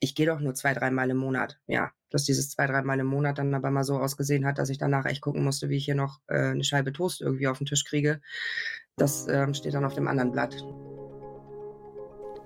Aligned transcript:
ich 0.00 0.14
gehe 0.14 0.26
doch 0.26 0.40
nur 0.40 0.54
zwei, 0.54 0.74
dreimal 0.74 1.10
im 1.10 1.16
Monat. 1.16 1.58
Ja, 1.66 1.92
dass 2.10 2.24
dieses 2.24 2.50
zwei, 2.50 2.66
dreimal 2.66 2.98
im 3.00 3.06
Monat 3.06 3.38
dann 3.38 3.54
aber 3.54 3.70
mal 3.70 3.84
so 3.84 3.98
ausgesehen 3.98 4.46
hat, 4.46 4.58
dass 4.58 4.70
ich 4.70 4.78
danach 4.78 5.06
echt 5.06 5.20
gucken 5.20 5.44
musste, 5.44 5.68
wie 5.68 5.76
ich 5.76 5.84
hier 5.84 5.94
noch 5.94 6.20
äh, 6.28 6.50
eine 6.50 6.64
Scheibe 6.64 6.92
Toast 6.92 7.20
irgendwie 7.20 7.48
auf 7.48 7.58
den 7.58 7.66
Tisch 7.66 7.84
kriege. 7.84 8.20
Das 8.96 9.28
äh, 9.28 9.52
steht 9.54 9.74
dann 9.74 9.84
auf 9.84 9.94
dem 9.94 10.08
anderen 10.08 10.32
Blatt. 10.32 10.56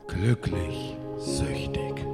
Glücklich, 0.08 0.96
süchtig. 1.16 2.04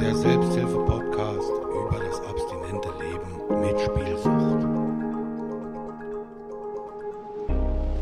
Der 0.00 0.14
Selbsthilfe-Podcast 0.14 1.50
über 1.50 2.00
das 2.04 2.20
abstinente 2.20 2.88
Leben 3.00 3.60
mit 3.60 3.80
Spielsucht. 3.80 4.09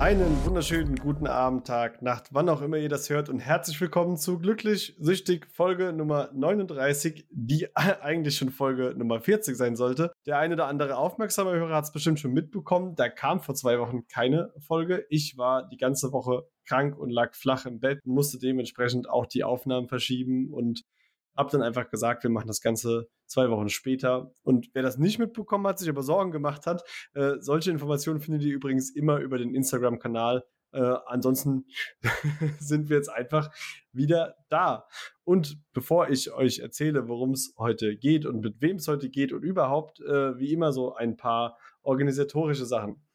Einen 0.09 0.43
wunderschönen 0.47 0.97
guten 0.97 1.27
Abend, 1.27 1.67
Tag, 1.67 2.01
Nacht, 2.01 2.29
wann 2.31 2.49
auch 2.49 2.63
immer 2.63 2.79
ihr 2.79 2.89
das 2.89 3.11
hört 3.11 3.29
und 3.29 3.41
herzlich 3.41 3.79
willkommen 3.79 4.17
zu 4.17 4.39
Glücklich 4.39 4.97
Süchtig 4.99 5.47
Folge 5.53 5.93
Nummer 5.93 6.31
39, 6.33 7.27
die 7.31 7.69
eigentlich 7.77 8.39
schon 8.39 8.49
Folge 8.49 8.95
Nummer 8.97 9.21
40 9.21 9.55
sein 9.55 9.77
sollte. 9.77 10.11
Der 10.25 10.39
eine 10.39 10.55
oder 10.55 10.67
andere 10.67 10.97
aufmerksame 10.97 11.51
Hörer 11.51 11.75
hat 11.75 11.85
es 11.85 11.93
bestimmt 11.93 12.21
schon 12.21 12.33
mitbekommen, 12.33 12.95
da 12.97 13.11
kam 13.11 13.41
vor 13.41 13.55
zwei 13.55 13.79
Wochen 13.79 14.07
keine 14.09 14.51
Folge. 14.61 15.05
Ich 15.11 15.37
war 15.37 15.69
die 15.69 15.77
ganze 15.77 16.11
Woche 16.11 16.49
krank 16.67 16.97
und 16.97 17.11
lag 17.11 17.35
flach 17.35 17.67
im 17.67 17.79
Bett 17.79 18.01
und 18.07 18.15
musste 18.15 18.39
dementsprechend 18.39 19.11
auch 19.11 19.27
die 19.27 19.45
Aufnahmen 19.45 19.89
verschieben 19.89 20.55
und 20.55 20.85
habe 21.39 21.51
dann 21.53 21.63
einfach 21.63 21.89
gesagt, 21.89 22.25
wir 22.25 22.31
machen 22.31 22.49
das 22.49 22.61
Ganze 22.61 23.09
zwei 23.27 23.49
Wochen 23.49 23.69
später. 23.69 24.33
Und 24.43 24.69
wer 24.75 24.83
das 24.83 24.99
nicht 24.99 25.19
mitbekommen 25.19 25.67
hat, 25.67 25.79
sich 25.79 25.89
aber 25.89 26.03
Sorgen 26.03 26.33
gemacht 26.33 26.67
hat, 26.67 26.83
äh, 27.15 27.35
solche 27.39 27.71
Informationen 27.71 28.21
findet 28.21 28.43
ihr 28.43 28.55
übrigens 28.55 28.91
immer 28.91 29.19
über 29.19 29.39
den 29.39 29.55
Instagram-Kanal. 29.55 30.45
Äh, 30.73 30.97
ansonsten 31.07 31.65
sind 32.59 32.91
wir 32.91 32.97
jetzt 32.97 33.09
einfach 33.09 33.51
wieder 33.93 34.35
da. 34.49 34.87
Und 35.25 35.63
bevor 35.73 36.11
ich 36.11 36.33
euch 36.33 36.59
erzähle, 36.59 37.09
worum 37.09 37.31
es 37.31 37.55
heute 37.57 37.97
geht 37.97 38.27
und 38.27 38.41
mit 38.41 38.61
wem 38.61 38.77
es 38.77 38.89
heute 38.89 39.09
geht 39.09 39.33
und 39.33 39.45
überhaupt, 39.45 40.01
äh, 40.01 40.39
wie 40.39 40.53
immer 40.53 40.73
so 40.73 40.95
ein 40.95 41.17
paar 41.17 41.57
organisatorische 41.83 42.67
Sachen. 42.67 43.08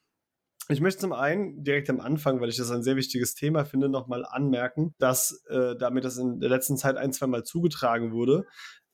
Ich 0.70 0.80
möchte 0.80 1.02
zum 1.02 1.14
einen 1.14 1.64
direkt 1.64 1.90
am 1.90 2.00
Anfang, 2.00 2.40
weil 2.40 2.50
ich 2.50 2.58
das 2.58 2.72
ein 2.72 2.84
sehr 2.84 2.96
wichtiges 2.96 3.34
Thema 3.36 3.66
finde, 3.66 3.90
nochmal 3.90 4.26
anmerken, 4.26 4.96
dass 4.98 5.44
äh, 5.50 5.76
damit 5.78 6.06
das 6.06 6.18
in 6.18 6.40
der 6.40 6.50
letzten 6.50 6.78
Zeit 6.78 6.96
ein, 6.96 7.12
zwei 7.12 7.28
Mal 7.28 7.44
zugetragen 7.44 8.14
wurde, 8.14 8.46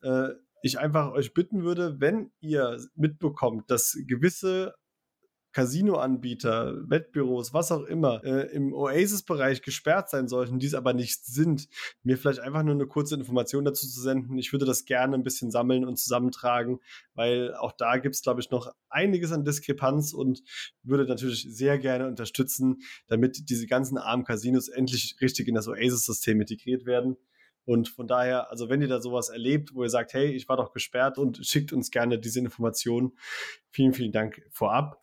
äh, 0.02 0.30
ich 0.62 0.78
einfach 0.78 1.12
euch 1.12 1.32
bitten 1.32 1.62
würde, 1.62 2.00
wenn 2.00 2.32
ihr 2.40 2.78
mitbekommt, 2.94 3.70
dass 3.70 3.96
gewisse 4.06 4.74
Casino-Anbieter, 5.52 6.88
Wettbüros, 6.88 7.52
was 7.52 7.72
auch 7.72 7.84
immer, 7.84 8.22
äh, 8.24 8.52
im 8.54 8.72
Oasis-Bereich 8.72 9.62
gesperrt 9.62 10.08
sein 10.08 10.28
sollten, 10.28 10.58
die 10.58 10.66
es 10.66 10.74
aber 10.74 10.92
nicht 10.92 11.24
sind, 11.24 11.68
mir 12.02 12.16
vielleicht 12.16 12.40
einfach 12.40 12.62
nur 12.62 12.74
eine 12.74 12.86
kurze 12.86 13.16
Information 13.16 13.64
dazu 13.64 13.88
zu 13.88 14.00
senden. 14.00 14.38
Ich 14.38 14.52
würde 14.52 14.66
das 14.66 14.84
gerne 14.84 15.14
ein 15.14 15.22
bisschen 15.22 15.50
sammeln 15.50 15.84
und 15.84 15.98
zusammentragen, 15.98 16.78
weil 17.14 17.54
auch 17.54 17.72
da 17.72 17.98
gibt 17.98 18.14
es, 18.14 18.22
glaube 18.22 18.40
ich, 18.40 18.50
noch 18.50 18.72
einiges 18.88 19.32
an 19.32 19.44
Diskrepanz 19.44 20.12
und 20.12 20.42
würde 20.82 21.04
natürlich 21.06 21.46
sehr 21.48 21.78
gerne 21.78 22.06
unterstützen, 22.06 22.82
damit 23.08 23.50
diese 23.50 23.66
ganzen 23.66 23.98
armen 23.98 24.24
Casinos 24.24 24.68
endlich 24.68 25.16
richtig 25.20 25.48
in 25.48 25.54
das 25.54 25.68
Oasis-System 25.68 26.40
integriert 26.40 26.86
werden. 26.86 27.16
Und 27.64 27.88
von 27.88 28.08
daher, 28.08 28.50
also 28.50 28.68
wenn 28.68 28.82
ihr 28.82 28.88
da 28.88 29.00
sowas 29.00 29.28
erlebt, 29.28 29.74
wo 29.74 29.82
ihr 29.82 29.90
sagt, 29.90 30.14
hey, 30.14 30.26
ich 30.26 30.48
war 30.48 30.56
doch 30.56 30.72
gesperrt 30.72 31.18
und 31.18 31.44
schickt 31.46 31.72
uns 31.72 31.90
gerne 31.90 32.18
diese 32.18 32.40
Informationen, 32.40 33.12
vielen, 33.70 33.92
vielen 33.92 34.12
Dank 34.12 34.42
vorab. 34.50 35.00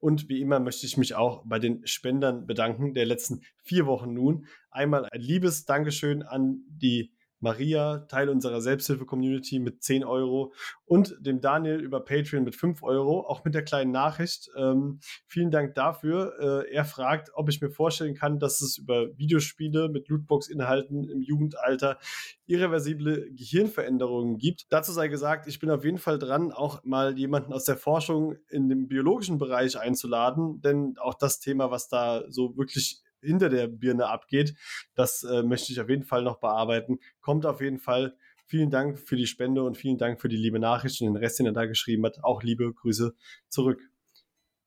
Und 0.00 0.28
wie 0.28 0.40
immer 0.40 0.60
möchte 0.60 0.86
ich 0.86 0.96
mich 0.96 1.14
auch 1.14 1.42
bei 1.44 1.58
den 1.58 1.86
Spendern 1.86 2.46
bedanken 2.46 2.94
der 2.94 3.06
letzten 3.06 3.42
vier 3.64 3.86
Wochen 3.86 4.14
nun. 4.14 4.46
Einmal 4.70 5.06
ein 5.06 5.20
liebes 5.20 5.64
Dankeschön 5.64 6.22
an 6.22 6.62
die 6.68 7.12
Maria, 7.40 7.98
Teil 8.08 8.28
unserer 8.28 8.60
Selbsthilfe-Community 8.60 9.58
mit 9.58 9.82
10 9.82 10.04
Euro 10.04 10.52
und 10.84 11.16
dem 11.20 11.40
Daniel 11.40 11.80
über 11.80 12.00
Patreon 12.00 12.44
mit 12.44 12.56
5 12.56 12.82
Euro, 12.82 13.26
auch 13.26 13.44
mit 13.44 13.54
der 13.54 13.64
kleinen 13.64 13.92
Nachricht. 13.92 14.50
Ähm, 14.56 15.00
vielen 15.26 15.50
Dank 15.50 15.74
dafür. 15.74 16.64
Äh, 16.66 16.72
er 16.72 16.84
fragt, 16.84 17.30
ob 17.34 17.48
ich 17.48 17.60
mir 17.60 17.70
vorstellen 17.70 18.14
kann, 18.14 18.38
dass 18.38 18.60
es 18.60 18.78
über 18.78 19.16
Videospiele 19.16 19.88
mit 19.88 20.08
Lootbox-Inhalten 20.08 21.08
im 21.08 21.22
Jugendalter 21.22 21.98
irreversible 22.46 23.30
Gehirnveränderungen 23.32 24.38
gibt. 24.38 24.66
Dazu 24.70 24.92
sei 24.92 25.08
gesagt, 25.08 25.46
ich 25.46 25.58
bin 25.58 25.70
auf 25.70 25.84
jeden 25.84 25.98
Fall 25.98 26.18
dran, 26.18 26.52
auch 26.52 26.82
mal 26.84 27.18
jemanden 27.18 27.52
aus 27.52 27.64
der 27.64 27.76
Forschung 27.76 28.36
in 28.48 28.68
dem 28.68 28.88
biologischen 28.88 29.38
Bereich 29.38 29.78
einzuladen, 29.78 30.60
denn 30.60 30.96
auch 30.98 31.14
das 31.14 31.40
Thema, 31.40 31.70
was 31.70 31.88
da 31.88 32.24
so 32.28 32.56
wirklich 32.56 33.02
hinter 33.22 33.48
der 33.48 33.66
Birne 33.66 34.08
abgeht. 34.08 34.54
Das 34.94 35.22
äh, 35.22 35.42
möchte 35.42 35.72
ich 35.72 35.80
auf 35.80 35.88
jeden 35.88 36.04
Fall 36.04 36.22
noch 36.22 36.40
bearbeiten. 36.40 36.98
Kommt 37.20 37.46
auf 37.46 37.60
jeden 37.60 37.78
Fall. 37.78 38.16
Vielen 38.46 38.70
Dank 38.70 38.98
für 38.98 39.16
die 39.16 39.26
Spende 39.26 39.62
und 39.62 39.76
vielen 39.76 39.98
Dank 39.98 40.20
für 40.20 40.28
die 40.28 40.36
liebe 40.36 40.58
Nachricht 40.58 41.00
und 41.00 41.06
den 41.08 41.16
Rest, 41.16 41.38
den 41.38 41.46
er 41.46 41.52
da 41.52 41.66
geschrieben 41.66 42.04
hat. 42.06 42.24
Auch 42.24 42.42
liebe 42.42 42.72
Grüße 42.72 43.14
zurück. 43.48 43.80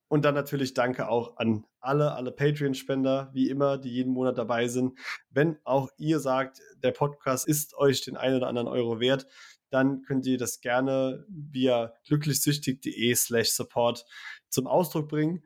Und 0.07 0.25
dann 0.25 0.35
natürlich 0.35 0.73
danke 0.73 1.07
auch 1.07 1.37
an 1.37 1.65
alle, 1.79 2.11
alle 2.11 2.31
Patreon-Spender, 2.31 3.31
wie 3.33 3.49
immer, 3.49 3.77
die 3.77 3.89
jeden 3.89 4.11
Monat 4.11 4.37
dabei 4.37 4.67
sind. 4.67 4.99
Wenn 5.29 5.57
auch 5.63 5.89
ihr 5.97 6.19
sagt, 6.19 6.59
der 6.83 6.91
Podcast 6.91 7.47
ist 7.47 7.75
euch 7.75 8.01
den 8.01 8.17
einen 8.17 8.35
oder 8.35 8.47
anderen 8.47 8.67
Euro 8.67 8.99
wert, 8.99 9.25
dann 9.69 10.01
könnt 10.01 10.27
ihr 10.27 10.37
das 10.37 10.59
gerne 10.59 11.25
via 11.29 11.93
glücklichsüchtig.de 12.05 13.15
slash 13.15 13.51
support 13.51 14.05
zum 14.49 14.67
Ausdruck 14.67 15.07
bringen 15.07 15.43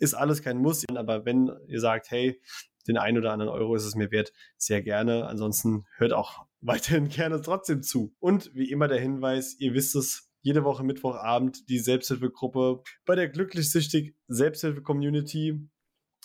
ist 0.00 0.14
alles 0.14 0.42
kein 0.42 0.58
Muss, 0.58 0.84
aber 0.88 1.24
wenn 1.24 1.52
ihr 1.68 1.80
sagt, 1.80 2.10
hey, 2.10 2.40
den 2.88 2.96
einen 2.96 3.18
oder 3.18 3.32
anderen 3.32 3.52
Euro 3.52 3.74
ist 3.74 3.84
es 3.84 3.94
mir 3.94 4.10
wert, 4.10 4.32
sehr 4.56 4.82
gerne. 4.82 5.26
Ansonsten 5.26 5.84
hört 5.96 6.12
auch 6.12 6.46
weiterhin 6.60 7.08
gerne 7.08 7.40
trotzdem 7.40 7.82
zu. 7.82 8.14
Und 8.18 8.54
wie 8.54 8.70
immer 8.70 8.88
der 8.88 9.00
Hinweis, 9.00 9.56
ihr 9.58 9.74
wisst 9.74 9.94
es, 9.94 10.26
jede 10.42 10.64
Woche 10.64 10.82
Mittwochabend 10.82 11.68
die 11.68 11.78
Selbsthilfegruppe 11.78 12.82
bei 13.04 13.14
der 13.14 13.28
glücklich-süchtig 13.28 14.14
Selbsthilfe-Community. 14.26 15.68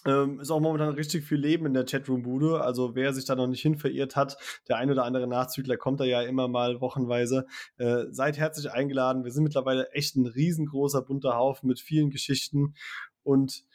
Ähm, 0.05 0.39
ist 0.39 0.51
auch 0.51 0.59
momentan 0.61 0.93
richtig 0.93 1.25
viel 1.25 1.39
Leben 1.39 1.65
in 1.65 1.73
der 1.73 1.83
Chatroom-Bude. 1.83 2.61
Also 2.61 2.95
wer 2.95 3.13
sich 3.13 3.25
da 3.25 3.35
noch 3.35 3.47
nicht 3.47 3.61
hin 3.61 3.75
verirrt 3.75 4.15
hat, 4.15 4.37
der 4.69 4.77
ein 4.77 4.91
oder 4.91 5.03
andere 5.03 5.27
Nachzügler 5.27 5.77
kommt 5.77 5.99
da 5.99 6.05
ja 6.05 6.21
immer 6.21 6.47
mal 6.47 6.79
wochenweise. 6.79 7.45
Äh, 7.77 8.05
seid 8.11 8.37
herzlich 8.37 8.71
eingeladen. 8.71 9.25
Wir 9.25 9.31
sind 9.31 9.43
mittlerweile 9.43 9.91
echt 9.91 10.15
ein 10.15 10.27
riesengroßer 10.27 11.01
bunter 11.01 11.35
Haufen 11.35 11.67
mit 11.67 11.81
vielen 11.81 12.09
Geschichten 12.09 12.75
und 13.25 13.65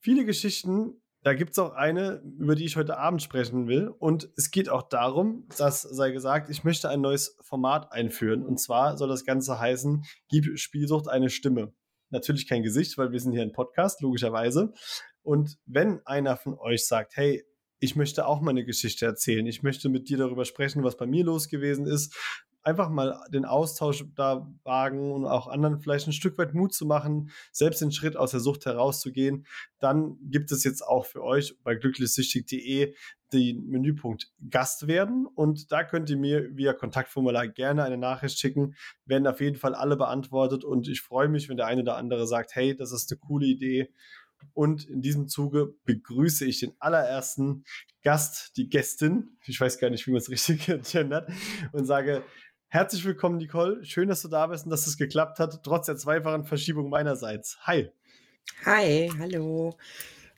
viele 0.00 0.24
Geschichten, 0.24 1.00
da 1.22 1.34
gibt 1.34 1.52
es 1.52 1.58
auch 1.58 1.72
eine, 1.72 2.22
über 2.38 2.54
die 2.54 2.64
ich 2.64 2.76
heute 2.76 2.98
Abend 2.98 3.22
sprechen 3.22 3.68
will. 3.68 3.88
Und 3.88 4.30
es 4.36 4.50
geht 4.50 4.68
auch 4.68 4.82
darum, 4.82 5.48
das 5.56 5.82
sei 5.82 6.10
gesagt, 6.10 6.50
ich 6.50 6.64
möchte 6.64 6.88
ein 6.88 7.00
neues 7.00 7.36
Format 7.40 7.92
einführen. 7.92 8.44
Und 8.44 8.58
zwar 8.58 8.96
soll 8.96 9.08
das 9.08 9.24
Ganze 9.24 9.58
heißen, 9.58 10.04
gib 10.28 10.58
Spielsucht 10.58 11.08
eine 11.08 11.30
Stimme. 11.30 11.72
Natürlich 12.10 12.48
kein 12.48 12.62
Gesicht, 12.62 12.98
weil 12.98 13.12
wir 13.12 13.20
sind 13.20 13.32
hier 13.32 13.42
ein 13.42 13.52
Podcast, 13.52 14.00
logischerweise. 14.00 14.72
Und 15.22 15.58
wenn 15.66 16.00
einer 16.06 16.36
von 16.36 16.58
euch 16.58 16.86
sagt, 16.86 17.16
hey, 17.16 17.44
ich 17.80 17.94
möchte 17.94 18.26
auch 18.26 18.40
mal 18.40 18.50
eine 18.50 18.64
Geschichte 18.64 19.06
erzählen. 19.06 19.46
Ich 19.46 19.62
möchte 19.62 19.88
mit 19.88 20.08
dir 20.08 20.18
darüber 20.18 20.44
sprechen, 20.44 20.82
was 20.82 20.96
bei 20.96 21.06
mir 21.06 21.24
los 21.24 21.48
gewesen 21.48 21.86
ist, 21.86 22.16
einfach 22.62 22.90
mal 22.90 23.18
den 23.32 23.44
Austausch 23.44 24.04
da 24.14 24.52
wagen 24.62 25.12
und 25.12 25.26
auch 25.26 25.46
anderen 25.46 25.80
vielleicht 25.80 26.06
ein 26.06 26.12
Stück 26.12 26.38
weit 26.38 26.54
Mut 26.54 26.74
zu 26.74 26.86
machen, 26.86 27.30
selbst 27.52 27.80
den 27.80 27.92
Schritt 27.92 28.16
aus 28.16 28.32
der 28.32 28.40
Sucht 28.40 28.66
herauszugehen, 28.66 29.46
dann 29.78 30.18
gibt 30.22 30.52
es 30.52 30.64
jetzt 30.64 30.82
auch 30.82 31.06
für 31.06 31.22
euch 31.22 31.56
bei 31.62 31.74
glücklichsüchtig.de 31.74 32.94
den 33.32 33.66
Menüpunkt 33.66 34.32
Gast 34.50 34.86
werden. 34.86 35.26
Und 35.26 35.70
da 35.70 35.84
könnt 35.84 36.10
ihr 36.10 36.16
mir 36.16 36.56
via 36.56 36.72
Kontaktformular 36.72 37.46
gerne 37.48 37.84
eine 37.84 37.98
Nachricht 37.98 38.38
schicken, 38.38 38.74
werden 39.04 39.26
auf 39.26 39.40
jeden 39.40 39.56
Fall 39.56 39.74
alle 39.74 39.96
beantwortet. 39.96 40.64
Und 40.64 40.88
ich 40.88 41.02
freue 41.02 41.28
mich, 41.28 41.48
wenn 41.48 41.56
der 41.56 41.66
eine 41.66 41.82
oder 41.82 41.96
andere 41.96 42.26
sagt, 42.26 42.54
hey, 42.54 42.74
das 42.74 42.92
ist 42.92 43.10
eine 43.10 43.18
coole 43.18 43.46
Idee. 43.46 43.92
Und 44.54 44.88
in 44.88 45.02
diesem 45.02 45.28
Zuge 45.28 45.74
begrüße 45.84 46.44
ich 46.44 46.60
den 46.60 46.72
allerersten 46.78 47.64
Gast, 48.02 48.56
die 48.56 48.68
Gästin, 48.68 49.36
ich 49.44 49.60
weiß 49.60 49.78
gar 49.78 49.90
nicht, 49.90 50.06
wie 50.06 50.12
man 50.12 50.18
es 50.18 50.30
richtig 50.30 50.66
gendert, 50.92 51.30
und 51.72 51.84
sage 51.84 52.22
Herzlich 52.70 53.02
willkommen, 53.06 53.38
Nicole. 53.38 53.82
Schön, 53.82 54.10
dass 54.10 54.20
du 54.20 54.28
da 54.28 54.46
bist 54.46 54.66
und 54.66 54.70
dass 54.70 54.86
es 54.86 54.98
geklappt 54.98 55.38
hat, 55.38 55.62
trotz 55.64 55.86
der 55.86 55.96
zweifachen 55.96 56.44
Verschiebung 56.44 56.90
meinerseits. 56.90 57.56
Hi. 57.62 57.90
Hi, 58.66 59.10
hallo. 59.18 59.74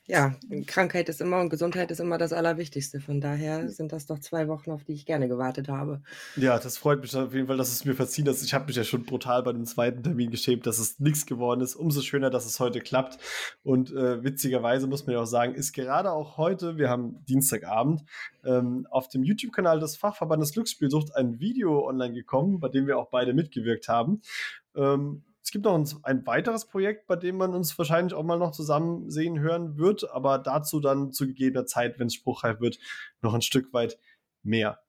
Ja, 0.07 0.35
Krankheit 0.65 1.09
ist 1.09 1.21
immer 1.21 1.39
und 1.41 1.49
Gesundheit 1.49 1.91
ist 1.91 1.99
immer 1.99 2.17
das 2.17 2.33
Allerwichtigste. 2.33 2.99
Von 2.99 3.21
daher 3.21 3.69
sind 3.69 3.91
das 3.91 4.07
doch 4.07 4.17
zwei 4.17 4.47
Wochen, 4.47 4.71
auf 4.71 4.83
die 4.83 4.93
ich 4.93 5.05
gerne 5.05 5.27
gewartet 5.27 5.69
habe. 5.69 6.01
Ja, 6.35 6.57
das 6.57 6.77
freut 6.77 7.01
mich 7.01 7.15
auf 7.15 7.33
jeden 7.35 7.45
Fall, 7.45 7.57
dass 7.57 7.71
es 7.71 7.85
mir 7.85 7.93
verziehen 7.93 8.25
ist. 8.25 8.43
Ich 8.43 8.53
habe 8.55 8.65
mich 8.65 8.75
ja 8.75 8.83
schon 8.83 9.03
brutal 9.03 9.43
bei 9.43 9.53
dem 9.53 9.65
zweiten 9.65 10.01
Termin 10.01 10.31
geschämt, 10.31 10.65
dass 10.65 10.79
es 10.79 10.99
nichts 10.99 11.27
geworden 11.27 11.61
ist. 11.61 11.75
Umso 11.75 12.01
schöner, 12.01 12.31
dass 12.31 12.47
es 12.47 12.59
heute 12.59 12.79
klappt. 12.81 13.19
Und 13.63 13.91
äh, 13.91 14.23
witzigerweise 14.23 14.87
muss 14.87 15.05
man 15.05 15.13
ja 15.13 15.21
auch 15.21 15.25
sagen, 15.25 15.53
ist 15.53 15.71
gerade 15.71 16.11
auch 16.11 16.35
heute, 16.37 16.77
wir 16.77 16.89
haben 16.89 17.23
Dienstagabend, 17.25 18.03
ähm, 18.43 18.87
auf 18.89 19.07
dem 19.07 19.23
YouTube-Kanal 19.23 19.79
des 19.79 19.97
Fachverbandes 19.97 20.51
Glücksspielsucht 20.53 21.15
ein 21.15 21.39
Video 21.39 21.87
online 21.87 22.13
gekommen, 22.15 22.59
bei 22.59 22.69
dem 22.69 22.87
wir 22.87 22.97
auch 22.97 23.09
beide 23.09 23.33
mitgewirkt 23.33 23.87
haben. 23.87 24.21
Ähm, 24.75 25.23
es 25.43 25.51
gibt 25.51 25.65
noch 25.65 25.75
ein, 25.75 25.87
ein, 26.03 26.25
weiteres 26.25 26.67
Projekt, 26.67 27.07
bei 27.07 27.15
dem 27.15 27.37
man 27.37 27.53
uns 27.53 27.77
wahrscheinlich 27.77 28.13
auch 28.13 28.23
mal 28.23 28.37
noch 28.37 28.51
zusammen 28.51 29.09
sehen 29.09 29.39
hören 29.39 29.77
wird, 29.77 30.09
aber 30.11 30.37
dazu 30.37 30.79
dann 30.79 31.11
zu 31.11 31.27
gegebener 31.27 31.65
Zeit, 31.65 31.99
wenn 31.99 32.07
es 32.07 32.15
spruchreif 32.15 32.59
wird, 32.59 32.79
noch 33.21 33.33
ein 33.33 33.41
Stück 33.41 33.73
weit 33.73 33.97
mehr. 34.43 34.79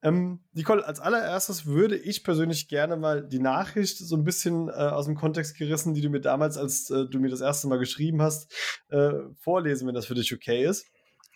Ähm, 0.00 0.44
Nicole, 0.52 0.86
als 0.86 1.00
allererstes 1.00 1.66
würde 1.66 1.96
ich 1.96 2.22
persönlich 2.22 2.68
gerne 2.68 2.96
mal 2.96 3.26
die 3.26 3.40
Nachricht 3.40 3.98
so 3.98 4.16
ein 4.16 4.22
bisschen 4.22 4.68
äh, 4.68 4.72
aus 4.72 5.06
dem 5.06 5.16
Kontext 5.16 5.56
gerissen, 5.56 5.94
die 5.94 6.00
du 6.00 6.08
mir 6.08 6.20
damals, 6.20 6.56
als 6.56 6.88
äh, 6.90 7.06
du 7.06 7.18
mir 7.18 7.30
das 7.30 7.40
erste 7.40 7.66
Mal 7.66 7.78
geschrieben 7.78 8.22
hast, 8.22 8.52
äh, 8.90 9.12
vorlesen, 9.40 9.88
wenn 9.88 9.94
das 9.94 10.06
für 10.06 10.14
dich 10.14 10.32
okay 10.32 10.64
ist. 10.64 10.86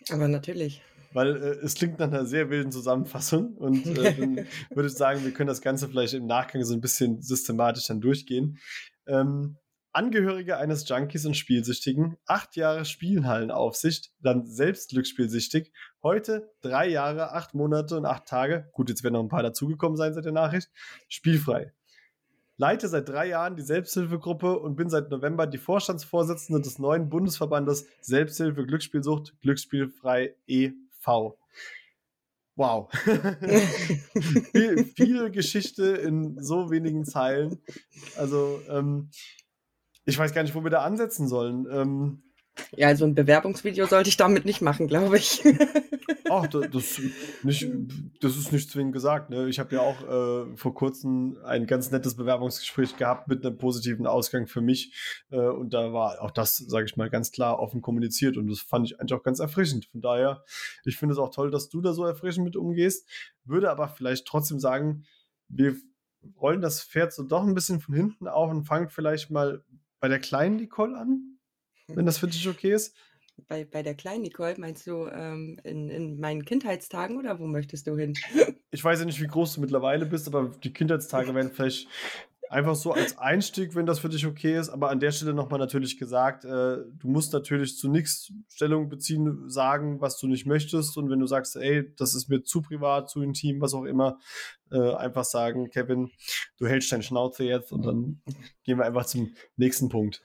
Aber 0.09 0.27
natürlich. 0.27 0.81
Weil 1.13 1.35
äh, 1.35 1.49
es 1.63 1.75
klingt 1.75 1.99
nach 1.99 2.07
einer 2.07 2.25
sehr 2.25 2.49
wilden 2.49 2.71
Zusammenfassung 2.71 3.55
und 3.55 3.85
äh, 3.97 4.15
dann 4.15 4.47
würde 4.71 4.87
ich 4.87 4.95
sagen, 4.95 5.23
wir 5.23 5.31
können 5.31 5.47
das 5.47 5.61
Ganze 5.61 5.87
vielleicht 5.87 6.13
im 6.13 6.25
Nachgang 6.25 6.63
so 6.63 6.73
ein 6.73 6.81
bisschen 6.81 7.21
systematisch 7.21 7.87
dann 7.87 8.01
durchgehen. 8.01 8.59
Ähm, 9.07 9.57
Angehörige 9.95 10.57
eines 10.57 10.89
Junkies 10.89 11.23
und 11.27 11.37
Spielsüchtigen, 11.37 12.17
acht 12.25 12.55
Jahre 12.55 12.83
Spielhallenaufsicht, 12.83 14.11
dann 14.19 14.43
selbst 14.47 14.89
glücksspielsüchtig, 14.89 15.71
heute 16.01 16.51
drei 16.61 16.89
Jahre, 16.89 17.31
acht 17.31 17.53
Monate 17.53 17.97
und 17.97 18.07
acht 18.07 18.25
Tage, 18.25 18.71
gut, 18.73 18.89
jetzt 18.89 19.03
werden 19.03 19.13
noch 19.13 19.21
ein 19.21 19.29
paar 19.29 19.43
dazugekommen 19.43 19.95
sein 19.95 20.15
seit 20.15 20.25
der 20.25 20.31
Nachricht, 20.31 20.71
spielfrei. 21.09 21.73
Leite 22.57 22.87
seit 22.87 23.07
drei 23.07 23.27
Jahren 23.27 23.55
die 23.55 23.61
Selbsthilfegruppe 23.61 24.57
und 24.57 24.75
bin 24.75 24.89
seit 24.89 25.11
November 25.11 25.45
die 25.45 25.59
Vorstandsvorsitzende 25.59 26.61
des 26.61 26.79
neuen 26.79 27.09
Bundesverbandes 27.09 27.85
Selbsthilfe 28.01 28.65
Glücksspielsucht 28.65 29.39
Glücksspielfrei 29.41 30.35
e.V. 31.03 31.37
Wow. 32.55 32.89
viel, 34.51 34.85
viel, 34.85 35.31
Geschichte 35.31 35.85
in 35.85 36.41
so 36.41 36.69
wenigen 36.69 37.03
Zeilen. 37.03 37.59
Also, 38.15 38.61
ähm, 38.69 39.09
ich 40.05 40.17
weiß 40.17 40.33
gar 40.33 40.43
nicht, 40.43 40.53
wo 40.53 40.63
wir 40.63 40.69
da 40.69 40.83
ansetzen 40.83 41.27
sollen. 41.27 41.65
Ähm, 41.71 42.23
ja, 42.75 42.87
also 42.87 43.05
ein 43.05 43.15
Bewerbungsvideo 43.15 43.85
sollte 43.85 44.09
ich 44.09 44.17
damit 44.17 44.45
nicht 44.45 44.61
machen, 44.61 44.87
glaube 44.87 45.17
ich. 45.17 45.43
Ach, 46.29 46.47
das, 46.47 47.01
nicht, 47.43 47.67
das 48.21 48.37
ist 48.37 48.51
nicht 48.51 48.69
zwingend 48.69 48.93
gesagt. 48.93 49.29
Ne? 49.29 49.47
Ich 49.49 49.59
habe 49.59 49.75
ja 49.75 49.81
auch 49.81 50.01
äh, 50.01 50.57
vor 50.57 50.73
kurzem 50.73 51.37
ein 51.43 51.67
ganz 51.67 51.91
nettes 51.91 52.15
Bewerbungsgespräch 52.15 52.97
gehabt 52.97 53.27
mit 53.27 53.45
einem 53.45 53.57
positiven 53.57 54.07
Ausgang 54.07 54.47
für 54.47 54.61
mich. 54.61 54.93
Äh, 55.29 55.37
und 55.37 55.73
da 55.73 55.93
war 55.93 56.21
auch 56.21 56.31
das, 56.31 56.57
sage 56.57 56.85
ich 56.85 56.97
mal, 56.97 57.09
ganz 57.09 57.31
klar 57.31 57.59
offen 57.59 57.81
kommuniziert. 57.81 58.37
Und 58.37 58.47
das 58.47 58.61
fand 58.61 58.87
ich 58.87 58.99
eigentlich 58.99 59.13
auch 59.13 59.23
ganz 59.23 59.39
erfrischend. 59.39 59.85
Von 59.85 60.01
daher, 60.01 60.43
ich 60.85 60.97
finde 60.97 61.13
es 61.13 61.19
auch 61.19 61.29
toll, 61.29 61.51
dass 61.51 61.69
du 61.69 61.81
da 61.81 61.93
so 61.93 62.05
erfrischend 62.05 62.45
mit 62.45 62.55
umgehst. 62.55 63.07
Würde 63.45 63.69
aber 63.69 63.87
vielleicht 63.87 64.25
trotzdem 64.25 64.59
sagen, 64.59 65.05
wir 65.47 65.75
rollen 66.39 66.61
das 66.61 66.81
Pferd 66.83 67.13
so 67.13 67.23
doch 67.23 67.43
ein 67.43 67.53
bisschen 67.53 67.79
von 67.79 67.93
hinten 67.93 68.27
auf 68.27 68.49
und 68.49 68.65
fangen 68.65 68.89
vielleicht 68.89 69.29
mal 69.29 69.63
bei 69.99 70.07
der 70.07 70.19
kleinen 70.19 70.57
Nicole 70.57 70.97
an, 70.97 71.32
wenn 71.95 72.05
das 72.05 72.17
für 72.17 72.27
dich 72.27 72.47
okay 72.47 72.73
ist. 72.73 72.95
Bei, 73.47 73.65
bei 73.65 73.81
der 73.81 73.95
kleinen 73.95 74.21
Nicole 74.21 74.55
meinst 74.57 74.85
du 74.85 75.07
ähm, 75.07 75.59
in, 75.63 75.89
in 75.89 76.19
meinen 76.19 76.45
Kindheitstagen 76.45 77.17
oder 77.17 77.39
wo 77.39 77.47
möchtest 77.47 77.87
du 77.87 77.97
hin? 77.97 78.13
Ich 78.71 78.83
weiß 78.83 78.99
ja 78.99 79.05
nicht, 79.05 79.21
wie 79.21 79.27
groß 79.27 79.55
du 79.55 79.61
mittlerweile 79.61 80.05
bist, 80.05 80.27
aber 80.27 80.51
die 80.63 80.73
Kindheitstage 80.73 81.35
werden 81.35 81.51
vielleicht 81.51 81.87
einfach 82.53 82.75
so 82.75 82.93
als 82.93 83.17
Einstieg, 83.17 83.75
wenn 83.75 83.85
das 83.85 83.99
für 83.99 84.09
dich 84.09 84.25
okay 84.25 84.57
ist. 84.57 84.69
Aber 84.69 84.89
an 84.89 84.99
der 84.99 85.11
Stelle 85.11 85.33
nochmal 85.33 85.59
natürlich 85.59 85.97
gesagt, 85.97 86.45
äh, 86.45 86.49
du 86.49 87.07
musst 87.07 87.33
natürlich 87.33 87.77
zu 87.77 87.89
nichts 87.89 88.31
Stellung 88.49 88.89
beziehen, 88.89 89.49
sagen, 89.49 89.99
was 89.99 90.17
du 90.19 90.27
nicht 90.27 90.45
möchtest. 90.45 90.95
Und 90.97 91.09
wenn 91.09 91.19
du 91.19 91.25
sagst, 91.25 91.55
ey, 91.55 91.93
das 91.95 92.13
ist 92.15 92.29
mir 92.29 92.43
zu 92.43 92.61
privat, 92.61 93.09
zu 93.09 93.21
intim, 93.21 93.59
was 93.59 93.73
auch 93.73 93.85
immer, 93.85 94.19
äh, 94.71 94.93
einfach 94.93 95.25
sagen, 95.25 95.69
Kevin, 95.69 96.11
du 96.57 96.67
hältst 96.67 96.91
deine 96.91 97.03
Schnauze 97.03 97.43
jetzt 97.43 97.71
und 97.71 97.85
dann 97.85 98.21
gehen 98.63 98.77
wir 98.77 98.85
einfach 98.85 99.05
zum 99.05 99.33
nächsten 99.57 99.89
Punkt. 99.89 100.21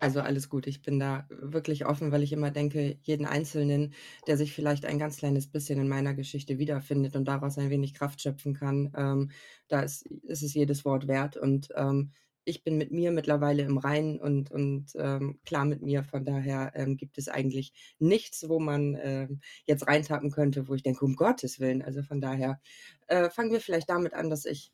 Also 0.00 0.20
alles 0.20 0.48
gut, 0.48 0.66
ich 0.66 0.82
bin 0.82 0.98
da 0.98 1.26
wirklich 1.30 1.86
offen, 1.86 2.12
weil 2.12 2.22
ich 2.22 2.32
immer 2.32 2.50
denke, 2.50 2.98
jeden 3.02 3.26
Einzelnen, 3.26 3.94
der 4.26 4.36
sich 4.36 4.52
vielleicht 4.52 4.84
ein 4.84 4.98
ganz 4.98 5.18
kleines 5.18 5.46
bisschen 5.46 5.80
in 5.80 5.88
meiner 5.88 6.14
Geschichte 6.14 6.58
wiederfindet 6.58 7.16
und 7.16 7.26
daraus 7.26 7.58
ein 7.58 7.70
wenig 7.70 7.94
Kraft 7.94 8.20
schöpfen 8.20 8.54
kann, 8.54 8.92
ähm, 8.96 9.30
da 9.68 9.80
ist, 9.80 10.06
ist 10.06 10.42
es 10.42 10.54
jedes 10.54 10.84
Wort 10.84 11.06
wert. 11.08 11.36
Und 11.36 11.68
ähm, 11.76 12.12
ich 12.44 12.64
bin 12.64 12.78
mit 12.78 12.90
mir 12.90 13.12
mittlerweile 13.12 13.62
im 13.62 13.76
Reinen 13.78 14.18
und, 14.18 14.50
und 14.50 14.92
ähm, 14.96 15.38
klar 15.44 15.64
mit 15.66 15.82
mir. 15.82 16.02
Von 16.02 16.24
daher 16.24 16.72
ähm, 16.74 16.96
gibt 16.96 17.18
es 17.18 17.28
eigentlich 17.28 17.72
nichts, 17.98 18.48
wo 18.48 18.58
man 18.58 18.96
ähm, 19.00 19.40
jetzt 19.66 19.86
reintappen 19.86 20.30
könnte, 20.30 20.66
wo 20.66 20.74
ich 20.74 20.82
denke, 20.82 21.04
um 21.04 21.14
Gottes 21.14 21.60
Willen. 21.60 21.82
Also 21.82 22.02
von 22.02 22.20
daher 22.20 22.60
äh, 23.06 23.28
fangen 23.30 23.52
wir 23.52 23.60
vielleicht 23.60 23.90
damit 23.90 24.14
an, 24.14 24.30
dass 24.30 24.46
ich 24.46 24.72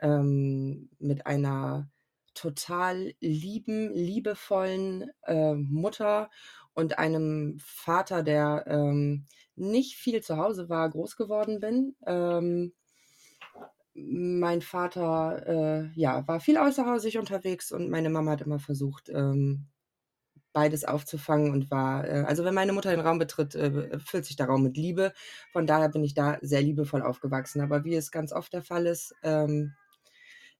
ähm, 0.00 0.90
mit 0.98 1.26
einer 1.26 1.88
total 2.36 3.14
lieben, 3.20 3.92
liebevollen 3.92 5.10
äh, 5.24 5.54
Mutter 5.54 6.30
und 6.74 6.98
einem 6.98 7.58
Vater, 7.58 8.22
der 8.22 8.64
ähm, 8.66 9.26
nicht 9.56 9.96
viel 9.96 10.22
zu 10.22 10.36
Hause 10.36 10.68
war, 10.68 10.88
groß 10.90 11.16
geworden 11.16 11.60
bin. 11.60 11.96
Ähm, 12.06 12.72
mein 13.94 14.60
Vater 14.60 15.46
äh, 15.46 15.90
ja, 15.94 16.26
war 16.28 16.40
viel 16.40 16.58
außerhausig 16.58 17.18
unterwegs 17.18 17.72
und 17.72 17.88
meine 17.88 18.10
Mama 18.10 18.32
hat 18.32 18.42
immer 18.42 18.58
versucht, 18.58 19.08
ähm, 19.08 19.68
beides 20.52 20.84
aufzufangen 20.84 21.50
und 21.52 21.70
war, 21.70 22.08
äh, 22.08 22.24
also 22.26 22.44
wenn 22.44 22.54
meine 22.54 22.72
Mutter 22.72 22.90
den 22.90 23.00
Raum 23.00 23.18
betritt, 23.18 23.54
äh, 23.54 23.98
füllt 23.98 24.24
sich 24.24 24.36
der 24.36 24.46
Raum 24.46 24.62
mit 24.62 24.76
Liebe. 24.76 25.12
Von 25.52 25.66
daher 25.66 25.90
bin 25.90 26.02
ich 26.02 26.14
da 26.14 26.38
sehr 26.40 26.62
liebevoll 26.62 27.02
aufgewachsen. 27.02 27.60
Aber 27.60 27.84
wie 27.84 27.94
es 27.94 28.10
ganz 28.10 28.32
oft 28.32 28.52
der 28.54 28.62
Fall 28.62 28.86
ist, 28.86 29.14
ähm, 29.22 29.74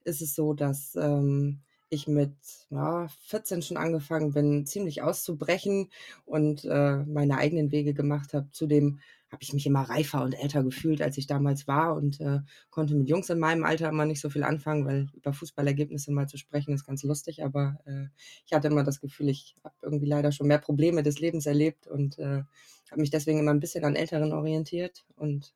ist 0.05 0.21
es 0.21 0.35
so, 0.35 0.53
dass 0.53 0.95
ähm, 0.97 1.63
ich 1.89 2.09
mit 2.09 2.35
ja, 2.71 3.09
14 3.27 3.63
schon 3.63 3.77
angefangen 3.77 4.33
bin, 4.33 4.67
ziemlich 4.67 5.03
auszubrechen 5.03 5.91
und 6.25 6.65
äh, 6.65 6.97
meine 7.05 7.39
eigenen 7.39 7.71
Wege 7.71 7.95
gemacht 7.95 8.35
habe. 8.35 8.49
Zudem 8.53 9.01
habe 9.31 9.43
ich 9.43 9.53
mich 9.53 9.67
immer 9.67 9.83
reifer 9.83 10.23
und 10.23 10.35
älter 10.35 10.63
gefühlt, 10.63 11.03
als 11.03 11.19
ich 11.19 11.27
damals 11.27 11.67
war 11.67 11.97
und 11.97 12.21
äh, 12.21 12.41
konnte 12.71 12.95
mit 12.95 13.09
Jungs 13.09 13.29
in 13.29 13.39
meinem 13.39 13.65
Alter 13.65 13.89
immer 13.89 14.07
nicht 14.07 14.21
so 14.21 14.31
viel 14.31 14.45
anfangen, 14.45 14.87
weil 14.87 15.09
über 15.15 15.33
Fußballergebnisse 15.33 16.13
mal 16.13 16.29
zu 16.29 16.37
sprechen 16.39 16.75
ist 16.75 16.87
ganz 16.87 17.03
lustig, 17.03 17.45
aber 17.45 17.79
äh, 17.87 18.07
ich 18.47 18.53
hatte 18.53 18.69
immer 18.69 18.85
das 18.85 19.01
Gefühl, 19.01 19.29
ich 19.29 19.57
habe 19.65 19.75
irgendwie 19.83 20.07
leider 20.07 20.31
schon 20.31 20.47
mehr 20.47 20.59
Probleme 20.59 21.03
des 21.03 21.19
Lebens 21.19 21.47
erlebt 21.47 21.87
und 21.89 22.19
äh, 22.19 22.45
habe 22.91 23.01
mich 23.01 23.11
deswegen 23.11 23.41
immer 23.41 23.53
ein 23.53 23.61
bisschen 23.61 23.85
an 23.85 23.97
Älteren 23.97 24.33
orientiert 24.33 25.05
und 25.17 25.55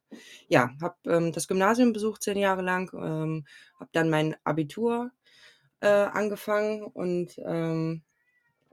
ja, 0.48 0.70
habe 0.82 0.96
ähm, 1.06 1.32
das 1.32 1.46
Gymnasium 1.46 1.92
besucht 1.92 2.22
zehn 2.22 2.38
Jahre 2.38 2.62
lang, 2.62 2.90
ähm, 2.92 3.46
habe 3.78 3.90
dann 3.92 4.10
mein 4.10 4.34
Abitur 4.42 5.12
äh, 5.80 5.86
angefangen 5.88 6.82
und 6.82 7.40
ähm, 7.44 8.02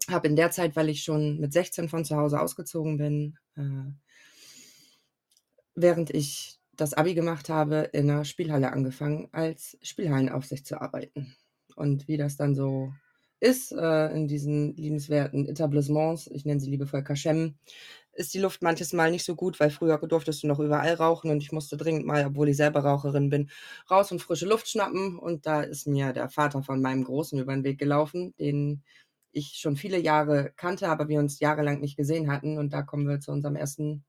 habe 0.10 0.28
in 0.28 0.36
der 0.36 0.52
Zeit, 0.52 0.76
weil 0.76 0.90
ich 0.90 1.04
schon 1.04 1.40
mit 1.40 1.54
16 1.54 1.90
von 1.90 2.06
zu 2.06 2.16
Hause 2.16 2.40
ausgezogen 2.40 2.98
bin, 2.98 3.38
äh, 3.56 3.92
während 5.76 6.10
ich 6.12 6.60
das 6.76 6.94
Abi 6.94 7.14
gemacht 7.14 7.50
habe, 7.50 7.90
in 7.94 8.10
einer 8.10 8.24
Spielhalle 8.24 8.72
angefangen, 8.72 9.30
als 9.32 9.78
Spielhallenaufsicht 9.82 10.66
zu 10.66 10.80
arbeiten. 10.80 11.36
Und 11.76 12.08
wie 12.08 12.18
das 12.18 12.38
dann 12.38 12.56
so 12.56 12.94
ist 13.40 13.72
äh, 13.72 14.08
in 14.10 14.28
diesen 14.28 14.76
liebenswerten 14.76 15.48
Etablissements, 15.48 16.28
ich 16.28 16.46
nenne 16.46 16.60
sie 16.60 16.70
liebevoll 16.70 17.04
Kaschem, 17.04 17.56
ist 18.18 18.34
die 18.34 18.40
Luft 18.40 18.62
manches 18.62 18.94
Mal 18.94 19.12
nicht 19.12 19.24
so 19.26 19.36
gut, 19.36 19.60
weil 19.60 19.70
früher 19.70 19.98
durftest 20.00 20.44
du 20.44 20.48
noch 20.48 20.60
überall 20.60 20.96
rauchen 20.96 21.30
und 21.32 21.42
ich 21.42 21.52
musste 21.52 21.78
dringend 21.78 22.06
mal, 22.06 22.26
obwohl 22.26 22.50
ich 22.50 22.58
selber 22.58 22.82
Raucherin 22.82 23.30
bin, 23.30 23.50
raus 23.90 24.12
und 24.12 24.22
frische 24.22 24.48
Luft 24.48 24.68
schnappen. 24.68 25.18
Und 25.20 25.46
da 25.46 25.62
ist 25.62 25.88
mir 25.88 26.14
der 26.14 26.30
Vater 26.30 26.64
von 26.64 26.82
meinem 26.82 27.04
Großen 27.04 27.40
über 27.40 27.54
den 27.54 27.64
Weg 27.64 27.78
gelaufen, 27.80 28.34
den 28.40 28.84
ich 29.32 29.58
schon 29.60 29.76
viele 29.78 30.00
Jahre 30.00 30.52
kannte, 30.56 30.90
aber 30.90 31.08
wir 31.10 31.20
uns 31.20 31.40
jahrelang 31.40 31.80
nicht 31.80 31.96
gesehen 31.96 32.32
hatten. 32.32 32.58
Und 32.58 32.74
da 32.74 32.82
kommen 32.82 33.08
wir 33.08 33.20
zu 33.20 33.32
unserem 33.32 33.56
ersten 33.56 34.04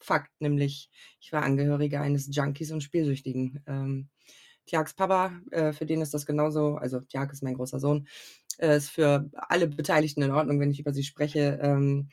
Fakt, 0.00 0.30
nämlich 0.40 0.90
ich 1.20 1.32
war 1.32 1.42
Angehöriger 1.42 2.00
eines 2.00 2.28
Junkies 2.34 2.70
und 2.72 2.82
Spielsüchtigen. 2.82 3.62
Ähm, 3.66 4.08
Tiags 4.66 4.94
Papa, 4.94 5.32
äh, 5.50 5.72
für 5.72 5.86
den 5.86 6.02
ist 6.02 6.14
das 6.14 6.26
genauso, 6.26 6.76
also 6.76 7.00
Tiag 7.00 7.32
ist 7.32 7.42
mein 7.42 7.54
großer 7.54 7.80
Sohn, 7.80 8.06
äh, 8.58 8.76
ist 8.76 8.90
für 8.90 9.28
alle 9.34 9.66
Beteiligten 9.68 10.22
in 10.22 10.30
Ordnung, 10.30 10.60
wenn 10.60 10.70
ich 10.70 10.80
über 10.80 10.92
sie 10.92 11.04
spreche. 11.04 11.58
Ähm, 11.62 12.10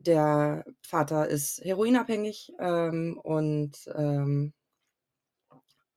der 0.00 0.64
Vater 0.82 1.28
ist 1.28 1.62
heroinabhängig 1.64 2.52
ähm, 2.58 3.18
und 3.22 3.76
ähm, 3.94 4.52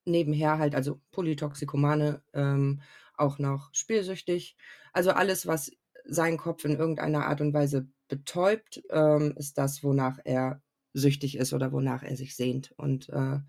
nebenher 0.06 0.58
halt, 0.58 0.76
also 0.76 1.02
Polytoxikomane, 1.12 2.22
ähm, 2.34 2.82
auch 3.16 3.40
noch 3.40 3.74
spielsüchtig. 3.74 4.58
Also 4.92 5.12
alles, 5.12 5.48
was 5.48 5.72
seinen 6.06 6.38
Kopf 6.38 6.66
in 6.66 6.76
irgendeiner 6.76 7.26
Art 7.28 7.40
und 7.40 7.54
Weise 7.54 7.88
betäubt, 8.10 8.84
ähm, 8.90 9.34
ist 9.38 9.58
das, 9.58 9.84
wonach 9.84 10.20
er 10.26 10.62
süchtig 10.94 11.38
ist 11.38 11.54
oder 11.54 11.72
wonach 11.72 12.04
er 12.04 12.18
sich 12.18 12.36
sehnt. 12.36 12.74
Und 12.78 13.10
äh, 13.10 13.40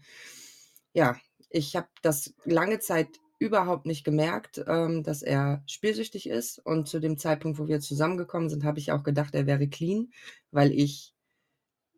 ja, 0.92 1.16
ich 1.50 1.74
habe 1.76 1.88
das 2.02 2.34
lange 2.44 2.78
Zeit 2.78 3.08
überhaupt 3.38 3.86
nicht 3.86 4.04
gemerkt, 4.04 4.64
ähm, 4.66 5.02
dass 5.02 5.22
er 5.22 5.62
spielsüchtig 5.66 6.28
ist. 6.28 6.58
Und 6.58 6.88
zu 6.88 7.00
dem 7.00 7.18
Zeitpunkt, 7.18 7.58
wo 7.58 7.68
wir 7.68 7.80
zusammengekommen 7.80 8.48
sind, 8.48 8.64
habe 8.64 8.78
ich 8.78 8.92
auch 8.92 9.02
gedacht, 9.02 9.34
er 9.34 9.46
wäre 9.46 9.68
clean, 9.68 10.12
weil 10.50 10.72
ich 10.72 11.14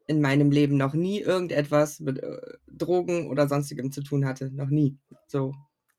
in 0.07 0.21
meinem 0.21 0.51
Leben 0.51 0.77
noch 0.77 0.95
nie 0.95 1.21
irgendetwas 1.21 2.01
mit 2.01 2.23
äh, 2.23 2.39
Drogen 2.67 3.29
oder 3.29 3.49
sonstigem 3.49 3.93
zu 3.93 4.03
tun 4.03 4.25
hatte. 4.25 4.51
Noch 4.51 4.69
nie. 4.69 4.99
So. 5.27 5.55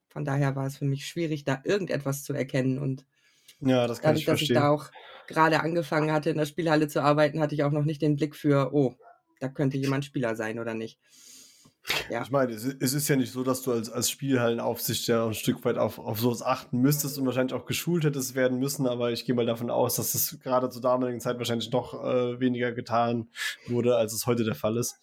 Von 0.10 0.26
daher 0.26 0.56
war 0.56 0.66
es 0.66 0.78
für 0.78 0.86
mich 0.86 1.06
schwierig, 1.06 1.44
da 1.44 1.62
irgendetwas 1.64 2.24
zu 2.24 2.34
erkennen. 2.34 2.80
Und 2.80 3.06
ja, 3.60 3.86
das 3.86 4.00
kann 4.00 4.16
dadurch, 4.16 4.22
ich 4.22 4.26
dass 4.26 4.42
ich 4.42 4.54
da 4.54 4.70
auch 4.70 4.90
gerade 5.28 5.60
angefangen 5.60 6.12
hatte, 6.12 6.30
in 6.30 6.38
der 6.38 6.46
Spielhalle 6.46 6.88
zu 6.88 7.04
arbeiten, 7.04 7.40
hatte 7.40 7.54
ich 7.54 7.64
auch 7.64 7.72
noch 7.72 7.84
nicht 7.84 8.02
den 8.02 8.16
Blick 8.16 8.36
für, 8.36 8.74
oh, 8.74 8.96
da 9.40 9.50
könnte 9.50 9.78
jemand 9.78 10.06
Spieler 10.06 10.36
sein 10.36 10.58
oder 10.58 10.74
nicht. 10.74 11.00
Ja. 12.10 12.22
Ich 12.22 12.32
meine, 12.32 12.54
es, 12.54 12.66
ist 12.66 13.08
ja 13.08 13.16
nicht 13.16 13.32
so, 13.32 13.44
dass 13.44 13.62
du 13.62 13.72
als, 13.72 13.90
als 13.90 14.10
Spielhallenaufsicht 14.10 15.08
ja 15.08 15.26
ein 15.26 15.34
Stück 15.34 15.64
weit 15.66 15.78
auf, 15.78 16.00
auf 16.00 16.20
sowas 16.20 16.42
achten 16.42 16.80
müsstest 16.80 17.18
und 17.18 17.26
wahrscheinlich 17.26 17.54
auch 17.54 17.66
geschult 17.66 18.04
hättest 18.04 18.36
werden 18.36 18.60
müssen, 18.60 18.88
aber 18.88 19.12
ich 19.12 19.26
gehe 19.26 19.36
mal 19.36 19.46
davon 19.46 19.70
aus, 19.70 19.96
dass 19.96 20.12
das 20.12 20.38
gerade 20.42 20.70
zur 20.70 20.82
damaligen 20.82 21.20
Zeit 21.20 21.38
wahrscheinlich 21.38 21.72
noch 21.72 22.04
äh, 22.04 22.40
weniger 22.40 22.72
getan 22.72 23.30
wurde, 23.68 23.96
als 23.96 24.14
es 24.14 24.26
heute 24.26 24.44
der 24.44 24.56
Fall 24.56 24.78
ist. 24.78 25.00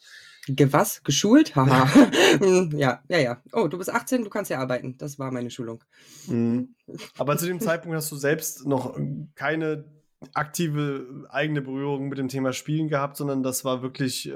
Ge 0.47 0.73
was? 0.73 1.03
Geschult? 1.05 1.57
Haha. 1.57 1.89
Hm, 2.39 2.73
ja, 2.77 3.01
ja, 3.09 3.19
ja. 3.19 3.43
Oh, 3.53 3.69
du 3.69 3.79
bist 3.79 3.91
18, 3.91 4.25
du 4.25 4.31
kannst 4.31 4.51
ja 4.51 4.59
arbeiten. 4.59 4.99
Das 4.99 5.19
war 5.19 5.31
meine 5.31 5.51
Schulung. 5.51 5.85
Mhm. 6.27 6.75
Aber 7.17 7.39
zu 7.39 7.47
dem 7.47 7.61
Zeitpunkt 7.61 7.97
hast 7.97 8.11
du 8.11 8.17
selbst 8.17 8.67
noch 8.67 8.99
keine 9.37 9.85
aktive 10.35 11.27
eigene 11.29 11.63
Berührung 11.63 12.09
mit 12.09 12.19
dem 12.19 12.29
Thema 12.29 12.53
Spielen 12.53 12.89
gehabt, 12.89 13.17
sondern 13.17 13.43
das 13.43 13.65
war 13.65 13.83
wirklich 13.83 14.29
äh, 14.29 14.33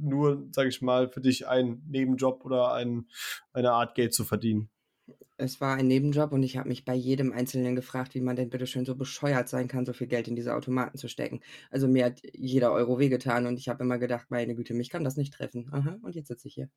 nur, 0.00 0.46
sage 0.52 0.68
ich 0.68 0.82
mal, 0.82 1.08
für 1.08 1.20
dich 1.20 1.48
ein 1.48 1.82
Nebenjob 1.88 2.44
oder 2.44 2.72
ein, 2.74 3.06
eine 3.52 3.72
Art 3.72 3.94
Geld 3.94 4.14
zu 4.14 4.24
verdienen. 4.24 4.68
Es 5.38 5.60
war 5.60 5.76
ein 5.76 5.88
Nebenjob 5.88 6.32
und 6.32 6.42
ich 6.42 6.56
habe 6.56 6.68
mich 6.68 6.84
bei 6.84 6.94
jedem 6.94 7.32
Einzelnen 7.32 7.74
gefragt, 7.74 8.14
wie 8.14 8.20
man 8.20 8.36
denn 8.36 8.50
bitte 8.50 8.66
schön 8.66 8.84
so 8.84 8.94
bescheuert 8.94 9.48
sein 9.48 9.66
kann, 9.66 9.84
so 9.84 9.92
viel 9.92 10.06
Geld 10.06 10.28
in 10.28 10.36
diese 10.36 10.54
Automaten 10.54 10.98
zu 10.98 11.08
stecken. 11.08 11.40
Also 11.70 11.88
mir 11.88 12.04
hat 12.04 12.20
jeder 12.32 12.72
Euro 12.72 12.98
wehgetan 12.98 13.46
und 13.46 13.58
ich 13.58 13.68
habe 13.68 13.82
immer 13.82 13.98
gedacht, 13.98 14.26
meine 14.30 14.54
Güte, 14.54 14.74
mich 14.74 14.90
kann 14.90 15.04
das 15.04 15.16
nicht 15.16 15.34
treffen. 15.34 15.68
Aha, 15.72 15.98
und 16.02 16.14
jetzt 16.14 16.28
sitze 16.28 16.46
ich 16.48 16.54
hier. 16.54 16.70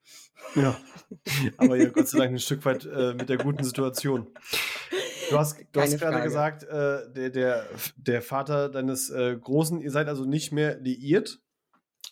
Ja, 0.55 0.79
aber 1.57 1.75
ja, 1.77 1.89
Gott 1.89 2.07
sei 2.07 2.17
Dank 2.17 2.31
ein 2.31 2.39
Stück 2.39 2.65
weit 2.65 2.85
äh, 2.85 3.13
mit 3.13 3.29
der 3.29 3.37
guten 3.37 3.63
Situation. 3.63 4.27
Du 5.29 5.37
hast, 5.37 5.57
du 5.71 5.81
hast 5.81 5.97
gerade 5.97 6.21
gesagt, 6.21 6.63
äh, 6.63 7.11
der, 7.11 7.29
der, 7.29 7.65
der 7.97 8.21
Vater 8.21 8.69
deines 8.69 9.09
äh, 9.09 9.35
Großen, 9.35 9.81
ihr 9.81 9.91
seid 9.91 10.07
also 10.07 10.25
nicht 10.25 10.51
mehr 10.51 10.79
liiert? 10.79 11.39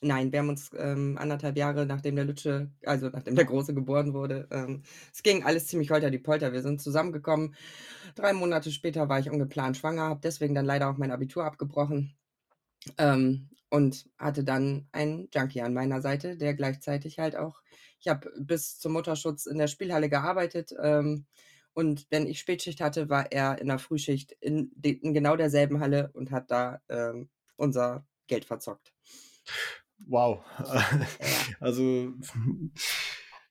Nein, 0.02 0.32
wir 0.32 0.40
haben 0.40 0.50
uns 0.50 0.72
ähm, 0.78 1.18
anderthalb 1.18 1.56
Jahre 1.58 1.86
nachdem 1.86 2.16
der 2.16 2.26
Lütsche, 2.26 2.70
also 2.86 3.10
nachdem 3.10 3.36
der 3.36 3.46
Große 3.46 3.74
geboren 3.74 4.14
wurde, 4.14 4.48
ähm, 4.52 4.84
es 5.14 5.24
ging 5.24 5.44
alles 5.44 5.68
ziemlich 5.68 5.92
holter 5.92 6.12
die 6.12 6.20
Polter. 6.20 6.52
Wir 6.52 6.62
sind 6.62 6.82
zusammengekommen. 6.82 7.56
Drei 8.16 8.34
Monate 8.34 8.72
später 8.72 9.08
war 9.08 9.20
ich 9.20 9.30
ungeplant 9.30 9.78
schwanger, 9.78 10.04
habe 10.04 10.20
deswegen 10.22 10.56
dann 10.56 10.66
leider 10.66 10.90
auch 10.90 10.98
mein 10.98 11.12
Abitur 11.12 11.46
abgebrochen 11.46 12.18
ähm, 12.98 13.50
und 13.70 14.10
hatte 14.18 14.44
dann 14.44 14.88
einen 14.92 15.30
Junkie 15.34 15.62
an 15.62 15.74
meiner 15.74 16.02
Seite, 16.02 16.38
der 16.38 16.54
gleichzeitig 16.54 17.20
halt 17.20 17.38
auch, 17.38 17.62
ich 18.02 18.10
habe 18.10 18.30
bis 18.40 18.80
zum 18.80 18.94
Mutterschutz 18.94 19.46
in 19.46 19.58
der 19.58 19.68
Spielhalle 19.68 20.10
gearbeitet 20.10 20.74
ähm, 20.82 21.26
und 21.74 22.06
wenn 22.10 22.28
ich 22.28 22.40
Spätschicht 22.40 22.82
hatte, 22.82 23.10
war 23.10 23.32
er 23.32 23.60
in 23.60 23.68
der 23.68 23.80
Frühschicht 23.80 24.32
in, 24.40 24.72
in 24.82 25.14
genau 25.14 25.36
derselben 25.36 25.80
Halle 25.80 26.12
und 26.14 26.32
hat 26.32 26.52
da 26.52 26.82
ähm, 26.90 27.30
unser 27.56 28.06
Geld 28.28 28.46
verzockt. 28.46 28.94
Wow. 30.06 30.44
Also, 31.60 32.14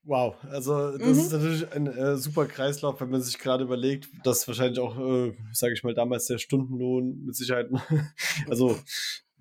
wow. 0.02 0.36
Also, 0.44 0.98
das 0.98 1.00
mhm. 1.00 1.12
ist 1.12 1.32
natürlich 1.32 1.72
ein 1.72 1.86
äh, 1.86 2.16
super 2.16 2.46
Kreislauf, 2.46 3.00
wenn 3.00 3.10
man 3.10 3.22
sich 3.22 3.38
gerade 3.38 3.64
überlegt, 3.64 4.08
dass 4.24 4.46
wahrscheinlich 4.46 4.78
auch, 4.78 4.98
äh, 4.98 5.34
sage 5.52 5.72
ich 5.72 5.82
mal, 5.82 5.94
damals 5.94 6.26
der 6.26 6.38
Stundenlohn 6.38 7.24
mit 7.24 7.34
Sicherheit, 7.34 7.70
also 8.50 8.78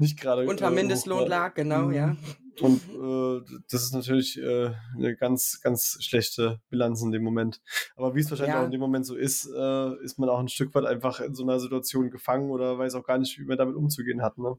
nicht 0.01 0.19
gerade. 0.19 0.45
Unter 0.47 0.67
äh, 0.67 0.71
Mindestlohn 0.71 1.27
lag, 1.27 1.53
genau, 1.53 1.91
ja. 1.91 2.07
Mhm. 2.07 2.17
Und 2.59 2.81
äh, 2.89 3.59
das 3.71 3.83
ist 3.83 3.93
natürlich 3.93 4.37
äh, 4.37 4.71
eine 4.95 5.15
ganz, 5.15 5.61
ganz 5.61 5.97
schlechte 6.01 6.59
Bilanz 6.69 7.01
in 7.01 7.11
dem 7.11 7.23
Moment. 7.23 7.61
Aber 7.95 8.13
wie 8.13 8.19
es 8.19 8.29
wahrscheinlich 8.29 8.53
ja. 8.53 8.61
auch 8.61 8.65
in 8.65 8.71
dem 8.71 8.81
Moment 8.81 9.05
so 9.05 9.15
ist, 9.15 9.45
äh, 9.45 10.03
ist 10.03 10.19
man 10.19 10.29
auch 10.29 10.39
ein 10.39 10.49
Stück 10.49 10.75
weit 10.75 10.85
einfach 10.85 11.21
in 11.21 11.33
so 11.33 11.43
einer 11.43 11.59
Situation 11.59 12.11
gefangen 12.11 12.51
oder 12.51 12.77
weiß 12.77 12.95
auch 12.95 13.05
gar 13.05 13.17
nicht, 13.17 13.39
wie 13.39 13.45
man 13.45 13.57
damit 13.57 13.75
umzugehen 13.75 14.21
hat. 14.21 14.37
Ne? 14.37 14.55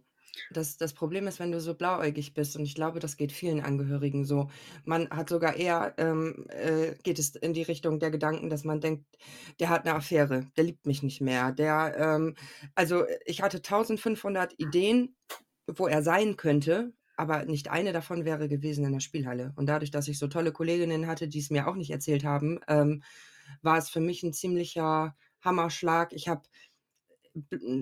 Das 0.50 0.76
das 0.76 0.92
Problem 0.94 1.26
ist, 1.26 1.38
wenn 1.40 1.52
du 1.52 1.60
so 1.60 1.74
blauäugig 1.74 2.34
bist 2.34 2.56
und 2.56 2.64
ich 2.64 2.74
glaube, 2.74 3.00
das 3.00 3.16
geht 3.16 3.32
vielen 3.32 3.60
Angehörigen 3.60 4.24
so. 4.24 4.50
Man 4.84 5.08
hat 5.10 5.28
sogar 5.28 5.56
eher, 5.56 5.94
ähm, 5.98 6.46
äh, 6.48 6.94
geht 7.02 7.18
es 7.18 7.34
in 7.36 7.52
die 7.54 7.62
Richtung 7.62 7.98
der 8.00 8.10
Gedanken, 8.10 8.50
dass 8.50 8.64
man 8.64 8.80
denkt: 8.80 9.04
„Der 9.60 9.68
hat 9.68 9.86
eine 9.86 9.94
Affäre, 9.96 10.46
der 10.56 10.64
liebt 10.64 10.86
mich 10.86 11.02
nicht 11.02 11.20
mehr, 11.20 11.52
der, 11.52 11.96
ähm“ 11.98 12.34
also, 12.74 13.04
ich 13.26 13.42
hatte 13.42 13.62
1.500 13.62 14.54
Ideen, 14.58 15.16
wo 15.66 15.86
er 15.86 16.02
sein 16.02 16.36
könnte, 16.36 16.92
aber 17.16 17.44
nicht 17.46 17.70
eine 17.70 17.92
davon 17.92 18.24
wäre 18.24 18.48
gewesen 18.48 18.84
in 18.84 18.92
der 18.92 19.00
Spielhalle. 19.00 19.52
Und 19.56 19.66
dadurch, 19.66 19.90
dass 19.90 20.08
ich 20.08 20.18
so 20.18 20.28
tolle 20.28 20.52
Kolleginnen 20.52 21.06
hatte, 21.06 21.28
die 21.28 21.38
es 21.40 21.50
mir 21.50 21.68
auch 21.68 21.76
nicht 21.76 21.90
erzählt 21.90 22.24
haben, 22.24 22.60
ähm, 22.68 23.02
war 23.62 23.78
es 23.78 23.90
für 23.90 24.00
mich 24.00 24.22
ein 24.22 24.32
ziemlicher 24.32 25.16
Hammerschlag. 25.40 26.12
Ich 26.12 26.28
habe 26.28 26.42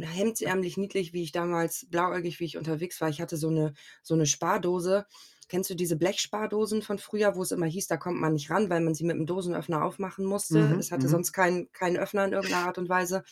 hemdsärmlich 0.02 0.76
niedlich, 0.76 1.12
wie 1.12 1.22
ich 1.22 1.32
damals 1.32 1.86
blauäugig, 1.90 2.40
wie 2.40 2.44
ich 2.44 2.56
unterwegs 2.56 3.00
war. 3.00 3.08
Ich 3.08 3.20
hatte 3.20 3.36
so 3.36 3.48
eine 3.48 3.74
so 4.02 4.14
eine 4.14 4.26
Spardose. 4.26 5.06
Kennst 5.50 5.68
du 5.68 5.74
diese 5.74 5.96
Blechspardosen 5.96 6.80
von 6.80 6.98
früher, 6.98 7.34
wo 7.34 7.42
es 7.42 7.50
immer 7.50 7.66
hieß, 7.66 7.88
da 7.88 7.96
kommt 7.96 8.20
man 8.20 8.34
nicht 8.34 8.50
ran, 8.50 8.70
weil 8.70 8.80
man 8.80 8.94
sie 8.94 9.02
mit 9.02 9.16
dem 9.16 9.26
Dosenöffner 9.26 9.84
aufmachen 9.84 10.24
musste? 10.24 10.60
Mhm, 10.60 10.78
es 10.78 10.92
hatte 10.92 11.06
mhm. 11.06 11.10
sonst 11.10 11.32
keinen 11.32 11.72
keinen 11.72 11.96
Öffner 11.96 12.24
in 12.24 12.32
irgendeiner 12.32 12.66
Art 12.66 12.78
und 12.78 12.88
Weise. 12.88 13.24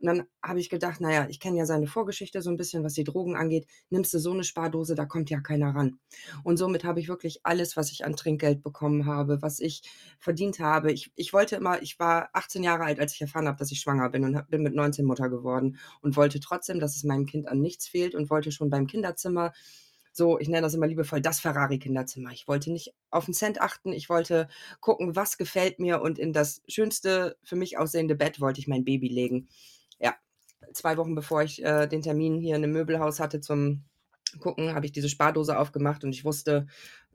Und 0.00 0.06
dann 0.06 0.24
habe 0.42 0.60
ich 0.60 0.70
gedacht, 0.70 1.00
naja, 1.00 1.26
ich 1.28 1.40
kenne 1.40 1.58
ja 1.58 1.66
seine 1.66 1.86
Vorgeschichte 1.86 2.40
so 2.40 2.48
ein 2.50 2.56
bisschen, 2.56 2.84
was 2.84 2.94
die 2.94 3.04
Drogen 3.04 3.36
angeht. 3.36 3.66
Nimmst 3.90 4.14
du 4.14 4.18
so 4.18 4.32
eine 4.32 4.44
Spardose, 4.44 4.94
da 4.94 5.04
kommt 5.04 5.28
ja 5.28 5.40
keiner 5.40 5.74
ran. 5.74 5.98
Und 6.42 6.56
somit 6.56 6.84
habe 6.84 7.00
ich 7.00 7.08
wirklich 7.08 7.40
alles, 7.42 7.76
was 7.76 7.90
ich 7.90 8.06
an 8.06 8.16
Trinkgeld 8.16 8.62
bekommen 8.62 9.04
habe, 9.04 9.42
was 9.42 9.60
ich 9.60 9.82
verdient 10.18 10.60
habe. 10.60 10.90
Ich, 10.92 11.12
ich 11.16 11.32
wollte 11.34 11.56
immer, 11.56 11.82
ich 11.82 11.98
war 11.98 12.30
18 12.32 12.62
Jahre 12.62 12.84
alt, 12.84 13.00
als 13.00 13.12
ich 13.12 13.20
erfahren 13.20 13.48
habe, 13.48 13.58
dass 13.58 13.72
ich 13.72 13.80
schwanger 13.80 14.08
bin 14.08 14.24
und 14.24 14.48
bin 14.48 14.62
mit 14.62 14.74
19 14.74 15.04
Mutter 15.04 15.28
geworden 15.28 15.78
und 16.00 16.16
wollte 16.16 16.40
trotzdem, 16.40 16.80
dass 16.80 16.96
es 16.96 17.04
meinem 17.04 17.26
Kind 17.26 17.46
an 17.48 17.60
nichts 17.60 17.88
fehlt 17.88 18.14
und 18.14 18.30
wollte 18.30 18.52
schon 18.52 18.70
beim 18.70 18.86
Kinderzimmer 18.86 19.52
so, 20.18 20.38
ich 20.38 20.48
nenne 20.48 20.62
das 20.62 20.74
immer 20.74 20.86
liebevoll, 20.86 21.22
das 21.22 21.40
Ferrari-Kinderzimmer. 21.40 22.32
Ich 22.32 22.46
wollte 22.46 22.70
nicht 22.70 22.92
auf 23.10 23.24
den 23.24 23.34
Cent 23.34 23.62
achten, 23.62 23.92
ich 23.92 24.10
wollte 24.10 24.48
gucken, 24.80 25.16
was 25.16 25.38
gefällt 25.38 25.78
mir 25.78 26.02
und 26.02 26.18
in 26.18 26.34
das 26.34 26.62
schönste 26.68 27.38
für 27.42 27.56
mich 27.56 27.78
aussehende 27.78 28.16
Bett 28.16 28.40
wollte 28.40 28.60
ich 28.60 28.68
mein 28.68 28.84
Baby 28.84 29.08
legen 29.08 29.48
ja, 29.98 30.14
zwei 30.72 30.96
Wochen 30.96 31.14
bevor 31.14 31.42
ich 31.42 31.62
äh, 31.62 31.86
den 31.86 32.02
Termin 32.02 32.38
hier 32.38 32.56
in 32.56 32.64
einem 32.64 32.72
Möbelhaus 32.72 33.20
hatte 33.20 33.40
zum 33.40 33.84
Gucken, 34.40 34.74
habe 34.74 34.84
ich 34.84 34.92
diese 34.92 35.08
Spardose 35.08 35.58
aufgemacht 35.58 36.04
und 36.04 36.12
ich 36.12 36.24
wusste, 36.24 36.66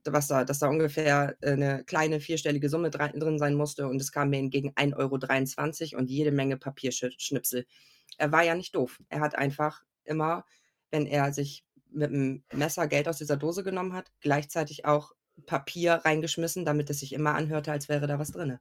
was 0.03 0.27
da, 0.27 0.43
dass 0.43 0.59
da 0.59 0.67
ungefähr 0.67 1.37
äh, 1.41 1.51
eine 1.51 1.83
kleine 1.83 2.19
vierstellige 2.19 2.69
Summe 2.69 2.89
drin 2.89 3.37
sein 3.37 3.53
musste 3.53 3.87
und 3.87 4.01
es 4.01 4.11
kam 4.11 4.31
mir 4.31 4.39
entgegen 4.39 4.71
1,23 4.71 5.93
Euro 5.93 5.99
und 5.99 6.09
jede 6.09 6.31
Menge 6.31 6.57
Papierschnipsel. 6.57 7.65
Er 8.17 8.31
war 8.31 8.43
ja 8.43 8.55
nicht 8.55 8.75
doof. 8.75 8.99
Er 9.09 9.21
hat 9.21 9.35
einfach 9.35 9.83
immer, 10.03 10.43
wenn 10.89 11.05
er 11.05 11.33
sich 11.33 11.63
mit 11.93 12.11
dem 12.11 12.43
Messer 12.53 12.87
Geld 12.87 13.07
aus 13.07 13.17
dieser 13.17 13.37
Dose 13.37 13.63
genommen 13.63 13.93
hat, 13.93 14.11
gleichzeitig 14.21 14.85
auch 14.85 15.11
Papier 15.45 15.93
reingeschmissen, 15.93 16.65
damit 16.65 16.89
es 16.89 16.99
sich 16.99 17.13
immer 17.13 17.35
anhörte, 17.35 17.71
als 17.71 17.89
wäre 17.89 18.07
da 18.07 18.19
was 18.19 18.31
drin. 18.31 18.59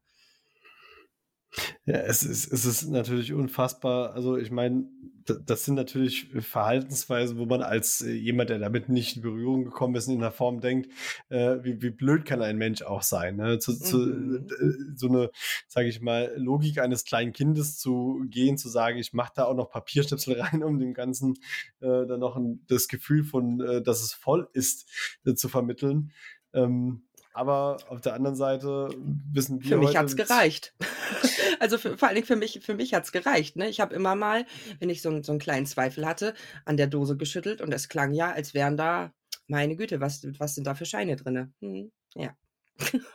Ja, 1.84 1.96
es 1.96 2.22
ist, 2.22 2.50
es 2.52 2.64
ist 2.64 2.88
natürlich 2.88 3.32
unfassbar. 3.32 4.14
Also 4.14 4.36
ich 4.36 4.50
meine, 4.50 4.86
das 5.24 5.64
sind 5.64 5.74
natürlich 5.74 6.28
Verhaltensweisen, 6.40 7.38
wo 7.38 7.46
man 7.46 7.62
als 7.62 8.00
äh, 8.00 8.12
jemand, 8.12 8.50
der 8.50 8.58
damit 8.58 8.88
nicht 8.88 9.16
in 9.16 9.22
Berührung 9.22 9.64
gekommen 9.64 9.94
ist, 9.94 10.08
in 10.08 10.20
der 10.20 10.32
Form 10.32 10.60
denkt, 10.60 10.90
äh, 11.28 11.58
wie, 11.62 11.80
wie 11.82 11.90
blöd 11.90 12.24
kann 12.24 12.42
ein 12.42 12.56
Mensch 12.58 12.82
auch 12.82 13.02
sein. 13.02 13.36
Ne? 13.36 13.58
Zu, 13.58 13.78
zu, 13.78 13.98
mhm. 13.98 14.46
Äh, 14.48 14.96
so 14.96 15.08
eine, 15.08 15.30
sage 15.68 15.88
ich 15.88 16.00
mal, 16.00 16.32
Logik 16.36 16.78
eines 16.78 17.04
kleinen 17.04 17.32
Kindes 17.32 17.78
zu 17.78 18.24
gehen, 18.28 18.58
zu 18.58 18.68
sagen, 18.68 18.98
ich 18.98 19.12
mache 19.12 19.32
da 19.36 19.44
auch 19.44 19.54
noch 19.54 19.70
Papierstöpsel 19.70 20.40
rein, 20.40 20.62
um 20.64 20.78
dem 20.78 20.94
Ganzen 20.94 21.34
äh, 21.80 22.06
dann 22.06 22.20
noch 22.20 22.36
ein, 22.36 22.64
das 22.68 22.88
Gefühl 22.88 23.24
von, 23.24 23.60
äh, 23.60 23.82
dass 23.82 24.02
es 24.02 24.12
voll 24.12 24.48
ist, 24.52 24.88
äh, 25.24 25.34
zu 25.34 25.48
vermitteln. 25.48 26.12
Ähm, 26.54 27.02
aber 27.32 27.78
auf 27.88 28.00
der 28.00 28.14
anderen 28.14 28.36
Seite 28.36 28.90
wissen 29.32 29.62
wir. 29.62 29.68
Für 29.68 29.76
mich 29.78 29.96
hat 29.96 30.06
es 30.06 30.16
gereicht. 30.16 30.74
also 31.60 31.78
für, 31.78 31.96
vor 31.96 32.08
allen 32.08 32.16
Dingen 32.16 32.26
für 32.26 32.36
mich, 32.36 32.60
für 32.62 32.74
mich 32.74 32.94
hat 32.94 33.04
es 33.04 33.12
gereicht. 33.12 33.56
Ne? 33.56 33.68
Ich 33.68 33.80
habe 33.80 33.94
immer 33.94 34.14
mal, 34.14 34.46
wenn 34.78 34.90
ich 34.90 35.02
so, 35.02 35.22
so 35.22 35.32
einen 35.32 35.38
kleinen 35.38 35.66
Zweifel 35.66 36.06
hatte, 36.06 36.34
an 36.64 36.76
der 36.76 36.86
Dose 36.86 37.16
geschüttelt 37.16 37.60
und 37.60 37.72
es 37.72 37.88
klang 37.88 38.12
ja, 38.12 38.32
als 38.32 38.54
wären 38.54 38.76
da, 38.76 39.12
meine 39.46 39.76
Güte, 39.76 40.00
was, 40.00 40.26
was 40.38 40.54
sind 40.54 40.66
da 40.66 40.74
für 40.74 40.86
Scheine 40.86 41.16
drin? 41.16 41.52
Hm, 41.60 41.92
ja. 42.14 42.36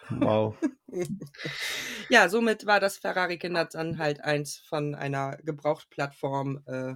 Wow. 0.10 0.56
ja, 2.10 2.30
somit 2.30 2.66
war 2.66 2.80
das 2.80 2.98
Ferrari 2.98 3.38
Kinder 3.38 3.66
dann 3.66 3.98
halt 3.98 4.22
eins 4.22 4.58
von 4.58 4.96
einer 4.96 5.38
Gebrauchtplattform. 5.38 6.64
Äh, 6.66 6.96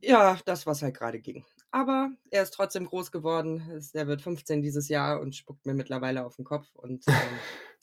ja, 0.00 0.38
das, 0.44 0.66
was 0.66 0.82
halt 0.82 0.96
gerade 0.96 1.20
ging. 1.20 1.44
Aber 1.70 2.10
er 2.30 2.42
ist 2.42 2.54
trotzdem 2.54 2.86
groß 2.86 3.12
geworden. 3.12 3.82
Er 3.92 4.06
wird 4.06 4.22
15 4.22 4.62
dieses 4.62 4.88
Jahr 4.88 5.20
und 5.20 5.36
spuckt 5.36 5.66
mir 5.66 5.74
mittlerweile 5.74 6.24
auf 6.24 6.36
den 6.36 6.44
Kopf 6.44 6.66
und 6.74 7.04
ähm, 7.08 7.14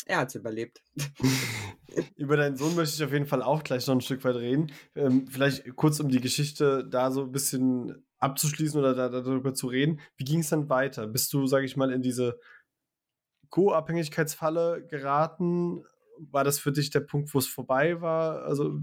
er 0.05 0.17
hat 0.19 0.29
es 0.29 0.35
überlebt. 0.35 0.81
Über 2.15 2.35
deinen 2.35 2.57
Sohn 2.57 2.75
möchte 2.75 2.95
ich 2.95 3.03
auf 3.03 3.13
jeden 3.13 3.27
Fall 3.27 3.41
auch 3.41 3.63
gleich 3.63 3.87
noch 3.87 3.95
ein 3.95 4.01
Stück 4.01 4.23
weit 4.23 4.35
reden. 4.35 4.71
Ähm, 4.95 5.27
vielleicht 5.27 5.75
kurz, 5.75 5.99
um 5.99 6.09
die 6.09 6.19
Geschichte 6.19 6.85
da 6.87 7.11
so 7.11 7.23
ein 7.23 7.31
bisschen 7.31 8.05
abzuschließen 8.19 8.79
oder 8.79 8.95
da, 8.95 9.09
darüber 9.09 9.53
zu 9.53 9.67
reden. 9.67 9.99
Wie 10.17 10.25
ging 10.25 10.39
es 10.39 10.49
dann 10.49 10.69
weiter? 10.69 11.07
Bist 11.07 11.31
du, 11.33 11.47
sage 11.47 11.65
ich 11.65 11.77
mal, 11.77 11.91
in 11.91 12.01
diese 12.01 12.39
Co-Abhängigkeitsfalle 13.49 14.85
geraten? 14.87 15.83
War 16.17 16.43
das 16.43 16.59
für 16.59 16.71
dich 16.71 16.89
der 16.89 17.01
Punkt, 17.01 17.33
wo 17.33 17.39
es 17.39 17.47
vorbei 17.47 18.01
war? 18.01 18.43
Also 18.43 18.79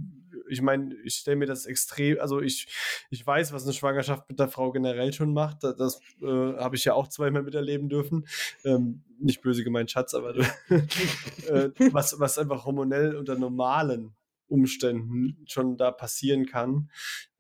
ich 0.49 0.63
meine, 0.63 0.95
ich 1.05 1.15
stelle 1.17 1.37
mir 1.37 1.47
das 1.47 1.67
extrem, 1.67 2.21
also 2.21 2.41
ich, 2.41 2.67
ich 3.11 3.27
weiß, 3.27 3.53
was 3.53 3.65
eine 3.65 3.73
Schwangerschaft 3.73 4.29
mit 4.29 4.39
der 4.39 4.49
Frau 4.49 4.73
generell 4.73 5.13
schon 5.13 5.33
macht. 5.33 5.65
Das, 5.65 5.77
das 5.77 6.01
äh, 6.21 6.27
habe 6.27 6.77
ich 6.77 6.85
ja 6.85 6.95
auch 6.95 7.09
zweimal 7.09 7.43
miterleben 7.43 7.89
dürfen. 7.89 8.27
Ähm, 8.65 9.03
nicht 9.19 9.43
böse 9.43 9.65
gemeint, 9.65 9.91
Schatz, 9.91 10.15
aber 10.15 10.37
äh, 10.69 11.71
was, 11.93 12.19
was 12.19 12.39
einfach 12.39 12.65
hormonell 12.65 13.17
unter 13.17 13.39
normalen 13.39 14.15
Umständen 14.49 15.39
schon 15.47 15.77
da 15.77 15.91
passieren 15.91 16.47
kann. 16.47 16.91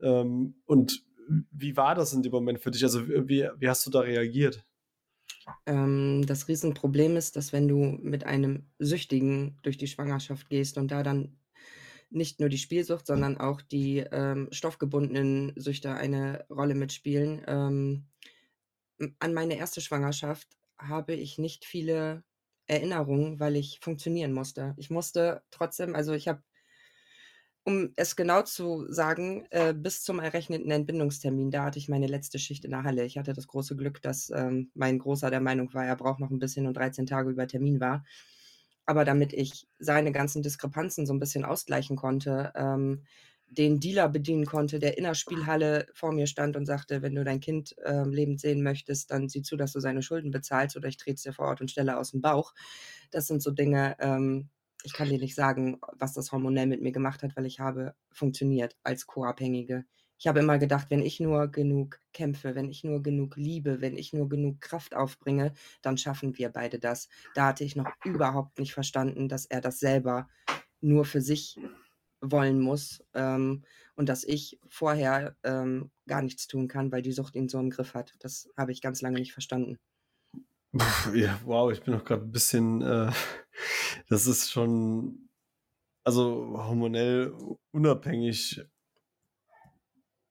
Ähm, 0.00 0.54
und 0.64 1.04
wie 1.50 1.76
war 1.76 1.94
das 1.94 2.12
in 2.12 2.22
dem 2.22 2.32
Moment 2.32 2.60
für 2.60 2.70
dich? 2.70 2.82
Also 2.82 3.06
wie, 3.08 3.48
wie 3.58 3.68
hast 3.68 3.86
du 3.86 3.90
da 3.90 4.00
reagiert? 4.00 4.64
Ähm, 5.66 6.24
das 6.26 6.48
Riesenproblem 6.48 7.16
ist, 7.16 7.36
dass 7.36 7.52
wenn 7.52 7.68
du 7.68 7.98
mit 8.02 8.24
einem 8.24 8.66
Süchtigen 8.78 9.58
durch 9.62 9.76
die 9.76 9.86
Schwangerschaft 9.86 10.48
gehst 10.48 10.78
und 10.78 10.90
da 10.90 11.02
dann 11.02 11.36
nicht 12.14 12.40
nur 12.40 12.48
die 12.48 12.58
Spielsucht, 12.58 13.06
sondern 13.06 13.38
auch 13.38 13.60
die 13.60 13.98
ähm, 13.98 14.48
stoffgebundenen 14.52 15.52
Süchte 15.56 15.94
eine 15.94 16.44
Rolle 16.50 16.74
mitspielen. 16.74 17.42
Ähm, 17.46 18.06
an 19.18 19.34
meine 19.34 19.56
erste 19.56 19.80
Schwangerschaft 19.80 20.48
habe 20.78 21.14
ich 21.14 21.38
nicht 21.38 21.64
viele 21.64 22.24
Erinnerungen, 22.66 23.40
weil 23.40 23.56
ich 23.56 23.80
funktionieren 23.80 24.32
musste. 24.32 24.74
Ich 24.76 24.90
musste 24.90 25.42
trotzdem, 25.50 25.94
also 25.94 26.12
ich 26.12 26.28
habe 26.28 26.42
um 27.64 27.92
es 27.96 28.16
genau 28.16 28.42
zu 28.42 28.86
sagen, 28.90 29.46
äh, 29.50 29.72
bis 29.72 30.02
zum 30.02 30.18
errechneten 30.18 30.70
Entbindungstermin, 30.70 31.50
da 31.50 31.64
hatte 31.64 31.78
ich 31.78 31.88
meine 31.88 32.08
letzte 32.08 32.38
Schicht 32.38 32.64
in 32.64 32.72
der 32.72 32.82
Halle. 32.82 33.04
Ich 33.04 33.18
hatte 33.18 33.34
das 33.34 33.46
große 33.46 33.76
Glück, 33.76 34.02
dass 34.02 34.30
ähm, 34.30 34.70
mein 34.74 34.98
Großer 34.98 35.30
der 35.30 35.40
Meinung 35.40 35.72
war, 35.72 35.84
er 35.84 35.96
braucht 35.96 36.18
noch 36.18 36.30
ein 36.30 36.40
bisschen 36.40 36.66
und 36.66 36.76
13 36.76 37.06
Tage 37.06 37.30
über 37.30 37.46
Termin 37.46 37.80
war. 37.80 38.04
Aber 38.92 39.06
damit 39.06 39.32
ich 39.32 39.66
seine 39.78 40.12
ganzen 40.12 40.42
Diskrepanzen 40.42 41.06
so 41.06 41.14
ein 41.14 41.18
bisschen 41.18 41.46
ausgleichen 41.46 41.96
konnte, 41.96 42.52
ähm, 42.54 43.04
den 43.48 43.80
Dealer 43.80 44.10
bedienen 44.10 44.44
konnte, 44.44 44.78
der 44.78 44.98
in 44.98 45.04
der 45.04 45.14
Spielhalle 45.14 45.86
vor 45.94 46.12
mir 46.12 46.26
stand 46.26 46.58
und 46.58 46.66
sagte, 46.66 47.00
wenn 47.00 47.14
du 47.14 47.24
dein 47.24 47.40
Kind 47.40 47.74
äh, 47.78 48.02
lebend 48.06 48.38
sehen 48.42 48.62
möchtest, 48.62 49.10
dann 49.10 49.30
sieh 49.30 49.40
zu, 49.40 49.56
dass 49.56 49.72
du 49.72 49.80
seine 49.80 50.02
Schulden 50.02 50.30
bezahlst 50.30 50.76
oder 50.76 50.88
ich 50.88 50.98
trete 50.98 51.14
es 51.14 51.22
dir 51.22 51.32
vor 51.32 51.46
Ort 51.46 51.62
und 51.62 51.70
stelle 51.70 51.96
aus 51.96 52.10
dem 52.10 52.20
Bauch. 52.20 52.52
Das 53.10 53.26
sind 53.26 53.42
so 53.42 53.50
Dinge, 53.50 53.96
ähm, 53.98 54.50
ich 54.84 54.92
kann 54.92 55.08
dir 55.08 55.18
nicht 55.18 55.36
sagen, 55.36 55.80
was 55.94 56.12
das 56.12 56.30
hormonell 56.30 56.66
mit 56.66 56.82
mir 56.82 56.92
gemacht 56.92 57.22
hat, 57.22 57.34
weil 57.34 57.46
ich 57.46 57.60
habe 57.60 57.94
funktioniert 58.10 58.76
als 58.82 59.06
Co-Abhängige. 59.06 59.86
Ich 60.22 60.28
habe 60.28 60.38
immer 60.38 60.56
gedacht, 60.58 60.86
wenn 60.90 61.02
ich 61.02 61.18
nur 61.18 61.48
genug 61.48 61.98
kämpfe, 62.12 62.54
wenn 62.54 62.70
ich 62.70 62.84
nur 62.84 63.02
genug 63.02 63.36
liebe, 63.36 63.80
wenn 63.80 63.96
ich 63.96 64.12
nur 64.12 64.28
genug 64.28 64.60
Kraft 64.60 64.94
aufbringe, 64.94 65.52
dann 65.82 65.98
schaffen 65.98 66.38
wir 66.38 66.48
beide 66.48 66.78
das. 66.78 67.08
Da 67.34 67.46
hatte 67.46 67.64
ich 67.64 67.74
noch 67.74 67.90
überhaupt 68.04 68.60
nicht 68.60 68.72
verstanden, 68.72 69.28
dass 69.28 69.46
er 69.46 69.60
das 69.60 69.80
selber 69.80 70.28
nur 70.80 71.04
für 71.04 71.20
sich 71.20 71.58
wollen 72.20 72.60
muss 72.60 73.02
ähm, 73.14 73.64
und 73.96 74.08
dass 74.08 74.22
ich 74.22 74.60
vorher 74.68 75.34
ähm, 75.42 75.90
gar 76.06 76.22
nichts 76.22 76.46
tun 76.46 76.68
kann, 76.68 76.92
weil 76.92 77.02
die 77.02 77.10
Sucht 77.10 77.34
ihn 77.34 77.48
so 77.48 77.58
im 77.58 77.70
Griff 77.70 77.94
hat. 77.94 78.14
Das 78.20 78.48
habe 78.56 78.70
ich 78.70 78.80
ganz 78.80 79.02
lange 79.02 79.18
nicht 79.18 79.32
verstanden. 79.32 79.80
Ja, 81.12 81.40
wow, 81.44 81.72
ich 81.72 81.82
bin 81.82 81.94
noch 81.94 82.04
gerade 82.04 82.22
ein 82.22 82.30
bisschen, 82.30 82.80
äh, 82.80 83.10
das 84.08 84.28
ist 84.28 84.52
schon, 84.52 85.30
also 86.04 86.54
hormonell 86.64 87.34
unabhängig, 87.72 88.62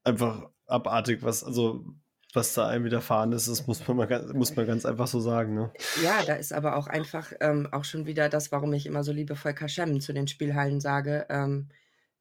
einfach 0.03 0.49
abartig, 0.67 1.23
was, 1.23 1.43
also 1.43 1.85
was 2.33 2.53
da 2.53 2.67
einem 2.67 2.85
widerfahren 2.85 3.33
ist, 3.33 3.47
das 3.47 3.67
muss 3.67 3.85
man, 3.87 3.97
mal, 3.97 4.31
muss 4.33 4.55
man 4.55 4.65
ganz 4.65 4.85
einfach 4.85 5.07
so 5.07 5.19
sagen. 5.19 5.53
Ne? 5.53 5.71
Ja, 6.01 6.23
da 6.25 6.35
ist 6.35 6.53
aber 6.53 6.77
auch 6.77 6.87
einfach 6.87 7.33
ähm, 7.41 7.67
auch 7.71 7.83
schon 7.83 8.05
wieder 8.05 8.29
das, 8.29 8.51
warum 8.51 8.71
ich 8.73 8.85
immer 8.85 9.03
so 9.03 9.11
liebevoll 9.11 9.53
Kaschem 9.53 9.99
zu 9.99 10.13
den 10.13 10.27
Spielhallen 10.27 10.79
sage. 10.79 11.25
Ähm, 11.29 11.69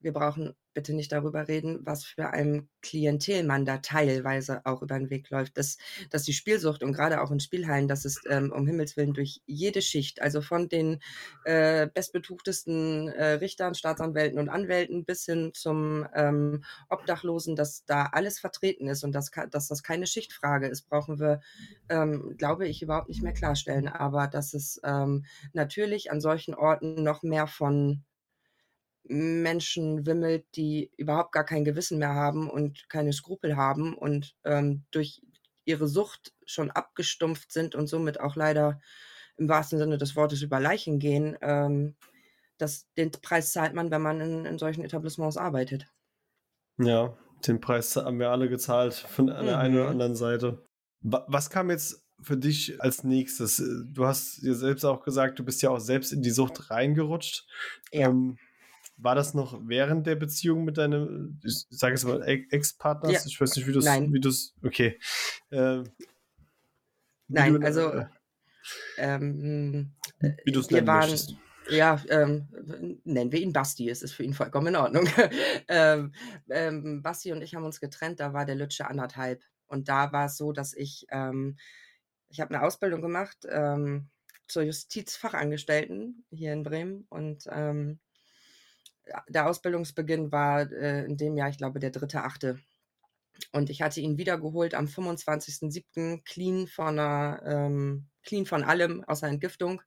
wir 0.00 0.12
brauchen 0.12 0.54
bitte 0.74 0.94
nicht 0.94 1.12
darüber 1.12 1.48
reden, 1.48 1.80
was 1.82 2.04
für 2.04 2.30
ein 2.30 2.68
Klientel 2.80 3.44
man 3.44 3.64
da 3.64 3.78
teilweise 3.78 4.64
auch 4.64 4.82
über 4.82 4.98
den 4.98 5.10
Weg 5.10 5.28
läuft. 5.30 5.58
Dass, 5.58 5.78
dass 6.10 6.22
die 6.22 6.32
Spielsucht 6.32 6.82
und 6.82 6.92
gerade 6.92 7.20
auch 7.20 7.30
in 7.30 7.40
Spielhallen, 7.40 7.88
das 7.88 8.04
ist 8.04 8.20
ähm, 8.28 8.52
um 8.52 8.66
Himmels 8.66 8.96
Willen 8.96 9.12
durch 9.12 9.42
jede 9.46 9.82
Schicht, 9.82 10.22
also 10.22 10.40
von 10.42 10.68
den 10.68 11.00
äh, 11.44 11.88
bestbetuchtesten 11.92 13.08
äh, 13.08 13.32
Richtern, 13.34 13.74
Staatsanwälten 13.74 14.38
und 14.38 14.48
Anwälten 14.48 15.04
bis 15.04 15.24
hin 15.24 15.50
zum 15.54 16.06
ähm, 16.14 16.64
Obdachlosen, 16.88 17.56
dass 17.56 17.84
da 17.84 18.06
alles 18.06 18.38
vertreten 18.38 18.88
ist 18.88 19.02
und 19.04 19.12
dass, 19.12 19.30
dass 19.50 19.68
das 19.68 19.82
keine 19.82 20.06
Schichtfrage 20.06 20.68
ist, 20.68 20.88
brauchen 20.88 21.18
wir, 21.18 21.40
ähm, 21.88 22.36
glaube 22.38 22.68
ich, 22.68 22.82
überhaupt 22.82 23.08
nicht 23.08 23.22
mehr 23.22 23.32
klarstellen. 23.32 23.88
Aber 23.88 24.28
dass 24.28 24.54
es 24.54 24.80
ähm, 24.84 25.24
natürlich 25.52 26.10
an 26.12 26.20
solchen 26.20 26.54
Orten 26.54 27.02
noch 27.02 27.22
mehr 27.22 27.46
von 27.46 28.04
Menschen 29.10 30.06
wimmelt, 30.06 30.44
die 30.54 30.92
überhaupt 30.96 31.32
gar 31.32 31.44
kein 31.44 31.64
Gewissen 31.64 31.98
mehr 31.98 32.14
haben 32.14 32.48
und 32.48 32.88
keine 32.88 33.12
Skrupel 33.12 33.56
haben 33.56 33.94
und 33.94 34.36
ähm, 34.44 34.84
durch 34.92 35.20
ihre 35.64 35.88
Sucht 35.88 36.32
schon 36.46 36.70
abgestumpft 36.70 37.52
sind 37.52 37.74
und 37.74 37.88
somit 37.88 38.20
auch 38.20 38.36
leider 38.36 38.80
im 39.36 39.48
wahrsten 39.48 39.78
Sinne 39.78 39.98
des 39.98 40.14
Wortes 40.14 40.42
über 40.42 40.60
Leichen 40.60 41.00
gehen. 41.00 41.36
Ähm, 41.40 41.96
das, 42.56 42.86
den 42.96 43.10
Preis 43.10 43.52
zahlt 43.52 43.74
man, 43.74 43.90
wenn 43.90 44.02
man 44.02 44.20
in, 44.20 44.44
in 44.44 44.58
solchen 44.58 44.84
Etablissements 44.84 45.36
arbeitet. 45.36 45.86
Ja, 46.78 47.16
den 47.46 47.60
Preis 47.60 47.96
haben 47.96 48.20
wir 48.20 48.30
alle 48.30 48.48
gezahlt 48.48 48.94
von 48.94 49.26
der 49.26 49.42
mhm. 49.42 49.48
einen 49.48 49.74
oder 49.74 49.88
anderen 49.88 50.14
Seite. 50.14 50.64
Was 51.02 51.50
kam 51.50 51.70
jetzt 51.70 52.06
für 52.22 52.36
dich 52.36 52.80
als 52.80 53.02
nächstes? 53.02 53.62
Du 53.86 54.04
hast 54.04 54.42
dir 54.42 54.54
selbst 54.54 54.84
auch 54.84 55.02
gesagt, 55.02 55.38
du 55.38 55.44
bist 55.44 55.62
ja 55.62 55.70
auch 55.70 55.80
selbst 55.80 56.12
in 56.12 56.22
die 56.22 56.30
Sucht 56.30 56.70
reingerutscht. 56.70 57.48
Ja. 57.92 58.08
Ähm, 58.08 58.38
war 59.02 59.14
das 59.14 59.34
noch 59.34 59.60
während 59.66 60.06
der 60.06 60.16
Beziehung 60.16 60.64
mit 60.64 60.78
deinem, 60.78 61.40
ich 61.44 61.66
sage 61.70 61.94
es 61.94 62.04
mal, 62.04 62.22
Ex-Partner? 62.22 63.10
Ja. 63.10 63.20
Ich 63.24 63.40
weiß 63.40 63.56
nicht, 63.56 63.66
wie 63.66 63.72
du 63.72 63.78
es. 63.78 63.86
Wie 63.86 64.20
du's, 64.20 64.54
okay. 64.62 64.98
Äh, 65.50 65.84
Nein, 67.28 67.54
du, 67.54 67.66
also. 67.66 67.90
Äh, 67.90 68.06
ähm, 68.98 69.92
wie 70.44 70.52
du 70.52 70.60
es 70.60 70.70
nennen 70.70 70.86
waren, 70.86 71.00
möchtest. 71.10 71.34
Ja, 71.68 72.02
ähm, 72.08 72.48
nennen 73.04 73.32
wir 73.32 73.40
ihn 73.40 73.52
Basti, 73.52 73.88
es 73.88 74.02
ist 74.02 74.12
für 74.12 74.24
ihn 74.24 74.34
vollkommen 74.34 74.68
in 74.68 74.76
Ordnung. 74.76 75.08
ähm, 75.68 76.12
ähm, 76.48 77.02
Basti 77.02 77.32
und 77.32 77.42
ich 77.42 77.54
haben 77.54 77.64
uns 77.64 77.80
getrennt, 77.80 78.20
da 78.20 78.32
war 78.32 78.44
der 78.44 78.56
Lütsche 78.56 78.88
anderthalb. 78.88 79.42
Und 79.66 79.88
da 79.88 80.12
war 80.12 80.26
es 80.26 80.36
so, 80.36 80.52
dass 80.52 80.74
ich, 80.74 81.06
ähm, 81.10 81.56
ich 82.28 82.40
habe 82.40 82.54
eine 82.54 82.64
Ausbildung 82.64 83.02
gemacht 83.02 83.46
ähm, 83.48 84.08
zur 84.48 84.62
Justizfachangestellten 84.62 86.24
hier 86.30 86.52
in 86.52 86.64
Bremen 86.64 87.06
und 87.08 87.44
ähm, 87.50 88.00
der 89.28 89.48
Ausbildungsbeginn 89.48 90.32
war 90.32 90.70
äh, 90.72 91.04
in 91.04 91.16
dem 91.16 91.36
Jahr, 91.36 91.48
ich 91.48 91.58
glaube, 91.58 91.80
der 91.80 91.90
dritte, 91.90 92.22
achte. 92.22 92.58
Und 93.52 93.70
ich 93.70 93.82
hatte 93.82 94.00
ihn 94.00 94.18
wiedergeholt 94.18 94.74
am 94.74 94.86
25.07. 94.86 96.22
clean 96.24 96.66
von 96.66 96.98
einer, 96.98 97.42
ähm, 97.44 98.08
clean 98.22 98.46
von 98.46 98.64
allem 98.64 99.02
außer 99.04 99.28
Entgiftung. 99.28 99.80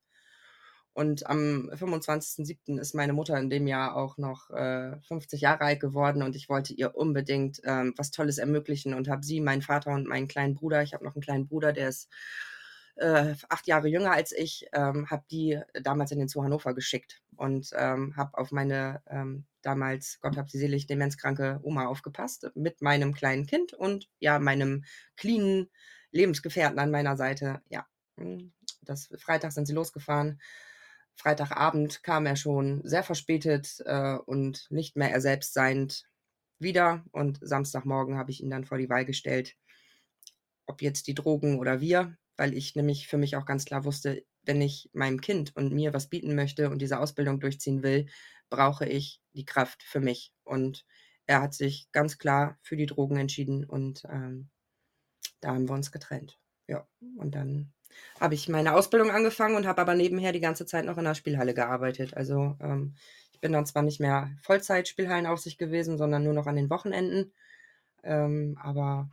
Und 0.93 1.25
am 1.25 1.71
25.07. 1.73 2.79
ist 2.79 2.93
meine 2.93 3.13
Mutter 3.13 3.37
in 3.39 3.49
dem 3.49 3.65
Jahr 3.65 3.95
auch 3.95 4.17
noch 4.17 4.51
äh, 4.51 4.95
50 5.07 5.41
Jahre 5.41 5.61
alt 5.61 5.79
geworden 5.79 6.21
und 6.21 6.35
ich 6.35 6.49
wollte 6.49 6.73
ihr 6.73 6.95
unbedingt 6.95 7.59
ähm, 7.63 7.95
was 7.97 8.11
Tolles 8.11 8.37
ermöglichen 8.37 8.93
und 8.93 9.07
habe 9.07 9.25
sie, 9.25 9.41
meinen 9.41 9.63
Vater 9.63 9.91
und 9.91 10.07
meinen 10.07 10.27
kleinen 10.27 10.53
Bruder, 10.53 10.83
ich 10.83 10.93
habe 10.93 11.03
noch 11.03 11.15
einen 11.15 11.23
kleinen 11.23 11.47
Bruder, 11.47 11.73
der 11.73 11.89
ist 11.89 12.09
äh, 12.95 13.35
acht 13.49 13.67
Jahre 13.67 13.87
jünger 13.87 14.11
als 14.11 14.31
ich, 14.31 14.67
ähm, 14.73 15.09
habe 15.09 15.23
die 15.31 15.59
damals 15.81 16.11
in 16.11 16.19
den 16.19 16.27
Zoo 16.27 16.43
Hannover 16.43 16.73
geschickt 16.73 17.21
und 17.35 17.71
ähm, 17.75 18.15
habe 18.15 18.37
auf 18.37 18.51
meine 18.51 19.01
ähm, 19.07 19.45
damals, 19.61 20.19
Gott 20.21 20.37
hab 20.37 20.49
sie 20.49 20.59
selig, 20.59 20.87
demenzkranke 20.87 21.59
Oma 21.63 21.87
aufgepasst 21.87 22.51
mit 22.55 22.81
meinem 22.81 23.13
kleinen 23.13 23.47
Kind 23.47 23.73
und 23.73 24.09
ja, 24.19 24.39
meinem 24.39 24.83
cleanen 25.15 25.69
Lebensgefährten 26.11 26.79
an 26.79 26.91
meiner 26.91 27.17
Seite. 27.17 27.61
Ja, 27.69 27.87
hm, 28.17 28.53
das 28.81 29.09
Freitag 29.17 29.51
sind 29.51 29.65
sie 29.65 29.73
losgefahren. 29.73 30.39
Freitagabend 31.15 32.03
kam 32.03 32.25
er 32.25 32.35
schon 32.35 32.81
sehr 32.83 33.03
verspätet 33.03 33.81
äh, 33.85 34.15
und 34.15 34.67
nicht 34.69 34.95
mehr 34.95 35.11
er 35.11 35.21
selbst 35.21 35.53
seiend 35.53 36.05
wieder. 36.59 37.03
Und 37.11 37.39
Samstagmorgen 37.41 38.17
habe 38.17 38.31
ich 38.31 38.41
ihn 38.41 38.49
dann 38.49 38.65
vor 38.65 38.77
die 38.77 38.89
Wahl 38.89 39.05
gestellt, 39.05 39.55
ob 40.65 40.81
jetzt 40.81 41.07
die 41.07 41.15
Drogen 41.15 41.59
oder 41.59 41.81
wir 41.81 42.17
weil 42.37 42.53
ich 42.53 42.75
nämlich 42.75 43.07
für 43.07 43.17
mich 43.17 43.35
auch 43.35 43.45
ganz 43.45 43.65
klar 43.65 43.85
wusste, 43.85 44.25
wenn 44.43 44.61
ich 44.61 44.89
meinem 44.93 45.21
Kind 45.21 45.55
und 45.55 45.73
mir 45.73 45.93
was 45.93 46.07
bieten 46.09 46.35
möchte 46.35 46.69
und 46.69 46.79
diese 46.79 46.99
Ausbildung 46.99 47.39
durchziehen 47.39 47.83
will, 47.83 48.07
brauche 48.49 48.85
ich 48.85 49.21
die 49.33 49.45
Kraft 49.45 49.83
für 49.83 49.99
mich. 49.99 50.33
Und 50.43 50.85
er 51.25 51.41
hat 51.41 51.53
sich 51.53 51.89
ganz 51.91 52.17
klar 52.17 52.57
für 52.61 52.75
die 52.75 52.85
Drogen 52.85 53.17
entschieden 53.17 53.63
und 53.65 54.03
ähm, 54.09 54.49
da 55.39 55.49
haben 55.49 55.67
wir 55.67 55.75
uns 55.75 55.91
getrennt. 55.91 56.39
Ja, 56.67 56.87
und 57.17 57.35
dann 57.35 57.73
habe 58.19 58.33
ich 58.35 58.49
meine 58.49 58.73
Ausbildung 58.73 59.11
angefangen 59.11 59.55
und 59.55 59.67
habe 59.67 59.81
aber 59.81 59.95
nebenher 59.95 60.31
die 60.31 60.39
ganze 60.39 60.65
Zeit 60.65 60.85
noch 60.85 60.97
in 60.97 61.03
der 61.05 61.15
Spielhalle 61.15 61.53
gearbeitet. 61.53 62.15
Also 62.15 62.57
ähm, 62.59 62.95
ich 63.31 63.39
bin 63.39 63.51
dann 63.51 63.65
zwar 63.65 63.83
nicht 63.83 63.99
mehr 63.99 64.31
Vollzeit 64.41 64.87
Spielhallenaufsicht 64.87 65.57
gewesen, 65.57 65.97
sondern 65.97 66.23
nur 66.23 66.33
noch 66.33 66.47
an 66.47 66.55
den 66.55 66.69
Wochenenden. 66.69 67.33
Ähm, 68.03 68.57
aber 68.61 69.09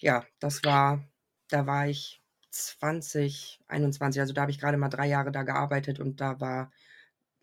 ja, 0.00 0.24
das 0.38 0.64
war, 0.64 1.04
da 1.50 1.66
war 1.66 1.88
ich 1.88 2.22
2021, 2.50 4.20
also 4.20 4.32
da 4.32 4.42
habe 4.42 4.50
ich 4.50 4.58
gerade 4.58 4.76
mal 4.76 4.88
drei 4.88 5.06
Jahre 5.06 5.32
da 5.32 5.42
gearbeitet 5.42 6.00
und 6.00 6.20
da 6.20 6.40
war, 6.40 6.72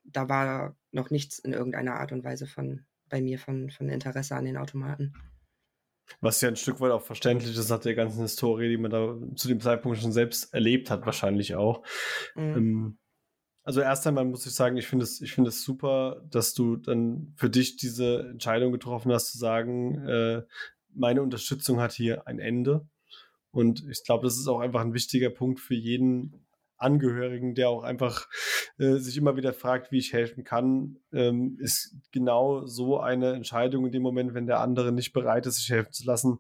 da 0.03 0.29
war 0.29 0.75
noch 0.91 1.09
nichts 1.09 1.39
in 1.39 1.53
irgendeiner 1.53 1.95
Art 1.95 2.11
und 2.11 2.23
Weise 2.23 2.47
von, 2.47 2.85
bei 3.09 3.21
mir 3.21 3.39
von, 3.39 3.69
von 3.69 3.89
Interesse 3.89 4.35
an 4.35 4.45
den 4.45 4.57
Automaten. 4.57 5.13
Was 6.21 6.41
ja 6.41 6.47
ein 6.47 6.55
Stück 6.55 6.79
weit 6.79 6.91
auch 6.91 7.01
verständlich 7.01 7.57
ist 7.57 7.69
nach 7.69 7.79
der 7.79 7.95
ganzen 7.95 8.21
Historie, 8.21 8.69
die 8.69 8.77
man 8.77 8.91
da 8.91 9.17
zu 9.35 9.47
dem 9.47 9.59
Zeitpunkt 9.59 9.97
schon 9.97 10.13
selbst 10.13 10.53
erlebt 10.53 10.89
hat, 10.89 11.05
wahrscheinlich 11.05 11.55
auch. 11.55 11.85
Mhm. 12.35 12.55
Ähm, 12.55 12.97
also 13.63 13.81
erst 13.81 14.07
einmal 14.07 14.23
muss 14.23 14.45
ich 14.45 14.53
sagen, 14.53 14.77
ich 14.77 14.87
finde 14.87 15.03
es, 15.03 15.19
ich 15.19 15.33
finde 15.33 15.49
es 15.49 15.61
super, 15.61 16.23
dass 16.29 16.53
du 16.53 16.77
dann 16.77 17.33
für 17.35 17.49
dich 17.49 17.75
diese 17.75 18.29
Entscheidung 18.29 18.71
getroffen 18.71 19.11
hast, 19.11 19.33
zu 19.33 19.37
sagen, 19.37 20.07
äh, 20.07 20.43
meine 20.93 21.21
Unterstützung 21.21 21.81
hat 21.81 21.91
hier 21.91 22.25
ein 22.27 22.39
Ende. 22.39 22.87
Und 23.57 23.87
ich 23.89 24.03
glaube, 24.03 24.23
das 24.23 24.37
ist 24.37 24.47
auch 24.47 24.59
einfach 24.59 24.81
ein 24.81 24.93
wichtiger 24.93 25.31
Punkt 25.31 25.59
für 25.59 25.73
jeden 25.73 26.45
Angehörigen, 26.77 27.55
der 27.55 27.69
auch 27.69 27.81
einfach 27.81 28.27
äh, 28.77 28.97
sich 28.97 29.17
immer 29.17 29.35
wieder 29.35 29.51
fragt, 29.51 29.91
wie 29.91 29.97
ich 29.97 30.13
helfen 30.13 30.43
kann, 30.43 30.99
ähm, 31.11 31.57
ist 31.59 31.95
genau 32.11 32.67
so 32.67 32.99
eine 32.99 33.33
Entscheidung 33.33 33.87
in 33.87 33.91
dem 33.91 34.03
Moment, 34.03 34.35
wenn 34.35 34.45
der 34.45 34.59
andere 34.59 34.91
nicht 34.91 35.11
bereit 35.11 35.47
ist, 35.47 35.55
sich 35.57 35.71
helfen 35.71 35.91
zu 35.91 36.05
lassen, 36.05 36.37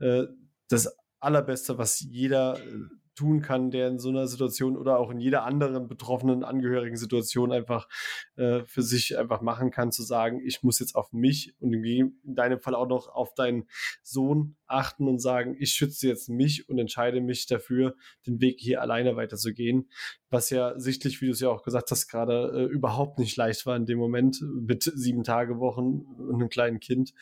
äh, 0.00 0.22
das 0.68 0.96
Allerbeste, 1.20 1.76
was 1.76 2.00
jeder 2.00 2.56
äh, 2.56 2.78
tun 3.14 3.42
kann, 3.42 3.70
der 3.70 3.88
in 3.88 3.98
so 3.98 4.08
einer 4.08 4.26
Situation 4.26 4.76
oder 4.76 4.98
auch 4.98 5.10
in 5.10 5.20
jeder 5.20 5.44
anderen 5.44 5.88
betroffenen 5.88 6.44
angehörigen 6.44 6.96
Situation 6.96 7.52
einfach 7.52 7.88
äh, 8.36 8.64
für 8.64 8.82
sich 8.82 9.16
einfach 9.18 9.40
machen 9.40 9.70
kann, 9.70 9.92
zu 9.92 10.02
sagen, 10.02 10.40
ich 10.44 10.62
muss 10.62 10.78
jetzt 10.78 10.94
auf 10.94 11.12
mich 11.12 11.54
und 11.60 11.72
in 11.72 12.14
deinem 12.24 12.60
Fall 12.60 12.74
auch 12.74 12.88
noch 12.88 13.08
auf 13.08 13.34
deinen 13.34 13.64
Sohn 14.02 14.56
achten 14.66 15.08
und 15.08 15.18
sagen, 15.18 15.56
ich 15.58 15.72
schütze 15.72 16.08
jetzt 16.08 16.28
mich 16.28 16.68
und 16.68 16.78
entscheide 16.78 17.20
mich 17.20 17.46
dafür, 17.46 17.94
den 18.26 18.40
Weg 18.40 18.58
hier 18.60 18.80
alleine 18.80 19.16
weiterzugehen, 19.16 19.88
was 20.30 20.50
ja 20.50 20.78
sichtlich, 20.78 21.20
wie 21.20 21.26
du 21.26 21.32
es 21.32 21.40
ja 21.40 21.50
auch 21.50 21.62
gesagt 21.62 21.90
hast, 21.90 22.08
gerade 22.08 22.52
äh, 22.54 22.72
überhaupt 22.72 23.18
nicht 23.18 23.36
leicht 23.36 23.66
war 23.66 23.76
in 23.76 23.86
dem 23.86 23.98
Moment 23.98 24.42
mit 24.42 24.82
sieben 24.82 25.24
Tage 25.24 25.58
Wochen 25.58 26.00
und 26.18 26.34
einem 26.34 26.48
kleinen 26.48 26.80
Kind. 26.80 27.14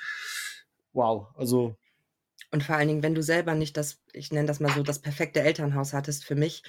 Wow, 0.92 1.28
also 1.37 1.76
und 2.52 2.62
vor 2.62 2.76
allen 2.76 2.88
Dingen, 2.88 3.02
wenn 3.02 3.14
du 3.14 3.22
selber 3.22 3.54
nicht 3.54 3.76
das, 3.76 4.02
ich 4.12 4.30
nenne 4.32 4.46
das 4.46 4.60
mal 4.60 4.70
so, 4.72 4.82
das 4.82 5.00
perfekte 5.00 5.40
Elternhaus 5.40 5.92
hattest 5.94 6.24
für 6.24 6.34
mich, 6.36 6.62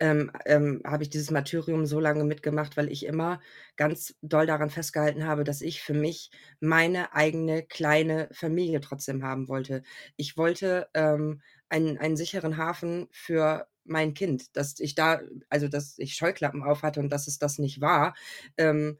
ähm, 0.00 0.30
ähm, 0.46 0.80
habe 0.86 1.02
ich 1.02 1.10
dieses 1.10 1.30
Martyrium 1.30 1.86
so 1.86 2.00
lange 2.00 2.24
mitgemacht, 2.24 2.76
weil 2.76 2.90
ich 2.90 3.04
immer 3.06 3.40
ganz 3.76 4.14
doll 4.22 4.46
daran 4.46 4.70
festgehalten 4.70 5.26
habe, 5.26 5.44
dass 5.44 5.60
ich 5.60 5.82
für 5.82 5.94
mich 5.94 6.30
meine 6.60 7.14
eigene 7.14 7.64
kleine 7.64 8.28
Familie 8.32 8.80
trotzdem 8.80 9.24
haben 9.24 9.48
wollte. 9.48 9.82
Ich 10.16 10.36
wollte 10.36 10.88
ähm, 10.94 11.42
einen, 11.68 11.98
einen 11.98 12.16
sicheren 12.16 12.56
Hafen 12.56 13.08
für 13.10 13.66
mein 13.84 14.14
Kind, 14.14 14.56
dass 14.56 14.78
ich 14.80 14.94
da, 14.94 15.20
also 15.50 15.68
dass 15.68 15.98
ich 15.98 16.14
Scheuklappen 16.14 16.62
auf 16.62 16.82
hatte 16.82 17.00
und 17.00 17.10
dass 17.10 17.26
es 17.26 17.38
das 17.38 17.58
nicht 17.58 17.80
war. 17.80 18.14
Ähm, 18.56 18.98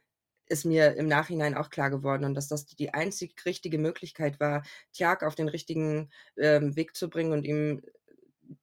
ist 0.48 0.64
mir 0.64 0.96
im 0.96 1.06
Nachhinein 1.06 1.54
auch 1.54 1.70
klar 1.70 1.90
geworden 1.90 2.24
und 2.24 2.34
dass 2.34 2.48
das 2.48 2.66
die 2.66 2.92
einzig 2.92 3.34
richtige 3.44 3.78
Möglichkeit 3.78 4.40
war, 4.40 4.62
Tiag 4.92 5.22
auf 5.22 5.34
den 5.34 5.48
richtigen 5.48 6.10
ähm, 6.36 6.76
Weg 6.76 6.94
zu 6.94 7.08
bringen 7.08 7.32
und 7.32 7.44
ihm 7.44 7.82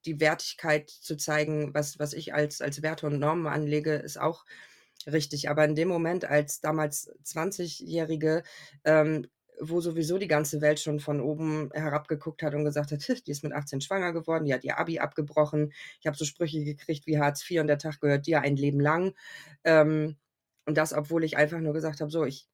die 0.06 0.20
Wertigkeit 0.20 0.89
zu 0.89 1.17
zeigen, 1.17 1.74
was, 1.74 2.00
was 2.00 2.13
ich 2.13 2.34
als, 2.34 2.62
als 2.62 2.82
Werte 2.82 3.08
und 3.08 3.20
Normen 3.20 3.48
anlege, 3.48 3.96
ist 3.96 4.20
auch 4.20 4.46
richtig. 5.08 5.50
Aber 5.50 5.65
in 5.65 5.76
dem 5.76 5.88
Moment, 5.88 6.26
als 6.26 6.62
damals 6.62 7.12
20-Jährige, 7.26 8.44
ähm, 8.86 9.28
wo 9.60 9.80
sowieso 9.80 10.17
die 10.17 10.28
ganze 10.28 10.62
Welt 10.62 10.80
schon 10.80 11.00
von 11.00 11.22
oben 11.22 11.70
herabgeguckt 11.74 12.41
hat 12.41 12.56
und 12.56 12.65
gesagt 12.65 12.91
hat, 12.91 13.08
die 13.28 13.32
ist 13.32 13.44
mit 13.44 13.54
18 13.54 13.82
schwanger 13.82 14.12
geworden, 14.12 14.46
die 14.46 14.54
hat 14.54 14.63
ihr 14.63 14.80
Abi 14.80 15.00
abgebrochen, 15.00 15.74
ich 16.00 16.08
habe 16.08 16.17
so 16.17 16.26
Sprüche 16.26 16.63
gekriegt 16.63 17.06
wie 17.06 17.20
Hartz 17.20 17.48
IV 17.50 17.62
und 17.62 17.67
der 17.67 17.78
Tag 17.78 18.00
gehört 18.02 18.26
dir 18.26 18.41
ein 18.41 18.56
Leben 18.56 18.80
lang. 18.80 19.13
Ähm, 19.63 20.17
und 20.65 20.78
das, 20.78 20.93
obwohl 20.93 21.24
ich 21.24 21.38
einfach 21.38 21.60
nur 21.60 21.74
gesagt 21.74 22.02
habe, 22.02 22.12
so, 22.12 22.26
ich 22.26 22.47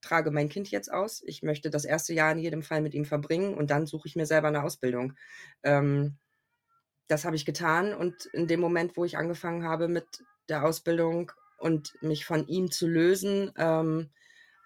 trage 0.00 0.30
mein 0.30 0.48
Kind 0.48 0.70
jetzt 0.70 0.92
aus. 0.92 1.22
Ich 1.26 1.42
möchte 1.42 1.70
das 1.70 1.84
erste 1.84 2.12
Jahr 2.12 2.32
in 2.32 2.38
jedem 2.38 2.62
Fall 2.62 2.82
mit 2.82 2.94
ihm 2.94 3.04
verbringen 3.04 3.54
und 3.54 3.70
dann 3.70 3.86
suche 3.86 4.08
ich 4.08 4.16
mir 4.16 4.26
selber 4.26 4.48
eine 4.48 4.62
Ausbildung. 4.62 5.14
Ähm, 5.62 6.18
das 7.08 7.24
habe 7.24 7.36
ich 7.36 7.46
getan 7.46 7.94
und 7.94 8.26
in 8.26 8.46
dem 8.46 8.60
Moment, 8.60 8.96
wo 8.96 9.04
ich 9.04 9.18
angefangen 9.18 9.64
habe 9.64 9.88
mit 9.88 10.06
der 10.48 10.64
Ausbildung 10.64 11.32
und 11.58 11.94
mich 12.02 12.24
von 12.24 12.46
ihm 12.46 12.70
zu 12.70 12.86
lösen, 12.86 13.52
ähm, 13.56 14.10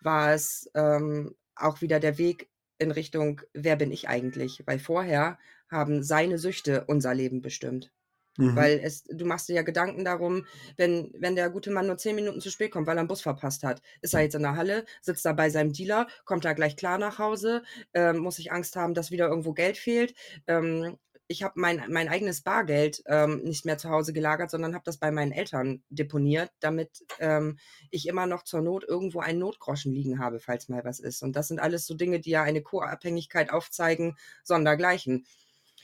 war 0.01 0.33
es 0.33 0.71
ähm, 0.75 1.35
auch 1.55 1.81
wieder 1.81 2.01
der 2.01 2.19
Weg 2.19 2.49
in 2.79 2.91
Richtung, 2.91 3.43
wer 3.53 3.77
bin 3.77 3.91
ich 3.91 4.09
eigentlich? 4.09 4.63
Weil 4.67 4.79
vorher 4.79 5.39
haben 5.71 6.03
seine 6.03 6.39
Süchte 6.39 6.85
unser 6.87 7.15
Leben 7.15 7.43
bestimmt. 7.43 7.91
Mhm. 8.39 8.57
Weil 8.57 8.81
es, 8.83 9.05
du 9.05 9.27
machst 9.27 9.49
dir 9.49 9.55
ja 9.55 9.63
Gedanken 9.63 10.05
darum, 10.05 10.47
wenn, 10.77 11.13
wenn 11.19 11.37
der 11.37 11.51
gute 11.51 11.71
Mann 11.71 11.87
nur 11.87 11.99
zehn 11.99 12.15
Minuten 12.15 12.41
zu 12.41 12.51
spät 12.51 12.71
kommt, 12.71 12.87
weil 12.87 12.97
er 12.97 13.01
einen 13.01 13.09
Bus 13.09 13.21
verpasst 13.21 13.65
hat. 13.65 13.83
Ist 14.01 14.15
er 14.15 14.23
jetzt 14.23 14.35
in 14.35 14.43
der 14.43 14.57
Halle, 14.57 14.87
sitzt 15.03 15.25
da 15.25 15.33
bei 15.33 15.51
seinem 15.51 15.73
Dealer, 15.73 16.07
kommt 16.25 16.45
er 16.45 16.55
gleich 16.55 16.77
klar 16.77 16.99
nach 16.99 17.19
Hause, 17.19 17.63
ähm, 17.95 18.19
muss 18.19 18.39
ich 18.39 18.53
Angst 18.53 18.77
haben, 18.77 18.95
dass 18.95 19.11
wieder 19.11 19.29
irgendwo 19.29 19.53
Geld 19.53 19.77
fehlt. 19.77 20.15
Ähm, 20.47 20.97
ich 21.31 21.43
habe 21.43 21.61
mein, 21.61 21.83
mein 21.91 22.09
eigenes 22.09 22.41
Bargeld 22.41 23.03
ähm, 23.07 23.43
nicht 23.43 23.67
mehr 23.67 23.77
zu 23.77 23.91
Hause 23.91 24.15
gelagert, 24.15 24.51
sondern 24.51 24.75
habe 24.75 24.85
das 24.85 24.97
bei 24.97 25.11
meinen 25.11 25.33
Eltern 25.33 25.83
deponiert, 25.91 26.51
damit 26.61 27.05
ähm, 27.19 27.59
ich 27.91 28.09
immer 28.09 28.27
noch 28.27 28.45
zur 28.45 28.63
Not 28.63 28.85
irgendwo 28.85 29.21
einen 29.21 29.41
Notgroschen 29.41 29.93
liegen 29.93 30.21
habe, 30.21 30.41
falls 30.41 30.69
mal 30.71 30.85
was 30.85 31.01
ist. 31.01 31.23
Und 31.23 31.37
das 31.37 31.49
sind 31.49 31.61
alles 31.61 31.87
so 31.87 31.95
Dinge, 31.95 32.21
die 32.21 32.31
ja 32.31 32.45
eine 32.45 32.63
Co-Abhängigkeit 32.63 33.53
aufzeigen, 33.53 34.17
sondergleichen. 34.43 35.27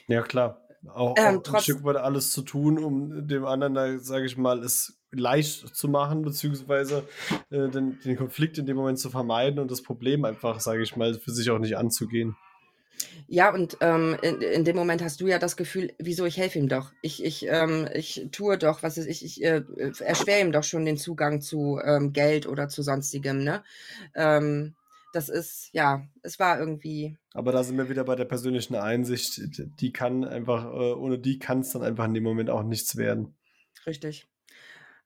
Ja, 0.07 0.23
klar 0.23 0.63
auch, 0.92 1.14
ähm, 1.18 1.40
auch 1.47 1.55
ein 1.55 1.61
Stück 1.61 1.85
weit 1.85 1.97
alles 1.97 2.31
zu 2.31 2.42
tun, 2.42 2.83
um 2.83 3.27
dem 3.27 3.44
anderen, 3.44 3.75
da 3.75 3.99
sage 3.99 4.27
ich 4.27 4.37
mal, 4.37 4.62
es 4.62 4.99
leicht 5.11 5.75
zu 5.75 5.88
machen, 5.88 6.23
beziehungsweise 6.23 7.05
äh, 7.51 7.68
den, 7.68 7.99
den 8.05 8.16
Konflikt 8.16 8.59
in 8.59 8.66
dem 8.66 8.77
Moment 8.77 8.99
zu 8.99 9.11
vermeiden 9.11 9.59
und 9.61 9.70
das 9.70 9.83
Problem 9.83 10.25
einfach, 10.25 10.61
sage 10.61 10.83
ich 10.83 10.97
mal, 10.97 11.14
für 11.14 11.31
sich 11.31 11.51
auch 11.51 11.59
nicht 11.59 11.77
anzugehen. 11.77 12.37
Ja, 13.27 13.53
und 13.53 13.77
ähm, 13.81 14.16
in, 14.23 14.40
in, 14.40 14.64
dem 14.64 14.77
Moment 14.77 15.03
hast 15.03 15.20
du 15.20 15.27
ja 15.27 15.38
das 15.38 15.57
Gefühl, 15.57 15.92
wieso 15.99 16.25
ich 16.27 16.37
helfe 16.37 16.59
ihm 16.59 16.68
doch. 16.68 16.92
Ich, 17.01 17.25
ich, 17.25 17.47
ähm, 17.49 17.88
ich 17.92 18.29
tue 18.33 18.59
doch, 18.59 18.83
was 18.83 18.99
ist, 18.99 19.07
ich, 19.07 19.25
ich 19.25 19.42
äh, 19.42 19.62
erschwere 20.01 20.40
ihm 20.40 20.53
doch 20.53 20.62
schon 20.62 20.85
den 20.85 20.97
Zugang 20.97 21.40
zu 21.40 21.81
ähm, 21.83 22.12
Geld 22.12 22.47
oder 22.47 22.68
zu 22.68 22.83
sonstigem, 22.83 23.42
ne? 23.42 23.62
Ähm, 24.14 24.75
das 25.14 25.29
ist, 25.29 25.70
ja, 25.72 26.07
es 26.22 26.38
war 26.38 26.59
irgendwie. 26.59 27.16
Aber 27.33 27.53
da 27.53 27.62
sind 27.62 27.79
wir 27.79 27.88
wieder 27.88 28.05
bei 28.05 28.16
der 28.16 28.24
persönlichen 28.24 28.74
Einsicht. 28.74 29.40
Die 29.81 29.92
kann 29.92 30.24
einfach, 30.24 30.64
äh, 30.64 30.92
ohne 30.94 31.18
die 31.18 31.38
kann 31.38 31.61
es 31.61 31.70
dann 31.70 31.83
einfach 31.83 32.05
in 32.05 32.14
dem 32.14 32.24
Moment 32.24 32.50
auch 32.50 32.62
nichts 32.62 32.96
werden. 32.96 33.37
Richtig. 33.87 34.27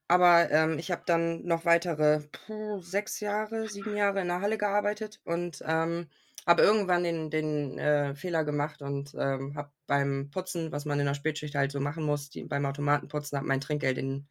Aber 0.09 0.51
ähm, 0.51 0.79
ich 0.79 0.91
habe 0.91 1.03
dann 1.05 1.45
noch 1.45 1.67
weitere 1.67 2.21
puh, 2.33 2.81
sechs 2.81 3.21
Jahre, 3.21 3.69
sieben 3.69 3.95
Jahre 3.95 4.23
in 4.23 4.29
der 4.29 4.41
Halle 4.41 4.57
gearbeitet 4.57 5.21
und 5.25 5.63
ähm, 5.67 6.09
habe 6.47 6.63
irgendwann 6.63 7.05
den, 7.05 7.29
den 7.29 7.79
äh, 7.79 8.15
Fehler 8.15 8.45
gemacht 8.45 8.81
und 8.81 9.15
ähm, 9.19 9.55
habe 9.55 9.71
beim 9.87 10.31
Putzen, 10.31 10.73
was 10.73 10.87
man 10.87 10.99
in 10.99 11.05
der 11.05 11.13
Spätschicht 11.13 11.55
halt 11.55 11.73
so 11.73 11.81
machen 11.81 12.05
muss, 12.05 12.31
die, 12.31 12.45
beim 12.45 12.65
Automatenputzen, 12.65 13.37
habe 13.37 13.47
mein 13.47 13.61
Trinkgeld 13.61 13.99
in 13.99 14.27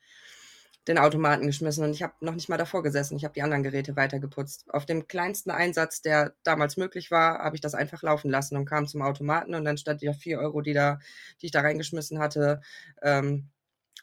den 0.88 0.98
Automaten 0.98 1.46
geschmissen 1.46 1.84
und 1.84 1.92
ich 1.92 2.02
habe 2.02 2.14
noch 2.22 2.34
nicht 2.34 2.48
mal 2.48 2.58
davor 2.58 2.82
gesessen. 2.82 3.18
Ich 3.18 3.26
habe 3.26 3.34
die 3.34 3.42
anderen 3.42 3.64
Geräte 3.64 3.96
weitergeputzt. 3.96 4.66
Auf 4.70 4.86
dem 4.86 5.08
kleinsten 5.08 5.52
Einsatz, 5.52 6.02
der 6.02 6.34
damals 6.44 6.78
möglich 6.78 7.12
war, 7.12 7.40
habe 7.40 7.56
ich 7.56 7.62
das 7.62 7.76
einfach 7.76 8.04
laufen 8.04 8.32
lassen 8.32 8.56
und 8.56 8.66
kam 8.66 8.88
zum 8.88 9.02
Automaten 9.02 9.54
und 9.54 9.66
dann 9.66 9.78
statt 9.78 10.02
der 10.02 10.14
4 10.14 10.40
Euro, 10.40 10.62
die, 10.62 10.74
da, 10.74 11.00
die 11.42 11.48
ich 11.48 11.52
da 11.52 11.62
reingeschmissen 11.62 12.20
hatte, 12.20 12.62
ähm, 13.02 13.50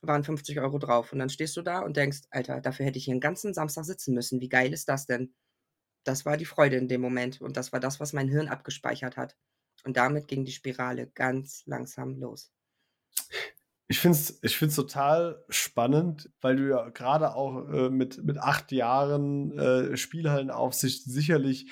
waren 0.03 0.25
50 0.25 0.61
Euro 0.61 0.79
drauf. 0.79 1.12
Und 1.12 1.20
dann 1.20 1.31
stehst 1.31 1.57
du 1.57 1.62
da 1.62 1.81
und 1.81 1.97
denkst, 1.97 2.23
Alter, 2.31 2.61
dafür 2.61 2.85
hätte 2.87 2.99
ich 2.99 3.05
hier 3.07 3.12
einen 3.12 3.20
ganzen 3.20 3.55
Samstag 3.55 3.85
sitzen 3.85 4.14
müssen. 4.14 4.40
Wie 4.40 4.51
geil 4.51 4.73
ist 4.73 4.88
das 4.88 5.07
denn? 5.07 5.33
Das 6.05 6.27
war 6.27 6.37
die 6.37 6.44
Freude 6.44 6.77
in 6.77 6.88
dem 6.88 7.01
Moment 7.01 7.40
und 7.40 7.57
das 7.57 7.73
war 7.73 7.81
das, 7.81 7.99
was 7.99 8.12
mein 8.12 8.29
Hirn 8.29 8.49
abgespeichert 8.49 9.16
hat. 9.16 9.37
Und 9.85 9.97
damit 9.97 10.29
ging 10.29 10.44
die 10.44 10.53
Spirale 10.53 11.07
ganz 11.14 11.62
langsam 11.66 12.18
los. 12.18 12.53
Ich 13.87 13.99
finde 13.99 14.16
es 14.16 14.38
ich 14.42 14.57
find's 14.57 14.77
total 14.77 15.44
spannend, 15.49 16.31
weil 16.40 16.57
du 16.57 16.68
ja 16.70 16.88
gerade 16.88 17.35
auch 17.35 17.68
äh, 17.68 17.90
mit, 17.90 18.25
mit 18.25 18.38
acht 18.38 18.73
Jahren 18.73 19.59
äh, 19.59 19.97
Spielhallenaufsicht 19.97 21.05
sicherlich 21.05 21.70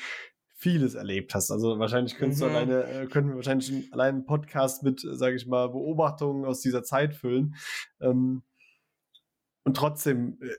vieles 0.62 0.94
erlebt 0.94 1.34
hast. 1.34 1.50
Also 1.50 1.78
wahrscheinlich 1.78 2.16
könntest 2.16 2.40
mhm. 2.40 2.46
du 2.46 2.50
alleine, 2.50 2.84
äh, 2.84 3.06
könnten 3.06 3.30
wir 3.30 3.36
wahrscheinlich 3.36 3.92
allein 3.92 4.14
einen 4.16 4.26
Podcast 4.26 4.82
mit, 4.84 5.00
sage 5.00 5.34
ich 5.34 5.46
mal, 5.46 5.68
Beobachtungen 5.68 6.44
aus 6.44 6.60
dieser 6.60 6.84
Zeit 6.84 7.14
füllen. 7.14 7.56
Ähm, 8.00 8.42
und 9.64 9.76
trotzdem 9.76 10.38
äh, 10.40 10.54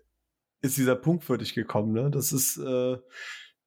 ist 0.62 0.78
dieser 0.78 0.96
Punkt 0.96 1.24
für 1.24 1.38
dich 1.38 1.54
gekommen. 1.54 1.94
Ne? 1.94 2.12
Das 2.12 2.34
ist, 2.34 2.58
äh, 2.58 2.98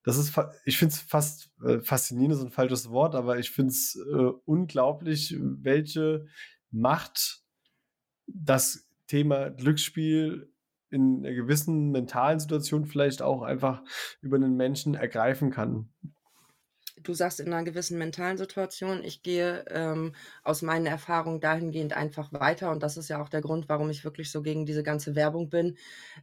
das 0.02 0.18
ist, 0.18 0.38
ich 0.64 0.78
finde 0.78 0.94
es 0.94 1.00
fast 1.00 1.50
äh, 1.64 1.80
faszinierend, 1.80 2.36
ist 2.36 2.42
ein 2.42 2.50
falsches 2.50 2.90
Wort, 2.90 3.14
aber 3.14 3.38
ich 3.38 3.50
finde 3.50 3.70
es 3.70 3.96
äh, 3.96 4.30
unglaublich, 4.44 5.36
welche 5.40 6.26
Macht 6.70 7.42
das 8.26 8.88
Thema 9.06 9.50
Glücksspiel 9.50 10.50
in 10.90 11.24
einer 11.24 11.34
gewissen 11.34 11.90
mentalen 11.90 12.40
Situation 12.40 12.86
vielleicht 12.86 13.22
auch 13.22 13.42
einfach 13.42 13.82
über 14.20 14.36
einen 14.36 14.56
Menschen 14.56 14.94
ergreifen 14.94 15.50
kann. 15.50 15.88
du 17.02 17.14
sagst 17.14 17.40
in 17.40 17.52
einer 17.52 17.64
gewissen 17.64 17.98
mentalen 17.98 18.36
Situation. 18.36 19.04
Ich 19.04 19.22
gehe 19.22 19.64
ähm, 19.68 20.14
aus 20.42 20.62
meinen 20.62 20.86
Erfahrungen 20.86 21.40
dahingehend 21.40 21.92
einfach 21.92 22.32
weiter 22.32 22.70
und 22.70 22.82
das 22.82 22.96
ist 22.96 23.08
ja 23.08 23.22
auch 23.22 23.28
der 23.28 23.40
Grund, 23.40 23.68
warum 23.68 23.90
ich 23.90 24.04
wirklich 24.04 24.30
so 24.30 24.42
gegen 24.42 24.66
diese 24.66 24.82
ganze 24.82 25.14
Werbung 25.14 25.50
bin. 25.50 25.76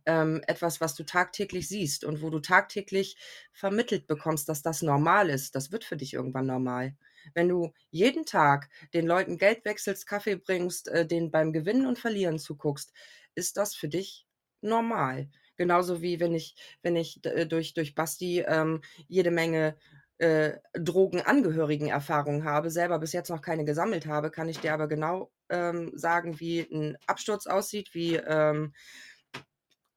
Ähm, 0.06 0.42
etwas, 0.48 0.82
was 0.82 0.96
du 0.96 1.04
tagtäglich 1.04 1.68
siehst 1.68 2.04
und 2.04 2.22
wo 2.22 2.30
du 2.30 2.40
tagtäglich 2.40 3.18
vermittelt 3.52 4.08
bekommst, 4.08 4.50
dass 4.50 4.62
das 4.62 4.82
normal 4.82 5.30
ist, 5.30 5.56
das 5.56 5.72
wird 5.72 5.84
für 5.84 5.98
dich 5.98 6.14
irgendwann 6.14 6.48
normal. 6.48 6.96
Wenn 7.34 7.50
du 7.50 7.74
jeden 7.90 8.26
Tag 8.26 8.70
den 8.94 9.06
Leuten 9.08 9.38
Geld 9.38 9.66
wechselst, 9.66 10.08
Kaffee 10.08 10.36
bringst, 10.36 10.88
äh, 10.88 11.06
denen 11.06 11.32
beim 11.32 11.54
Gewinnen 11.54 11.86
und 11.86 12.00
Verlieren 12.00 12.40
zuguckst, 12.40 12.94
ist 13.36 13.58
das 13.58 13.76
für 13.76 13.88
dich 13.88 14.28
normal. 14.62 15.30
Genauso 15.56 16.02
wie 16.02 16.20
wenn 16.20 16.34
ich, 16.34 16.56
wenn 16.82 16.96
ich 16.96 17.24
äh, 17.26 17.46
durch, 17.46 17.74
durch 17.74 17.96
Basti 17.96 18.42
ähm, 18.42 18.82
jede 19.08 19.32
Menge 19.32 19.76
äh, 20.18 20.58
Drogenangehörigen-Erfahrungen 20.74 22.46
habe, 22.46 22.70
selber 22.70 23.00
bis 23.00 23.14
jetzt 23.14 23.30
noch 23.30 23.42
keine 23.42 23.66
gesammelt 23.66 24.06
habe, 24.06 24.32
kann 24.32 24.50
ich 24.50 24.60
dir 24.60 24.74
aber 24.74 24.88
genau 24.88 25.32
ähm, 25.50 25.92
sagen, 25.96 26.40
wie 26.40 26.62
ein 26.62 26.98
Absturz 27.08 27.46
aussieht, 27.46 27.94
wie, 27.94 28.16
ähm, 28.16 28.74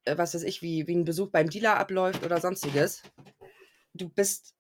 äh, 0.05 0.19
was 0.19 0.35
weiß 0.35 0.43
ich, 0.43 0.63
wie, 0.63 0.87
wie 0.87 0.97
ein 0.97 1.05
Besuch 1.05 1.31
beim 1.31 1.49
Dealer 1.49 1.79
abläuft 1.79 2.25
oder 2.25 2.41
sonstiges. 2.41 3.03
Du 3.95 4.09
bist 4.09 4.56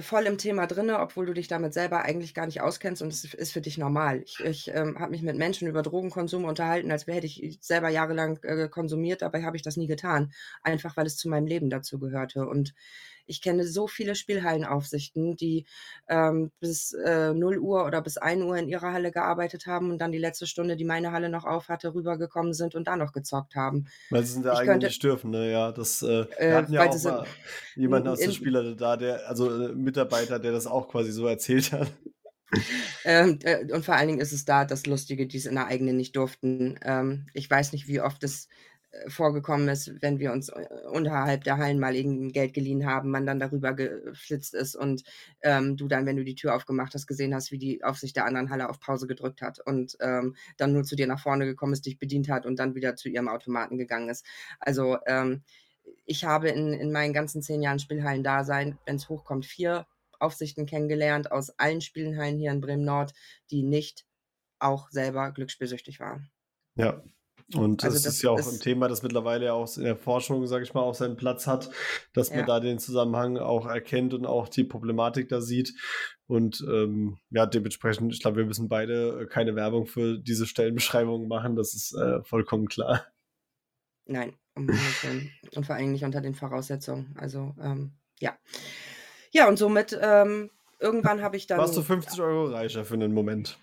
voll 0.00 0.26
im 0.26 0.38
Thema 0.38 0.66
drin, 0.66 0.90
obwohl 0.90 1.26
du 1.26 1.34
dich 1.34 1.48
damit 1.48 1.74
selber 1.74 2.02
eigentlich 2.02 2.34
gar 2.34 2.46
nicht 2.46 2.62
auskennst 2.62 3.02
und 3.02 3.08
es 3.08 3.24
ist 3.24 3.52
für 3.52 3.60
dich 3.60 3.76
normal. 3.76 4.22
Ich, 4.22 4.40
ich 4.40 4.68
ähm, 4.74 4.98
habe 4.98 5.10
mich 5.10 5.22
mit 5.22 5.36
Menschen 5.36 5.68
über 5.68 5.82
Drogenkonsum 5.82 6.44
unterhalten, 6.44 6.90
als 6.90 7.06
hätte 7.06 7.26
ich 7.26 7.58
selber 7.60 7.90
jahrelang 7.90 8.38
äh, 8.42 8.68
konsumiert, 8.68 9.22
dabei 9.22 9.42
habe 9.42 9.56
ich 9.56 9.62
das 9.62 9.76
nie 9.76 9.86
getan. 9.86 10.32
Einfach 10.62 10.96
weil 10.96 11.06
es 11.06 11.16
zu 11.16 11.28
meinem 11.28 11.46
Leben 11.46 11.68
dazu 11.68 11.98
gehörte. 11.98 12.46
Und 12.46 12.74
ich 13.26 13.40
kenne 13.40 13.66
so 13.66 13.86
viele 13.86 14.14
Spielhallenaufsichten, 14.14 15.36
die 15.36 15.66
ähm, 16.08 16.50
bis 16.60 16.92
äh, 16.92 17.32
0 17.32 17.58
Uhr 17.58 17.84
oder 17.84 18.02
bis 18.02 18.16
1 18.16 18.42
Uhr 18.42 18.56
in 18.56 18.68
ihrer 18.68 18.92
Halle 18.92 19.12
gearbeitet 19.12 19.66
haben 19.66 19.90
und 19.90 19.98
dann 19.98 20.12
die 20.12 20.18
letzte 20.18 20.46
Stunde, 20.46 20.76
die 20.76 20.84
meine 20.84 21.12
Halle 21.12 21.28
noch 21.28 21.44
auf 21.44 21.68
hatte, 21.68 21.94
rübergekommen 21.94 22.54
sind 22.54 22.74
und 22.74 22.86
da 22.88 22.96
noch 22.96 23.12
gezockt 23.12 23.54
haben. 23.54 23.86
Weil 24.10 24.24
sie 24.24 24.34
sind 24.34 24.46
da 24.46 24.54
eigentlich 24.54 24.90
nicht 24.90 25.02
dürfen, 25.02 25.30
ne? 25.30 25.50
Ja, 25.50 25.72
das, 25.72 26.02
äh, 26.02 26.26
äh, 26.36 26.52
hatten 26.54 26.72
ja 26.72 26.88
auch 26.88 27.04
mal 27.04 27.26
jemanden 27.76 28.08
aus 28.08 28.20
der 28.20 28.30
Spieler 28.30 28.74
da, 28.74 28.96
der, 28.96 29.28
also 29.28 29.50
äh, 29.50 29.74
Mitarbeiter, 29.74 30.38
der 30.38 30.52
das 30.52 30.66
auch 30.66 30.88
quasi 30.88 31.12
so 31.12 31.26
erzählt 31.26 31.72
hat. 31.72 31.88
Ähm, 33.04 33.38
äh, 33.42 33.72
und 33.72 33.84
vor 33.84 33.94
allen 33.94 34.08
Dingen 34.08 34.20
ist 34.20 34.32
es 34.32 34.44
da 34.44 34.64
das 34.64 34.86
Lustige, 34.86 35.26
die 35.26 35.38
es 35.38 35.46
in 35.46 35.54
der 35.54 35.66
eigenen 35.66 35.96
nicht 35.96 36.16
durften. 36.16 36.78
Ähm, 36.82 37.26
ich 37.32 37.50
weiß 37.50 37.72
nicht, 37.72 37.88
wie 37.88 38.00
oft 38.00 38.22
es 38.24 38.48
vorgekommen 39.08 39.68
ist, 39.68 40.02
wenn 40.02 40.18
wir 40.18 40.32
uns 40.32 40.48
äh, 40.50 40.66
unterhalb 40.90 41.44
der 41.44 41.56
Hallen 41.56 41.78
mal 41.78 41.94
irgendwie 41.96 42.32
Geld 42.32 42.52
geliehen 42.52 42.86
haben, 42.86 43.10
man 43.10 43.26
dann 43.26 43.40
darüber 43.40 43.72
geflitzt 43.72 44.54
ist 44.54 44.74
und 44.74 45.02
ähm, 45.42 45.76
du 45.76 45.88
dann, 45.88 46.04
wenn 46.04 46.16
du 46.16 46.24
die 46.24 46.34
Tür 46.34 46.54
aufgemacht 46.54 46.94
hast, 46.94 47.06
gesehen 47.06 47.34
hast, 47.34 47.52
wie 47.52 47.58
die 47.58 47.82
Aufsicht 47.84 48.16
der 48.16 48.26
anderen 48.26 48.50
Halle 48.50 48.68
auf 48.68 48.80
Pause 48.80 49.06
gedrückt 49.06 49.40
hat 49.40 49.60
und 49.60 49.96
ähm, 50.00 50.36
dann 50.58 50.72
nur 50.72 50.84
zu 50.84 50.94
dir 50.94 51.06
nach 51.06 51.20
vorne 51.20 51.46
gekommen 51.46 51.72
ist, 51.72 51.86
dich 51.86 51.98
bedient 51.98 52.28
hat 52.28 52.44
und 52.44 52.58
dann 52.58 52.74
wieder 52.74 52.94
zu 52.96 53.08
ihrem 53.08 53.28
Automaten 53.28 53.78
gegangen 53.78 54.10
ist. 54.10 54.26
Also 54.60 54.98
ähm, 55.06 55.42
ich 56.04 56.24
habe 56.24 56.50
in, 56.50 56.72
in 56.72 56.92
meinen 56.92 57.14
ganzen 57.14 57.42
zehn 57.42 57.62
Jahren 57.62 57.78
Spielhallen-Dasein, 57.78 58.78
wenn 58.84 58.96
es 58.96 59.08
hochkommt, 59.08 59.46
vier 59.46 59.86
Aufsichten 60.18 60.66
kennengelernt 60.66 61.32
aus 61.32 61.58
allen 61.58 61.80
Spielhallen 61.80 62.38
hier 62.38 62.52
in 62.52 62.60
Bremen-Nord, 62.60 63.12
die 63.50 63.62
nicht 63.62 64.06
auch 64.58 64.90
selber 64.90 65.32
glücksspielsüchtig 65.32 65.98
waren. 65.98 66.30
Ja, 66.76 67.02
und 67.54 67.84
also 67.84 67.94
das, 67.94 68.02
das, 68.04 68.14
ist 68.14 68.22
ja 68.22 68.30
auch 68.30 68.52
ein 68.52 68.60
Thema, 68.60 68.88
das 68.88 69.02
mittlerweile 69.02 69.46
ja 69.46 69.52
auch 69.52 69.76
in 69.76 69.84
der 69.84 69.96
Forschung, 69.96 70.46
sage 70.46 70.64
ich 70.64 70.74
mal, 70.74 70.80
auch 70.80 70.94
seinen 70.94 71.16
Platz 71.16 71.46
hat, 71.46 71.70
dass 72.12 72.30
ja. 72.30 72.36
man 72.36 72.46
da 72.46 72.60
den 72.60 72.78
Zusammenhang 72.78 73.38
auch 73.38 73.66
erkennt 73.66 74.14
und 74.14 74.26
auch 74.26 74.48
die 74.48 74.64
Problematik 74.64 75.28
da 75.28 75.40
sieht. 75.40 75.74
Und 76.26 76.64
ähm, 76.68 77.18
ja, 77.30 77.46
dementsprechend, 77.46 78.12
ich 78.12 78.20
glaube, 78.20 78.38
wir 78.38 78.46
müssen 78.46 78.68
beide 78.68 79.22
äh, 79.22 79.26
keine 79.26 79.54
Werbung 79.54 79.86
für 79.86 80.18
diese 80.18 80.46
Stellenbeschreibungen 80.46 81.28
machen, 81.28 81.56
das 81.56 81.74
ist 81.74 81.94
äh, 81.94 82.22
vollkommen 82.22 82.68
klar. 82.68 83.06
Nein, 84.06 84.34
und 84.54 85.66
vor 85.66 85.76
allem 85.76 85.92
nicht 85.92 86.04
unter 86.04 86.20
den 86.20 86.34
Voraussetzungen. 86.34 87.14
Also 87.18 87.54
ähm, 87.60 87.92
ja. 88.18 88.36
Ja, 89.30 89.48
und 89.48 89.56
somit 89.56 89.98
ähm, 90.00 90.50
irgendwann 90.82 91.22
habe 91.22 91.36
ich 91.36 91.46
dann. 91.46 91.58
Warst 91.58 91.76
du 91.76 91.82
50 91.82 92.20
Euro 92.20 92.46
reicher 92.46 92.84
für 92.84 92.94
einen 92.94 93.14
Moment? 93.14 93.58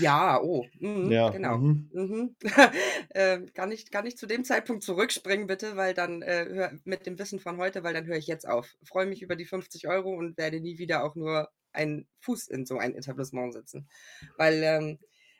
Ja, 0.00 0.40
oh. 0.42 0.66
Mhm, 0.80 1.10
ja. 1.10 1.30
Genau. 1.30 1.58
Mhm. 1.58 1.90
Mhm. 1.92 2.36
äh, 3.10 3.38
kann, 3.54 3.70
ich, 3.72 3.90
kann 3.90 4.06
ich 4.06 4.18
zu 4.18 4.26
dem 4.26 4.44
Zeitpunkt 4.44 4.82
zurückspringen, 4.82 5.46
bitte, 5.46 5.76
weil 5.76 5.94
dann 5.94 6.22
äh, 6.22 6.46
hör, 6.50 6.72
mit 6.84 7.06
dem 7.06 7.18
Wissen 7.18 7.38
von 7.38 7.56
heute, 7.56 7.84
weil 7.84 7.94
dann 7.94 8.06
höre 8.06 8.16
ich 8.16 8.26
jetzt 8.26 8.46
auf. 8.46 8.76
Freue 8.82 9.06
mich 9.06 9.22
über 9.22 9.36
die 9.36 9.46
50 9.46 9.88
Euro 9.88 10.10
und 10.10 10.36
werde 10.36 10.60
nie 10.60 10.78
wieder 10.78 11.04
auch 11.04 11.14
nur 11.14 11.48
einen 11.72 12.08
Fuß 12.20 12.48
in 12.48 12.66
so 12.66 12.78
ein 12.78 12.94
Etablissement 12.94 13.52
setzen. 13.52 13.88
Weil 14.36 14.62
ähm, 14.62 14.98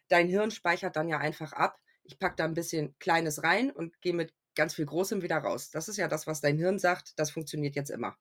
dein 0.08 0.28
Hirn 0.28 0.50
speichert 0.50 0.96
dann 0.96 1.08
ja 1.08 1.18
einfach 1.18 1.52
ab. 1.52 1.76
Ich 2.04 2.18
packe 2.18 2.36
da 2.36 2.44
ein 2.44 2.54
bisschen 2.54 2.96
Kleines 2.98 3.42
rein 3.42 3.70
und 3.70 4.00
gehe 4.00 4.14
mit 4.14 4.32
ganz 4.54 4.74
viel 4.74 4.86
Großem 4.86 5.22
wieder 5.22 5.38
raus. 5.38 5.70
Das 5.70 5.88
ist 5.88 5.96
ja 5.96 6.08
das, 6.08 6.26
was 6.26 6.40
dein 6.40 6.58
Hirn 6.58 6.78
sagt, 6.78 7.18
das 7.18 7.30
funktioniert 7.30 7.76
jetzt 7.76 7.90
immer. 7.90 8.16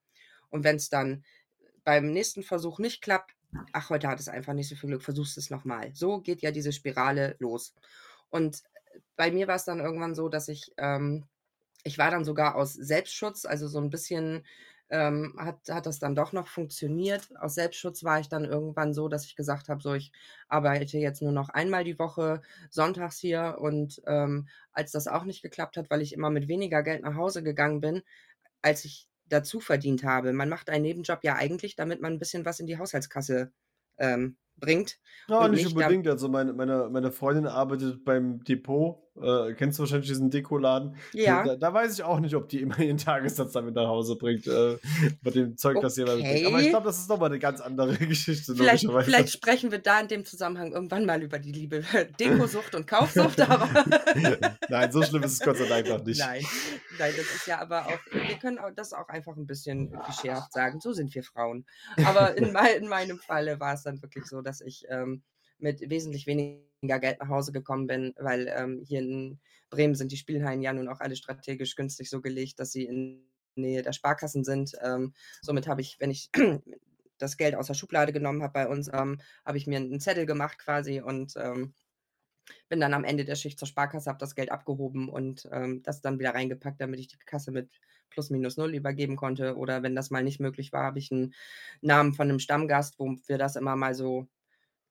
Und 0.49 0.63
wenn 0.63 0.77
es 0.77 0.89
dann 0.89 1.23
beim 1.87 2.11
nächsten 2.11 2.43
Versuch 2.43 2.79
nicht 2.79 3.01
klappt, 3.01 3.33
ach, 3.71 3.89
heute 3.89 4.09
hat 4.09 4.19
es 4.19 4.27
einfach 4.27 4.51
nicht 4.51 4.67
so 4.67 4.75
viel 4.75 4.89
Glück, 4.89 5.03
versuchst 5.03 5.37
es 5.37 5.49
nochmal. 5.49 5.91
So 5.93 6.19
geht 6.19 6.41
ja 6.41 6.51
diese 6.51 6.73
Spirale 6.73 7.37
los. 7.39 7.73
Und 8.29 8.61
äh, 8.91 8.99
bei 9.15 9.31
mir 9.31 9.47
war 9.47 9.55
es 9.55 9.63
dann 9.63 9.79
irgendwann 9.79 10.13
so, 10.13 10.27
dass 10.27 10.49
ich, 10.49 10.73
ähm, 10.77 11.23
ich 11.85 11.97
war 11.97 12.11
dann 12.11 12.25
sogar 12.25 12.55
aus 12.55 12.73
Selbstschutz, 12.73 13.45
also 13.45 13.69
so 13.69 13.79
ein 13.79 13.89
bisschen 13.89 14.45
ähm, 14.89 15.33
hat, 15.37 15.59
hat 15.69 15.85
das 15.85 15.97
dann 15.99 16.13
doch 16.13 16.33
noch 16.33 16.49
funktioniert. 16.49 17.29
Aus 17.39 17.55
Selbstschutz 17.55 18.03
war 18.03 18.19
ich 18.19 18.27
dann 18.27 18.43
irgendwann 18.43 18.93
so, 18.93 19.07
dass 19.07 19.23
ich 19.23 19.37
gesagt 19.37 19.69
habe, 19.69 19.81
so 19.81 19.93
ich 19.93 20.11
arbeite 20.49 20.97
jetzt 20.97 21.21
nur 21.21 21.31
noch 21.31 21.47
einmal 21.47 21.85
die 21.85 21.99
Woche 21.99 22.41
sonntags 22.69 23.17
hier 23.17 23.59
und 23.61 24.01
ähm, 24.07 24.49
als 24.73 24.91
das 24.91 25.07
auch 25.07 25.23
nicht 25.23 25.41
geklappt 25.41 25.77
hat, 25.77 25.89
weil 25.89 26.01
ich 26.01 26.11
immer 26.11 26.31
mit 26.31 26.49
weniger 26.49 26.83
Geld 26.83 27.03
nach 27.03 27.15
Hause 27.15 27.43
gegangen 27.43 27.79
bin, 27.79 28.01
als 28.61 28.83
ich 28.83 29.07
dazu 29.29 29.59
verdient 29.59 30.03
habe. 30.03 30.33
Man 30.33 30.49
macht 30.49 30.69
einen 30.69 30.83
Nebenjob 30.83 31.23
ja 31.23 31.35
eigentlich, 31.35 31.75
damit 31.75 32.01
man 32.01 32.13
ein 32.13 32.19
bisschen 32.19 32.45
was 32.45 32.59
in 32.59 32.67
die 32.67 32.77
Haushaltskasse 32.77 33.51
ähm, 33.97 34.37
bringt. 34.59 34.97
Ja, 35.27 35.47
nicht, 35.47 35.63
nicht 35.63 35.75
unbedingt. 35.75 36.07
Also 36.07 36.29
meine, 36.29 36.53
meine, 36.53 36.89
meine 36.89 37.11
Freundin 37.11 37.47
arbeitet 37.47 38.05
beim 38.05 38.43
Depot 38.43 39.07
äh, 39.21 39.53
kennst 39.53 39.79
du 39.79 39.83
wahrscheinlich 39.83 40.09
diesen 40.09 40.29
Dekoladen? 40.29 40.95
Ja. 41.13 41.43
Da, 41.43 41.55
da, 41.55 41.73
weiß 41.73 41.93
ich 41.93 42.03
auch 42.03 42.19
nicht, 42.19 42.35
ob 42.35 42.49
die 42.49 42.61
immer 42.61 42.79
ihren 42.79 42.97
Tagessatz 42.97 43.53
damit 43.53 43.75
nach 43.75 43.87
Hause 43.87 44.15
bringt, 44.15 44.45
äh, 44.47 44.77
bei 45.23 45.31
dem 45.31 45.57
Zeug, 45.57 45.77
okay. 45.77 45.83
das 45.83 45.97
jemand 45.97 46.21
bringt. 46.21 46.47
Aber 46.47 46.61
ich 46.61 46.69
glaube, 46.69 46.85
das 46.85 46.99
ist 46.99 47.09
nochmal 47.09 47.29
eine 47.29 47.39
ganz 47.39 47.59
andere 47.59 47.93
Geschichte. 47.97 48.55
Vielleicht, 48.55 48.85
vielleicht 48.87 49.31
sprechen 49.31 49.71
wir 49.71 49.79
da 49.79 49.99
in 49.99 50.07
dem 50.07 50.25
Zusammenhang 50.25 50.71
irgendwann 50.71 51.05
mal 51.05 51.21
über 51.21 51.39
die 51.39 51.51
Liebe 51.51 51.83
Dekosucht 52.19 52.75
und 52.75 52.85
Kaufsucht. 52.85 53.41
Aber 53.41 53.67
nein, 54.69 54.91
so 54.91 55.01
schlimm 55.01 55.23
ist 55.23 55.33
es 55.33 55.39
Gott 55.39 55.57
sei 55.57 55.67
Dank 55.67 55.87
noch 55.87 56.03
nicht. 56.03 56.19
Nein, 56.19 56.43
nein, 56.99 57.13
das 57.17 57.25
ist 57.35 57.47
ja 57.47 57.59
aber 57.59 57.87
auch, 57.87 57.99
wir 58.11 58.37
können 58.37 58.59
das 58.75 58.93
auch 58.93 59.09
einfach 59.09 59.35
ein 59.35 59.47
bisschen 59.47 59.97
geschärft 60.05 60.53
sagen. 60.53 60.79
So 60.79 60.93
sind 60.93 61.13
wir 61.15 61.23
Frauen. 61.23 61.65
Aber 62.05 62.37
in, 62.37 62.55
in 62.79 62.87
meinem 62.87 63.17
Falle 63.17 63.59
war 63.59 63.73
es 63.73 63.83
dann 63.83 64.01
wirklich 64.01 64.25
so, 64.25 64.41
dass 64.47 64.61
ich 64.61 64.85
ähm, 64.89 65.23
mit 65.59 65.89
wesentlich 65.89 66.27
weniger 66.27 66.99
Geld 66.99 67.19
nach 67.19 67.29
Hause 67.29 67.51
gekommen 67.51 67.87
bin, 67.87 68.13
weil 68.17 68.47
ähm, 68.55 68.81
hier 68.85 68.99
in 68.99 69.39
Bremen 69.69 69.95
sind 69.95 70.11
die 70.11 70.17
Spielhallen 70.17 70.61
ja 70.61 70.73
nun 70.73 70.87
auch 70.87 70.99
alle 70.99 71.15
strategisch 71.15 71.75
günstig 71.75 72.09
so 72.09 72.21
gelegt, 72.21 72.59
dass 72.59 72.71
sie 72.71 72.85
in 72.85 73.27
Nähe 73.55 73.81
der 73.81 73.93
Sparkassen 73.93 74.43
sind. 74.43 74.73
Ähm, 74.81 75.13
somit 75.41 75.67
habe 75.67 75.81
ich, 75.81 75.99
wenn 75.99 76.11
ich 76.11 76.29
das 77.17 77.37
Geld 77.37 77.55
aus 77.55 77.67
der 77.67 77.73
Schublade 77.73 78.13
genommen 78.13 78.43
habe 78.43 78.53
bei 78.53 78.67
uns, 78.67 78.89
ähm, 78.93 79.19
habe 79.45 79.57
ich 79.57 79.67
mir 79.67 79.77
einen 79.77 79.99
Zettel 79.99 80.25
gemacht 80.25 80.59
quasi 80.59 81.01
und 81.01 81.33
ähm, 81.37 81.73
bin 82.69 82.79
dann 82.79 82.93
am 82.93 83.03
Ende 83.03 83.25
der 83.25 83.35
Schicht 83.35 83.59
zur 83.59 83.67
Sparkasse, 83.67 84.09
habe 84.09 84.19
das 84.19 84.35
Geld 84.35 84.51
abgehoben 84.51 85.09
und 85.09 85.49
ähm, 85.51 85.83
das 85.83 86.01
dann 86.01 86.19
wieder 86.19 86.33
reingepackt, 86.33 86.79
damit 86.79 86.99
ich 86.99 87.07
die 87.07 87.17
Kasse 87.17 87.51
mit 87.51 87.69
plus 88.09 88.29
minus 88.29 88.57
null 88.57 88.73
übergeben 88.73 89.15
konnte. 89.15 89.57
Oder 89.57 89.83
wenn 89.83 89.95
das 89.95 90.11
mal 90.11 90.23
nicht 90.23 90.39
möglich 90.39 90.71
war, 90.71 90.83
habe 90.83 90.99
ich 90.99 91.11
einen 91.11 91.33
Namen 91.81 92.13
von 92.13 92.29
einem 92.29 92.39
Stammgast, 92.39 92.99
wo 92.99 93.15
wir 93.25 93.37
das 93.37 93.55
immer 93.55 93.75
mal 93.75 93.93
so 93.95 94.27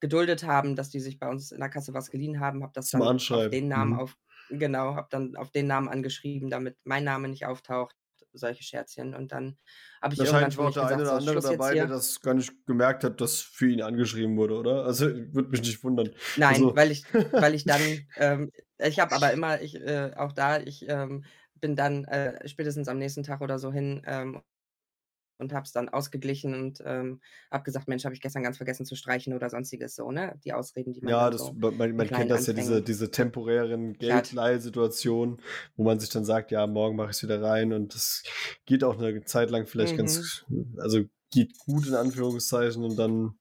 geduldet 0.01 0.45
haben, 0.45 0.77
dass 0.77 0.91
die 0.91 1.01
sich 1.01 1.19
bei 1.19 1.29
uns 1.29 1.53
in 1.53 1.61
der 1.61 1.71
Kasse 1.71 1.95
was 1.95 2.11
geliehen 2.11 2.41
haben, 2.41 2.63
habe 2.63 2.73
das 2.75 2.89
Zum 2.89 3.01
dann 3.01 3.17
auf 3.17 3.51
den 3.51 3.69
Namen 3.69 3.93
mhm. 3.93 4.01
auf 4.01 4.17
genau, 4.51 4.95
habe 4.95 5.09
dann 5.11 5.37
auf 5.37 5.51
den 5.51 5.67
Namen 5.67 5.89
angeschrieben, 5.89 6.51
damit 6.51 6.77
mein 6.85 7.05
Name 7.05 7.29
nicht 7.29 7.47
auftaucht, 7.47 7.97
solche 8.33 8.63
Scherzchen. 8.63 9.15
Und 9.15 9.33
dann 9.33 9.57
habe 10.01 10.15
ich 10.15 10.21
irgendwann 10.21 10.53
für 10.53 10.65
mich 10.65 10.75
der 10.75 10.87
eine 10.87 11.03
oder 11.03 11.15
andere 11.15 11.41
dabei, 11.41 11.75
der 11.75 11.87
das 11.87 12.21
gar 12.21 12.35
nicht 12.35 12.53
gemerkt 12.67 13.05
hat, 13.05 13.21
dass 13.21 13.41
für 13.41 13.69
ihn 13.69 13.83
angeschrieben 13.83 14.37
wurde, 14.37 14.55
oder? 14.55 14.85
Also 14.85 15.07
würde 15.07 15.51
mich 15.51 15.63
nicht 15.63 15.83
wundern. 15.83 16.11
Nein, 16.37 16.55
also. 16.55 16.77
weil 16.77 16.91
ich, 16.91 17.05
weil 17.33 17.55
ich 17.55 17.65
dann, 17.65 17.81
ähm, 18.17 18.53
ich 18.79 19.01
habe 19.01 19.15
aber 19.15 19.33
immer, 19.33 19.61
ich 19.61 19.75
äh, 19.77 20.13
auch 20.17 20.33
da, 20.33 20.61
ich 20.61 20.87
ähm, 20.89 21.25
bin 21.55 21.77
dann 21.77 22.05
äh, 22.05 22.47
spätestens 22.49 22.89
am 22.89 22.99
nächsten 22.99 23.23
Tag 23.23 23.41
oder 23.41 23.59
so 23.59 23.73
hin 23.73 24.03
ähm, 24.07 24.43
und 25.39 25.53
habe 25.53 25.65
es 25.65 25.73
dann 25.73 25.89
ausgeglichen 25.89 26.55
und 26.55 26.83
ähm, 26.85 27.21
habe 27.51 27.65
gesagt, 27.65 27.89
Mensch, 27.89 28.05
habe 28.05 28.15
ich 28.15 28.21
gestern 28.21 28.43
ganz 28.43 28.57
vergessen 28.57 28.87
zu 28.87 28.97
streichen 28.97 29.35
oder 29.35 29.51
sonstiges 29.51 29.95
so, 29.95 30.11
ne? 30.11 30.39
Die 30.45 30.53
Ausreden, 30.53 30.93
die 30.93 31.01
man 31.01 31.11
Ja, 31.11 31.31
das, 31.31 31.43
so 31.43 31.53
man, 31.53 31.97
man 31.97 32.09
kennt 32.09 32.31
das 32.31 32.47
ja, 32.47 32.53
diese, 32.53 32.83
diese 32.83 33.11
temporären 33.11 33.95
Geldleihsituationen, 33.95 35.39
wo 35.77 35.85
man 35.85 36.01
sich 36.01 36.11
dann 36.11 36.25
sagt, 36.25 36.51
ja, 36.51 36.67
morgen 36.67 36.97
mache 36.97 37.11
ich 37.11 37.17
es 37.17 37.23
wieder 37.23 37.43
rein 37.43 37.73
und 37.73 37.95
das 37.95 38.23
geht 38.65 38.85
auch 38.85 38.99
eine 38.99 39.25
Zeit 39.25 39.51
lang 39.51 39.67
vielleicht 39.67 39.95
mhm. 39.95 39.99
ganz, 39.99 40.45
also 40.79 41.05
geht 41.31 41.59
gut 41.59 41.87
in 41.87 41.95
Anführungszeichen 41.95 42.85
und 42.85 42.97
dann 42.97 43.35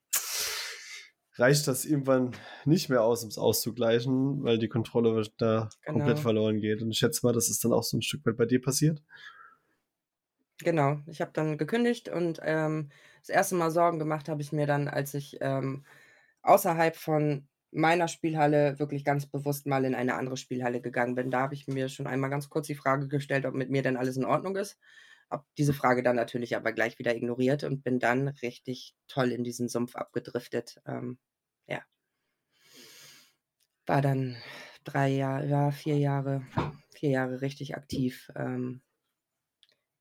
reicht 1.38 1.68
das 1.68 1.86
irgendwann 1.86 2.32
nicht 2.66 2.90
mehr 2.90 3.04
aus, 3.04 3.24
um 3.24 3.30
es 3.30 3.38
auszugleichen, 3.38 4.44
weil 4.44 4.58
die 4.58 4.70
Kontrolle 4.70 5.22
da 5.38 5.70
genau. 5.86 5.98
komplett 5.98 6.20
verloren 6.20 6.60
geht. 6.60 6.82
Und 6.82 6.92
ich 6.92 6.98
schätze 6.98 7.26
mal, 7.26 7.34
das 7.34 7.50
ist 7.50 7.64
dann 7.66 7.74
auch 7.74 7.84
so 7.84 7.98
ein 7.98 8.02
Stück 8.02 8.26
weit 8.26 8.38
bei 8.38 8.46
dir 8.46 8.62
passiert. 8.62 9.02
Genau, 10.60 11.00
ich 11.08 11.20
habe 11.22 11.32
dann 11.34 11.58
gekündigt 11.58 12.08
und 12.08 12.40
ähm, 12.44 12.90
das 13.20 13.30
erste 13.30 13.56
Mal 13.56 13.72
Sorgen 13.72 14.00
gemacht 14.00 14.30
habe 14.30 14.42
ich 14.42 14.54
mir 14.54 14.66
dann, 14.68 14.88
als 14.88 15.14
ich 15.14 15.38
ähm, 15.42 15.84
außerhalb 16.44 16.96
von 16.96 17.48
meiner 17.72 18.08
Spielhalle 18.08 18.80
wirklich 18.80 19.04
ganz 19.04 19.26
bewusst 19.26 19.66
mal 19.68 19.84
in 19.84 19.96
eine 19.96 20.16
andere 20.16 20.38
Spielhalle 20.38 20.82
gegangen 20.82 21.16
bin. 21.16 21.30
Da 21.30 21.42
habe 21.42 21.56
ich 21.56 21.68
mir 21.68 21.90
schon 21.90 22.08
einmal 22.08 22.30
ganz 22.30 22.50
kurz 22.50 22.68
die 22.68 22.76
Frage 22.76 23.08
gestellt, 23.10 23.46
ob 23.46 23.54
mit 23.54 23.70
mir 23.70 23.82
denn 23.82 23.98
alles 23.98 24.16
in 24.16 24.26
Ordnung 24.26 24.56
ist. 24.56 24.80
Habe 25.30 25.44
diese 25.58 25.74
Frage 25.74 26.04
dann 26.04 26.16
natürlich 26.16 26.56
aber 26.56 26.72
gleich 26.72 27.00
wieder 27.00 27.16
ignoriert 27.16 27.64
und 27.64 27.84
bin 27.84 28.00
dann 28.00 28.30
richtig 28.30 28.96
toll 29.08 29.32
in 29.32 29.44
diesen 29.44 29.68
Sumpf 29.68 29.96
abgedriftet. 29.96 30.82
Ähm, 30.86 31.18
ja. 31.68 31.82
War 33.88 34.02
dann 34.02 34.38
drei 34.86 35.10
Jahre, 35.10 35.48
ja, 35.48 35.72
vier 35.72 35.98
Jahre, 35.98 36.44
vier 36.94 37.10
Jahre 37.10 37.42
richtig 37.42 37.76
aktiv, 37.76 38.32
ähm, 38.36 38.82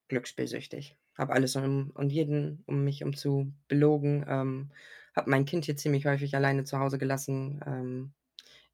glücksspielsüchtig. 0.09 0.97
Habe 1.17 1.33
alles 1.33 1.57
um, 1.57 1.91
und 1.95 2.11
jeden 2.11 2.63
um 2.67 2.85
mich 2.85 3.05
um 3.05 3.17
zu 3.17 3.53
belogen. 3.69 4.25
Ähm, 4.29 4.71
habe 5.15 5.31
mein 5.31 5.45
Kind 5.45 5.65
hier 5.65 5.77
ziemlich 5.77 6.07
häufig 6.07 6.35
alleine 6.35 6.65
zu 6.65 6.79
Hause 6.79 6.99
gelassen. 6.99 7.61
Ähm, 7.67 8.13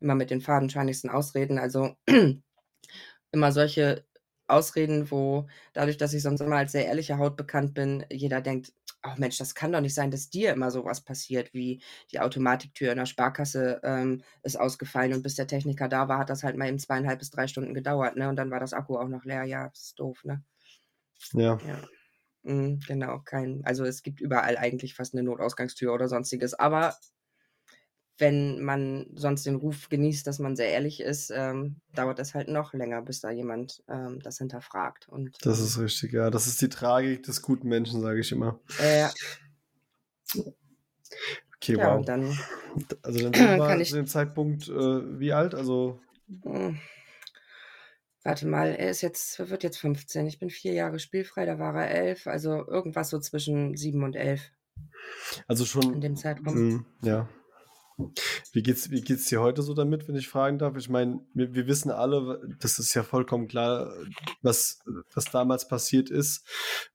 immer 0.00 0.14
mit 0.14 0.30
den 0.30 0.40
fadenscheinigsten 0.40 1.10
Ausreden. 1.10 1.58
Also 1.58 1.96
immer 3.32 3.52
solche 3.52 4.04
Ausreden, 4.48 5.10
wo 5.10 5.46
dadurch, 5.72 5.96
dass 5.96 6.12
ich 6.12 6.22
sonst 6.22 6.40
immer 6.40 6.56
als 6.56 6.72
sehr 6.72 6.86
ehrliche 6.86 7.18
Haut 7.18 7.36
bekannt 7.36 7.74
bin, 7.74 8.04
jeder 8.10 8.40
denkt, 8.40 8.72
ach 9.02 9.16
Mensch, 9.16 9.38
das 9.38 9.54
kann 9.54 9.72
doch 9.72 9.80
nicht 9.80 9.94
sein, 9.94 10.10
dass 10.10 10.30
dir 10.30 10.52
immer 10.52 10.70
sowas 10.70 11.00
passiert, 11.02 11.54
wie 11.54 11.80
die 12.12 12.20
Automatiktür 12.20 12.90
in 12.92 12.98
der 12.98 13.06
Sparkasse 13.06 13.80
ähm, 13.84 14.22
ist 14.42 14.58
ausgefallen 14.58 15.14
und 15.14 15.22
bis 15.22 15.36
der 15.36 15.46
Techniker 15.46 15.88
da 15.88 16.08
war, 16.08 16.18
hat 16.18 16.30
das 16.30 16.42
halt 16.42 16.56
mal 16.56 16.68
eben 16.68 16.78
zweieinhalb 16.78 17.18
bis 17.18 17.30
drei 17.30 17.46
Stunden 17.46 17.74
gedauert, 17.74 18.16
ne? 18.16 18.28
Und 18.28 18.36
dann 18.36 18.50
war 18.50 18.60
das 18.60 18.74
Akku 18.74 18.98
auch 18.98 19.08
noch 19.08 19.24
leer. 19.24 19.44
Ja, 19.44 19.66
ist 19.66 19.98
doof, 19.98 20.24
ne? 20.24 20.42
Ja. 21.32 21.58
Ja. 21.66 21.80
Mhm, 22.42 22.80
genau, 22.86 23.20
kein 23.20 23.62
also 23.64 23.84
es 23.84 24.02
gibt 24.02 24.20
überall 24.20 24.56
eigentlich 24.56 24.94
fast 24.94 25.14
eine 25.14 25.22
Notausgangstür 25.22 25.92
oder 25.92 26.08
Sonstiges, 26.08 26.54
aber 26.54 26.96
wenn 28.20 28.62
man 28.62 29.06
sonst 29.14 29.46
den 29.46 29.56
Ruf 29.56 29.88
genießt, 29.88 30.26
dass 30.26 30.38
man 30.38 30.54
sehr 30.54 30.68
ehrlich 30.68 31.00
ist, 31.00 31.32
ähm, 31.34 31.80
dauert 31.94 32.18
das 32.18 32.34
halt 32.34 32.48
noch 32.48 32.74
länger, 32.74 33.02
bis 33.02 33.20
da 33.20 33.30
jemand 33.30 33.82
ähm, 33.88 34.20
das 34.22 34.38
hinterfragt. 34.38 35.08
Und, 35.08 35.38
das 35.44 35.58
ist 35.58 35.78
richtig, 35.78 36.12
ja. 36.12 36.30
Das 36.30 36.46
ist 36.46 36.60
die 36.60 36.68
Tragik 36.68 37.22
des 37.22 37.40
guten 37.40 37.68
Menschen, 37.68 38.00
sage 38.02 38.20
ich 38.20 38.30
immer. 38.30 38.60
Äh, 38.78 39.08
okay, 41.56 41.76
ja, 41.76 41.96
wow. 41.96 42.04
dann 42.04 42.38
also 43.02 43.20
dann 43.20 43.34
sind 43.34 43.34
wir 43.58 43.84
zu 43.84 43.96
dem 43.96 44.06
Zeitpunkt 44.06 44.68
äh, 44.68 45.18
wie 45.18 45.32
alt? 45.32 45.54
Also 45.54 45.98
Hm, 46.42 46.78
warte 48.22 48.46
mal, 48.46 48.74
er 48.74 48.90
ist 48.90 49.00
jetzt, 49.00 49.38
wird 49.50 49.62
jetzt 49.62 49.78
15. 49.78 50.26
Ich 50.26 50.38
bin 50.38 50.50
vier 50.50 50.72
Jahre 50.72 50.98
spielfrei, 50.98 51.46
da 51.46 51.58
war 51.58 51.74
er 51.74 51.90
elf. 51.90 52.26
Also 52.26 52.66
irgendwas 52.66 53.10
so 53.10 53.18
zwischen 53.18 53.76
sieben 53.76 54.04
und 54.04 54.16
elf 54.16 54.50
also 55.46 55.64
in 55.64 55.68
schon, 55.68 56.00
dem 56.00 56.16
Zeitraum. 56.16 56.54
mm, 56.54 56.86
ja. 57.02 57.28
Wie 58.52 58.62
geht's, 58.62 58.90
wie 58.90 59.02
geht's 59.02 59.26
dir 59.26 59.42
heute 59.42 59.60
so 59.60 59.74
damit, 59.74 60.08
wenn 60.08 60.16
ich 60.16 60.28
fragen 60.28 60.58
darf? 60.58 60.74
Ich 60.78 60.88
meine, 60.88 61.20
wir, 61.34 61.54
wir 61.54 61.66
wissen 61.66 61.90
alle, 61.90 62.40
das 62.58 62.78
ist 62.78 62.94
ja 62.94 63.02
vollkommen 63.02 63.46
klar, 63.46 63.92
was, 64.40 64.80
was 65.12 65.26
damals 65.26 65.68
passiert 65.68 66.08
ist. 66.08 66.46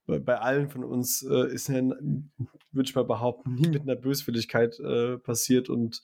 Bei, 0.07 0.17
bei 0.17 0.39
allen 0.39 0.67
von 0.67 0.83
uns 0.83 1.21
äh, 1.21 1.53
ist 1.53 1.69
ja, 1.69 1.75
würde 1.75 2.89
ich 2.89 2.95
mal 2.95 3.05
behaupten, 3.05 3.53
nie 3.53 3.67
mit 3.67 3.83
einer 3.83 3.95
Böswilligkeit 3.95 4.79
äh, 4.79 5.19
passiert. 5.19 5.69
Und 5.69 6.01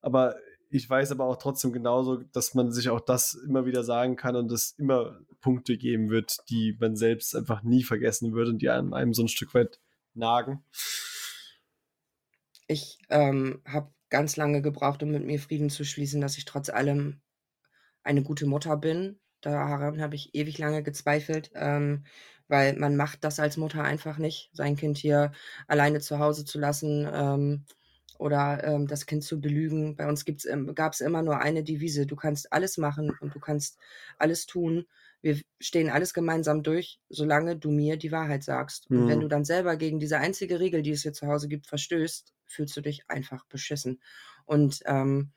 aber 0.00 0.36
ich 0.76 0.88
weiß 0.88 1.10
aber 1.10 1.24
auch 1.24 1.36
trotzdem 1.36 1.72
genauso, 1.72 2.18
dass 2.32 2.54
man 2.54 2.70
sich 2.70 2.88
auch 2.90 3.00
das 3.00 3.34
immer 3.34 3.66
wieder 3.66 3.82
sagen 3.82 4.16
kann 4.16 4.36
und 4.36 4.52
es 4.52 4.72
immer 4.78 5.18
Punkte 5.40 5.76
geben 5.76 6.10
wird, 6.10 6.38
die 6.48 6.76
man 6.78 6.96
selbst 6.96 7.34
einfach 7.34 7.62
nie 7.62 7.82
vergessen 7.82 8.32
würde 8.32 8.52
und 8.52 8.58
die 8.62 8.70
einem, 8.70 8.92
einem 8.92 9.14
so 9.14 9.22
ein 9.22 9.28
Stück 9.28 9.54
weit 9.54 9.80
nagen. 10.14 10.64
Ich 12.68 12.98
ähm, 13.10 13.62
habe 13.66 13.92
ganz 14.10 14.36
lange 14.36 14.62
gebraucht, 14.62 15.02
um 15.02 15.10
mit 15.10 15.24
mir 15.24 15.38
Frieden 15.38 15.70
zu 15.70 15.84
schließen, 15.84 16.20
dass 16.20 16.36
ich 16.38 16.44
trotz 16.44 16.68
allem 16.68 17.20
eine 18.02 18.22
gute 18.22 18.46
Mutter 18.46 18.76
bin. 18.76 19.18
Daran 19.40 20.00
habe 20.00 20.14
ich 20.14 20.34
ewig 20.34 20.58
lange 20.58 20.82
gezweifelt, 20.82 21.50
ähm, 21.54 22.04
weil 22.48 22.76
man 22.76 22.96
macht 22.96 23.24
das 23.24 23.40
als 23.40 23.56
Mutter 23.56 23.82
einfach 23.82 24.18
nicht, 24.18 24.50
sein 24.52 24.76
Kind 24.76 24.98
hier 24.98 25.32
alleine 25.66 26.00
zu 26.00 26.18
Hause 26.18 26.44
zu 26.44 26.58
lassen 26.58 27.08
ähm, 27.12 27.64
oder 28.18 28.62
ähm, 28.64 28.86
das 28.86 29.06
Kind 29.06 29.24
zu 29.24 29.40
belügen. 29.40 29.96
Bei 29.96 30.08
uns 30.08 30.24
gab 30.74 30.92
es 30.92 31.00
immer 31.00 31.22
nur 31.22 31.38
eine 31.40 31.62
Devise, 31.64 32.06
du 32.06 32.16
kannst 32.16 32.52
alles 32.52 32.78
machen 32.78 33.14
und 33.20 33.34
du 33.34 33.40
kannst 33.40 33.78
alles 34.18 34.46
tun. 34.46 34.86
Wir 35.22 35.40
stehen 35.60 35.90
alles 35.90 36.14
gemeinsam 36.14 36.62
durch, 36.62 37.00
solange 37.08 37.56
du 37.56 37.70
mir 37.70 37.96
die 37.96 38.12
Wahrheit 38.12 38.44
sagst. 38.44 38.88
Und 38.92 39.08
wenn 39.08 39.20
du 39.20 39.28
Mhm. 39.28 39.28
dann 39.28 39.44
selber 39.44 39.76
gegen 39.76 39.98
diese 39.98 40.18
einzige 40.18 40.60
Regel, 40.60 40.82
die 40.82 40.90
es 40.92 41.02
hier 41.02 41.12
zu 41.12 41.26
Hause 41.26 41.48
gibt, 41.48 41.66
verstößt, 41.66 42.32
fühlst 42.44 42.76
du 42.76 42.80
dich 42.80 43.04
einfach 43.08 43.44
beschissen. 43.46 44.00
Und 44.44 44.80
ähm, 44.86 45.32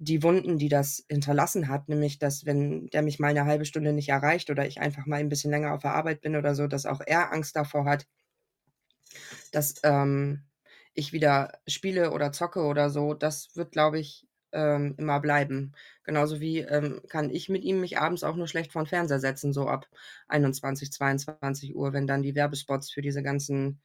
die 0.00 0.22
Wunden, 0.22 0.58
die 0.58 0.68
das 0.68 1.04
hinterlassen 1.08 1.68
hat, 1.68 1.88
nämlich, 1.88 2.18
dass 2.18 2.46
wenn 2.46 2.86
der 2.88 3.02
mich 3.02 3.18
mal 3.20 3.28
eine 3.28 3.46
halbe 3.46 3.64
Stunde 3.64 3.92
nicht 3.92 4.08
erreicht 4.08 4.50
oder 4.50 4.66
ich 4.66 4.80
einfach 4.80 5.06
mal 5.06 5.16
ein 5.20 5.28
bisschen 5.28 5.50
länger 5.50 5.72
auf 5.74 5.82
der 5.82 5.94
Arbeit 5.94 6.20
bin 6.20 6.36
oder 6.36 6.54
so, 6.54 6.66
dass 6.68 6.86
auch 6.86 7.00
er 7.04 7.32
Angst 7.32 7.56
davor 7.56 7.84
hat, 7.84 8.06
dass 9.52 9.74
ähm, 9.82 10.47
ich 10.94 11.12
wieder 11.12 11.52
spiele 11.66 12.12
oder 12.12 12.32
zocke 12.32 12.62
oder 12.64 12.90
so, 12.90 13.14
das 13.14 13.56
wird, 13.56 13.72
glaube 13.72 13.98
ich, 13.98 14.26
ähm, 14.52 14.94
immer 14.98 15.20
bleiben. 15.20 15.72
Genauso 16.04 16.40
wie 16.40 16.60
ähm, 16.60 17.02
kann 17.08 17.30
ich 17.30 17.48
mit 17.48 17.64
ihm 17.64 17.80
mich 17.80 17.98
abends 17.98 18.24
auch 18.24 18.36
nur 18.36 18.48
schlecht 18.48 18.72
vor 18.72 18.82
den 18.82 18.88
Fernseher 18.88 19.20
setzen, 19.20 19.52
so 19.52 19.68
ab 19.68 19.88
21, 20.28 20.90
22 20.92 21.74
Uhr, 21.76 21.92
wenn 21.92 22.06
dann 22.06 22.22
die 22.22 22.34
Werbespots 22.34 22.90
für 22.90 23.02
diese 23.02 23.22
ganzen 23.22 23.80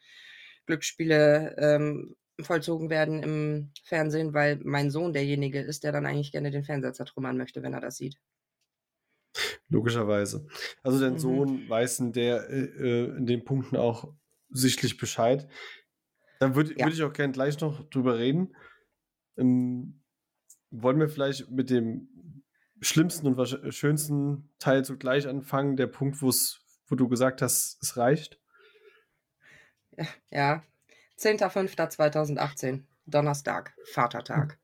Glücksspiele 0.65 1.55
ähm, 1.57 2.15
vollzogen 2.41 2.89
werden 2.89 3.21
im 3.23 3.71
Fernsehen, 3.83 4.33
weil 4.33 4.59
mein 4.63 4.91
Sohn 4.91 5.13
derjenige 5.13 5.59
ist, 5.61 5.83
der 5.83 5.91
dann 5.91 6.05
eigentlich 6.05 6.31
gerne 6.31 6.51
den 6.51 6.63
Fernseher 6.63 6.93
zertrümmern 6.93 7.37
möchte, 7.37 7.61
wenn 7.63 7.73
er 7.73 7.81
das 7.81 7.97
sieht. 7.97 8.19
Logischerweise. 9.69 10.47
Also 10.83 10.99
dein 10.99 11.17
Mhm. 11.17 11.17
Sohn 11.17 11.67
weiß 11.67 11.99
in, 11.99 12.13
der, 12.13 12.49
äh, 12.49 12.59
äh, 12.63 13.17
in 13.17 13.25
den 13.25 13.43
Punkten 13.43 13.75
auch 13.75 14.13
sichtlich 14.49 14.97
Bescheid. 14.97 15.47
Dann 16.43 16.55
würde 16.55 16.77
Ja. 16.77 16.85
würd 16.85 16.93
ich 16.93 17.03
auch 17.03 17.13
gerne 17.13 17.31
gleich 17.31 17.57
noch 17.61 17.89
drüber 17.89 18.17
reden. 18.17 18.53
Ähm, 19.37 20.01
wollen 20.71 20.99
wir 20.99 21.07
vielleicht 21.07 21.49
mit 21.49 21.69
dem 21.69 22.43
schlimmsten 22.81 23.27
und 23.27 23.73
schönsten 23.73 24.49
Teil 24.59 24.83
zugleich 24.83 25.25
anfangen, 25.25 25.77
der 25.77 25.87
Punkt, 25.87 26.21
wo 26.21 26.95
du 26.95 27.07
gesagt 27.07 27.41
hast, 27.41 27.81
es 27.81 27.95
reicht? 27.95 28.41
Ja, 30.29 30.63
10.05.2018, 31.17 32.83
Donnerstag, 33.05 33.73
Vatertag. 33.93 34.59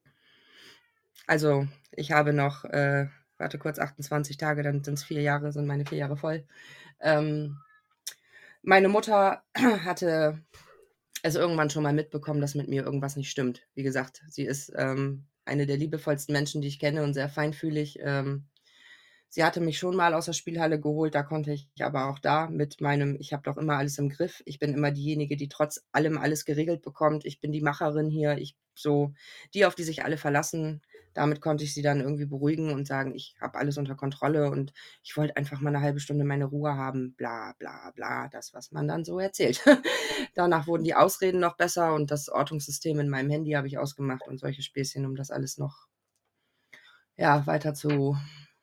Also, 1.28 1.66
ich 1.92 2.12
habe 2.12 2.34
noch, 2.34 2.66
äh, 2.66 3.08
warte 3.38 3.58
kurz, 3.58 3.80
28 3.80 4.36
Tage, 4.36 4.64
dann 4.64 4.84
sind 4.84 4.96
es 4.96 5.06
vier 5.06 5.22
Jahre, 5.22 5.54
sind 5.54 5.66
meine 5.66 5.86
vier 5.86 6.00
Jahre 6.00 6.18
voll. 6.18 6.46
Ähm, 7.00 7.58
meine 8.64 8.90
Mutter 8.90 9.44
hatte 9.56 10.44
es 11.24 11.36
irgendwann 11.36 11.70
schon 11.70 11.84
mal 11.84 11.94
mitbekommen, 11.94 12.42
dass 12.42 12.56
mit 12.56 12.68
mir 12.68 12.84
irgendwas 12.84 13.16
nicht 13.16 13.30
stimmt. 13.30 13.68
Wie 13.76 13.84
gesagt, 13.84 14.24
sie 14.28 14.44
ist 14.44 14.72
ähm, 14.76 15.26
eine 15.46 15.66
der 15.66 15.78
liebevollsten 15.78 16.34
Menschen, 16.34 16.62
die 16.62 16.68
ich 16.68 16.80
kenne 16.80 17.04
und 17.04 17.14
sehr 17.14 17.30
feinfühlig. 17.30 18.00
Ähm, 18.02 18.46
sie 19.30 19.44
hatte 19.44 19.62
mich 19.62 19.78
schon 19.78 19.96
mal 19.96 20.14
aus 20.14 20.26
der 20.26 20.34
Spielhalle 20.34 20.80
geholt, 20.80 21.16
da 21.16 21.24
konnte 21.24 21.52
ich 21.52 21.70
aber 21.80 22.10
auch 22.10 22.20
da 22.20 22.48
mit 22.48 22.82
meinem, 22.82 23.18
ich 23.20 23.34
habe 23.34 23.44
doch 23.44 23.58
immer 23.58 23.78
alles 23.78 23.98
im 23.98 24.10
Griff. 24.10 24.42
Ich 24.46 24.60
bin 24.60 24.74
immer 24.74 24.92
diejenige, 24.92 25.38
die 25.38 25.50
trotz 25.50 25.86
allem 25.92 26.18
alles 26.18 26.46
geregelt 26.46 26.82
bekommt. 26.82 27.26
Ich 27.26 27.42
bin 27.42 27.52
die 27.52 27.62
Macherin 27.62 28.10
hier, 28.10 28.38
ich 28.38 28.56
so 28.74 29.14
die, 29.54 29.66
auf 29.66 29.76
die 29.76 29.84
sich 29.84 30.04
alle 30.04 30.18
verlassen. 30.18 30.82
Damit 31.14 31.42
konnte 31.42 31.64
ich 31.64 31.74
sie 31.74 31.82
dann 31.82 32.00
irgendwie 32.02 32.26
beruhigen 32.26 32.72
und 32.72 32.88
sagen, 32.88 33.14
ich 33.16 33.36
habe 33.42 33.58
alles 33.58 33.78
unter 33.78 33.96
Kontrolle 33.96 34.50
und 34.52 34.74
ich 35.04 35.16
wollte 35.18 35.36
einfach 35.38 35.60
mal 35.62 35.70
eine 35.76 35.82
halbe 35.84 36.00
Stunde 36.00 36.26
meine 36.26 36.46
Ruhe 36.46 36.76
haben, 36.76 37.14
bla 37.16 37.54
bla 37.60 37.92
bla, 37.96 38.28
das, 38.30 38.54
was 38.54 38.72
man 38.72 38.88
dann 38.88 39.04
so 39.06 39.20
erzählt. 39.20 39.64
Danach 40.36 40.68
wurden 40.68 40.84
die 40.84 40.96
Ausreden 40.96 41.40
noch 41.40 41.58
besser 41.58 41.94
und 41.96 42.12
das 42.12 42.30
Ortungssystem 42.30 43.00
in 43.00 43.10
meinem 43.10 43.30
Handy 43.30 43.52
habe 43.52 43.68
ich 43.68 43.78
ausgemacht 43.78 44.28
und 44.28 44.40
solche 44.40 44.62
Späßchen, 44.64 45.06
um 45.06 45.16
das 45.16 45.32
alles 45.32 45.58
noch 45.58 45.88
ja, 47.18 47.46
weiter 47.48 47.74
zu 47.74 48.18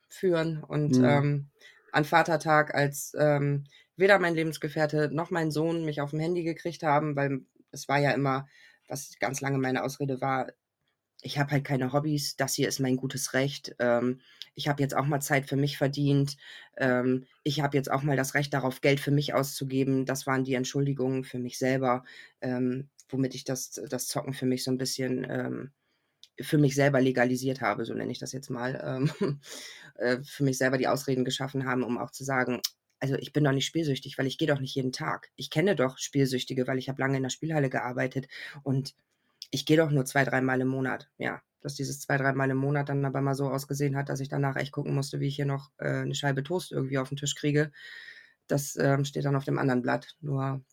führen. 0.08 0.62
Und 0.62 0.98
Mhm. 0.98 1.02
ähm, 1.02 1.50
an 1.92 2.04
Vatertag, 2.04 2.74
als 2.74 3.14
ähm, 3.18 3.64
weder 3.96 4.18
mein 4.18 4.34
Lebensgefährte 4.34 5.10
noch 5.12 5.30
mein 5.30 5.50
Sohn 5.50 5.84
mich 5.84 6.00
auf 6.00 6.10
dem 6.10 6.20
Handy 6.20 6.42
gekriegt 6.44 6.82
haben, 6.82 7.16
weil 7.16 7.42
es 7.70 7.88
war 7.88 7.98
ja 7.98 8.10
immer, 8.12 8.46
was 8.88 9.18
ganz 9.18 9.40
lange 9.40 9.58
meine 9.58 9.82
Ausrede 9.84 10.20
war, 10.20 10.48
ich 11.22 11.38
habe 11.38 11.50
halt 11.50 11.64
keine 11.64 11.92
Hobbys, 11.92 12.36
das 12.36 12.54
hier 12.54 12.68
ist 12.68 12.80
mein 12.80 12.96
gutes 12.96 13.32
Recht. 13.32 13.74
Ähm, 13.78 14.20
ich 14.54 14.68
habe 14.68 14.82
jetzt 14.82 14.96
auch 14.96 15.06
mal 15.06 15.20
Zeit 15.20 15.46
für 15.46 15.56
mich 15.56 15.78
verdient. 15.78 16.36
Ähm, 16.76 17.26
ich 17.42 17.60
habe 17.60 17.76
jetzt 17.76 17.90
auch 17.90 18.02
mal 18.02 18.16
das 18.16 18.34
Recht 18.34 18.54
darauf, 18.54 18.80
Geld 18.80 19.00
für 19.00 19.10
mich 19.10 19.34
auszugeben. 19.34 20.06
Das 20.06 20.26
waren 20.26 20.44
die 20.44 20.54
Entschuldigungen 20.54 21.24
für 21.24 21.38
mich 21.38 21.58
selber, 21.58 22.04
ähm, 22.40 22.88
womit 23.08 23.34
ich 23.34 23.44
das, 23.44 23.80
das 23.88 24.08
Zocken 24.08 24.34
für 24.34 24.46
mich 24.46 24.64
so 24.64 24.70
ein 24.70 24.78
bisschen 24.78 25.26
ähm, 25.28 25.72
für 26.40 26.58
mich 26.58 26.74
selber 26.74 27.00
legalisiert 27.00 27.60
habe, 27.60 27.84
so 27.84 27.94
nenne 27.94 28.12
ich 28.12 28.18
das 28.18 28.32
jetzt 28.32 28.50
mal, 28.50 28.80
ähm, 28.84 29.40
äh, 29.96 30.18
für 30.22 30.44
mich 30.44 30.58
selber 30.58 30.78
die 30.78 30.88
Ausreden 30.88 31.24
geschaffen 31.24 31.66
haben, 31.66 31.82
um 31.82 31.98
auch 31.98 32.10
zu 32.10 32.24
sagen, 32.24 32.60
also 32.98 33.14
ich 33.16 33.32
bin 33.32 33.44
doch 33.44 33.52
nicht 33.52 33.66
spielsüchtig, 33.66 34.18
weil 34.18 34.26
ich 34.26 34.38
gehe 34.38 34.48
doch 34.48 34.60
nicht 34.60 34.74
jeden 34.74 34.92
Tag. 34.92 35.30
Ich 35.36 35.50
kenne 35.50 35.76
doch 35.76 35.98
Spielsüchtige, 35.98 36.66
weil 36.66 36.78
ich 36.78 36.88
habe 36.88 37.00
lange 37.00 37.16
in 37.18 37.22
der 37.22 37.30
Spielhalle 37.30 37.70
gearbeitet 37.70 38.26
und 38.62 38.94
ich 39.50 39.66
gehe 39.66 39.76
doch 39.76 39.90
nur 39.90 40.04
zwei, 40.04 40.24
dreimal 40.24 40.60
im 40.60 40.68
Monat. 40.68 41.10
Ja, 41.18 41.42
dass 41.60 41.74
dieses 41.74 42.00
zwei, 42.00 42.16
dreimal 42.16 42.50
im 42.50 42.56
Monat 42.58 42.88
dann 42.88 43.04
aber 43.04 43.20
mal 43.20 43.34
so 43.34 43.50
ausgesehen 43.50 43.96
hat, 43.96 44.08
dass 44.08 44.20
ich 44.20 44.28
danach 44.28 44.56
echt 44.56 44.72
gucken 44.72 44.94
musste, 44.94 45.20
wie 45.20 45.28
ich 45.28 45.36
hier 45.36 45.46
noch 45.46 45.70
äh, 45.78 46.02
eine 46.02 46.14
Scheibe 46.14 46.42
Toast 46.42 46.72
irgendwie 46.72 46.98
auf 46.98 47.08
den 47.08 47.16
Tisch 47.16 47.34
kriege. 47.34 47.72
Das 48.46 48.76
ähm, 48.76 49.04
steht 49.04 49.24
dann 49.24 49.36
auf 49.36 49.44
dem 49.44 49.58
anderen 49.58 49.82
Blatt. 49.82 50.16
Nur 50.20 50.64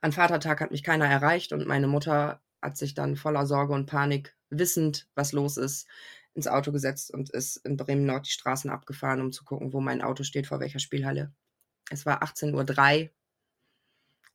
an 0.00 0.12
Vatertag 0.12 0.60
hat 0.60 0.70
mich 0.70 0.82
keiner 0.82 1.06
erreicht 1.06 1.52
und 1.52 1.66
meine 1.66 1.86
Mutter 1.86 2.40
hat 2.62 2.76
sich 2.76 2.94
dann 2.94 3.16
voller 3.16 3.46
Sorge 3.46 3.74
und 3.74 3.86
Panik, 3.86 4.36
wissend, 4.48 5.08
was 5.14 5.32
los 5.32 5.56
ist, 5.56 5.86
ins 6.34 6.46
Auto 6.46 6.72
gesetzt 6.72 7.12
und 7.12 7.30
ist 7.30 7.56
in 7.58 7.76
Bremen 7.76 8.06
Nord 8.06 8.26
die 8.26 8.32
Straßen 8.32 8.70
abgefahren, 8.70 9.20
um 9.20 9.32
zu 9.32 9.44
gucken, 9.44 9.72
wo 9.72 9.80
mein 9.80 10.02
Auto 10.02 10.22
steht, 10.22 10.46
vor 10.46 10.60
welcher 10.60 10.78
Spielhalle. 10.78 11.32
Es 11.90 12.06
war 12.06 12.22
18.03 12.22 13.02
Uhr, 13.04 13.10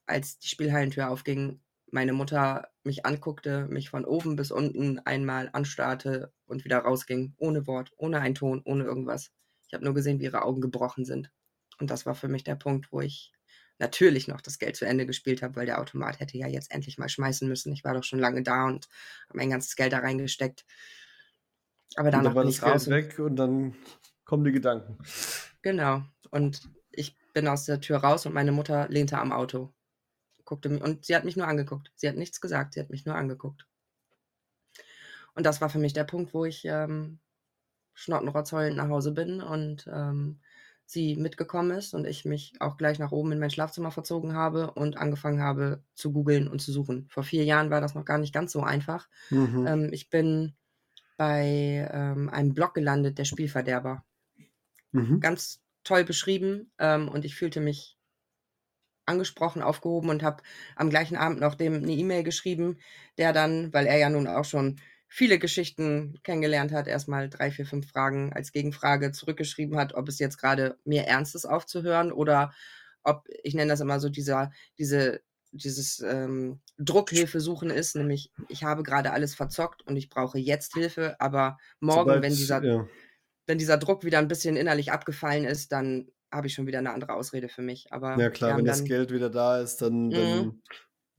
als 0.05 0.37
die 0.37 0.47
Spielhallentür 0.47 1.09
aufging 1.09 1.59
meine 1.91 2.13
Mutter 2.13 2.69
mich 2.83 3.05
anguckte, 3.05 3.67
mich 3.67 3.89
von 3.89 4.05
oben 4.05 4.35
bis 4.35 4.51
unten 4.51 4.99
einmal 4.99 5.49
anstarrte 5.53 6.33
und 6.45 6.65
wieder 6.65 6.79
rausging, 6.79 7.33
ohne 7.37 7.67
Wort, 7.67 7.91
ohne 7.97 8.19
einen 8.19 8.35
Ton, 8.35 8.61
ohne 8.65 8.83
irgendwas. 8.83 9.31
Ich 9.67 9.73
habe 9.73 9.83
nur 9.83 9.93
gesehen, 9.93 10.19
wie 10.19 10.25
ihre 10.25 10.43
Augen 10.43 10.61
gebrochen 10.61 11.05
sind. 11.05 11.31
Und 11.79 11.89
das 11.89 12.05
war 12.05 12.15
für 12.15 12.27
mich 12.27 12.43
der 12.43 12.55
Punkt, 12.55 12.91
wo 12.91 13.01
ich 13.01 13.31
natürlich 13.77 14.27
noch 14.27 14.41
das 14.41 14.59
Geld 14.59 14.75
zu 14.75 14.85
Ende 14.85 15.05
gespielt 15.05 15.41
habe, 15.41 15.57
weil 15.57 15.65
der 15.65 15.79
Automat 15.79 16.19
hätte 16.19 16.37
ja 16.37 16.47
jetzt 16.47 16.71
endlich 16.71 16.97
mal 16.97 17.09
schmeißen 17.09 17.47
müssen. 17.47 17.73
Ich 17.73 17.83
war 17.83 17.93
doch 17.93 18.03
schon 18.03 18.19
lange 18.19 18.41
da 18.41 18.65
und 18.65 18.87
habe 19.27 19.37
mein 19.37 19.49
ganzes 19.49 19.75
Geld 19.75 19.91
da 19.91 19.99
reingesteckt. 19.99 20.65
Aber 21.95 22.11
danach 22.11 22.29
und 22.31 22.35
dann 22.35 22.61
war 22.61 22.73
das 22.73 22.85
Geld 22.85 22.87
weg 22.87 23.19
und 23.19 23.35
dann 23.35 23.75
kommen 24.23 24.43
die 24.43 24.51
Gedanken. 24.51 24.97
Genau. 25.61 26.03
Und 26.29 26.69
ich 26.91 27.15
bin 27.33 27.47
aus 27.47 27.65
der 27.65 27.81
Tür 27.81 27.97
raus 27.97 28.25
und 28.25 28.33
meine 28.33 28.51
Mutter 28.51 28.87
lehnte 28.89 29.17
am 29.17 29.31
Auto 29.31 29.74
guckte 30.45 30.69
mich 30.69 30.81
und 30.81 31.05
sie 31.05 31.15
hat 31.15 31.25
mich 31.25 31.35
nur 31.35 31.47
angeguckt. 31.47 31.91
Sie 31.95 32.07
hat 32.07 32.15
nichts 32.15 32.39
gesagt, 32.41 32.73
sie 32.73 32.79
hat 32.79 32.89
mich 32.89 33.05
nur 33.05 33.15
angeguckt. 33.15 33.67
Und 35.33 35.45
das 35.45 35.59
war 35.59 35.69
für 35.69 35.79
mich 35.79 35.93
der 35.93 36.05
Punkt, 36.05 36.33
wo 36.33 36.45
ich 36.45 36.63
ähm, 36.65 37.19
schnottenrotzheulend 37.93 38.77
nach 38.77 38.89
Hause 38.89 39.11
bin 39.11 39.41
und 39.41 39.89
ähm, 39.91 40.39
sie 40.85 41.15
mitgekommen 41.15 41.71
ist 41.71 41.93
und 41.93 42.05
ich 42.05 42.25
mich 42.25 42.53
auch 42.59 42.77
gleich 42.77 42.99
nach 42.99 43.11
oben 43.11 43.31
in 43.31 43.39
mein 43.39 43.49
Schlafzimmer 43.49 43.91
verzogen 43.91 44.33
habe 44.33 44.71
und 44.71 44.97
angefangen 44.97 45.41
habe 45.41 45.83
zu 45.95 46.13
googeln 46.13 46.47
und 46.47 46.61
zu 46.61 46.71
suchen. 46.71 47.07
Vor 47.09 47.23
vier 47.23 47.43
Jahren 47.43 47.71
war 47.71 47.81
das 47.81 47.95
noch 47.95 48.05
gar 48.05 48.19
nicht 48.19 48.33
ganz 48.33 48.51
so 48.51 48.61
einfach. 48.61 49.09
Mhm. 49.29 49.65
Ähm, 49.67 49.89
ich 49.91 50.09
bin 50.09 50.55
bei 51.17 51.89
ähm, 51.91 52.29
einem 52.29 52.53
Blog 52.53 52.73
gelandet, 52.73 53.17
der 53.17 53.25
Spielverderber. 53.25 54.03
Mhm. 54.91 55.19
Ganz 55.19 55.61
toll 55.83 56.03
beschrieben 56.03 56.71
ähm, 56.77 57.07
und 57.07 57.25
ich 57.25 57.35
fühlte 57.35 57.61
mich 57.61 57.94
angesprochen, 59.05 59.61
aufgehoben 59.61 60.09
und 60.09 60.23
habe 60.23 60.43
am 60.75 60.89
gleichen 60.89 61.17
Abend 61.17 61.39
noch 61.39 61.55
dem 61.55 61.75
eine 61.75 61.91
E-Mail 61.91 62.23
geschrieben, 62.23 62.79
der 63.17 63.33
dann, 63.33 63.71
weil 63.73 63.85
er 63.85 63.97
ja 63.97 64.09
nun 64.09 64.27
auch 64.27 64.45
schon 64.45 64.79
viele 65.07 65.39
Geschichten 65.39 66.19
kennengelernt 66.23 66.71
hat, 66.71 66.87
erstmal 66.87 67.29
drei, 67.29 67.51
vier, 67.51 67.65
fünf 67.65 67.89
Fragen 67.89 68.33
als 68.33 68.51
Gegenfrage 68.51 69.11
zurückgeschrieben 69.11 69.77
hat, 69.77 69.93
ob 69.93 70.09
es 70.09 70.19
jetzt 70.19 70.37
gerade 70.37 70.77
mir 70.83 71.03
Ernstes 71.03 71.45
aufzuhören 71.45 72.11
oder 72.11 72.53
ob, 73.03 73.27
ich 73.43 73.53
nenne 73.53 73.69
das 73.69 73.81
immer 73.81 73.99
so, 73.99 74.09
dieser, 74.09 74.51
diese, 74.77 75.21
dieses 75.51 76.01
ähm, 76.01 76.59
Druckhilfe 76.77 77.39
suchen 77.39 77.69
ist, 77.69 77.95
nämlich 77.95 78.31
ich 78.49 78.63
habe 78.63 78.83
gerade 78.83 79.13
alles 79.13 79.35
verzockt 79.35 79.83
und 79.83 79.95
ich 79.95 80.09
brauche 80.09 80.37
jetzt 80.39 80.73
Hilfe, 80.73 81.15
aber 81.19 81.57
morgen, 81.79 81.99
Sobald, 81.99 82.23
wenn 82.23 82.35
dieser, 82.35 82.63
ja. 82.63 82.87
wenn 83.45 83.57
dieser 83.57 83.77
Druck 83.77 84.03
wieder 84.03 84.19
ein 84.19 84.27
bisschen 84.27 84.57
innerlich 84.57 84.91
abgefallen 84.91 85.45
ist, 85.45 85.71
dann 85.71 86.09
habe 86.35 86.47
ich 86.47 86.53
schon 86.53 86.67
wieder 86.67 86.79
eine 86.79 86.93
andere 86.93 87.13
Ausrede 87.13 87.49
für 87.49 87.61
mich. 87.61 87.91
Aber 87.91 88.17
ja 88.19 88.29
klar, 88.29 88.57
wenn 88.57 88.65
das 88.65 88.83
Geld 88.83 89.11
wieder 89.11 89.29
da 89.29 89.59
ist, 89.59 89.81
dann, 89.81 90.09
dann, 90.09 90.37
mhm. 90.37 90.61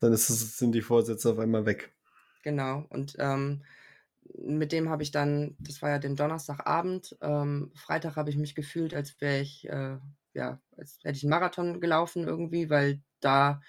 dann 0.00 0.12
es, 0.12 0.26
sind 0.58 0.72
die 0.72 0.82
Vorsätze 0.82 1.30
auf 1.30 1.38
einmal 1.38 1.66
weg. 1.66 1.94
Genau. 2.42 2.84
Und 2.90 3.16
ähm, 3.18 3.64
mit 4.34 4.72
dem 4.72 4.88
habe 4.88 5.02
ich 5.02 5.10
dann, 5.10 5.56
das 5.58 5.82
war 5.82 5.90
ja 5.90 5.98
den 5.98 6.16
Donnerstagabend, 6.16 7.16
ähm, 7.20 7.72
Freitag 7.74 8.16
habe 8.16 8.30
ich 8.30 8.36
mich 8.36 8.54
gefühlt, 8.54 8.94
als 8.94 9.20
wäre 9.20 9.40
ich, 9.40 9.68
äh, 9.68 9.96
ja, 10.34 10.60
als 10.76 10.98
hätte 11.02 11.16
ich 11.16 11.24
einen 11.24 11.30
Marathon 11.30 11.80
gelaufen 11.80 12.24
irgendwie, 12.24 12.70
weil 12.70 13.00
da 13.20 13.60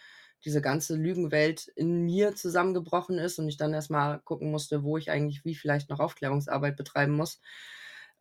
diese 0.46 0.62
ganze 0.62 0.96
Lügenwelt 0.96 1.68
in 1.76 2.06
mir 2.06 2.36
zusammengebrochen 2.36 3.18
ist 3.18 3.40
und 3.40 3.48
ich 3.48 3.58
dann 3.58 3.74
erstmal 3.74 4.20
gucken 4.20 4.52
musste, 4.52 4.84
wo 4.84 4.98
ich 4.98 5.10
eigentlich 5.10 5.44
wie 5.46 5.56
vielleicht 5.56 5.90
noch 5.90 6.00
Aufklärungsarbeit 6.00 6.76
betreiben 6.76 7.14
muss. 7.14 7.42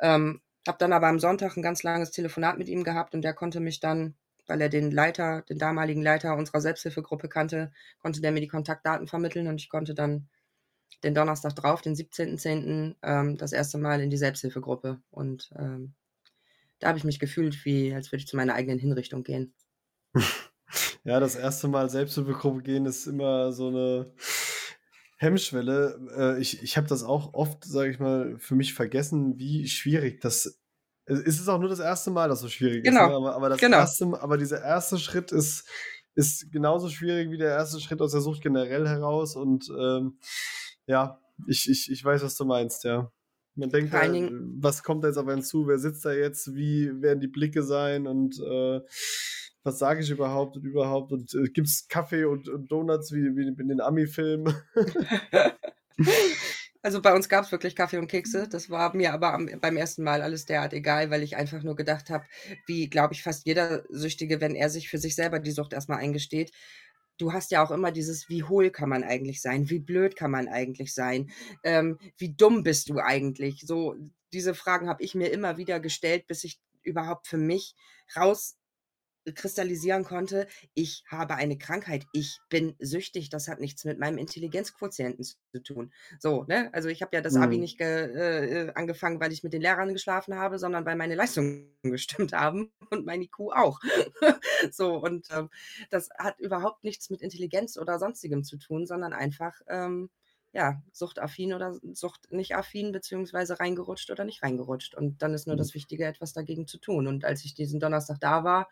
Ähm, 0.01 0.41
habe 0.69 0.79
dann 0.79 0.93
aber 0.93 1.09
am 1.09 1.19
Sonntag 1.19 1.57
ein 1.57 1.62
ganz 1.62 1.83
langes 1.83 2.11
Telefonat 2.11 2.59
mit 2.59 2.69
ihm 2.69 2.85
gehabt 2.85 3.14
und 3.14 3.23
der 3.23 3.35
konnte 3.35 3.61
mich 3.61 3.81
dann, 3.81 4.14
weil 4.47 4.61
er 4.61 4.69
den 4.69 4.91
Leiter, 4.91 5.43
den 5.43 5.59
damaligen 5.59 6.03
Leiter 6.03 6.37
unserer 6.37 6.61
Selbsthilfegruppe 6.61 7.29
kannte, 7.29 7.73
konnte 7.99 8.21
der 8.21 8.33
mir 8.33 8.41
die 8.41 8.49
Kontaktdaten 8.49 9.07
vermitteln 9.07 9.49
und 9.49 9.61
ich 9.61 9.69
konnte 9.69 9.95
dann 9.95 10.29
den 11.03 11.14
Donnerstag 11.14 11.55
drauf, 11.55 11.83
den 11.83 11.95
17.10., 11.95 12.95
ähm, 13.03 13.37
das 13.37 13.53
erste 13.53 13.79
Mal 13.79 14.01
in 14.01 14.11
die 14.11 14.17
Selbsthilfegruppe. 14.17 15.01
Und 15.11 15.51
ähm, 15.59 15.95
da 16.79 16.89
habe 16.89 16.99
ich 16.99 17.05
mich 17.05 17.19
gefühlt, 17.19 17.64
wie 17.64 17.95
als 17.95 18.12
würde 18.12 18.23
ich 18.23 18.29
zu 18.29 18.37
meiner 18.37 18.55
eigenen 18.55 18.79
Hinrichtung 18.79 19.23
gehen. 19.23 19.55
Ja, 21.05 21.21
das 21.21 21.37
erste 21.37 21.69
Mal 21.69 21.89
Selbsthilfegruppe 21.89 22.62
gehen 22.62 22.85
ist 22.85 23.07
immer 23.07 23.53
so 23.53 23.69
eine 23.69 24.12
Hemmschwelle. 25.17 25.99
Äh, 26.17 26.41
ich 26.41 26.62
ich 26.62 26.77
habe 26.77 26.87
das 26.87 27.03
auch 27.03 27.35
oft, 27.35 27.64
sage 27.64 27.91
ich 27.91 27.99
mal, 27.99 28.39
für 28.39 28.55
mich 28.55 28.75
vergessen, 28.75 29.39
wie 29.39 29.69
schwierig 29.69 30.21
das 30.21 30.47
ist. 31.07 31.41
Es 31.41 31.49
auch 31.49 31.61
nur 31.61 31.69
das 31.69 31.79
erste 31.79 32.11
Mal, 32.11 32.29
dass 32.29 32.41
so 32.41 32.49
schwierig 32.49 32.85
genau. 32.85 33.05
ist. 33.05 33.09
Ne? 33.11 33.17
Aber, 33.17 33.35
aber, 33.37 33.49
das 33.51 33.61
genau. 33.61 33.79
erste, 33.79 34.07
aber 34.21 34.37
dieser 34.37 34.62
erste 34.62 34.99
Schritt 34.99 35.31
ist, 35.31 35.69
ist 36.17 36.51
genauso 36.51 36.89
schwierig 36.89 37.31
wie 37.31 37.39
der 37.39 37.51
erste 37.51 37.81
Schritt 37.81 38.01
aus 38.01 38.12
der 38.12 38.21
Sucht 38.21 38.43
generell 38.43 38.89
heraus. 38.89 39.37
Und 39.37 39.69
ähm, 39.79 40.19
ja, 40.87 41.21
ich, 41.47 41.69
ich, 41.71 41.91
ich 41.91 42.05
weiß, 42.05 42.23
was 42.23 42.37
du 42.37 42.45
meinst, 42.45 42.85
ja. 42.85 43.11
Man 43.55 43.71
denkt, 43.71 43.95
äh, 43.95 44.31
was 44.59 44.83
kommt 44.83 45.03
da 45.03 45.09
jetzt 45.09 45.17
auf 45.17 45.29
einen 45.29 45.43
zu? 45.43 45.67
Wer 45.67 45.79
sitzt 45.79 46.05
da 46.05 46.12
jetzt? 46.12 46.55
Wie 46.55 46.91
werden 47.01 47.21
die 47.21 47.29
Blicke 47.29 47.62
sein? 47.62 48.07
Und 48.07 48.39
äh, 48.41 48.81
was 49.67 49.79
sage 49.79 50.01
ich 50.01 50.11
überhaupt 50.11 50.57
und 50.57 50.64
überhaupt 50.64 51.12
und 51.12 51.35
äh, 51.35 51.49
gibt 51.49 51.67
es 51.67 51.89
Kaffee 51.89 52.25
und, 52.25 52.49
und, 52.49 52.71
Donuts 52.71 53.12
wie, 53.12 53.37
wie 53.37 53.49
in 53.49 53.69
den 53.69 53.81
Ami-Filmen? 53.81 54.55
also 56.83 57.03
bei 57.03 57.12
uns 57.12 57.29
gab 57.29 57.45
es 57.45 57.53
wirklich 57.53 57.75
Kaffee 57.75 57.99
und 57.99 58.07
Kekse. 58.07 58.49
Das 58.49 58.71
war 58.71 58.95
mir 58.95 59.12
aber 59.12 59.35
am, 59.35 59.51
beim 59.61 59.77
ersten 59.77 60.05
Mal 60.05 60.23
alles 60.23 60.47
derart 60.47 60.73
egal, 60.73 61.11
weil 61.11 61.25
ich 61.25 61.37
einfach 61.37 61.64
nur 61.64 61.75
gedacht 61.75 62.11
habe, 62.11 62.25
wie 62.67 62.89
glaube 62.89 63.14
ich 63.14 63.25
fast 63.25 63.45
jeder 63.45 63.83
Süchtige, 63.89 64.41
wenn 64.41 64.55
er 64.55 64.71
sich 64.71 64.89
für 64.89 64.99
sich 64.99 65.17
selber 65.17 65.41
die 65.41 65.51
Sucht 65.51 65.73
erstmal 65.73 65.99
eingesteht, 65.99 66.53
du 67.19 67.33
hast 67.33 67.51
ja 67.51 67.64
auch 67.64 67.73
immer 67.73 67.91
dieses, 67.91 68.29
wie 68.29 68.45
hohl 68.45 68.71
kann 68.71 68.89
man 68.89 69.03
eigentlich 69.03 69.43
sein, 69.43 69.69
wie 69.69 69.81
blöd 69.81 70.14
kann 70.14 70.31
man 70.31 70.47
eigentlich 70.47 70.95
sein, 70.95 71.31
ähm, 71.64 71.99
wie 72.19 72.35
dumm 72.35 72.62
bist 72.62 72.89
du 72.89 72.99
eigentlich. 72.99 73.64
So, 73.67 73.97
diese 74.33 74.55
Fragen 74.55 74.89
habe 74.89 75.03
ich 75.03 75.17
mir 75.17 75.33
immer 75.33 75.57
wieder 75.57 75.81
gestellt, 75.81 76.29
bis 76.29 76.45
ich 76.45 76.61
überhaupt 76.83 77.27
für 77.27 77.39
mich 77.39 77.75
raus 78.14 78.57
kristallisieren 79.35 80.05
konnte, 80.05 80.47
ich 80.74 81.05
habe 81.09 81.35
eine 81.35 81.59
Krankheit, 81.59 82.07
ich 82.12 82.41
bin 82.49 82.74
süchtig, 82.79 83.29
das 83.31 83.49
hat 83.49 83.61
nichts 83.61 83.85
mit 83.85 83.99
meinem 83.99 84.18
Intelligenzquotienten 84.18 85.24
zu 85.24 85.62
tun. 85.62 85.93
So, 86.18 86.45
ne? 86.45 86.70
Also 86.72 86.89
ich 86.89 87.03
habe 87.03 87.16
ja 87.16 87.22
das 87.22 87.35
mhm. 87.35 87.43
Abi 87.43 87.59
nicht 87.59 87.81
äh, 87.81 88.72
angefangen, 88.74 89.20
weil 89.20 89.33
ich 89.33 89.43
mit 89.43 89.53
den 89.53 89.62
Lehrern 89.62 89.93
geschlafen 89.93 90.37
habe, 90.37 90.59
sondern 90.59 90.85
weil 90.85 90.97
meine 90.97 91.14
Leistungen 91.14 91.77
gestimmt 91.83 92.33
haben 92.33 92.70
und 92.91 93.07
mein 93.07 93.22
IQ 93.22 93.41
auch. 93.55 93.81
so, 94.70 94.97
und 94.97 95.29
ähm, 95.31 95.51
das 95.91 96.09
hat 96.18 96.39
überhaupt 96.39 96.85
nichts 96.85 97.11
mit 97.11 97.20
Intelligenz 97.20 97.77
oder 97.77 97.99
sonstigem 97.99 98.45
zu 98.45 98.57
tun, 98.57 98.87
sondern 98.87 99.12
einfach, 99.12 99.61
ähm, 99.68 100.11
ja, 100.53 100.83
suchtaffin 100.93 101.53
oder 101.53 101.79
sucht 101.93 102.33
nicht 102.33 102.57
affin, 102.57 102.91
beziehungsweise 102.91 103.61
reingerutscht 103.61 104.11
oder 104.11 104.24
nicht 104.24 104.43
reingerutscht. 104.43 104.95
Und 104.95 105.20
dann 105.20 105.35
ist 105.35 105.47
nur 105.47 105.57
mhm. 105.57 105.59
das 105.59 105.74
Wichtige, 105.74 106.07
etwas 106.07 106.33
dagegen 106.33 106.66
zu 106.66 106.79
tun. 106.79 107.07
Und 107.07 107.27
als 107.27 107.45
ich 107.45 107.55
diesen 107.55 107.79
Donnerstag 107.79 108.20
da 108.20 108.43
war, 108.43 108.68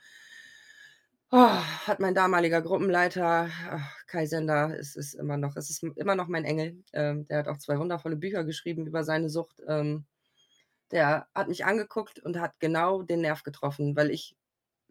Oh, 1.36 1.48
hat 1.88 1.98
mein 1.98 2.14
damaliger 2.14 2.62
Gruppenleiter, 2.62 3.50
ach, 3.68 4.06
Kai 4.06 4.24
Sender, 4.24 4.78
es 4.78 4.94
ist 4.94 5.14
immer 5.14 5.36
noch, 5.36 5.56
es 5.56 5.68
ist 5.68 5.82
immer 5.82 6.14
noch 6.14 6.28
mein 6.28 6.44
Engel. 6.44 6.84
Ähm, 6.92 7.26
der 7.26 7.38
hat 7.38 7.48
auch 7.48 7.58
zwei 7.58 7.76
wundervolle 7.76 8.14
Bücher 8.14 8.44
geschrieben 8.44 8.86
über 8.86 9.02
seine 9.02 9.28
Sucht. 9.28 9.60
Ähm, 9.66 10.06
der 10.92 11.26
hat 11.34 11.48
mich 11.48 11.64
angeguckt 11.64 12.20
und 12.20 12.38
hat 12.40 12.60
genau 12.60 13.02
den 13.02 13.22
Nerv 13.22 13.42
getroffen, 13.42 13.96
weil 13.96 14.10
ich, 14.12 14.36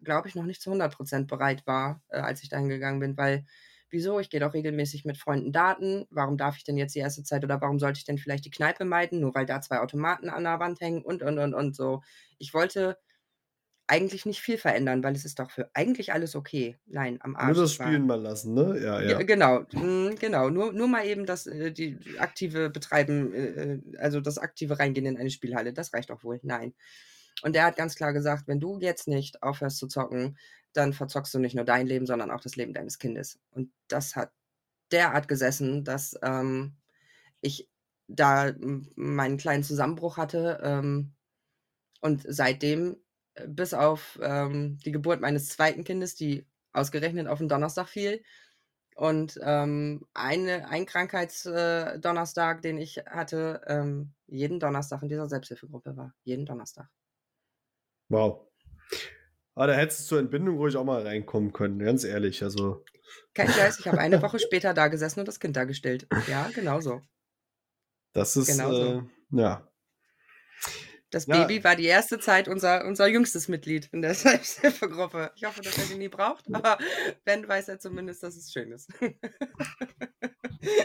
glaube 0.02 0.28
ich, 0.28 0.34
noch 0.34 0.44
nicht 0.44 0.60
zu 0.62 0.70
100 0.70 0.94
Prozent 0.94 1.28
bereit 1.28 1.66
war, 1.66 2.02
äh, 2.10 2.18
als 2.18 2.42
ich 2.42 2.50
dahin 2.50 2.68
gegangen 2.68 3.00
bin, 3.00 3.16
weil 3.16 3.46
wieso? 3.90 4.20
Ich 4.20 4.28
gehe 4.28 4.40
doch 4.40 4.54
regelmäßig 4.54 5.06
mit 5.06 5.16
Freunden 5.18 5.52
Daten. 5.52 6.06
Warum 6.10 6.36
darf 6.36 6.58
ich 6.58 6.64
denn 6.64 6.76
jetzt 6.76 6.94
die 6.94 7.00
erste 7.00 7.22
Zeit 7.24 7.44
oder 7.44 7.62
warum 7.62 7.78
sollte 7.78 7.98
ich 7.98 8.04
denn 8.04 8.18
vielleicht 8.18 8.44
die 8.44 8.50
Kneipe 8.50 8.84
meiden, 8.84 9.20
nur 9.20 9.34
weil 9.34 9.46
da 9.46 9.62
zwei 9.62 9.80
Automaten 9.80 10.28
an 10.28 10.44
der 10.44 10.60
Wand 10.60 10.80
hängen 10.80 11.02
und, 11.02 11.22
und, 11.22 11.38
und, 11.38 11.54
und 11.54 11.74
so. 11.76 12.02
Ich 12.38 12.52
wollte 12.52 12.98
eigentlich 13.86 14.24
nicht 14.26 14.40
viel 14.40 14.56
verändern, 14.58 15.02
weil 15.04 15.14
es 15.14 15.24
ist 15.26 15.38
doch 15.38 15.50
für 15.50 15.68
eigentlich 15.74 16.12
alles 16.12 16.34
okay. 16.34 16.78
Nein, 16.86 17.18
am 17.20 17.36
Arsch. 17.36 17.56
Nur 17.56 17.64
das 17.64 17.78
war- 17.78 17.86
Spielen 17.88 18.06
mal 18.06 18.20
lassen, 18.20 18.54
ne? 18.54 18.80
Ja, 18.82 19.00
ja. 19.02 19.18
Ge- 19.18 19.26
Genau, 19.26 19.60
mm, 19.72 20.14
genau. 20.18 20.48
Nur, 20.50 20.72
nur 20.72 20.88
mal 20.88 21.04
eben 21.06 21.26
das 21.26 21.46
äh, 21.46 21.70
die 21.70 21.98
aktive 22.18 22.70
Betreiben, 22.70 23.34
äh, 23.34 23.44
äh, 23.74 23.80
also 23.98 24.20
das 24.20 24.38
aktive 24.38 24.78
Reingehen 24.78 25.06
in 25.06 25.16
eine 25.18 25.30
Spielhalle, 25.30 25.72
das 25.74 25.92
reicht 25.92 26.10
doch 26.10 26.24
wohl. 26.24 26.40
Nein. 26.42 26.74
Und 27.42 27.54
der 27.54 27.64
hat 27.64 27.76
ganz 27.76 27.94
klar 27.96 28.12
gesagt, 28.12 28.48
wenn 28.48 28.60
du 28.60 28.78
jetzt 28.80 29.08
nicht 29.08 29.42
aufhörst 29.42 29.78
zu 29.78 29.86
zocken, 29.88 30.38
dann 30.72 30.92
verzockst 30.92 31.34
du 31.34 31.38
nicht 31.38 31.54
nur 31.54 31.64
dein 31.64 31.86
Leben, 31.86 32.06
sondern 32.06 32.30
auch 32.30 32.40
das 32.40 32.56
Leben 32.56 32.72
deines 32.72 32.98
Kindes. 32.98 33.38
Und 33.50 33.70
das 33.88 34.16
hat 34.16 34.32
derart 34.92 35.28
gesessen, 35.28 35.84
dass 35.84 36.16
ähm, 36.22 36.76
ich 37.42 37.68
da 38.08 38.52
meinen 38.96 39.36
kleinen 39.36 39.62
Zusammenbruch 39.64 40.16
hatte. 40.16 40.60
Ähm, 40.62 41.12
und 42.00 42.24
seitdem, 42.28 42.96
bis 43.46 43.74
auf 43.74 44.18
ähm, 44.22 44.78
die 44.84 44.92
Geburt 44.92 45.20
meines 45.20 45.48
zweiten 45.48 45.84
Kindes, 45.84 46.14
die 46.14 46.46
ausgerechnet 46.72 47.28
auf 47.28 47.38
den 47.38 47.48
Donnerstag 47.48 47.88
fiel, 47.88 48.22
und 48.96 49.38
ähm, 49.42 50.06
eine, 50.14 50.68
ein 50.68 50.86
Krankheitsdonnerstag, 50.86 52.58
äh, 52.58 52.60
den 52.60 52.78
ich 52.78 52.98
hatte, 53.06 53.60
ähm, 53.66 54.12
jeden 54.26 54.60
Donnerstag 54.60 55.02
in 55.02 55.08
dieser 55.08 55.28
Selbsthilfegruppe 55.28 55.96
war. 55.96 56.14
Jeden 56.22 56.46
Donnerstag. 56.46 56.88
Wow. 58.08 58.46
Aber 59.56 59.68
da 59.68 59.72
hättest 59.74 60.02
du 60.02 60.04
zur 60.04 60.18
Entbindung 60.20 60.56
ruhig 60.58 60.76
auch 60.76 60.84
mal 60.84 61.02
reinkommen 61.02 61.52
können, 61.52 61.78
ganz 61.80 62.04
ehrlich. 62.04 62.42
Also, 62.42 62.84
Kein 63.34 63.48
Scheiß, 63.48 63.80
ich 63.80 63.88
habe 63.88 63.98
eine 63.98 64.22
Woche 64.22 64.38
später 64.40 64.74
da 64.74 64.88
gesessen 64.88 65.20
und 65.20 65.26
das 65.26 65.40
Kind 65.40 65.56
da 65.56 65.64
gestillt. 65.64 66.06
Ja, 66.28 66.48
genau 66.54 66.80
so. 66.80 67.02
das 68.12 68.36
ist, 68.36 68.46
Genau 68.46 68.72
so. 68.72 68.82
äh, 68.82 69.02
ja. 69.30 69.68
Das 71.14 71.26
Ja. 71.26 71.46
Baby 71.46 71.62
war 71.62 71.76
die 71.76 71.84
erste 71.86 72.18
Zeit 72.18 72.48
unser, 72.48 72.84
unser 72.86 73.06
jüngstes 73.06 73.46
Mitglied 73.48 73.88
in 73.92 74.02
der 74.02 74.14
Selbsthilfegruppe. 74.14 75.30
Ich 75.36 75.44
hoffe, 75.44 75.62
dass 75.62 75.78
er 75.78 75.84
die 75.84 75.98
nie 75.98 76.08
braucht, 76.08 76.44
aber 76.52 76.76
wenn, 77.24 77.46
weiß 77.46 77.68
er 77.68 77.78
zumindest, 77.78 78.22
dass 78.24 78.36
es 78.36 78.52
schön 78.52 78.72
ist. 78.72 78.90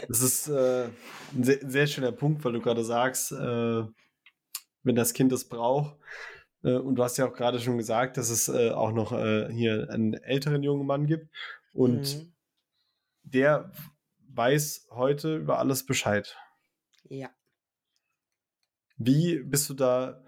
Das 0.08 0.20
ist 0.20 0.48
äh, 0.48 0.84
ein 1.34 1.42
sehr, 1.44 1.58
sehr 1.68 1.86
schöner 1.86 2.12
Punkt, 2.12 2.44
weil 2.44 2.52
du 2.52 2.60
gerade 2.60 2.84
sagst, 2.84 3.32
äh, 3.32 3.82
wenn 4.82 4.94
das 4.94 5.14
Kind 5.14 5.32
es 5.32 5.48
braucht. 5.48 5.98
Äh, 6.62 6.74
und 6.74 6.94
du 6.96 7.02
hast 7.02 7.16
ja 7.16 7.26
auch 7.26 7.32
gerade 7.32 7.58
schon 7.60 7.78
gesagt, 7.78 8.16
dass 8.16 8.30
es 8.30 8.48
äh, 8.48 8.70
auch 8.70 8.92
noch 8.92 9.12
äh, 9.12 9.50
hier 9.52 9.88
einen 9.90 10.14
älteren 10.14 10.62
jungen 10.62 10.86
Mann 10.86 11.06
gibt. 11.06 11.28
Und 11.72 12.16
Mhm. 12.18 12.32
der 13.22 13.72
weiß 14.28 14.88
heute 14.90 15.36
über 15.36 15.58
alles 15.58 15.86
Bescheid. 15.86 16.36
Ja. 17.08 17.30
Wie 19.02 19.42
bist 19.42 19.70
du 19.70 19.74
da 19.74 20.22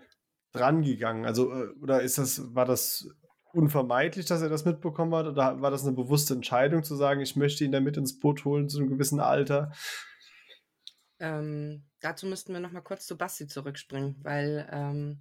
dran 0.52 0.82
gegangen? 0.82 1.26
Also, 1.26 1.52
äh, 1.52 1.68
oder 1.82 2.00
ist 2.00 2.16
das, 2.16 2.54
war 2.54 2.64
das 2.64 3.06
unvermeidlich, 3.52 4.24
dass 4.24 4.40
er 4.40 4.48
das 4.48 4.64
mitbekommen 4.64 5.14
hat? 5.14 5.26
Oder 5.26 5.60
war 5.60 5.70
das 5.70 5.84
eine 5.84 5.92
bewusste 5.92 6.32
Entscheidung 6.32 6.82
zu 6.82 6.96
sagen, 6.96 7.20
ich 7.20 7.36
möchte 7.36 7.64
ihn 7.64 7.72
da 7.72 7.80
mit 7.80 7.98
ins 7.98 8.18
Boot 8.18 8.46
holen 8.46 8.70
zu 8.70 8.78
einem 8.78 8.88
gewissen 8.88 9.20
Alter? 9.20 9.72
Ähm, 11.20 11.84
dazu 12.00 12.26
müssten 12.26 12.54
wir 12.54 12.60
noch 12.60 12.72
mal 12.72 12.80
kurz 12.80 13.06
zu 13.06 13.18
Basti 13.18 13.46
zurückspringen, 13.46 14.16
weil 14.22 14.66
ähm, 14.72 15.20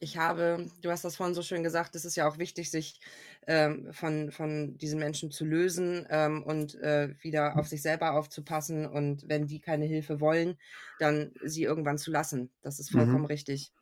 ich 0.00 0.16
habe, 0.16 0.66
du 0.80 0.90
hast 0.90 1.04
das 1.04 1.16
vorhin 1.16 1.34
so 1.34 1.42
schön 1.42 1.62
gesagt, 1.62 1.94
es 1.94 2.04
ist 2.04 2.16
ja 2.16 2.28
auch 2.28 2.38
wichtig, 2.38 2.70
sich 2.70 3.00
ähm, 3.46 3.92
von, 3.92 4.30
von 4.32 4.76
diesen 4.78 4.98
Menschen 4.98 5.30
zu 5.30 5.44
lösen 5.44 6.06
ähm, 6.10 6.42
und 6.44 6.74
äh, 6.76 7.14
wieder 7.22 7.58
auf 7.58 7.68
sich 7.68 7.82
selber 7.82 8.12
aufzupassen 8.14 8.86
und 8.86 9.28
wenn 9.28 9.46
die 9.46 9.60
keine 9.60 9.86
Hilfe 9.86 10.20
wollen, 10.20 10.58
dann 10.98 11.32
sie 11.42 11.64
irgendwann 11.64 11.98
zu 11.98 12.10
lassen. 12.10 12.52
Das 12.62 12.78
ist 12.78 12.90
Mhm. 12.90 12.92
vollkommen 12.92 13.26
richtig. 13.26 13.72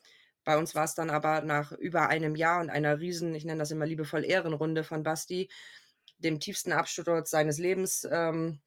Bei 0.45 0.57
uns 0.59 0.75
war 0.75 0.85
es 0.85 0.95
dann 0.95 1.11
aber 1.11 1.43
nach 1.43 1.73
über 1.73 2.09
einem 2.09 2.37
Jahr 2.37 2.61
und 2.61 2.71
einer 2.71 3.01
riesen, 3.01 3.35
ich 3.35 3.45
nenne 3.45 3.59
das 3.59 3.71
immer 3.73 3.87
liebevoll 3.87 4.25
Ehrenrunde 4.25 4.85
von 4.85 5.03
Basti, 5.03 5.51
dem 6.19 6.41
tiefsten 6.41 6.73
Absturz 6.73 7.31
seines 7.31 7.59
Lebens, 7.59 8.07
ähm, 8.11 8.61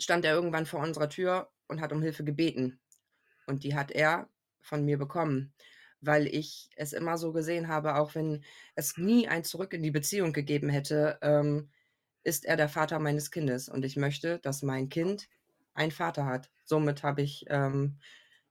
stand 0.00 0.24
er 0.24 0.34
irgendwann 0.34 0.66
vor 0.66 0.80
unserer 0.80 1.08
Tür 1.08 1.50
und 1.68 1.80
hat 1.80 1.92
um 1.92 2.02
Hilfe 2.02 2.24
gebeten. 2.24 2.80
Und 3.46 3.64
die 3.64 3.74
hat 3.74 3.90
er 3.90 4.30
von 4.60 4.84
mir 4.84 4.98
bekommen, 4.98 5.54
weil 6.02 6.26
ich 6.26 6.70
es 6.76 6.92
immer 6.92 7.16
so 7.16 7.32
gesehen 7.32 7.68
habe, 7.68 7.96
auch 7.96 8.14
wenn 8.14 8.44
es 8.74 8.96
nie 8.98 9.28
ein 9.28 9.44
Zurück 9.44 9.72
in 9.72 9.82
die 9.82 9.90
Beziehung 9.90 10.32
gegeben 10.32 10.68
hätte, 10.68 11.18
ähm, 11.22 11.70
ist 12.24 12.44
er 12.44 12.56
der 12.56 12.68
Vater 12.68 12.98
meines 12.98 13.30
Kindes. 13.30 13.68
Und 13.68 13.84
ich 13.84 13.96
möchte, 13.96 14.38
dass 14.40 14.62
mein 14.62 14.88
Kind 14.88 15.28
einen 15.74 15.92
Vater 15.92 16.26
hat. 16.26 16.50
Somit 16.64 17.02
habe 17.02 17.22
ich, 17.22 17.46
ähm, 17.48 17.98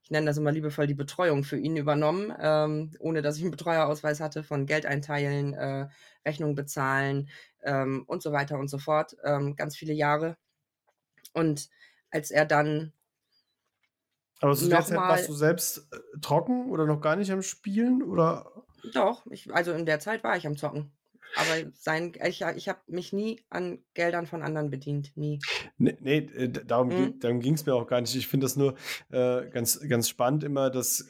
ich 0.02 0.10
nenne 0.10 0.26
das 0.26 0.38
immer 0.38 0.52
liebevoll, 0.52 0.86
die 0.86 0.94
Betreuung 0.94 1.44
für 1.44 1.58
ihn 1.58 1.76
übernommen, 1.76 2.32
ähm, 2.40 2.92
ohne 2.98 3.22
dass 3.22 3.36
ich 3.36 3.42
einen 3.42 3.52
Betreuerausweis 3.52 4.20
hatte, 4.20 4.42
von 4.42 4.66
Geld 4.66 4.86
einteilen, 4.86 5.54
äh, 5.54 5.88
Rechnung 6.26 6.54
bezahlen 6.54 7.28
ähm, 7.62 8.04
und 8.06 8.22
so 8.22 8.32
weiter 8.32 8.58
und 8.58 8.68
so 8.68 8.78
fort. 8.78 9.16
Ähm, 9.24 9.56
ganz 9.56 9.76
viele 9.76 9.92
Jahre. 9.92 10.36
Und 11.32 11.68
als 12.10 12.30
er 12.30 12.44
dann 12.46 12.92
Aber 14.42 14.54
zu 14.54 14.68
der 14.68 14.82
Zeit 14.84 14.96
mal- 14.96 15.08
warst 15.08 15.28
du 15.28 15.32
selbst 15.32 15.88
äh, 15.92 16.18
trocken 16.20 16.68
oder 16.70 16.84
noch 16.86 17.00
gar 17.00 17.16
nicht 17.16 17.30
am 17.32 17.42
Spielen? 17.42 18.02
Oder? 18.02 18.50
Doch, 18.92 19.24
ich, 19.30 19.52
also 19.54 19.72
in 19.72 19.86
der 19.86 20.00
Zeit 20.00 20.22
war 20.24 20.36
ich 20.36 20.46
am 20.46 20.56
Zocken. 20.56 20.92
Aber 21.36 21.70
sein, 21.74 22.12
ich, 22.26 22.42
ich 22.56 22.68
habe 22.68 22.80
mich 22.86 23.12
nie 23.12 23.40
an 23.50 23.78
Geldern 23.94 24.26
von 24.26 24.42
anderen 24.42 24.70
bedient. 24.70 25.12
Nie. 25.16 25.38
Nee, 25.78 25.96
nee 26.00 26.18
äh, 26.18 26.48
darum, 26.48 26.88
Mhm. 26.88 27.20
darum 27.20 27.40
ging 27.40 27.54
es 27.54 27.64
mir 27.66 27.74
auch 27.74 27.86
gar 27.86 28.00
nicht. 28.00 28.14
Ich 28.14 28.28
finde 28.28 28.44
das 28.44 28.56
nur 28.56 28.74
äh, 29.10 29.48
ganz, 29.50 29.80
ganz 29.88 30.08
spannend 30.08 30.44
immer, 30.44 30.70
dass, 30.70 31.08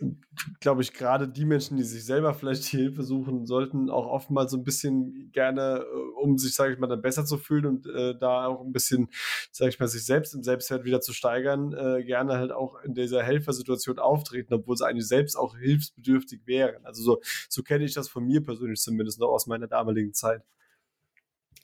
glaube 0.61 0.83
ich, 0.83 0.93
gerade 0.93 1.29
die 1.29 1.45
Menschen, 1.45 1.77
die 1.77 1.83
sich 1.83 2.05
selber 2.05 2.35
vielleicht 2.35 2.73
die 2.73 2.77
Hilfe 2.79 3.03
suchen, 3.03 3.47
sollten 3.47 3.91
auch 3.91 4.07
oftmals 4.07 4.53
so 4.53 4.59
ein 4.59 4.65
bisschen 4.65 5.31
gerne, 5.33 5.85
äh, 5.85 6.21
um 6.21 6.39
sich, 6.39 6.55
sage 6.55 6.73
ich 6.75 6.79
mal, 6.79 6.87
dann 6.87 7.03
besser 7.03 7.25
zu 7.25 7.39
fühlen 7.39 7.67
und 7.67 7.87
äh, 7.87 8.15
da 8.19 8.47
auch 8.47 8.65
ein 8.65 8.73
bisschen, 8.73 9.09
sage 9.51 9.71
ich 9.71 9.81
mal, 9.81 9.89
sich 9.89 10.05
selbst 10.05 10.35
im 10.35 10.43
Selbstwert 10.43 10.85
wieder 10.85 11.01
zu 11.01 11.13
steigern, 11.13 11.73
äh, 11.73 12.05
gerne 12.05 12.35
halt 12.35 12.53
auch 12.53 12.81
in 12.83 12.95
dieser 12.95 13.23
Helfersituation 13.23 13.99
auftreten, 13.99 14.55
obwohl 14.55 14.77
sie 14.77 14.87
eigentlich 14.87 15.09
selbst 15.09 15.37
auch 15.37 15.57
hilfsbedürftig 15.57 16.43
wären. 16.47 16.85
Also 16.85 17.03
so, 17.03 17.21
so 17.49 17.63
kenne 17.63 17.85
ich 17.85 17.95
das 17.95 18.09
von 18.09 18.25
mir 18.25 18.43
persönlich 18.43 18.81
zumindest 18.81 19.19
noch 19.21 19.29
aus 19.29 19.47
meiner 19.47 19.67
damaligen 19.67 20.12
Zeit. 20.13 20.43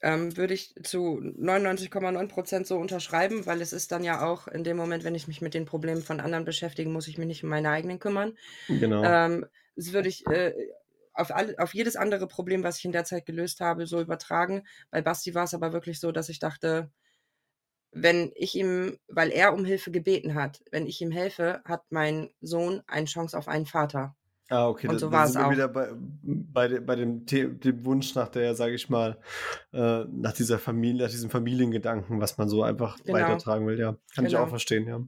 Ähm, 0.00 0.36
würde 0.36 0.54
ich 0.54 0.74
zu 0.84 1.20
99,9 1.20 2.28
Prozent 2.28 2.66
so 2.68 2.78
unterschreiben, 2.78 3.46
weil 3.46 3.60
es 3.60 3.72
ist 3.72 3.90
dann 3.90 4.04
ja 4.04 4.24
auch 4.24 4.46
in 4.46 4.62
dem 4.62 4.76
Moment, 4.76 5.02
wenn 5.02 5.16
ich 5.16 5.26
mich 5.26 5.40
mit 5.40 5.54
den 5.54 5.64
Problemen 5.64 6.02
von 6.02 6.20
anderen 6.20 6.44
beschäftige, 6.44 6.88
muss 6.88 7.08
ich 7.08 7.18
mich 7.18 7.26
nicht 7.26 7.42
um 7.42 7.50
meine 7.50 7.70
eigenen 7.70 7.98
kümmern. 7.98 8.38
Genau. 8.68 9.02
Ähm, 9.02 9.46
das 9.74 9.92
würde 9.92 10.08
ich 10.08 10.24
äh, 10.28 10.54
auf, 11.14 11.34
alle, 11.34 11.58
auf 11.58 11.74
jedes 11.74 11.96
andere 11.96 12.28
Problem, 12.28 12.62
was 12.62 12.78
ich 12.78 12.84
in 12.84 12.92
der 12.92 13.04
Zeit 13.04 13.26
gelöst 13.26 13.60
habe, 13.60 13.86
so 13.86 14.00
übertragen. 14.00 14.64
Bei 14.90 15.02
Basti 15.02 15.34
war 15.34 15.44
es 15.44 15.54
aber 15.54 15.72
wirklich 15.72 15.98
so, 15.98 16.12
dass 16.12 16.28
ich 16.28 16.38
dachte, 16.38 16.90
wenn 17.90 18.32
ich 18.34 18.54
ihm, 18.54 18.98
weil 19.08 19.30
er 19.30 19.52
um 19.52 19.64
Hilfe 19.64 19.90
gebeten 19.90 20.34
hat, 20.34 20.62
wenn 20.70 20.86
ich 20.86 21.00
ihm 21.00 21.10
helfe, 21.10 21.60
hat 21.64 21.82
mein 21.90 22.30
Sohn 22.40 22.82
eine 22.86 23.06
Chance 23.06 23.36
auf 23.36 23.48
einen 23.48 23.66
Vater. 23.66 24.14
Ah, 24.50 24.66
okay, 24.68 24.88
Und 24.88 24.94
da, 24.94 24.98
so 24.98 25.12
war 25.12 25.26
sind 25.26 25.40
es 25.40 25.46
auch. 25.46 25.50
wieder 25.50 25.68
bei, 25.68 25.90
bei, 25.94 26.68
de- 26.68 26.80
bei 26.80 26.96
dem, 26.96 27.26
The 27.28 27.48
dem 27.48 27.84
Wunsch 27.84 28.14
nach 28.14 28.28
der, 28.28 28.54
sage 28.54 28.74
ich 28.74 28.88
mal, 28.88 29.18
äh, 29.72 30.04
nach 30.04 30.32
dieser 30.32 30.58
Familie, 30.58 31.04
nach 31.04 31.10
diesem 31.10 31.28
Familiengedanken, 31.30 32.20
was 32.20 32.38
man 32.38 32.48
so 32.48 32.62
einfach 32.62 32.96
Genau. 33.04 33.18
weitertragen 33.18 33.66
will, 33.66 33.78
ja. 33.78 33.96
Kann 34.14 34.24
ich 34.24 34.34
auch 34.36 34.40
Genau. 34.40 34.50
verstehen, 34.50 34.86
ja. 34.88 35.00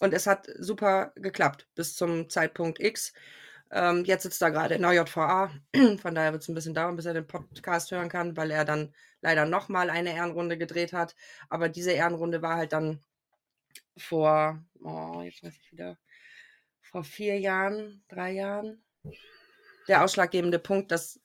Und 0.00 0.14
es 0.14 0.28
hat 0.28 0.48
super 0.60 1.12
geklappt 1.16 1.66
bis 1.74 1.96
zum 1.96 2.30
Zeitpunkt 2.30 2.78
X. 2.78 3.12
Ähm, 3.72 4.04
jetzt 4.04 4.22
sitzt 4.22 4.40
er 4.42 4.52
gerade 4.52 4.76
in 4.76 4.82
der 4.82 4.92
JVA. 4.92 5.50
Von 6.00 6.14
daher 6.14 6.32
wird 6.32 6.42
es 6.42 6.48
ein 6.48 6.54
bisschen 6.54 6.72
dauern, 6.74 6.94
bis 6.94 7.04
er 7.06 7.14
den 7.14 7.26
Podcast 7.26 7.90
hören 7.90 8.08
kann, 8.08 8.36
weil 8.36 8.52
er 8.52 8.64
dann 8.64 8.94
leider 9.22 9.44
nochmal 9.44 9.90
eine 9.90 10.14
Ehrenrunde 10.14 10.56
gedreht 10.56 10.92
hat. 10.92 11.16
Aber 11.48 11.68
diese 11.68 11.90
Ehrenrunde 11.90 12.42
war 12.42 12.54
halt 12.56 12.72
dann 12.72 13.00
vor, 13.96 14.62
oh, 14.82 15.20
jetzt 15.24 15.42
weiß 15.42 15.54
ich 15.60 15.72
wieder, 15.72 15.98
vor 16.90 17.04
vier 17.04 17.38
Jahren, 17.38 18.02
drei 18.08 18.32
Jahren. 18.32 18.82
Der 19.88 20.04
ausschlaggebende 20.04 20.58
Punkt, 20.58 20.90
dass 20.90 21.20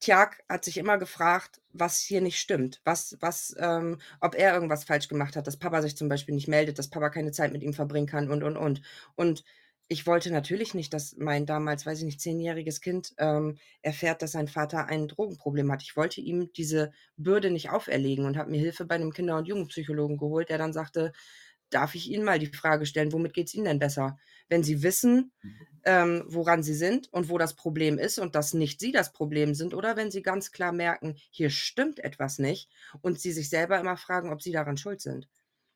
Tjag 0.00 0.42
hat 0.48 0.64
sich 0.64 0.76
immer 0.76 0.98
gefragt, 0.98 1.60
was 1.72 2.00
hier 2.00 2.20
nicht 2.20 2.38
stimmt, 2.38 2.80
was, 2.84 3.16
was, 3.20 3.54
ähm, 3.58 3.98
ob 4.20 4.34
er 4.34 4.52
irgendwas 4.52 4.84
falsch 4.84 5.08
gemacht 5.08 5.36
hat, 5.36 5.46
dass 5.46 5.56
Papa 5.58 5.80
sich 5.82 5.96
zum 5.96 6.08
Beispiel 6.08 6.34
nicht 6.34 6.48
meldet, 6.48 6.78
dass 6.78 6.90
Papa 6.90 7.08
keine 7.08 7.32
Zeit 7.32 7.52
mit 7.52 7.62
ihm 7.62 7.72
verbringen 7.72 8.06
kann 8.06 8.30
und 8.30 8.42
und 8.42 8.56
und. 8.56 8.82
Und 9.14 9.42
ich 9.88 10.06
wollte 10.06 10.32
natürlich 10.32 10.74
nicht, 10.74 10.92
dass 10.92 11.16
mein 11.16 11.46
damals, 11.46 11.86
weiß 11.86 12.00
ich 12.00 12.04
nicht, 12.04 12.20
zehnjähriges 12.20 12.80
Kind 12.80 13.14
ähm, 13.18 13.56
erfährt, 13.82 14.20
dass 14.20 14.32
sein 14.32 14.48
Vater 14.48 14.86
ein 14.86 15.06
Drogenproblem 15.08 15.70
hat. 15.70 15.82
Ich 15.82 15.96
wollte 15.96 16.20
ihm 16.20 16.52
diese 16.54 16.92
Bürde 17.16 17.50
nicht 17.50 17.70
auferlegen 17.70 18.26
und 18.26 18.36
habe 18.36 18.50
mir 18.50 18.60
Hilfe 18.60 18.84
bei 18.84 18.96
einem 18.96 19.12
Kinder- 19.12 19.38
und 19.38 19.46
Jugendpsychologen 19.46 20.18
geholt, 20.18 20.50
der 20.50 20.58
dann 20.58 20.72
sagte, 20.72 21.12
darf 21.70 21.94
ich 21.94 22.10
Ihnen 22.10 22.24
mal 22.24 22.38
die 22.38 22.46
Frage 22.46 22.86
stellen, 22.86 23.12
womit 23.12 23.34
geht 23.34 23.48
es 23.48 23.54
Ihnen 23.54 23.64
denn 23.66 23.78
besser? 23.78 24.18
Wenn 24.48 24.62
Sie 24.62 24.82
wissen, 24.82 25.32
ähm, 25.84 26.24
woran 26.28 26.62
Sie 26.62 26.74
sind 26.74 27.12
und 27.12 27.28
wo 27.28 27.38
das 27.38 27.54
Problem 27.54 27.98
ist 27.98 28.18
und 28.18 28.34
dass 28.34 28.54
nicht 28.54 28.80
Sie 28.80 28.92
das 28.92 29.12
Problem 29.12 29.54
sind 29.54 29.74
oder 29.74 29.96
wenn 29.96 30.10
Sie 30.10 30.22
ganz 30.22 30.52
klar 30.52 30.72
merken, 30.72 31.16
hier 31.30 31.50
stimmt 31.50 32.00
etwas 32.00 32.38
nicht 32.38 32.70
und 33.02 33.20
Sie 33.20 33.32
sich 33.32 33.48
selber 33.50 33.78
immer 33.80 33.96
fragen, 33.96 34.32
ob 34.32 34.42
Sie 34.42 34.52
daran 34.52 34.76
schuld 34.76 35.00
sind. 35.00 35.28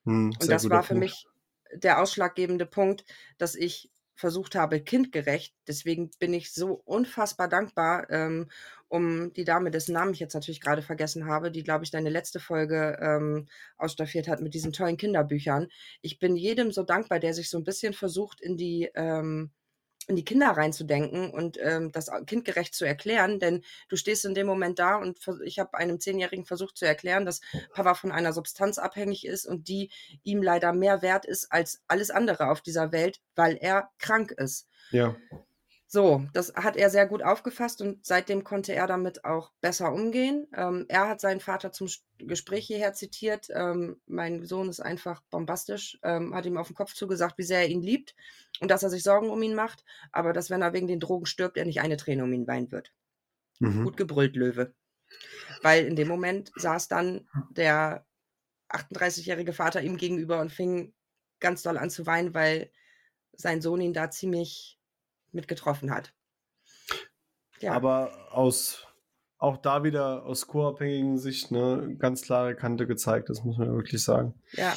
Hm, 0.05 0.31
Und 0.39 0.51
das 0.51 0.71
war 0.71 0.83
für 0.83 0.95
Punkt. 0.95 0.97
mich 0.97 1.29
der 1.73 2.01
ausschlaggebende 2.03 2.67
Punkt, 2.67 3.05
dass 3.39 3.55
ich 3.55 3.91
versucht 4.21 4.55
habe, 4.55 4.81
kindgerecht 4.81 5.55
deswegen 5.67 6.11
bin 6.19 6.35
ich 6.35 6.53
so 6.53 6.75
unfassbar 6.85 7.49
dankbar, 7.49 8.09
ähm, 8.11 8.49
um 8.89 9.33
die 9.33 9.45
Dame, 9.45 9.71
dessen 9.71 9.95
Namen 9.95 10.13
ich 10.13 10.21
jetzt 10.21 10.35
natürlich 10.35 10.61
gerade 10.61 10.83
vergessen 10.83 11.27
habe, 11.27 11.51
die, 11.51 11.63
glaube 11.63 11.85
ich, 11.85 11.91
deine 11.91 12.11
letzte 12.11 12.41
Folge, 12.41 12.99
ähm, 13.01 13.49
ausstaffiert 13.79 14.29
hat 14.29 14.41
mit 14.41 14.55
diesen 14.55 14.73
tollen 14.73 14.97
Kinderbüchern. 14.97 15.69
Ich 16.03 16.19
bin 16.19 16.37
jedem 16.37 16.73
so 16.73 16.83
dankbar, 16.83 17.21
der 17.21 17.35
sich 17.35 17.51
so 17.51 17.59
ein 17.59 17.65
bisschen 17.65 17.95
versucht, 17.95 18.41
in 18.41 18.57
die, 18.57 18.91
ähm 18.95 19.51
in 20.11 20.17
die 20.17 20.25
Kinder 20.25 20.51
reinzudenken 20.51 21.31
und, 21.31 21.57
ähm, 21.63 21.93
das 21.93 22.11
kindgerecht 22.27 22.75
zu 22.75 22.85
erklären, 22.85 23.39
denn 23.39 23.63
du 23.89 23.97
stehst 23.97 24.25
in 24.25 24.35
dem 24.35 24.47
Moment 24.47 24.79
da 24.81 24.97
und 24.97 25.19
ich 25.45 25.59
habe 25.61 25.75
einem 25.75 26.01
Zehnjährigen 26.01 26.45
versucht 26.45 26.77
zu 26.77 26.85
erklären, 26.85 27.25
dass 27.25 27.41
Papa 27.73 27.95
von 27.95 28.11
einer 28.11 28.33
Substanz 28.33 28.79
abhängig 28.79 29.25
ist 29.25 29.47
und 29.47 29.69
die 29.69 29.91
ihm 30.25 30.43
leider 30.43 30.73
mehr 30.73 31.01
wert 31.01 31.25
ist 31.25 31.53
als 31.53 31.83
alles 31.87 32.11
andere 32.11 32.51
auf 32.51 32.61
dieser 32.61 32.91
Welt, 32.93 33.21
weil 33.37 33.57
er 33.57 33.91
krank 33.99 34.33
ist. 34.33 34.67
Ja. 34.91 35.17
So, 35.93 36.25
das 36.33 36.55
hat 36.55 36.77
er 36.77 36.89
sehr 36.89 37.09
gut 37.09 37.21
aufgefasst 37.21 37.83
und 37.83 38.07
seitdem 38.07 38.45
konnte 38.45 38.73
er 38.73 38.87
damit 38.87 39.25
auch 39.25 39.51
besser 39.61 39.93
umgehen. 39.93 40.47
Ähm, 40.55 40.87
er 40.89 41.09
hat 41.09 41.21
seinen 41.21 41.41
Vater 41.41 41.73
zum 41.73 41.89
Gespräch 42.19 42.65
hierher 42.69 42.93
zitiert. 42.93 43.49
Ähm, 43.53 44.01
mein 44.07 44.45
Sohn 44.45 44.69
ist 44.69 44.79
einfach 44.79 45.21
bombastisch, 45.31 45.99
ähm, 46.05 46.33
hat 46.33 46.47
ihm 46.47 46.59
auf 46.59 46.69
den 46.69 46.77
Kopf 46.77 46.95
zugesagt, 46.95 47.39
wie 47.39 47.43
sehr 47.43 47.63
er 47.63 47.69
ihn 47.69 47.83
liebt 47.83 48.15
und 48.61 48.71
dass 48.71 48.85
er 48.85 48.91
sich 48.91 49.03
Sorgen 49.03 49.31
um 49.31 49.43
ihn 49.43 49.57
macht, 49.57 49.85
aber 50.13 50.33
dass, 50.33 50.49
wenn 50.49 50.63
er 50.63 50.73
wegen 50.73 50.87
den 50.87 51.01
Drogen 51.01 51.27
stirbt, 51.27 51.57
er 51.57 51.65
nicht 51.65 51.81
eine 51.81 51.97
Träne 51.97 52.23
um 52.23 52.33
ihn 52.33 52.47
weinen 52.47 52.71
wird. 52.71 52.93
Mhm. 53.59 53.83
Gut 53.83 53.97
gebrüllt, 53.97 54.37
Löwe. 54.37 54.73
Weil 55.61 55.87
in 55.87 55.97
dem 55.97 56.07
Moment 56.07 56.53
saß 56.55 56.87
dann 56.87 57.29
der 57.51 58.07
38-jährige 58.69 59.53
Vater 59.53 59.83
ihm 59.83 59.97
gegenüber 59.97 60.41
und 60.41 60.53
fing 60.53 60.95
ganz 61.41 61.63
doll 61.63 61.79
an 61.79 61.91
zu 61.91 62.07
weinen, 62.07 62.33
weil 62.33 62.71
sein 63.33 63.61
Sohn 63.61 63.81
ihn 63.81 63.93
da 63.93 64.09
ziemlich 64.13 64.80
mit 65.33 65.49
getroffen 65.49 65.91
hat. 65.91 66.13
Ja. 67.61 67.75
Aber 67.75 68.13
aus 68.33 68.87
auch 69.39 69.57
da 69.57 69.85
wieder 69.85 70.25
aus 70.27 70.47
co-abhängigen 70.47 71.19
Sicht 71.19 71.51
eine 71.51 71.97
ganz 71.97 72.23
klare 72.23 72.55
Kante 72.55 72.87
gezeigt, 72.87 73.31
das 73.31 73.43
muss 73.43 73.57
man 73.57 73.69
ja 73.69 73.75
wirklich 73.75 74.03
sagen. 74.05 74.35
Ja. 74.57 74.77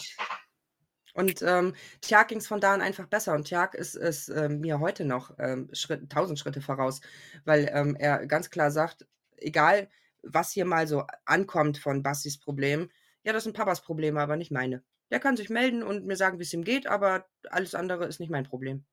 Und, 1.16 1.42
ähm, 1.44 1.76
Tjag 2.02 2.30
ging's 2.30 2.48
von 2.48 2.60
da 2.60 2.74
an 2.74 2.82
einfach 2.82 3.08
besser 3.08 3.34
und 3.36 3.46
Tjag 3.46 3.76
ist 3.76 3.96
ist, 3.96 4.30
ähm, 4.30 4.62
mir 4.62 4.80
heute 4.80 5.06
noch, 5.06 5.36
ähm, 5.38 5.70
Schritt 5.74 6.10
1.000 6.10 6.40
Schritte 6.40 6.62
voraus, 6.62 7.02
weil, 7.46 7.70
ähm, 7.72 7.96
er 7.96 8.26
ganz 8.26 8.50
klar 8.50 8.72
sagt: 8.72 9.06
„Egal, 9.38 9.90
was 10.24 10.52
hier 10.52 10.66
mal 10.66 10.88
so 10.88 11.04
ankommt 11.26 11.78
von 11.78 12.02
Bastis 12.04 12.40
Problem, 12.40 12.90
ja, 13.24 13.32
das 13.34 13.44
sind 13.44 13.56
Papas 13.56 13.82
Probleme, 13.82 14.20
aber 14.22 14.38
nicht 14.38 14.52
meine. 14.52 14.84
Der 15.12 15.20
kann 15.20 15.38
sich 15.38 15.50
melden 15.50 15.84
und 15.84 16.06
mir 16.06 16.16
sagen, 16.16 16.40
wie's 16.40 16.54
ihm 16.54 16.64
geht, 16.64 16.88
aber 16.88 17.28
alles 17.50 17.76
andere 17.76 18.06
ist 18.06 18.20
nicht 18.20 18.32
mein 18.32 18.46
Problem.“ 18.46 18.86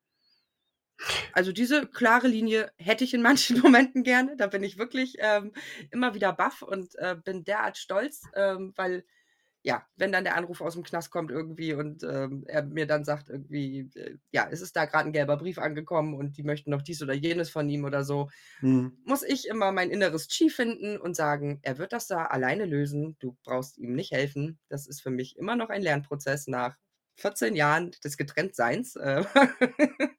Also, 1.33 1.51
diese 1.51 1.87
klare 1.87 2.27
Linie 2.27 2.71
hätte 2.77 3.03
ich 3.03 3.13
in 3.13 3.21
manchen 3.21 3.59
Momenten 3.61 4.03
gerne. 4.03 4.35
Da 4.37 4.47
bin 4.47 4.63
ich 4.63 4.77
wirklich, 4.77 5.15
ähm, 5.19 5.53
immer 5.91 6.13
wieder 6.13 6.33
baff 6.33 6.61
und, 6.61 6.95
äh, 6.95 7.15
bin 7.23 7.43
derart 7.43 7.77
stolz, 7.77 8.29
ähm, 8.35 8.73
weil 8.75 9.03
ja, 9.63 9.85
wenn 9.97 10.11
dann 10.11 10.23
der 10.25 10.37
Anruf 10.37 10.61
aus'm 10.61 10.83
Knast 10.83 11.11
kommt 11.11 11.31
irgendwie 11.31 11.73
und, 11.73 12.03
ähm, 12.03 12.45
er 12.47 12.63
mir 12.63 12.87
dann 12.87 13.05
sagt 13.05 13.29
irgendwie, 13.29 13.89
äh, 13.95 14.17
ja, 14.31 14.47
es 14.51 14.61
ist 14.61 14.75
da 14.75 14.85
grad 14.85 15.05
'n 15.07 15.13
gelber 15.13 15.37
Brief 15.37 15.57
angekommen 15.59 16.15
und 16.15 16.37
die 16.37 16.43
möchten 16.43 16.71
noch 16.71 16.81
dies 16.83 17.01
oder 17.03 17.13
jenes 17.13 17.49
von 17.51 17.69
ihm 17.69 17.85
oder 17.85 18.03
so, 18.05 18.29
Mhm. 18.61 19.01
muss 19.03 19.23
ich 19.23 19.47
immer 19.47 19.71
mein 19.71 19.89
inneres 19.91 20.27
Chi 20.27 20.49
finden 20.49 20.97
und 20.97 21.15
sagen: 21.15 21.59
„Er 21.63 21.77
wird 21.77 21.93
das 21.93 22.07
da 22.07 22.25
alleine 22.25 22.65
lösen. 22.65 23.17
Du 23.19 23.37
brauchst 23.43 23.77
ihm 23.77 23.93
nicht 23.95 24.11
helfen.“ 24.11 24.59
Das 24.69 24.87
ist 24.87 25.01
für 25.01 25.11
mich 25.11 25.37
immer 25.37 25.55
noch 25.55 25.69
ein 25.69 25.81
Lernprozess 25.81 26.47
nach 26.47 26.77
14 27.15 27.55
Jahren 27.55 27.91
des 28.03 28.17
Getrenntseins. 28.17 28.95
Äh, 28.97 29.23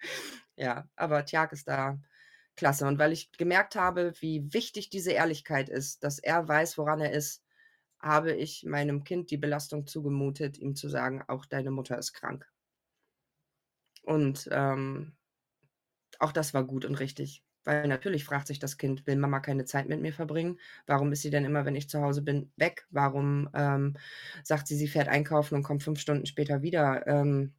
ja, 0.57 0.89
aber 0.97 1.25
Tjag 1.25 1.53
ist 1.53 1.69
da 1.69 2.01
klasse. 2.57 2.87
Und 2.87 2.99
weil 2.99 3.13
ich 3.13 3.33
gemerkt 3.33 3.77
habe, 3.77 4.13
wie 4.21 4.53
wichtig 4.55 4.91
diese 4.91 5.13
Ehrlichkeit 5.13 5.69
ist, 5.69 6.05
dass 6.05 6.19
er 6.19 6.49
weiß, 6.49 6.79
woran 6.79 7.01
er 7.01 7.13
ist, 7.13 7.43
habe 8.01 8.33
ich 8.35 8.65
meinem 8.67 9.05
Kind 9.05 9.31
die 9.31 9.39
Belastung 9.39 9.87
zugemutet, 9.87 10.59
ihm 10.59 10.75
zu 10.77 10.89
sagen: 10.89 11.23
„Auch 11.29 11.47
deine 11.47 11.71
Mutter 11.73 11.99
ist 11.99 12.13
krank.“ 12.15 12.51
Und, 14.03 14.49
ähm, 14.53 15.17
auch 16.19 16.33
das 16.33 16.55
war 16.55 16.65
gut 16.65 16.85
und 16.85 16.95
richtig, 16.97 17.45
weil 17.65 17.87
natürlich 17.89 18.25
fragt 18.25 18.47
sich 18.47 18.59
das 18.59 18.79
Kind: 18.79 19.07
„Will 19.07 19.17
Mama 19.17 19.41
keine 19.41 19.65
Zeit 19.65 19.89
mit 19.89 20.01
mir 20.01 20.13
verbringen? 20.13 20.59
Warum 20.87 21.13
ist 21.13 21.23
sie 21.23 21.31
denn 21.31 21.45
immer, 21.45 21.65
wenn 21.65 21.75
ich 21.77 21.89
zu 21.89 22.01
Hause 22.03 22.23
bin, 22.23 22.53
weg? 22.57 22.87
Warum, 22.91 23.49
ähm, 23.55 23.97
sagt 24.45 24.67
sie, 24.69 24.77
sie 24.77 24.89
fährt 24.89 25.09
einkaufen 25.09 25.55
und 25.57 25.63
kommt 25.63 25.83
5 25.83 26.01
Stunden 26.01 26.27
später 26.27 26.63
wieder?“ 26.63 27.07
Ähm, 27.07 27.55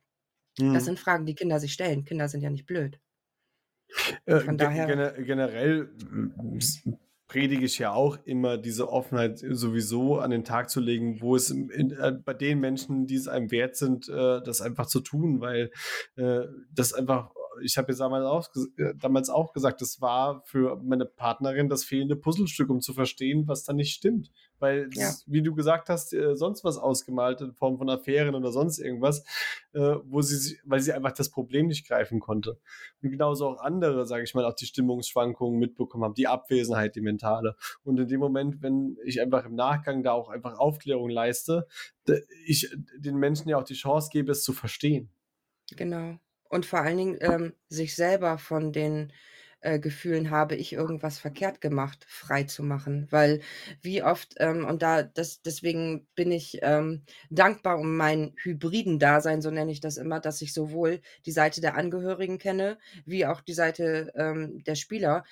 das 0.72 0.84
Mhm. 0.84 0.86
sind 0.86 1.00
Fragen, 1.00 1.26
die 1.26 1.36
Kinder 1.36 1.60
sich 1.60 1.74
stellen. 1.74 2.06
Kinder 2.06 2.30
sind 2.30 2.42
ja 2.42 2.50
nicht 2.50 2.66
blöd. 2.66 3.00
Äh, 4.26 4.40
Von 4.40 4.58
daher 4.58 4.88
gene 4.88 5.14
generell 5.26 5.90
m 6.12 6.58
s 6.58 6.82
predige 7.28 7.66
ich 7.66 7.80
ja 7.80 7.92
auch 7.94 8.18
immer 8.26 8.58
diese 8.58 8.90
Offenheit 8.90 9.40
sowieso 9.40 10.20
an 10.20 10.30
den 10.32 10.44
Tag 10.44 10.70
zu 10.70 10.80
legen, 10.80 11.20
wo 11.22 11.36
es 11.36 11.50
in 11.50 11.92
äh, 11.92 12.12
bei 12.24 12.34
den 12.34 12.60
Menschen, 12.60 13.08
die 13.08 13.16
es 13.16 13.28
einem 13.28 13.50
wert 13.52 13.76
sind, 13.76 14.08
äh, 14.10 14.42
das 14.44 14.62
einfach 14.62 14.86
zu 14.88 15.00
tun, 15.02 15.42
weil, 15.42 15.72
äh, 16.16 16.42
das 16.72 16.94
einfach 16.94 17.32
ich 17.62 17.78
habe 17.78 17.92
ja 17.94 17.98
damals 18.00 18.26
auch 18.26 18.50
äh, 18.78 18.94
damals 18.98 19.30
auch 19.30 19.54
gesagt, 19.54 19.82
das 19.82 20.02
war 20.02 20.42
für 20.46 20.76
meine 20.84 21.06
Partnerin 21.06 21.70
das 21.70 21.84
fehlende 21.84 22.16
Puzzlestück, 22.16 22.70
um 22.70 22.82
zu 22.82 22.94
verstehen, 22.94 23.48
was 23.48 23.64
da 23.64 23.74
nicht 23.74 23.94
stimmt. 23.94 24.32
Weil 24.64 24.90
Ja. 24.94 25.14
wie 25.26 25.42
du 25.42 25.54
gesagt 25.54 25.90
hast, 25.90 26.14
äh, 26.14 26.36
sonst 26.36 26.64
was 26.64 26.78
ausgemalt 26.78 27.42
in 27.42 27.52
Form 27.54 27.78
von 27.78 27.90
Affären 27.90 28.34
oder 28.34 28.52
sonst 28.52 28.80
irgendwas, 28.80 29.26
äh, 29.74 29.98
wo 30.06 30.22
sie 30.22 30.58
weil 30.64 30.80
sie 30.80 30.94
einfach 30.94 31.12
das 31.12 31.30
Problem 31.30 31.68
nicht 31.68 31.86
greifen 31.86 32.22
konnte. 32.22 32.58
Und 33.02 33.10
genauso 33.12 33.50
auch 33.50 33.60
andere, 33.60 34.06
sage 34.06 34.24
ich 34.24 34.34
mal, 34.34 34.46
auch 34.46 34.56
die 34.56 34.66
Stimmungsschwankungen 34.66 35.60
mitbekommen 35.60 36.06
haben, 36.06 36.14
die 36.14 36.28
Abwesenheit, 36.28 36.96
die 36.96 37.02
mentale. 37.02 37.58
Und 37.84 38.00
in 38.00 38.08
dem 38.08 38.22
Moment, 38.22 38.62
wenn 38.62 38.98
ich 39.04 39.22
einfach 39.22 39.46
im 39.46 39.56
Nachgang 39.56 40.02
da 40.02 40.14
auch 40.14 40.30
einfach 40.30 40.58
Aufklärung 40.58 41.10
leiste, 41.10 41.68
ich 42.46 42.70
den 42.98 43.18
Menschen 43.18 43.50
ja 43.50 43.58
auch 43.58 43.64
die 43.64 43.74
Chance 43.74 44.10
gebe, 44.12 44.32
es 44.32 44.44
zu 44.44 44.54
verstehen. 44.54 45.10
Genau. 45.76 46.18
Und 46.50 46.66
vor 46.66 46.80
allen 46.80 46.98
Dingen, 46.98 47.18
ähm, 47.22 47.54
sich 47.68 47.96
selber 47.96 48.38
von 48.38 48.72
den, 48.72 49.12
äh, 49.64 49.80
Gefühlen: 49.80 50.30
„Habe 50.30 50.56
ich 50.56 50.74
irgendwas 50.74 51.20
verkehrt 51.20 51.62
gemacht?“ 51.62 52.06
freizumachen. 52.08 53.08
Weil 53.12 53.42
wie 53.82 54.04
oft, 54.04 54.36
ähm 54.40 54.66
und 54.66 54.82
da 54.82 55.04
das 55.04 55.42
deswegen 55.42 56.08
bin 56.16 56.32
ich, 56.32 56.60
ähm, 56.62 57.04
dankbar 57.30 57.80
um 57.80 57.98
mein 57.98 58.34
hybriden 58.38 59.00
Dasein, 59.00 59.42
so 59.42 59.52
nenne 59.52 59.72
ich 59.72 59.82
das 59.82 59.98
immer, 59.98 60.20
dass 60.20 60.42
ich 60.42 60.54
sowohl 60.54 61.02
die 61.26 61.32
Seite 61.32 61.62
der 61.62 61.76
Angehörigen 61.78 62.38
kenne, 62.40 62.78
wie 63.06 63.26
auch 63.26 63.42
die 63.42 63.54
Seite, 63.54 64.12
ähm, 64.16 64.64
der 64.66 64.76
Spieler. 64.76 65.24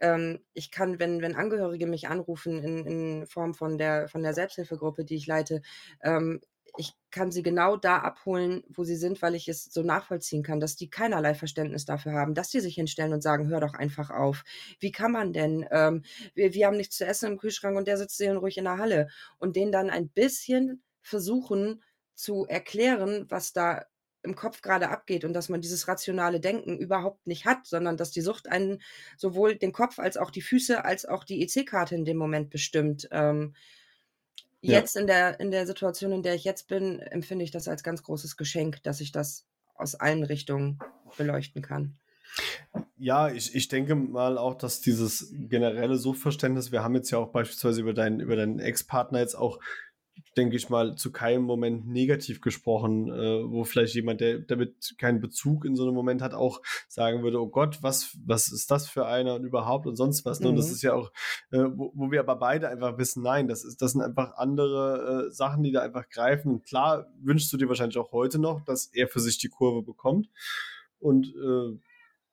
Ähm, 0.00 0.40
ich 0.54 0.70
kann, 0.70 0.98
wenn 0.98 1.22
wenn 1.22 1.36
Angehörige 1.36 1.86
mich 1.86 2.08
anrufen 2.08 2.62
in 2.62 2.86
in 2.86 3.26
Form 3.26 3.54
von 3.54 3.78
der 3.78 4.08
von 4.08 4.22
der 4.22 4.34
Selbsthilfegruppe, 4.34 5.04
die 5.04 5.16
ich 5.16 5.26
leite, 5.26 5.62
ähm, 6.02 6.40
ich 6.76 6.92
kann 7.10 7.30
sie 7.30 7.42
genau 7.42 7.76
da 7.76 7.98
abholen, 7.98 8.64
wo 8.68 8.84
sie 8.84 8.96
sind, 8.96 9.22
weil 9.22 9.34
ich 9.36 9.48
es 9.48 9.64
so 9.64 9.82
nachvollziehen 9.82 10.42
kann, 10.42 10.60
dass 10.60 10.76
die 10.76 10.90
keinerlei 10.90 11.34
Verständnis 11.34 11.84
dafür 11.84 12.12
haben, 12.12 12.34
dass 12.34 12.50
die 12.50 12.60
sich 12.60 12.74
hinstellen 12.74 13.12
und 13.12 13.22
sagen: 13.22 13.48
„Hör 13.48 13.60
doch 13.60 13.74
einfach 13.74 14.10
auf. 14.10 14.44
Wie 14.80 14.92
kann 14.92 15.12
man 15.12 15.32
denn? 15.32 15.66
Ähm, 15.70 16.02
wir 16.34 16.52
wir 16.54 16.66
haben 16.66 16.76
nichts 16.76 16.96
zu 16.96 17.06
essen 17.06 17.32
im 17.32 17.38
Kühlschrank 17.38 17.76
und 17.76 17.86
der 17.88 17.96
sitzt 17.98 18.16
seelenruhig 18.18 18.58
in 18.58 18.64
der 18.64 18.78
Halle.“ 18.78 19.08
Und 19.38 19.56
denen 19.56 19.72
dann 19.72 19.90
ein 19.90 20.08
bisschen 20.08 20.82
versuchen 21.02 21.82
zu 22.14 22.46
erklären, 22.46 23.26
was 23.28 23.52
da 23.52 23.84
im 24.22 24.34
Kopf 24.34 24.62
grade 24.62 24.88
abgeht 24.88 25.24
und 25.24 25.34
dass 25.34 25.50
man 25.50 25.60
dieses 25.60 25.86
rationale 25.86 26.40
Denken 26.40 26.78
überhaupt 26.78 27.26
nicht 27.26 27.44
hat, 27.44 27.66
sondern 27.66 27.98
dass 27.98 28.10
die 28.10 28.22
Sucht 28.22 28.48
einen 28.50 28.80
sowohl 29.18 29.56
den 29.56 29.72
Kopf 29.72 29.98
als 29.98 30.16
auch 30.16 30.30
die 30.30 30.40
Füße 30.42 30.82
als 30.84 31.04
auch 31.04 31.24
die 31.24 31.42
EC-Karte 31.42 31.94
in 31.94 32.04
dem 32.06 32.16
Moment 32.16 32.48
bestimmt. 32.50 33.06
Ähm, 33.12 33.54
Ja. 34.66 34.78
jetzt 34.78 34.96
in 34.96 35.06
der 35.06 35.38
in 35.40 35.50
der 35.50 35.66
Situation, 35.66 36.12
in 36.12 36.22
der 36.22 36.34
ich 36.34 36.44
jetzt 36.44 36.68
bin, 36.68 37.00
empfinde 37.00 37.44
ich 37.44 37.50
das 37.50 37.68
als 37.68 37.82
ganz 37.82 38.02
großes 38.02 38.36
Geschenk, 38.36 38.82
dass 38.82 39.00
ich 39.00 39.12
das 39.12 39.44
aus 39.74 39.94
allen 39.94 40.22
Richtungen 40.22 40.78
beleuchten 41.16 41.62
kann. 41.62 41.98
Ja, 42.96 43.28
ich 43.28 43.54
ich 43.54 43.68
denke 43.68 43.94
mal 43.94 44.38
auch, 44.38 44.54
dass 44.54 44.80
dieses 44.80 45.32
generelle 45.32 45.96
Suchtverständnis 45.96 46.72
wir 46.72 46.82
haben 46.82 46.94
jetzt 46.94 47.10
ja 47.10 47.18
auch 47.18 47.30
beispielsweise 47.30 47.80
über 47.80 47.94
deinen 47.94 48.20
über 48.20 48.36
deinen 48.36 48.58
Ex-Partner 48.58 49.20
jetzt 49.20 49.34
auch 49.34 49.60
denke 50.36 50.56
ich 50.56 50.68
mal, 50.68 50.96
zu 50.96 51.12
keinem 51.12 51.42
Moment 51.42 51.86
negativ 51.86 52.40
gesprochen, 52.40 53.08
äh, 53.08 53.50
wo 53.50 53.64
vielleicht 53.64 53.94
jemand, 53.94 54.20
der 54.20 54.40
damit 54.40 54.94
keinen 54.98 55.20
Bezug 55.20 55.64
in 55.64 55.76
so 55.76 55.84
einem 55.84 55.94
Moment 55.94 56.22
hat, 56.22 56.34
auch 56.34 56.60
sagen 56.88 57.22
würde, 57.22 57.40
oh 57.40 57.48
Gott, 57.48 57.82
was, 57.82 58.16
was 58.24 58.50
ist 58.50 58.70
das 58.70 58.88
für 58.88 59.06
einer 59.06 59.34
und 59.34 59.44
überhaupt 59.44 59.86
und 59.86 59.96
sonst 59.96 60.24
was. 60.24 60.40
Ne? 60.40 60.48
Und 60.48 60.56
das 60.56 60.68
Mhm. 60.68 60.72
ist 60.72 60.82
ja 60.82 60.94
auch, 60.94 61.10
äh, 61.50 61.58
wo, 61.74 61.92
wo 61.94 62.10
wir 62.10 62.20
aber 62.20 62.36
beide 62.36 62.68
einfach 62.68 62.98
wissen, 62.98 63.22
nein, 63.22 63.48
das, 63.48 63.64
ist, 63.64 63.80
das 63.80 63.92
sind 63.92 64.02
einfach 64.02 64.36
andere 64.36 65.26
äh, 65.28 65.30
Sachen, 65.30 65.62
die 65.62 65.72
da 65.72 65.82
einfach 65.82 66.08
greifen. 66.08 66.50
Und 66.52 66.64
klar 66.64 67.06
wünschst 67.20 67.52
du 67.52 67.56
dir 67.56 67.68
wahrscheinlich 67.68 67.98
auch 67.98 68.12
heute 68.12 68.38
noch, 68.38 68.60
dass 68.60 68.86
er 68.86 69.08
für 69.08 69.20
sich 69.20 69.38
die 69.38 69.48
Kurve 69.48 69.82
bekommt. 69.82 70.28
Und 70.98 71.26
äh, 71.28 71.78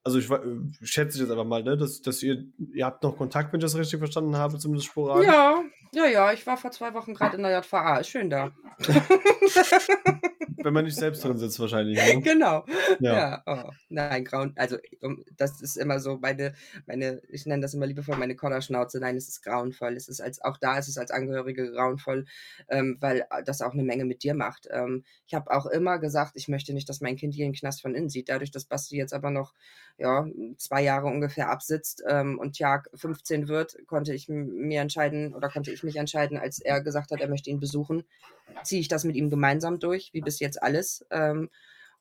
also 0.03 0.17
ich, 0.19 0.29
äh, 0.29 0.39
schätze 0.81 1.19
jetzt 1.19 1.31
einfach 1.31 1.45
mal, 1.45 1.63
ne, 1.63 1.77
dass, 1.77 2.01
dass 2.01 2.23
ihr, 2.23 2.45
ihr 2.73 2.85
habt 2.85 3.03
noch 3.03 3.17
Kontakt, 3.17 3.53
wenn 3.53 3.59
ich 3.59 3.65
das 3.65 3.77
richtig 3.77 3.99
verstanden 3.99 4.35
habe, 4.35 4.57
zumindest 4.57 4.87
sporadisch. 4.87 5.27
Ja, 5.27 5.63
ja, 5.93 6.05
ja, 6.05 6.33
ich 6.33 6.45
war 6.47 6.57
vor 6.57 6.71
zwei 6.71 6.93
Wochen 6.93 7.13
gerade 7.13 7.37
in 7.37 7.43
der 7.43 7.59
JVA. 7.59 7.97
Ist 7.97 8.09
schön 8.09 8.29
da. 8.29 8.51
Wenn 10.57 10.73
man 10.73 10.85
nicht 10.85 10.95
selbst 10.95 11.23
drin 11.23 11.37
sitzt 11.37 11.59
wahrscheinlich. 11.59 11.97
Ne? 11.97 12.21
genau. 12.23 12.65
Ja. 12.99 13.13
Ja, 13.13 13.43
oh, 13.45 13.71
nein, 13.89 14.25
grauen. 14.25 14.53
Also, 14.57 14.77
das 15.37 15.61
ist 15.61 15.77
immer 15.77 15.99
so 15.99 16.17
meine, 16.17 16.53
meine, 16.85 17.21
ich 17.29 17.45
nenne 17.45 17.61
das 17.61 17.73
immer 17.73 17.85
liebevoll 17.85 18.17
meine 18.17 18.35
Kodderschnauze. 18.35 18.99
Nein, 18.99 19.17
es 19.17 19.27
ist 19.27 19.43
grauenvoll. 19.43 19.95
Es 19.95 20.07
ist 20.07 20.21
als, 20.21 20.41
auch 20.41 20.57
da 20.57 20.77
ist 20.77 20.87
es 20.87 20.97
als 20.97 21.11
Angehörige 21.11 21.71
grauenvoll, 21.71 22.25
ähm, 22.69 22.97
weil 22.99 23.21
äh, 23.29 23.43
das 23.43 23.61
auch 23.61 23.73
eine 23.73 23.83
Menge 23.83 24.05
mit 24.05 24.23
dir 24.23 24.33
macht. 24.33 24.67
Ähm, 24.71 25.03
ich 25.27 25.33
habe 25.33 25.51
auch 25.51 25.65
immer 25.65 25.99
gesagt, 25.99 26.33
ich 26.35 26.47
möchte 26.47 26.73
nicht, 26.73 26.89
dass 26.89 27.01
mein 27.01 27.15
Kind 27.15 27.33
hier 27.33 27.45
einen 27.45 27.53
Knast 27.53 27.81
von 27.81 27.95
innen 27.95 28.09
sieht. 28.09 28.29
Dadurch, 28.29 28.51
dass 28.51 28.65
Basti 28.65 28.97
jetzt 28.97 29.13
aber 29.13 29.31
noch, 29.31 29.53
ja, 29.97 30.25
zwei 30.57 30.81
Jahre 30.83 31.07
ungefähr 31.07 31.49
absitzt 31.49 32.03
ähm, 32.07 32.39
und 32.39 32.57
Tag 32.57 32.89
15 32.95 33.47
wird, 33.47 33.77
konnte 33.87 34.13
ich 34.13 34.27
mir 34.29 34.81
entscheiden 34.81 35.33
oder 35.33 35.49
konnte 35.49 35.71
ich 35.71 35.83
mich 35.83 35.95
entscheiden, 35.95 36.37
als 36.37 36.59
er 36.59 36.81
gesagt 36.81 37.11
hat, 37.11 37.21
er 37.21 37.29
möchte 37.29 37.49
ihn 37.49 37.59
besuchen, 37.59 38.03
ziehe 38.63 38.81
ich 38.81 38.87
das 38.87 39.03
mit 39.03 39.15
ihm 39.15 39.29
gemeinsam 39.29 39.79
durch, 39.79 40.09
wie 40.13 40.21
bis 40.21 40.39
jetzt 40.41 40.61
alles. 40.61 41.05
Ähm, 41.11 41.49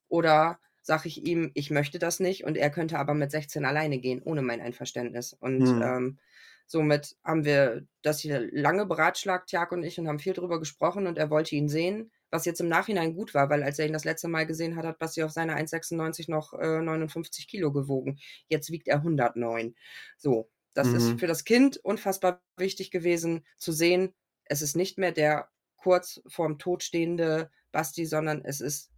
oder 0.08 0.58
sage 0.82 1.08
ich 1.08 1.24
ihm, 1.26 1.50
ich 1.54 1.70
möchte 1.70 1.98
das 1.98 2.20
nicht 2.20 2.44
und 2.44 2.56
er 2.56 2.70
könnte 2.70 2.98
aber 2.98 3.14
mit 3.14 3.30
16 3.30 3.64
alleine 3.64 3.98
gehen, 3.98 4.22
ohne 4.22 4.42
mein 4.42 4.60
Einverständnis. 4.60 5.32
Und 5.34 5.74
Hm. 5.74 5.80
ähm, 5.80 6.18
somit 6.66 7.16
haben 7.24 7.44
wir 7.44 7.86
das 8.02 8.20
hier 8.20 8.40
lange 8.52 8.86
beratschlagt, 8.86 9.52
Jak 9.52 9.72
und 9.72 9.82
ich, 9.82 9.98
und 9.98 10.08
haben 10.08 10.18
viel 10.18 10.32
drüber 10.32 10.58
gesprochen 10.58 11.06
und 11.06 11.18
er 11.18 11.30
wollte 11.30 11.54
ihn 11.56 11.68
sehen, 11.68 12.10
was 12.30 12.44
jetzt 12.44 12.60
im 12.60 12.68
Nachhinein 12.68 13.14
gut 13.14 13.34
war, 13.34 13.50
weil 13.50 13.62
als 13.62 13.78
er 13.78 13.86
ihn 13.86 13.92
das 13.92 14.04
letzte 14.04 14.28
Mal 14.28 14.46
gesehen 14.46 14.76
hat, 14.76 14.86
hat 14.86 14.98
Basti 14.98 15.22
auf 15.22 15.32
seine 15.32 15.54
1,96 15.56 16.28
noch 16.28 16.54
äh, 16.54 16.80
59 16.80 17.48
Kilo 17.48 17.72
gewogen. 17.72 18.18
Jetzt 18.48 18.70
wiegt 18.70 18.88
er 18.88 19.02
109. 19.02 19.74
So, 20.16 20.48
das 20.74 20.92
Mhm. 20.92 20.94
ist 20.94 21.18
für 21.18 21.26
das 21.26 21.44
Kind 21.44 21.76
unfassbar 21.78 22.42
wichtig 22.56 22.90
gewesen 22.90 23.44
zu 23.58 23.72
sehen, 23.72 24.14
es 24.44 24.62
ist 24.62 24.76
nicht 24.76 24.98
mehr 24.98 25.12
der 25.12 25.48
kurz 25.76 26.20
vorm 26.26 26.58
Tod 26.58 26.82
stehende 26.82 27.50
Basti, 27.72 28.06
sondern 28.06 28.44
es 28.44 28.60
ist 28.60 28.90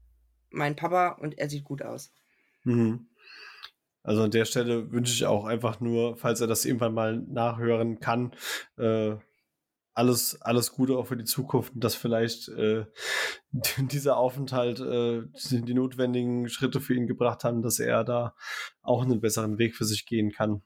mein 0.50 0.76
Papa 0.76 1.10
und 1.20 1.38
er 1.38 1.48
sieht 1.48 1.64
gut 1.64 1.82
aus. 1.82 2.12
Mhm. 2.64 3.08
Also 4.02 4.22
an 4.22 4.30
der 4.30 4.44
Stelle 4.44 4.90
wünsche 4.90 5.12
ich 5.12 5.26
auch 5.26 5.44
einfach 5.44 5.80
nur, 5.80 6.16
falls 6.16 6.40
er 6.40 6.48
das 6.48 6.64
irgendwann 6.64 6.94
mal 6.94 7.18
nachhören 7.18 8.00
kann, 8.00 8.34
äh, 8.76 9.14
alles, 9.94 10.40
alles 10.40 10.72
Gute 10.72 10.96
auch 10.96 11.06
für 11.06 11.16
die 11.16 11.24
Zukunft 11.24 11.74
und 11.74 11.84
dass 11.84 11.94
vielleicht 11.94 12.48
äh, 12.48 12.86
dieser 13.78 14.16
Aufenthalt 14.16 14.80
äh, 14.80 15.22
die 15.50 15.74
notwendigen 15.74 16.48
Schritte 16.48 16.80
für 16.80 16.94
ihn 16.94 17.06
gebracht 17.06 17.44
haben, 17.44 17.62
dass 17.62 17.78
er 17.78 18.02
da 18.04 18.34
auch 18.80 19.02
einen 19.02 19.20
besseren 19.20 19.58
Weg 19.58 19.76
für 19.76 19.84
sich 19.84 20.06
gehen 20.06 20.32
kann. 20.32 20.62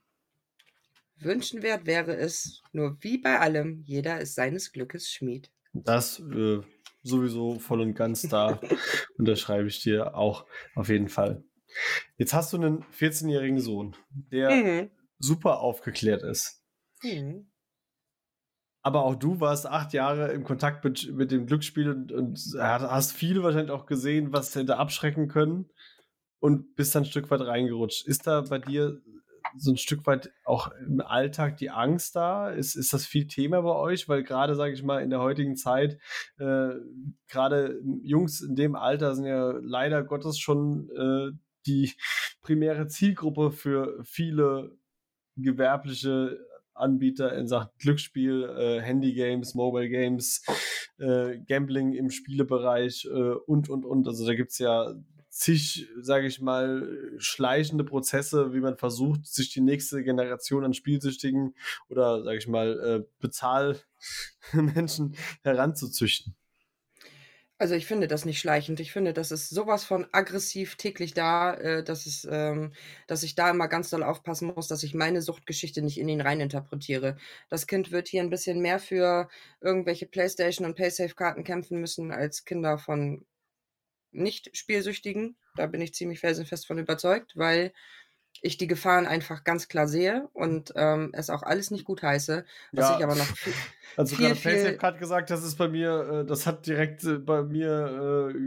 Wünschenswert 1.19 1.85
wäre 1.85 2.15
es, 2.15 2.61
nur 2.71 2.97
wie 3.01 3.17
bei 3.17 3.39
allem, 3.39 3.81
jeder 3.85 4.21
ist 4.21 4.35
seines 4.35 4.71
Glückes 4.71 5.11
Schmied. 5.11 5.51
Das 5.73 6.19
äh, 6.19 6.61
sowieso 7.07 7.59
voll 7.59 7.81
und 7.81 7.93
ganz 7.93 8.23
da 8.23 8.59
unterschreibe 9.17 9.67
ich 9.67 9.81
dir 9.81 10.15
auch 10.15 10.45
auf 10.75 10.89
jeden 10.89 11.09
Fall. 11.09 11.43
Jetzt 12.17 12.33
hast 12.33 12.53
du 12.53 12.57
einen 12.57 12.83
14-jährigen 12.97 13.59
Sohn, 13.59 13.95
der 14.09 14.49
Mhm. 14.51 14.91
super 15.19 15.59
aufgeklärt 15.59 16.23
ist. 16.23 16.63
Mhm. 17.03 17.51
Aber 18.81 19.03
auch 19.03 19.15
du 19.15 19.41
warst 19.41 19.65
acht 19.67 19.91
Jahre 19.93 20.31
im 20.31 20.43
Kontakt 20.45 20.83
mit, 20.85 21.11
mit 21.13 21.31
dem 21.31 21.45
Glücksspiel 21.45 21.89
und, 21.89 22.11
und 22.13 22.39
hast 22.57 23.11
viel 23.11 23.43
wahrscheinlich 23.43 23.71
auch 23.71 23.85
gesehen, 23.85 24.31
was 24.31 24.55
hätte 24.55 24.77
abschrecken 24.77 25.27
können 25.27 25.69
und 26.39 26.75
bist 26.75 26.95
dann 26.95 27.03
ein 27.03 27.07
Stück 27.07 27.29
weit 27.29 27.41
reingerutscht. 27.41 28.07
Ist 28.07 28.27
da 28.27 28.41
bei 28.41 28.59
dir 28.59 29.01
so 29.57 29.71
ein 29.71 29.77
Stück 29.77 30.05
weit 30.05 30.31
auch 30.43 30.71
im 30.85 31.01
Alltag 31.01 31.57
die 31.57 31.69
Angst 31.69 32.15
da? 32.15 32.49
Ist, 32.49 32.75
ist 32.75 32.93
das 32.93 33.05
viel 33.05 33.27
Thema 33.27 33.61
bei 33.61 33.75
euch? 33.75 34.09
Weil 34.09 34.23
gerade, 34.23 34.55
sage 34.55 34.73
ich 34.73 34.83
mal, 34.83 35.01
in 35.01 35.09
der 35.09 35.21
heutigen 35.21 35.55
Zeit, 35.55 35.99
äh, 36.39 36.69
gerade 37.27 37.79
Jungs 38.01 38.41
in 38.41 38.55
dem 38.55 38.75
Alter 38.75 39.15
sind 39.15 39.25
ja 39.25 39.51
leider 39.61 40.03
Gottes 40.03 40.39
schon 40.39 40.89
äh, 40.91 41.37
die 41.65 41.93
primäre 42.41 42.87
Zielgruppe 42.87 43.51
für 43.51 44.03
viele 44.03 44.77
gewerbliche 45.35 46.39
Anbieter 46.73 47.35
in 47.35 47.47
Sachen 47.47 47.69
Glücksspiel, 47.79 48.43
äh, 48.43 48.81
Handygames, 48.81 49.55
Mobile 49.55 49.89
Games, 49.89 50.43
äh, 50.99 51.37
Gambling 51.39 51.93
im 51.93 52.09
Spielebereich 52.09 53.05
äh, 53.05 53.33
und, 53.45 53.69
und, 53.69 53.85
und. 53.85 54.07
Also 54.07 54.25
da 54.25 54.35
gibt 54.35 54.51
es 54.51 54.59
ja 54.59 54.93
zig, 55.37 55.87
sage 56.01 56.27
ich 56.27 56.41
mal, 56.41 57.13
schleichende 57.17 57.83
Prozesse, 57.83 58.53
wie 58.53 58.59
man 58.59 58.77
versucht, 58.77 59.25
sich 59.27 59.51
die 59.53 59.61
nächste 59.61 60.03
Generation 60.03 60.65
an 60.65 60.73
Spielsüchtigen 60.73 61.55
oder, 61.89 62.23
sage 62.23 62.37
ich 62.37 62.47
mal, 62.47 62.79
äh, 62.79 63.07
Bezahlmenschen 63.19 65.15
heranzuzüchten. 65.43 66.35
Also 67.59 67.73
ich 67.73 67.87
finde 67.87 68.07
das 68.07 68.25
nicht 68.25 68.39
schleichend. 68.39 68.79
Ich 68.79 68.91
finde, 68.91 69.13
das 69.13 69.31
ist 69.31 69.49
sowas 69.49 69.83
von 69.83 70.07
aggressiv 70.11 70.75
täglich 70.75 71.13
da, 71.13 71.53
äh, 71.55 71.83
dass, 71.83 72.05
es, 72.05 72.27
ähm, 72.29 72.71
dass 73.07 73.23
ich 73.23 73.33
da 73.35 73.49
immer 73.49 73.67
ganz 73.67 73.89
doll 73.89 74.03
aufpassen 74.03 74.53
muss, 74.55 74.67
dass 74.67 74.83
ich 74.83 74.93
meine 74.93 75.21
Suchtgeschichte 75.21 75.81
nicht 75.81 75.99
in 75.99 76.09
ihn 76.09 76.21
reininterpretiere. 76.21 77.17
Das 77.49 77.65
Kind 77.65 77.91
wird 77.91 78.07
hier 78.07 78.21
ein 78.21 78.29
bisschen 78.29 78.59
mehr 78.61 78.79
für 78.79 79.27
irgendwelche 79.61 80.05
Playstation 80.07 80.67
und 80.67 80.75
Paysafe-Karten 80.75 81.43
kämpfen 81.43 81.79
müssen 81.79 82.11
als 82.11 82.45
Kinder 82.45 82.77
von 82.77 83.25
Nicht-Spielsüchtigen. 84.17 85.35
Da 85.55 85.67
bin 85.67 85.81
ich 85.81 85.93
ziemlich 85.93 86.19
felsenfest 86.19 86.67
von 86.67 86.77
überzeugt, 86.77 87.33
weil 87.35 87.71
ich 88.41 88.57
die 88.57 88.67
Gefahren 88.67 89.07
einfach 89.07 89.43
ganz 89.43 89.67
klar 89.67 89.87
sehe 89.87 90.29
und 90.33 90.71
ähm, 90.75 91.09
es 91.13 91.29
auch 91.29 91.43
alles 91.43 91.71
nicht 91.71 91.85
gut 91.85 92.03
heiße, 92.03 92.45
was 92.71 92.89
Ja. 92.89 92.97
ich 92.97 93.03
aber 93.03 93.15
noch 93.15 93.25
viel, 93.25 93.53
Also 93.95 94.15
viel, 94.15 94.35
gerade 94.35 94.77
gerade 94.77 94.99
gesagt, 94.99 95.29
das 95.31 95.43
ist 95.43 95.55
bei 95.55 95.67
mir, 95.67 96.21
äh, 96.21 96.25
das 96.25 96.45
hat 96.45 96.67
direkt 96.67 97.03
äh, 97.03 97.17
bei 97.17 97.41
mir 97.41 98.29
äh, 98.35 98.39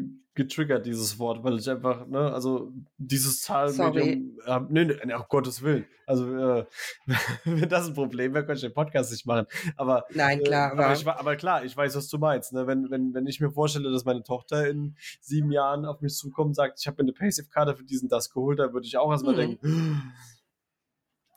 getriggert, 0.45 0.87
dieses 0.87 1.19
Wort, 1.19 1.43
weil 1.45 1.59
ich 1.59 1.69
einfach, 1.69 2.07
ne, 2.07 2.33
also 2.33 2.73
dieses 2.99 3.43
sorry. 3.43 3.73
Zahlmedium, 3.73 4.39
äh, 4.47 4.61
nee, 4.69 4.85
nee, 4.85 5.15
um 5.15 5.25
Gottes 5.29 5.63
Willen. 5.63 5.85
Also, 6.07 6.25
äh, 6.35 6.67
wenn 7.45 7.69
das 7.69 7.87
ein 7.87 7.95
Problem 7.95 8.35
wäre, 8.35 8.45
könnte 8.45 8.57
ich 8.59 8.73
den 8.73 8.75
Podcast 8.75 9.13
nicht 9.13 9.27
machen. 9.27 9.47
Aber, 9.77 10.05
Nein, 10.13 10.41
äh, 10.41 10.43
klar, 10.43 10.73
aber, 10.73 10.87
aber 10.87 10.95
ich, 10.95 11.07
aber 11.07 11.37
klar, 11.37 11.65
ich 11.65 11.77
weiß, 11.77 11.95
was 11.95 12.09
du 12.09 12.19
meinst. 12.19 12.53
Ne? 12.53 12.67
Wenn, 12.67 12.91
wenn, 12.91 13.15
wenn 13.15 13.27
ich 13.27 13.41
mir 13.41 13.51
vorstelle, 13.53 13.93
dass 13.93 14.05
meine 14.05 14.23
Tochter 14.25 14.69
in 14.69 14.97
sieben 15.21 15.53
Jahren 15.53 15.85
auf 15.85 16.01
mich 16.01 16.15
zukommt 16.17 16.49
und 16.49 16.55
sagt, 16.55 16.81
ich 16.81 16.87
habe 16.89 16.97
mir 16.97 17.05
eine 17.09 17.13
PaySafe-Karte 17.13 17.77
für 17.77 17.85
diesen 17.85 18.09
das 18.09 18.31
geholt, 18.33 18.59
da 18.59 18.73
würde 18.73 18.87
ich 18.87 18.97
auch 18.97 19.11
erstmal 19.13 19.35
Mhm. 19.35 19.39
denken, 19.39 20.13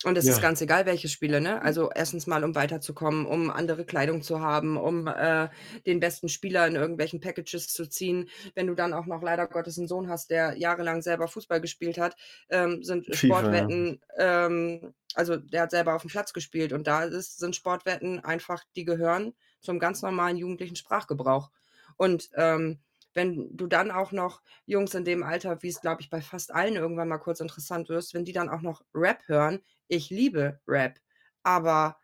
Und 0.04 0.18
es 0.18 0.26
Ja. 0.26 0.34
ist 0.34 0.42
ganz 0.42 0.60
egal, 0.62 0.86
welche 0.86 1.08
Spiele, 1.08 1.40
ne? 1.42 1.62
Also 1.62 1.90
erstens 1.94 2.28
mal, 2.28 2.44
um 2.44 2.56
weiterzukommen, 2.56 3.26
um 3.26 3.50
andere 3.50 3.86
Kleidung 3.86 4.22
zu 4.22 4.42
haben, 4.42 4.78
um 4.78 5.08
äh, 5.08 5.50
den 5.86 6.00
besten 6.00 6.30
Spieler 6.30 6.68
in 6.68 6.76
irgendwelchen 6.76 7.20
Packages 7.22 7.68
zu 7.70 7.88
ziehen. 7.88 8.30
Wenn 8.56 8.68
du 8.68 8.76
dann 8.76 8.94
auch 8.94 9.06
noch 9.06 9.22
leider 9.22 9.48
Gottes 9.48 9.78
einen 9.78 9.88
Sohn 9.88 10.10
hast, 10.10 10.30
der 10.30 10.58
jahrelang 10.58 11.02
selber 11.02 11.28
Fußball 11.28 11.62
gespielt 11.62 11.98
hat, 11.98 12.16
ähm, 12.50 12.84
sind 12.84 13.06
FIFA, 13.14 13.54
ja. 13.54 13.72
Sportwetten, 13.72 14.02
ähm, 14.18 14.94
also 15.16 15.38
der 15.38 15.64
hat 15.64 15.72
selber 15.72 15.96
auf 15.96 16.02
dem 16.02 16.10
Platz 16.10 16.34
gespielt 16.34 16.74
und 16.74 16.88
da 16.88 17.04
ist, 17.04 17.38
sind 17.40 17.56
Sportwetten 17.56 18.20
einfach, 18.20 18.64
die 18.76 18.86
gehören 18.86 19.34
zum 19.62 19.80
ganz 19.80 20.02
normalen 20.02 20.38
jugendlichen 20.38 20.76
Sprachgebrauch. 20.76 21.52
Und 21.98 22.30
ähm, 22.36 22.80
wenn 23.14 23.56
du 23.56 23.68
dann 23.68 23.92
auch 23.92 24.12
noch 24.12 24.42
Jungs 24.66 24.94
in 24.94 25.06
dem 25.06 25.24
Alter, 25.24 25.62
wie 25.64 25.70
es 25.70 25.82
glaube 25.82 26.02
ich 26.02 26.10
bei 26.10 26.22
fast 26.22 26.54
allen 26.54 26.76
irgendwann 26.76 27.08
mal 27.10 27.18
kurz 27.20 27.40
interessant 27.40 27.90
wirst, 27.90 28.14
wenn 28.14 28.26
die 28.26 28.34
dann 28.34 28.50
auch 28.50 28.62
noch 28.62 28.84
Rap 28.94 29.28
hören, 29.28 29.62
ich 29.88 30.10
liebe 30.10 30.60
Rap, 30.68 31.00
aber 31.44 31.98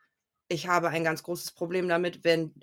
ich 0.52 0.68
habe 0.68 0.90
ein 0.90 1.04
ganz 1.04 1.22
großes 1.22 1.52
Problem 1.52 1.88
damit, 1.88 2.24
wenn 2.24 2.56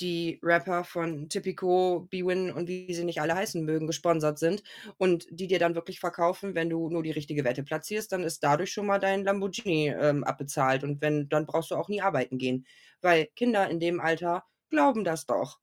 die 0.00 0.40
Rapper 0.42 0.82
von 0.82 1.28
Tipico, 1.28 2.06
B-Win 2.10 2.50
und 2.50 2.68
wie 2.68 2.92
sie 2.94 3.04
nicht 3.04 3.20
alle 3.20 3.34
heißen 3.34 3.62
mögen, 3.64 3.86
gesponsert 3.86 4.38
sind 4.38 4.62
und 4.96 5.26
die 5.30 5.46
dir 5.46 5.58
dann 5.58 5.74
wirklich 5.74 6.00
verkaufen, 6.00 6.54
wenn 6.54 6.70
du 6.70 6.88
nur 6.88 7.02
die 7.02 7.10
richtige 7.10 7.44
Wette 7.44 7.62
platzierst, 7.62 8.12
dann 8.12 8.24
ist 8.24 8.42
dadurch 8.42 8.72
schon 8.72 8.86
mal 8.86 8.98
dein 8.98 9.24
Lamborghini 9.24 9.88
ähm, 9.90 10.24
abbezahlt 10.24 10.84
und 10.84 11.02
wenn, 11.02 11.28
dann 11.28 11.44
brauchst 11.46 11.70
du 11.70 11.76
auch 11.76 11.88
nie 11.88 12.00
arbeiten 12.00 12.38
gehen, 12.38 12.66
weil 13.02 13.26
Kinder 13.36 13.68
in 13.68 13.78
dem 13.78 14.00
Alter 14.00 14.44
glauben 14.70 15.04
das 15.04 15.26
doch. 15.26 15.60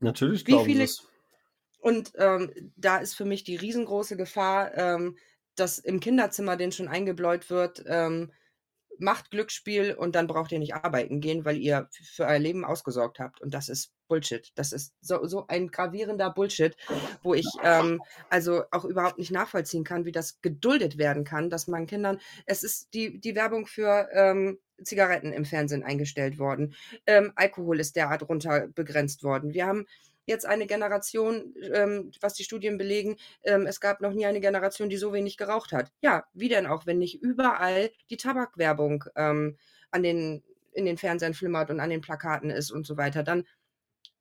natürlich 0.00 0.44
glauben 0.44 0.64
viele 0.64 0.84
es. 0.84 1.08
Und 1.82 2.12
ähm, 2.16 2.52
da 2.76 2.98
ist 2.98 3.14
für 3.14 3.24
mich 3.24 3.42
die 3.42 3.56
riesengroße 3.56 4.16
Gefahr, 4.16 4.72
ähm, 4.76 5.16
dass 5.56 5.78
im 5.78 5.98
Kinderzimmer, 5.98 6.56
denen 6.56 6.70
schon 6.70 6.86
eingebläut 6.86 7.50
wird, 7.50 7.82
ähm, 7.86 8.30
macht 8.98 9.32
Glücksspiel 9.32 9.94
und 9.94 10.14
dann 10.14 10.28
braucht 10.28 10.52
ihr 10.52 10.60
nicht 10.60 10.76
arbeiten 10.76 11.20
gehen, 11.20 11.44
weil 11.44 11.56
ihr 11.56 11.88
für 11.90 12.24
euer 12.24 12.38
Leben 12.38 12.64
ausgesorgt 12.64 13.18
habt. 13.18 13.40
Und 13.40 13.52
das 13.52 13.68
ist 13.68 13.92
Bullshit. 14.06 14.52
Das 14.54 14.70
ist 14.70 14.94
so, 15.00 15.26
so 15.26 15.46
ein 15.48 15.68
gravierender 15.68 16.30
Bullshit, 16.30 16.76
wo 17.22 17.34
ich 17.34 17.48
ähm, 17.64 18.00
also 18.30 18.62
auch 18.70 18.84
überhaupt 18.84 19.18
nicht 19.18 19.32
nachvollziehen 19.32 19.82
kann, 19.82 20.04
wie 20.04 20.12
das 20.12 20.40
geduldet 20.40 20.98
werden 20.98 21.24
kann, 21.24 21.50
dass 21.50 21.66
man 21.66 21.86
Kindern, 21.86 22.20
es 22.46 22.62
ist 22.62 22.94
die, 22.94 23.18
die 23.18 23.34
Werbung 23.34 23.66
für 23.66 24.08
ähm, 24.12 24.58
Zigaretten 24.84 25.32
im 25.32 25.44
Fernsehen 25.44 25.82
eingestellt 25.82 26.38
worden. 26.38 26.74
Ähm, 27.06 27.32
Alkohol 27.34 27.80
ist 27.80 27.96
derart 27.96 28.28
runter 28.28 28.68
begrenzt 28.68 29.24
worden. 29.24 29.52
Wir 29.52 29.66
haben 29.66 29.86
jetzt 30.26 30.46
eine 30.46 30.66
Generation, 30.66 31.54
ähm, 31.72 32.12
was 32.20 32.34
die 32.34 32.44
Studien 32.44 32.78
belegen, 32.78 33.16
ähm, 33.42 33.66
es 33.66 33.80
gab 33.80 34.00
noch 34.00 34.12
nie 34.12 34.26
eine 34.26 34.40
Generation, 34.40 34.88
die 34.88 34.96
so 34.96 35.12
wenig 35.12 35.36
geraucht 35.36 35.72
hat. 35.72 35.92
Ja, 36.00 36.24
wie 36.32 36.48
denn 36.48 36.66
auch, 36.66 36.86
wenn 36.86 36.98
nicht 36.98 37.22
überall 37.22 37.90
die 38.10 38.16
Tabakwerbung 38.16 39.04
ähm, 39.16 39.56
an 39.90 40.02
den, 40.02 40.42
in 40.72 40.86
den 40.86 40.98
Fernsehern 40.98 41.34
flimmert 41.34 41.70
und 41.70 41.80
an 41.80 41.90
den 41.90 42.00
Plakaten 42.00 42.50
ist 42.50 42.70
und 42.70 42.86
so 42.86 42.96
weiter, 42.96 43.22
dann 43.22 43.44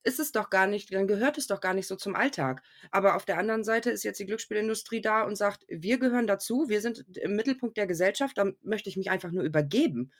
ist 0.04 0.20
es 0.20 0.32
doch 0.32 0.50
gar 0.50 0.68
nicht, 0.68 0.94
dann 0.94 1.08
gehört 1.08 1.38
es 1.38 1.48
doch 1.48 1.62
gar 1.62 1.74
nicht 1.74 1.88
so 1.88 1.96
zum 1.96 2.16
Alltag. 2.16 2.64
Aber 2.90 3.16
auf 3.16 3.26
der 3.26 3.38
anderen 3.38 3.64
Seite 3.64 3.92
ist 3.92 4.04
jetzt 4.04 4.20
die 4.20 4.26
Glücksspielindustrie 4.26 5.02
da 5.02 5.24
und 5.24 5.36
sagt, 5.36 5.64
wir 5.68 6.00
gehören 6.00 6.28
dazu, 6.28 6.66
wir 6.70 6.82
sind 6.82 7.06
im 7.18 7.36
Mittelpunkt 7.36 7.78
der 7.78 7.88
Gesellschaft, 7.88 8.38
da 8.38 8.52
möchte 8.62 8.90
ich 8.90 8.98
mich 8.98 9.12
einfach 9.12 9.32
nur 9.32 9.44
übergeben. 9.44 10.12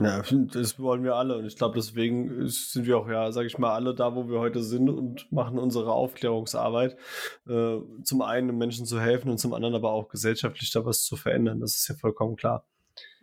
Ja, 0.00 0.22
das 0.22 0.78
wollen 0.78 1.02
wir 1.02 1.16
alle. 1.16 1.36
Und 1.36 1.46
ich 1.46 1.56
glaube, 1.56 1.74
deswegen 1.76 2.48
sind 2.48 2.86
wir 2.86 2.98
auch, 2.98 3.08
ja, 3.08 3.32
sage 3.32 3.48
ich 3.48 3.58
mal, 3.58 3.74
alle 3.74 3.96
da, 3.96 4.14
wo 4.14 4.28
wir 4.28 4.38
heute 4.38 4.62
sind 4.62 4.88
und 4.88 5.30
machen 5.32 5.58
unsere 5.58 5.92
Aufklärungsarbeit. 5.92 6.96
Äh, 7.48 7.78
zum 8.04 8.22
einen, 8.22 8.50
um 8.50 8.58
Menschen 8.58 8.86
zu 8.86 9.00
helfen 9.00 9.28
und 9.28 9.38
zum 9.38 9.54
anderen 9.54 9.74
aber 9.74 9.90
auch 9.90 10.08
gesellschaftlich 10.08 10.70
da 10.70 10.84
was 10.84 11.02
zu 11.02 11.16
verändern. 11.16 11.58
Das 11.58 11.74
ist 11.74 11.88
ja 11.88 11.96
vollkommen 11.96 12.36
klar. 12.36 12.64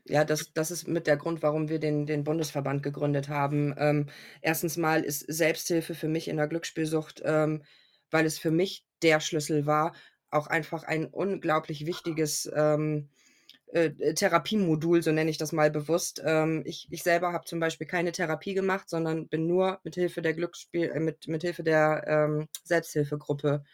Ja, 0.04 0.26
das, 0.26 0.52
das 0.54 0.70
ist 0.70 0.88
mit 0.88 1.08
der 1.08 1.16
Grund, 1.16 1.42
warum 1.42 1.70
wir 1.70 1.80
den, 1.80 2.06
den 2.06 2.26
Bundesverband 2.26 2.84
gegründet 2.84 3.30
haben. 3.30 3.74
Ähm, 3.78 4.08
erstens 4.42 4.76
mal 4.76 5.02
ist 5.02 5.22
Selbsthilfe 5.22 5.96
für 5.96 6.10
mich 6.10 6.28
in 6.28 6.36
der 6.38 6.48
Glücksspielsucht, 6.48 7.22
ähm, 7.24 7.64
weil 8.12 8.26
es 8.26 8.38
für 8.38 8.52
mich 8.52 8.86
der 9.02 9.22
Schlüssel 9.22 9.66
war, 9.66 9.94
auch 10.30 10.48
einfach 10.48 10.84
ein 10.84 11.06
unglaublich 11.06 11.86
wichtiges 11.86 12.52
ähm, 12.54 13.10
äh, 13.76 13.92
äh, 14.00 14.14
Therapiemodul, 14.14 15.04
so 15.04 15.12
nenne 15.12 15.30
ich 15.30 15.38
das 15.38 15.52
mal 15.52 15.70
bewusst. 15.70 16.22
Ähm, 16.26 16.64
ich, 16.66 16.88
ich 16.92 17.04
selber 17.04 17.34
habe 17.34 17.44
zum 17.44 17.60
Beispiel 17.60 17.86
keine 17.86 18.14
Therapie 18.14 18.54
gemacht, 18.54 18.90
sondern 18.90 19.28
bin 19.28 19.48
nur 19.48 19.82
mit 19.84 19.96
Hilfe 19.96 20.22
der 20.22 20.34
Glücksspiel, 20.34 20.92
äh, 20.92 21.00
mit, 21.02 21.28
mit 21.28 21.42
Hilfe 21.42 21.62
der 21.62 22.06
ähm, 22.08 22.48
Selbsthilfegruppe 22.64 23.66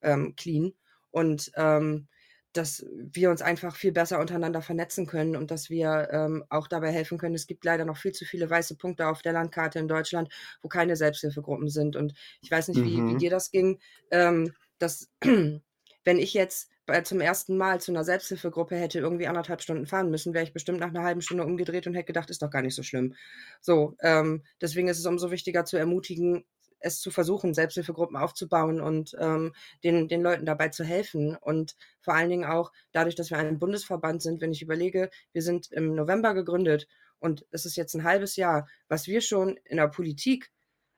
ähm, 0.00 0.36
clean. 0.36 0.74
Und 1.10 1.50
ähm, 1.56 2.06
dass 2.52 2.86
wir 2.92 3.30
uns 3.30 3.42
einfach 3.42 3.74
viel 3.74 3.90
besser 3.90 4.20
untereinander 4.20 4.62
vernetzen 4.62 5.06
können 5.06 5.34
und 5.34 5.50
dass 5.50 5.70
wir 5.70 6.08
ähm, 6.12 6.44
auch 6.48 6.68
dabei 6.68 6.92
helfen 6.92 7.18
können. 7.18 7.34
Es 7.34 7.48
gibt 7.48 7.64
leider 7.64 7.84
noch 7.84 7.96
viel 7.96 8.12
zu 8.12 8.24
viele 8.24 8.48
weiße 8.48 8.76
Punkte 8.76 9.08
auf 9.08 9.22
der 9.22 9.32
Landkarte 9.32 9.80
in 9.80 9.88
Deutschland, 9.88 10.32
wo 10.62 10.68
keine 10.68 10.94
Selbsthilfegruppen 10.94 11.68
sind. 11.68 11.96
Und 11.96 12.14
ich 12.42 12.50
weiß 12.52 12.68
nicht, 12.68 12.78
mhm. 12.78 12.84
wie, 12.84 12.96
wie 12.96 13.14
mhm. 13.14 13.18
dir 13.18 13.30
das 13.30 13.50
ging, 13.50 13.80
ähm, 14.12 14.52
dass 14.78 15.10
wenn 15.20 16.18
ich 16.18 16.32
jetzt 16.32 16.71
bei, 16.86 17.00
zum 17.02 17.20
ersten 17.20 17.56
Mal 17.56 17.80
zu 17.80 17.92
einer 17.92 18.04
Selbsthilfegruppe 18.04 18.76
hätte 18.76 18.98
irgendwie 18.98 19.26
anderthalb 19.26 19.62
Stunden 19.62 19.86
fahren 19.86 20.10
müssen, 20.10 20.34
wäre 20.34 20.44
ich 20.44 20.52
bestimmt 20.52 20.80
nach 20.80 20.88
einer 20.88 21.04
halben 21.04 21.20
Stunde 21.20 21.44
umgedreht 21.44 21.86
und 21.86 21.94
hätte 21.94 22.06
gedacht, 22.06 22.30
ist 22.30 22.42
doch 22.42 22.50
gar 22.50 22.62
nicht 22.62 22.74
so 22.74 22.82
schlimm. 22.82 23.14
So, 23.60 23.96
ähm, 24.00 24.42
deswegen 24.60 24.88
ist 24.88 24.98
es 24.98 25.06
umso 25.06 25.30
wichtiger 25.30 25.64
zu 25.64 25.76
ermutigen, 25.76 26.44
es 26.80 27.00
zu 27.00 27.10
versuchen, 27.10 27.54
Selbsthilfegruppen 27.54 28.16
aufzubauen 28.16 28.80
und 28.80 29.16
ähm, 29.18 29.54
den, 29.84 30.08
den 30.08 30.22
Leuten 30.22 30.44
dabei 30.44 30.68
zu 30.68 30.84
helfen. 30.84 31.36
Und 31.36 31.76
vor 32.00 32.14
allen 32.14 32.30
Dingen 32.30 32.44
auch 32.44 32.72
dadurch, 32.90 33.14
dass 33.14 33.30
wir 33.30 33.38
ein 33.38 33.58
Bundesverband 33.58 34.20
sind, 34.20 34.40
wenn 34.40 34.52
ich 34.52 34.62
überlege, 34.62 35.10
wir 35.32 35.42
sind 35.42 35.70
im 35.70 35.94
November 35.94 36.34
gegründet 36.34 36.88
und 37.18 37.46
es 37.52 37.64
ist 37.64 37.76
jetzt 37.76 37.94
ein 37.94 38.04
halbes 38.04 38.36
Jahr, 38.36 38.68
was 38.88 39.06
wir 39.06 39.20
schon 39.20 39.56
in 39.64 39.76
der 39.76 39.88
Politik 39.88 40.50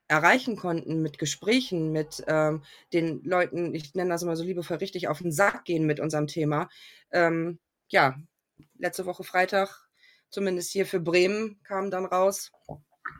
erreichen 0.09 0.57
konnten 0.57 1.00
mit 1.02 1.18
Gesprächen, 1.18 1.92
mit 1.92 2.22
ähm, 2.26 2.62
den 2.92 3.22
Leuten, 3.24 3.74
ich 3.74 3.94
nenne 3.94 4.11
das 4.11 4.22
immer 4.22 4.36
so 4.36 4.44
liebevoll 4.44 4.78
richtig, 4.78 5.09
auf 5.09 5.18
den 5.18 5.32
Sack 5.32 5.64
gehen 5.64 5.86
mit 5.86 6.00
unserem 6.00 6.26
Thema. 6.26 6.68
Ähm, 7.11 7.59
ja, 7.88 8.16
letzte 8.78 9.07
Woche 9.07 9.24
Freitag, 9.24 9.88
zumindest 10.28 10.70
hier 10.72 10.86
für 10.86 11.00
Bremen, 11.00 11.61
kam 11.64 11.90
dann 11.90 12.05
raus, 12.05 12.52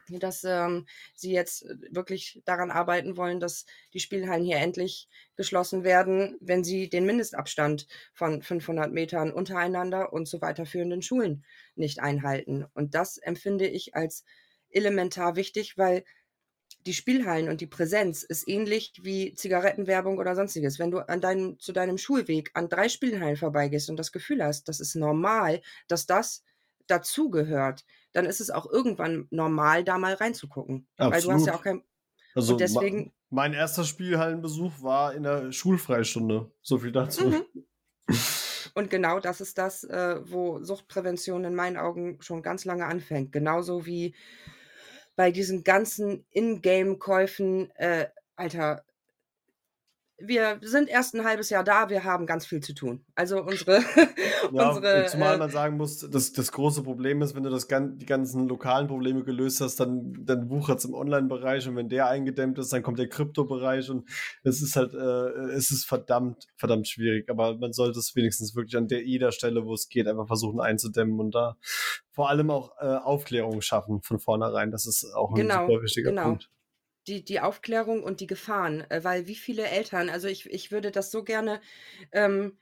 dass 0.09 0.45
ähm, 0.45 0.87
sie 1.15 1.33
jetzt 1.33 1.67
wirklich 1.91 2.43
daran 2.45 2.71
arbeiten 2.71 3.17
wollen, 3.17 3.41
dass 3.41 3.67
die 3.93 4.01
Spielhallen 4.01 4.45
hier 4.45 4.59
endlich 4.59 5.09
geschlossen 5.37 5.85
werden, 5.85 6.37
wenn 6.41 6.65
sie 6.65 6.89
den 6.89 7.07
Mindestabstand 7.07 7.87
von 8.13 8.43
500 8.43 8.93
Metern 8.93 9.33
untereinander 9.33 10.13
und 10.13 10.27
zu 10.27 10.41
weiterführenden 10.41 11.03
Schulen 11.03 11.45
nicht 11.75 12.01
einhalten. 12.01 12.67
Und 12.75 12.95
das 12.95 13.19
empfinde 13.19 13.67
ich 13.67 13.95
als 13.95 14.25
elementar 14.71 15.37
wichtig, 15.37 15.79
weil 15.79 16.05
die 16.87 16.95
Spielhallen 16.95 17.49
und 17.49 17.61
die 17.61 17.67
Präsenz 17.67 18.23
ist 18.23 18.47
ähnlich 18.47 18.93
wie 19.03 19.35
Zigarettenwerbung 19.35 20.19
oder 20.19 20.35
sonstiges. 20.35 20.79
Wenn 20.79 20.91
du 20.91 20.99
an 20.99 21.21
deinem, 21.21 21.59
zu 21.59 21.73
deinem 21.73 21.99
Schulweg 21.99 22.51
an 22.55 22.69
drei 22.69 22.89
Spielhallen 22.89 23.37
vorbeigehst 23.37 23.89
und 23.89 23.97
das 23.97 24.13
Gefühl 24.13 24.45
hast, 24.45 24.69
das 24.69 24.81
ist 24.81 24.95
normal, 24.95 25.63
dass 25.89 26.07
das 26.07 26.45
dazugehört, 26.87 27.85
dann 28.13 28.27
ist 28.27 28.41
es 28.41 28.51
auch 28.51 28.71
irgendwann 28.71 29.27
normal, 29.31 29.85
da 29.85 29.99
mal 29.99 30.15
reinzugucken. 30.15 30.87
Absolut. 30.97 31.13
Weil 31.13 31.23
du 31.23 31.33
hast 31.33 31.47
ja 31.47 31.55
auch 31.55 31.63
kein. 31.63 31.83
Also 32.35 32.53
und 32.53 32.61
deswegen. 32.61 33.13
mein 33.31 33.55
erster 33.55 33.85
Spielhallenbesuch 33.85 34.83
war 34.83 35.15
in 35.15 35.23
der 35.23 35.53
Schulfreistunde. 35.53 36.51
So 36.61 36.79
viel 36.79 36.93
dazu. 36.93 37.29
Mhm. 37.29 37.45
Und 38.77 38.91
genau 38.91 39.21
das 39.21 39.41
ist 39.41 39.57
das, 39.57 39.85
äh, 39.85 40.17
wo 40.25 40.61
Suchtprävention 40.65 41.45
in 41.45 41.55
meinen 41.55 41.77
Augen 41.77 42.21
schon 42.21 42.43
ganz 42.43 42.65
lange 42.65 42.87
anfängt. 42.87 43.31
Genauso 43.31 43.87
wie 43.87 44.17
bei 45.17 45.31
diesen 45.31 45.65
ganzen 45.65 46.27
Ingame-Käufen, 46.31 47.71
äh, 47.77 48.09
Alter, 48.37 48.85
wir 50.19 50.59
sind 50.63 50.89
erst 50.89 51.15
ein 51.15 51.25
halbes 51.25 51.51
Jahr 51.51 51.65
da, 51.65 51.91
wir 51.91 52.05
haben 52.05 52.27
ganz 52.27 52.47
viel 52.47 52.61
zu 52.61 52.73
tun. 52.73 53.05
Also 53.17 53.43
unsere. 53.43 53.79
ja, 54.53 54.69
unsere 54.69 55.07
zumal 55.07 55.35
äh, 55.35 55.39
man 55.39 55.51
sagen 55.51 55.77
muss, 55.77 56.09
dass 56.09 56.33
das 56.33 56.53
große 56.53 56.83
Problem 56.85 57.21
ist, 57.21 57.35
wenn 57.35 57.43
du 57.43 57.51
das, 57.51 57.67
die 57.67 58.07
ganzen 58.07 58.49
lokalen 58.49 58.87
Probleme 58.87 59.25
gelöst 59.25 59.61
hast, 59.61 59.81
dann, 59.81 60.15
dann 60.25 60.49
wuchert 60.51 60.79
es 60.79 60.85
im 60.85 60.95
Online-Bereich 60.95 61.67
und 61.67 61.77
wenn 61.77 61.89
der 61.89 62.07
eingedämmt 62.07 62.59
ist, 62.59 62.73
dann 62.73 62.83
kommt 62.83 62.99
der 63.01 63.09
Krypto-Bereich 63.09 63.91
und 63.91 64.09
es 64.45 64.63
ist 64.63 64.77
halt, 64.77 64.95
äh, 64.95 65.53
es 65.53 65.73
ist 65.73 65.85
verdammt, 65.85 66.47
verdammt 66.57 66.87
schwierig. 66.87 67.29
Aber 67.29 67.59
man 67.59 67.73
sollte 67.73 67.99
es 67.99 68.15
wenigstens 68.15 68.55
wirklich 68.55 68.77
an 68.77 68.87
der 68.87 69.05
jeder 69.05 69.33
Stelle, 69.33 69.67
wo 69.67 69.75
es 69.75 69.89
geht, 69.89 70.07
einfach 70.07 70.29
versuchen 70.29 70.61
einzudämmen 70.61 71.19
und 71.19 71.35
da 71.35 71.57
vor 72.13 72.31
allem 72.31 72.51
auch 72.51 72.71
äh, 72.79 72.85
Aufklärung 72.85 73.61
schaffen 73.63 74.01
von 74.03 74.21
vornherein. 74.21 74.71
Das 74.71 74.87
ist 74.87 75.13
auch 75.15 75.31
ein 75.31 75.37
genau, 75.37 75.67
super 75.67 75.83
wichtiger 75.83 76.11
genau. 76.11 76.23
Punkt 76.25 76.51
die, 77.07 77.25
die 77.25 77.41
Aufklärung 77.41 78.03
und 78.03 78.21
die 78.21 78.27
Gefahren, 78.27 78.89
äh, 78.91 79.03
weil 79.05 79.27
wie 79.27 79.35
viele 79.35 79.65
Eltern, 79.67 80.11
also 80.11 80.29
ich, 80.29 80.47
ich 80.47 80.71
würde 80.71 80.91
das 80.91 81.11
so 81.11 81.25
gerne, 81.25 81.61
ähm, 82.13 82.59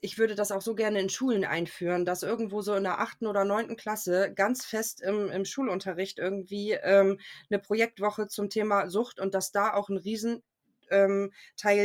ich 0.00 0.18
würde 0.18 0.34
das 0.34 0.52
auch 0.52 0.62
so 0.62 0.74
gerne 0.74 1.00
in 1.00 1.08
Schulen 1.08 1.44
einführen, 1.44 2.04
dass 2.04 2.22
irgendwo 2.22 2.62
so 2.62 2.74
in 2.74 2.84
der 2.84 3.00
achten 3.00 3.26
oder 3.26 3.44
neunten 3.44 3.76
Klasse 3.76 4.32
ganz 4.34 4.64
fest 4.64 5.00
im, 5.02 5.28
im 5.30 5.44
Schulunterricht 5.44 6.18
irgendwie 6.18 6.72
ähm, 6.72 7.18
eine 7.50 7.58
Projektwoche 7.58 8.28
zum 8.28 8.48
Thema 8.48 8.88
Sucht 8.88 9.18
und 9.18 9.34
dass 9.34 9.50
da 9.50 9.74
auch 9.74 9.88
ein 9.88 9.96
Riesenteil 9.96 10.42
ähm, 10.90 11.32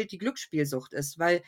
die 0.10 0.18
Glücksspielsucht 0.20 0.94
ist, 0.94 1.18
weil 1.18 1.42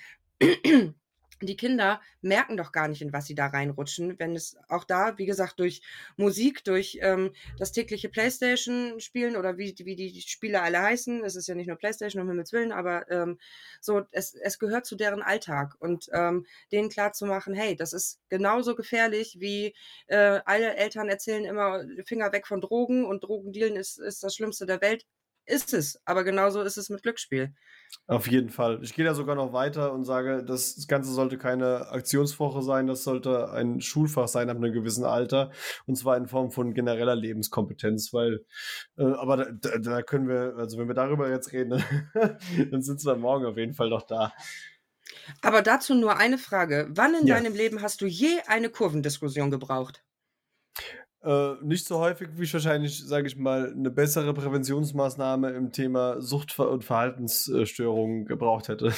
die 1.42 1.58
Kinder 1.58 2.02
merken 2.22 2.58
doch 2.58 2.72
gar 2.72 2.88
nicht, 2.88 3.02
in 3.02 3.14
was 3.14 3.26
sie 3.26 3.36
da 3.36 3.48
reinrutschen, 3.48 4.18
wenn 4.20 4.36
es 4.36 4.58
auch 4.70 4.84
da, 4.84 5.18
wie 5.18 5.26
gesagt, 5.26 5.60
durch 5.60 5.82
Musik, 6.18 6.64
durch 6.64 7.00
ähm, 7.02 7.32
das 7.58 7.72
tägliche 7.72 8.10
Playstation-Spielen 8.10 9.36
oder 9.36 9.58
wie, 9.58 9.76
wie 9.80 9.96
die 9.96 10.22
Spiele 10.22 10.62
alle 10.62 10.82
heißen, 10.82 11.24
es 11.24 11.36
ist 11.36 11.48
ja 11.48 11.56
nicht 11.56 11.68
nur 11.68 11.78
Playstation, 11.78 12.22
um 12.22 12.30
Himmels 12.30 12.54
Willen, 12.54 12.72
aber 12.72 13.10
ähm, 13.12 13.38
so, 13.82 14.04
es, 14.12 14.34
es 14.34 14.60
gehört 14.60 14.86
zu 14.86 14.96
deren 14.96 15.22
Alltag. 15.22 15.76
Und 15.80 16.10
ähm, 16.14 16.46
denen 16.72 16.90
klarzumachen, 16.90 17.54
hey, 17.54 17.76
das 17.76 17.94
ist 17.94 18.20
genauso 18.30 18.76
gefährlich 18.76 19.38
wie 19.40 19.76
äh, 20.08 20.40
alle 20.46 20.76
Eltern 20.76 21.10
erzählen 21.10 21.46
immer 21.46 21.84
Finger 22.06 22.32
weg 22.32 22.48
von 22.48 22.62
Drogen 22.62 23.06
und 23.06 23.24
Drogendealen 23.24 23.76
ist, 23.76 24.00
ist 24.00 24.24
das 24.24 24.36
Schlimmste 24.36 24.66
der 24.66 24.82
Welt 24.82 25.06
ist 25.46 25.74
es. 25.74 26.02
Aber 26.06 26.24
genauso 26.24 26.62
ist 26.62 26.78
es 26.78 26.90
mit 26.90 27.04
Glücksspiel. 27.04 27.54
Auf 28.08 28.28
jeden 28.28 28.50
Fall. 28.50 28.80
Ich 28.84 28.94
gehe 28.94 29.06
da 29.06 29.14
sogar 29.14 29.36
noch 29.36 29.54
weiter 29.54 29.94
und 29.94 30.04
sage, 30.04 30.44
das 30.44 30.88
Ganze 30.88 31.12
sollte 31.12 31.38
keine 31.38 31.90
Aktionswoche 31.92 32.62
sein, 32.62 32.88
das 32.88 33.04
sollte 33.04 33.52
ein 33.52 33.82
Schulfach 33.82 34.28
sein 34.28 34.50
ab 34.50 34.58
einem 34.58 34.74
gewissen 34.74 35.06
Alter. 35.06 35.52
Und 35.86 35.96
zwar 35.96 36.18
in 36.18 36.28
Form 36.28 36.52
von 36.52 36.74
genereller 36.74 37.16
Lebenskompetenz, 37.16 38.14
weil, 38.14 38.46
äh, 38.98 39.04
aber 39.04 39.52
da, 39.52 39.78
da, 39.78 40.02
können 40.02 40.28
wir, 40.28 40.56
also 40.58 40.78
wenn 40.78 40.88
wir 40.88 40.96
darüber 40.96 41.30
jetzt 41.30 41.52
reden, 41.52 41.84
dann 42.72 42.82
sind 42.82 43.04
wir 43.04 43.16
morgen 43.16 43.46
auf 43.46 43.58
jeden 43.58 43.74
Fall 43.74 43.90
noch 43.90 44.04
da. 44.04 44.34
Aber 45.42 45.62
dazu 45.62 45.96
nur 45.96 46.18
eine 46.18 46.38
Frage. 46.38 46.88
Wann 46.90 47.16
in 47.16 47.28
ja. 47.28 47.36
deinem 47.36 47.54
Leben 47.54 47.82
hast 47.82 48.02
du 48.02 48.06
je 48.06 48.42
eine 48.48 48.70
Kurvendiskussion 48.70 49.52
gebraucht? 49.52 50.04
Äh, 51.26 51.56
nicht 51.64 51.88
so 51.88 52.00
häufig, 52.00 52.30
wie 52.36 52.44
ich 52.44 52.54
wahrscheinlich, 52.54 53.04
sage 53.04 53.28
ich 53.28 53.36
mal, 53.36 53.72
eine 53.72 53.90
bessere 53.90 54.32
Präventionsmaßnahme 54.34 55.50
im 55.52 55.72
Thema 55.72 56.22
Sucht- 56.22 56.60
und 56.60 56.84
Verhaltensstörungen 56.84 58.26
gebraucht 58.26 58.68
hätte. 58.68 58.94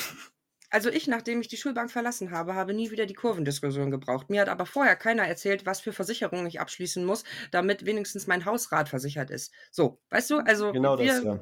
Also 0.69 0.89
ich, 0.89 1.07
nachdem 1.07 1.39
ich 1.39 1.47
die 1.47 1.55
Schulbank 1.55 1.89
verlassen 1.89 2.32
habe, 2.32 2.53
habe 2.53 2.73
nie 2.73 2.91
wieder 2.91 3.05
die 3.05 3.13
Kurvendiskussion 3.13 3.89
gebraucht. 3.89 4.30
Mir 4.30 4.41
hat 4.41 4.49
aber 4.49 4.65
vorher 4.65 4.97
keiner 4.97 5.23
erzählt, 5.23 5.65
was 5.65 5.80
für 5.80 5.93
Versicherungen 5.93 6.45
ich 6.45 6.59
abschließen 6.59 7.05
muss, 7.05 7.23
damit 7.51 7.86
wenigstens 7.86 8.28
mein 8.28 8.43
Hausrat 8.43 8.89
versichert 8.89 9.30
ist. 9.32 9.53
So, 9.71 10.01
weißt 10.09 10.30
du, 10.30 10.39
also 10.39 10.73
Genau 10.73 10.99
wir, 10.99 11.05
das, 11.05 11.23
ja. 11.23 11.39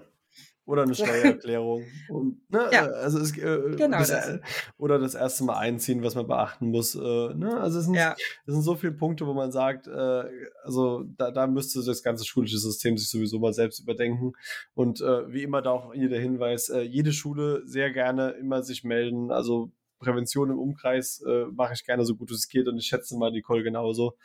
Oder 0.66 0.84
eine 0.84 0.96
Steuererklärung. 0.96 1.84
Und, 2.10 2.50
ne, 2.50 2.70
Ja, 2.72 2.88
äh, 2.88 2.94
also 2.94 3.20
es, 3.20 3.38
äh, 3.38 3.76
genau 3.78 4.00
das, 4.00 4.08
das. 4.08 4.28
äh, 4.30 4.40
oder 4.78 4.98
das 4.98 5.14
erste 5.14 5.44
Mal 5.44 5.58
einziehen, 5.58 6.04
was 6.04 6.16
man 6.16 6.28
beachten 6.28 6.70
muss. 6.70 6.96
Äh, 6.96 7.00
ne? 7.00 7.60
Also 7.60 7.80
es 7.80 7.86
sind, 7.86 7.94
Ja, 7.94 8.16
es 8.46 8.54
sind 8.54 8.64
so 8.64 8.76
viele 8.76 8.94
Punkte, 8.94 9.28
wo 9.28 9.34
man 9.34 9.52
sagt, 9.52 9.88
äh, 9.88 10.24
also 10.64 11.04
da, 11.18 11.30
da 11.32 11.46
müsste 11.48 11.84
das 11.84 12.02
ganze 12.02 12.26
schulische 12.26 12.58
System 12.58 12.98
sich 12.98 13.10
sowieso 13.10 13.40
mal 13.40 13.54
selbst 13.54 13.80
überdenken. 13.80 14.34
Und 14.74 15.02
äh, 15.02 15.32
wie 15.32 15.44
immer 15.44 15.62
da 15.62 15.72
auch 15.72 15.94
hier 15.94 16.10
der 16.10 16.20
Hinweis, 16.20 16.70
äh, 16.70 16.82
jede 16.82 17.14
Schule 17.14 17.62
sehr 17.66 17.92
gerne 17.92 18.32
immer 18.32 18.64
sich 18.64 18.84
melden. 18.84 19.32
Also 19.32 19.72
Prävention 20.00 20.50
im 20.50 20.60
Umkreis 20.60 21.22
äh, 21.28 21.46
mache 21.52 21.74
ich 21.74 21.86
gerne 21.86 22.06
so 22.06 22.16
gut 22.16 22.32
es 22.32 22.48
geht 22.48 22.68
und 22.68 22.78
ich 22.78 22.88
schätze 22.88 23.18
mal 23.18 23.32
Nicole 23.32 23.64
genauso. 23.64 24.16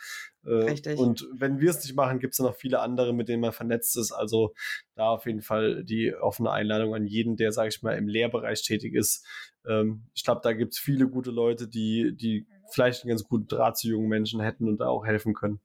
Äh, 0.44 0.50
richtig. 0.50 0.98
und 0.98 1.28
wenn 1.34 1.60
wir 1.60 1.70
es 1.70 1.82
nicht 1.84 1.94
machen, 1.94 2.18
gibt 2.18 2.32
es 2.32 2.38
noch 2.38 2.54
viele 2.54 2.80
andere, 2.80 3.12
mit 3.12 3.28
denen 3.28 3.42
man 3.42 3.52
vernetzt 3.52 3.96
ist. 3.96 4.12
Also 4.12 4.54
da 4.94 5.08
auf 5.08 5.26
jeden 5.26 5.42
Fall 5.42 5.84
die 5.84 6.14
offene 6.14 6.50
Einladung 6.50 6.94
an 6.94 7.06
jeden, 7.06 7.36
der, 7.36 7.52
sage 7.52 7.68
ich 7.68 7.82
mal, 7.82 7.96
im 7.96 8.08
Lehrbereich 8.08 8.62
tätig 8.62 8.94
ist. 8.94 9.26
Ähm, 9.66 10.06
ich 10.14 10.24
glaube, 10.24 10.40
da 10.42 10.52
gibt 10.52 10.72
es 10.72 10.78
viele 10.78 11.08
gute 11.08 11.30
Leute, 11.30 11.68
die, 11.68 12.16
die 12.16 12.46
vielleicht 12.72 13.02
einen 13.02 13.10
ganz 13.10 13.24
guten 13.24 13.48
Draht 13.48 13.76
zu 13.76 13.88
jungen 13.88 14.08
Menschen 14.08 14.40
hätten 14.40 14.68
und 14.68 14.78
da 14.78 14.86
auch 14.86 15.04
helfen 15.04 15.34
können. 15.34 15.60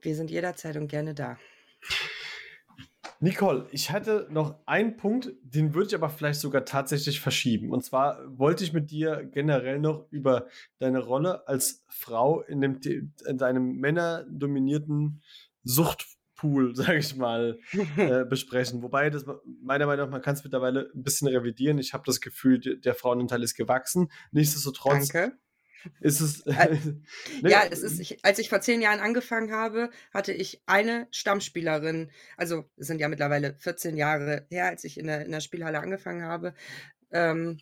Wir 0.00 0.14
sind 0.14 0.30
jederzeit 0.30 0.76
und 0.76 0.88
gerne 0.88 1.14
da. 1.14 1.38
Nicole, 3.20 3.66
ich 3.72 3.90
hatte 3.90 4.28
noch 4.30 4.54
einen 4.66 4.96
Punkt, 4.96 5.32
den 5.42 5.74
würde 5.74 5.88
ich 5.88 5.94
aber 5.94 6.08
vielleicht 6.08 6.40
sogar 6.40 6.64
tatsächlich 6.64 7.20
verschieben. 7.20 7.72
Und 7.72 7.84
zwar 7.84 8.20
wollte 8.38 8.62
ich 8.62 8.72
mit 8.72 8.90
dir 8.92 9.24
generell 9.24 9.80
noch 9.80 10.06
über 10.10 10.46
deine 10.78 11.00
Rolle 11.00 11.46
als 11.48 11.84
Frau 11.88 12.42
in, 12.42 12.60
dem, 12.60 12.80
in 13.26 13.38
deinem 13.38 13.76
männerdominierten 13.78 15.22
Suchtpool, 15.64 16.76
sage 16.76 16.98
ich 16.98 17.16
mal, 17.16 17.58
äh, 17.96 18.24
besprechen. 18.24 18.82
Wobei, 18.82 19.10
das 19.10 19.24
meiner 19.62 19.86
Meinung 19.86 20.06
nach, 20.06 20.12
man 20.12 20.22
kann 20.22 20.34
es 20.34 20.44
mittlerweile 20.44 20.90
ein 20.94 21.02
bisschen 21.02 21.26
revidieren. 21.26 21.78
Ich 21.78 21.94
habe 21.94 22.04
das 22.06 22.20
Gefühl, 22.20 22.60
der, 22.60 22.76
der 22.76 22.94
Frauenanteil 22.94 23.42
ist 23.42 23.56
gewachsen. 23.56 24.12
Nichtsdestotrotz 24.30 25.08
Danke. 25.08 25.36
Ist 26.00 26.20
es. 26.20 26.44
Ne, 27.42 27.50
Ja, 27.50 27.62
es 27.70 27.82
ist, 27.82 28.00
ich, 28.00 28.24
als 28.24 28.38
ich 28.38 28.48
vor 28.48 28.60
zehn 28.60 28.80
Jahren 28.80 29.00
angefangen 29.00 29.52
habe, 29.52 29.90
hatte 30.12 30.32
ich 30.32 30.62
eine 30.66 31.08
Stammspielerin. 31.10 32.10
Also, 32.36 32.68
es 32.76 32.86
sind 32.86 33.00
ja 33.00 33.08
mittlerweile 33.08 33.54
14 33.54 33.96
Jahre 33.96 34.46
her, 34.50 34.66
als 34.66 34.84
ich 34.84 34.98
in 34.98 35.06
der, 35.06 35.24
in 35.24 35.32
der 35.32 35.40
Spielhalle 35.40 35.80
angefangen 35.80 36.22
habe. 36.22 36.54
Ähm, 37.10 37.60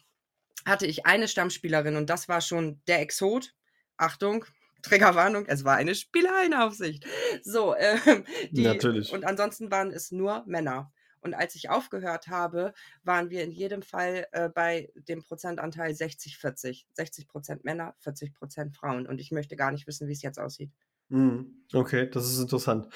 hatte 0.64 0.86
ich 0.86 1.06
eine 1.06 1.28
Stammspielerin 1.28 1.96
und 1.96 2.10
das 2.10 2.28
war 2.28 2.40
schon 2.40 2.80
der 2.88 3.00
Exot. 3.00 3.54
Achtung, 3.98 4.44
Triggerwarnung, 4.82 5.46
es 5.46 5.64
war 5.64 5.76
eine 5.76 5.94
Spielhallenaufsicht. 5.94 7.06
So, 7.42 7.74
ähm, 7.76 8.24
die, 8.50 8.62
Natürlich. 8.62 9.12
und 9.12 9.24
ansonsten 9.24 9.70
waren 9.70 9.90
es 9.90 10.12
nur 10.12 10.44
Männer. 10.46 10.92
Und 11.20 11.34
als 11.34 11.54
ich 11.54 11.70
aufgehört 11.70 12.28
habe, 12.28 12.72
waren 13.02 13.30
wir 13.30 13.42
in 13.42 13.50
jedem 13.50 13.82
Fall 13.82 14.26
äh, 14.32 14.48
bei 14.48 14.90
dem 14.94 15.22
Prozentanteil 15.22 15.92
60-40. 15.92 16.84
60 16.92 17.28
Prozent 17.28 17.64
Männer, 17.64 17.94
40 18.00 18.34
Prozent 18.34 18.76
Frauen. 18.76 19.06
Und 19.06 19.20
ich 19.20 19.30
möchte 19.30 19.56
gar 19.56 19.72
nicht 19.72 19.86
wissen, 19.86 20.08
wie 20.08 20.12
es 20.12 20.22
jetzt 20.22 20.38
aussieht. 20.38 20.70
Mhm. 21.08 21.64
Okay, 21.72 22.08
das 22.10 22.30
ist 22.30 22.40
interessant. 22.40 22.88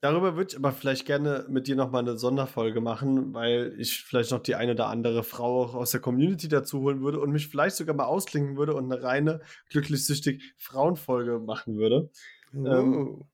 Darüber 0.00 0.36
würde 0.36 0.52
ich 0.52 0.56
aber 0.56 0.70
vielleicht 0.70 1.06
gerne 1.06 1.44
mit 1.48 1.66
dir 1.66 1.74
nochmal 1.74 2.02
eine 2.02 2.16
Sonderfolge 2.16 2.80
machen, 2.80 3.34
weil 3.34 3.74
ich 3.78 4.04
vielleicht 4.04 4.30
noch 4.30 4.38
die 4.38 4.54
eine 4.54 4.72
oder 4.72 4.86
andere 4.86 5.24
Frau 5.24 5.64
auch 5.64 5.74
aus 5.74 5.90
der 5.90 6.00
Community 6.00 6.46
dazu 6.46 6.82
holen 6.82 7.00
würde 7.00 7.18
und 7.18 7.32
mich 7.32 7.48
vielleicht 7.48 7.74
sogar 7.74 7.96
mal 7.96 8.04
ausklinken 8.04 8.56
würde 8.56 8.74
und 8.74 8.92
eine 8.92 9.02
reine 9.02 9.40
glücklich-süchtig 9.70 10.54
Frauenfolge 10.56 11.40
machen 11.40 11.76
würde. 11.76 12.10
Ähm, 12.54 12.94
Uh. 12.94 13.26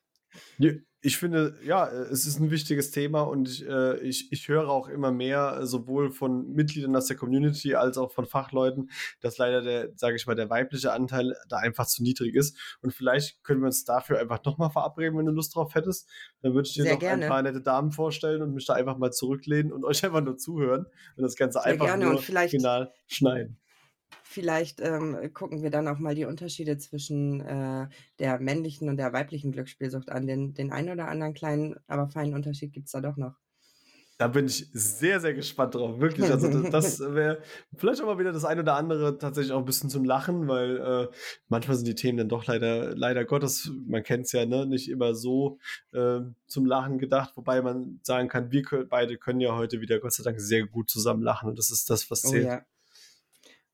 Ich 1.06 1.18
finde, 1.18 1.54
ja, 1.62 1.86
äh, 1.86 2.04
es 2.10 2.24
ist 2.26 2.40
ein 2.40 2.50
wichtiges 2.50 2.90
Thema 2.90 3.20
und 3.20 3.46
ich, 3.46 3.68
äh, 3.68 3.98
ich, 3.98 4.32
ich 4.32 4.48
höre 4.48 4.70
auch 4.70 4.88
immer 4.88 5.12
mehr, 5.12 5.58
äh, 5.60 5.66
sowohl 5.66 6.10
von 6.10 6.50
Mitgliedern 6.54 6.96
aus 6.96 7.04
der 7.08 7.16
Community 7.18 7.74
als 7.74 7.98
auch 7.98 8.10
von 8.10 8.24
Fachleuten, 8.24 8.88
dass 9.20 9.36
leider 9.36 9.60
der, 9.60 9.90
sage 9.96 10.16
ich 10.16 10.26
mal, 10.26 10.34
der 10.34 10.48
weibliche 10.48 10.92
Anteil 10.94 11.36
da 11.50 11.58
einfach 11.58 11.84
zu 11.86 12.02
niedrig 12.02 12.34
ist. 12.34 12.56
Und 12.80 12.94
vielleicht 12.94 13.44
können 13.44 13.60
wir 13.60 13.66
uns 13.66 13.84
dafür 13.84 14.18
einfach 14.18 14.42
nochmal 14.46 14.70
verabreden, 14.70 15.18
wenn 15.18 15.26
du 15.26 15.32
Lust 15.32 15.54
drauf 15.54 15.74
hättest. 15.74 16.08
Dann 16.40 16.54
würde 16.54 16.66
ich 16.68 16.72
dir 16.74 16.84
Sehr 16.84 16.94
noch 16.94 17.00
gerne. 17.00 17.24
ein 17.24 17.28
paar 17.28 17.42
nette 17.42 17.60
Damen 17.60 17.92
vorstellen 17.92 18.40
und 18.40 18.54
mich 18.54 18.64
da 18.64 18.72
einfach 18.72 18.96
mal 18.96 19.10
zurücklehnen 19.12 19.72
und 19.74 19.84
euch 19.84 20.02
einfach 20.06 20.22
nur 20.22 20.38
zuhören 20.38 20.86
und 21.18 21.22
das 21.22 21.36
Ganze 21.36 21.58
Sehr 21.58 21.72
einfach 21.72 21.84
gerne 21.84 22.04
nur 22.06 22.14
und 22.14 22.22
vielleicht- 22.22 22.52
final 22.52 22.92
schneiden. 23.08 23.58
Vielleicht 24.22 24.80
ähm, 24.80 25.32
gucken 25.32 25.62
wir 25.62 25.70
dann 25.70 25.88
auch 25.88 25.98
mal 25.98 26.14
die 26.14 26.24
Unterschiede 26.24 26.78
zwischen 26.78 27.40
äh, 27.40 27.88
der 28.18 28.40
männlichen 28.40 28.88
und 28.88 28.96
der 28.96 29.12
weiblichen 29.12 29.52
Glücksspielsucht 29.52 30.10
an. 30.10 30.26
Den, 30.26 30.54
den 30.54 30.72
einen 30.72 30.90
oder 30.90 31.08
anderen 31.08 31.34
kleinen, 31.34 31.76
aber 31.86 32.08
feinen 32.08 32.34
Unterschied 32.34 32.72
gibt 32.72 32.86
es 32.86 32.92
da 32.92 33.00
doch 33.00 33.16
noch. 33.16 33.34
Da 34.16 34.28
bin 34.28 34.46
ich 34.46 34.70
sehr, 34.72 35.18
sehr 35.18 35.34
gespannt 35.34 35.74
drauf. 35.74 35.98
Wirklich. 35.98 36.30
Also, 36.30 36.48
das, 36.48 36.70
das 36.70 37.00
wäre 37.00 37.42
vielleicht 37.76 38.00
auch 38.00 38.06
mal 38.06 38.18
wieder 38.18 38.32
das 38.32 38.44
ein 38.44 38.60
oder 38.60 38.76
andere 38.76 39.18
tatsächlich 39.18 39.52
auch 39.52 39.58
ein 39.58 39.64
bisschen 39.64 39.90
zum 39.90 40.04
Lachen, 40.04 40.46
weil 40.46 40.76
äh, 40.76 41.08
manchmal 41.48 41.76
sind 41.76 41.88
die 41.88 41.96
Themen 41.96 42.18
dann 42.18 42.28
doch 42.28 42.46
leider, 42.46 42.94
leider 42.94 43.24
Gottes, 43.24 43.72
man 43.86 44.04
kennt 44.04 44.26
es 44.26 44.32
ja, 44.32 44.46
ne, 44.46 44.66
nicht 44.66 44.88
immer 44.88 45.14
so 45.14 45.58
äh, 45.92 46.20
zum 46.46 46.64
Lachen 46.64 46.98
gedacht. 46.98 47.36
Wobei 47.36 47.60
man 47.60 47.98
sagen 48.02 48.28
kann, 48.28 48.52
wir 48.52 48.62
beide 48.88 49.18
können 49.18 49.40
ja 49.40 49.56
heute 49.56 49.80
wieder 49.80 49.98
Gott 49.98 50.12
sei 50.12 50.22
Dank 50.22 50.40
sehr 50.40 50.64
gut 50.66 50.88
zusammen 50.88 51.22
lachen 51.22 51.48
und 51.48 51.58
das 51.58 51.72
ist 51.72 51.90
das, 51.90 52.08
was 52.10 52.24
Oh 52.24 52.28
zählt. 52.28 52.46
ja. 52.46 52.64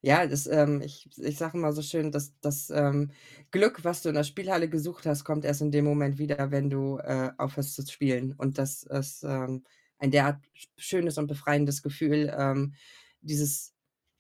Ja, 0.03 0.27
das, 0.27 0.47
ähm, 0.47 0.81
ich, 0.81 1.09
ich 1.19 1.37
sage 1.37 1.59
immer 1.59 1.73
so 1.73 1.83
schön, 1.83 2.11
dass 2.11 2.33
das 2.41 2.71
ähm, 2.71 3.11
Glück, 3.51 3.85
was 3.85 4.03
du 4.03 4.09
in 4.09 4.15
der 4.15 4.25
Spielhalle 4.25 4.69
gesucht 4.71 5.05
hast, 5.07 5.25
kommt 5.25 5.45
erst 5.45 5.61
in 5.61 5.71
dem 5.71 5.85
Moment 5.85 6.17
wieder, 6.19 6.51
wenn 6.51 6.71
du 6.71 6.97
äh, 6.99 7.31
aufhörst 7.37 7.75
zu 7.75 7.87
spielen. 7.87 8.33
Und 8.33 8.57
das 8.57 8.83
ist 8.85 9.23
ähm, 9.25 9.63
ein 9.99 10.11
derart 10.11 10.39
schönes 10.79 11.19
und 11.19 11.27
befreiendes 11.27 11.83
Gefühl, 11.83 12.35
ähm, 12.35 12.73
dieses, 13.21 13.75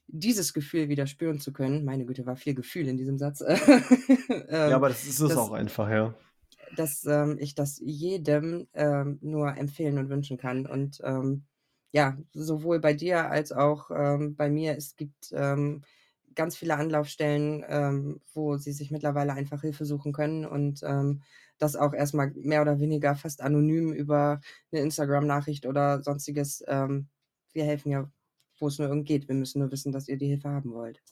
dieses 0.06 0.52
Gefühl 0.52 0.90
wieder 0.90 1.06
spüren 1.06 1.40
zu 1.40 1.50
können. 1.52 1.86
Meine 1.86 2.04
Güte, 2.04 2.26
war 2.26 2.36
viel 2.36 2.54
Gefühl 2.54 2.86
in 2.86 2.98
diesem 2.98 3.16
Satz. 3.16 3.40
Ja, 4.50 4.66
ähm, 4.68 4.72
aber 4.74 4.88
das 4.88 5.04
ist 5.04 5.20
es 5.20 5.28
das- 5.30 5.38
auch 5.38 5.52
einfach, 5.52 5.88
ja. 5.88 6.14
dass 6.76 7.04
ähm, 7.06 7.36
ich 7.40 7.54
das 7.54 7.80
jedem 7.82 8.68
nur 9.20 9.56
empfehlen 9.56 9.96
und 9.98 10.08
wünschen 10.10 10.36
kann. 10.36 10.66
Und 10.66 11.00
ähm, 11.04 11.44
ja, 11.92 12.16
sowohl 12.32 12.80
bei 12.80 12.94
dir 12.94 13.30
als 13.30 13.52
auch 13.52 13.90
ähm, 13.90 14.36
bei 14.36 14.48
mir, 14.50 14.76
es 14.76 14.96
gibt 14.96 15.32
ähm, 15.32 15.82
ganz 16.34 16.56
viele 16.56 16.76
Anlaufstellen, 16.76 17.64
ähm, 17.68 18.20
wo 18.34 18.56
sie 18.56 18.72
sich 18.72 18.90
mittlerweile 18.90 19.32
einfach 19.34 19.62
Hilfe 19.62 19.84
suchen 19.84 20.12
können 20.12 20.46
und 20.46 20.82
ähm, 20.84 21.22
das 21.58 21.76
auch 21.76 21.92
erstmal 21.92 22.30
mehr 22.34 22.62
oder 22.62 22.78
weniger 22.80 23.14
fast 23.16 23.42
anonym 23.42 23.92
über 23.92 24.40
eine 24.72 24.82
Instagram-Nachricht 24.82 25.66
oder 25.66 26.02
sonstiges. 26.02 26.64
Ähm, 26.66 27.08
wir 27.52 27.64
helfen 27.64 27.90
ja, 27.90 28.10
wo 28.58 28.68
es 28.68 28.78
nur 28.78 28.88
irgend 28.88 29.06
geht. 29.06 29.28
Wir 29.28 29.34
müssen 29.34 29.58
nur 29.60 29.72
wissen, 29.72 29.92
dass 29.92 30.08
ihr 30.08 30.16
die 30.16 30.28
Hilfe 30.28 30.48
haben 30.48 30.72
wollt. 30.72 31.02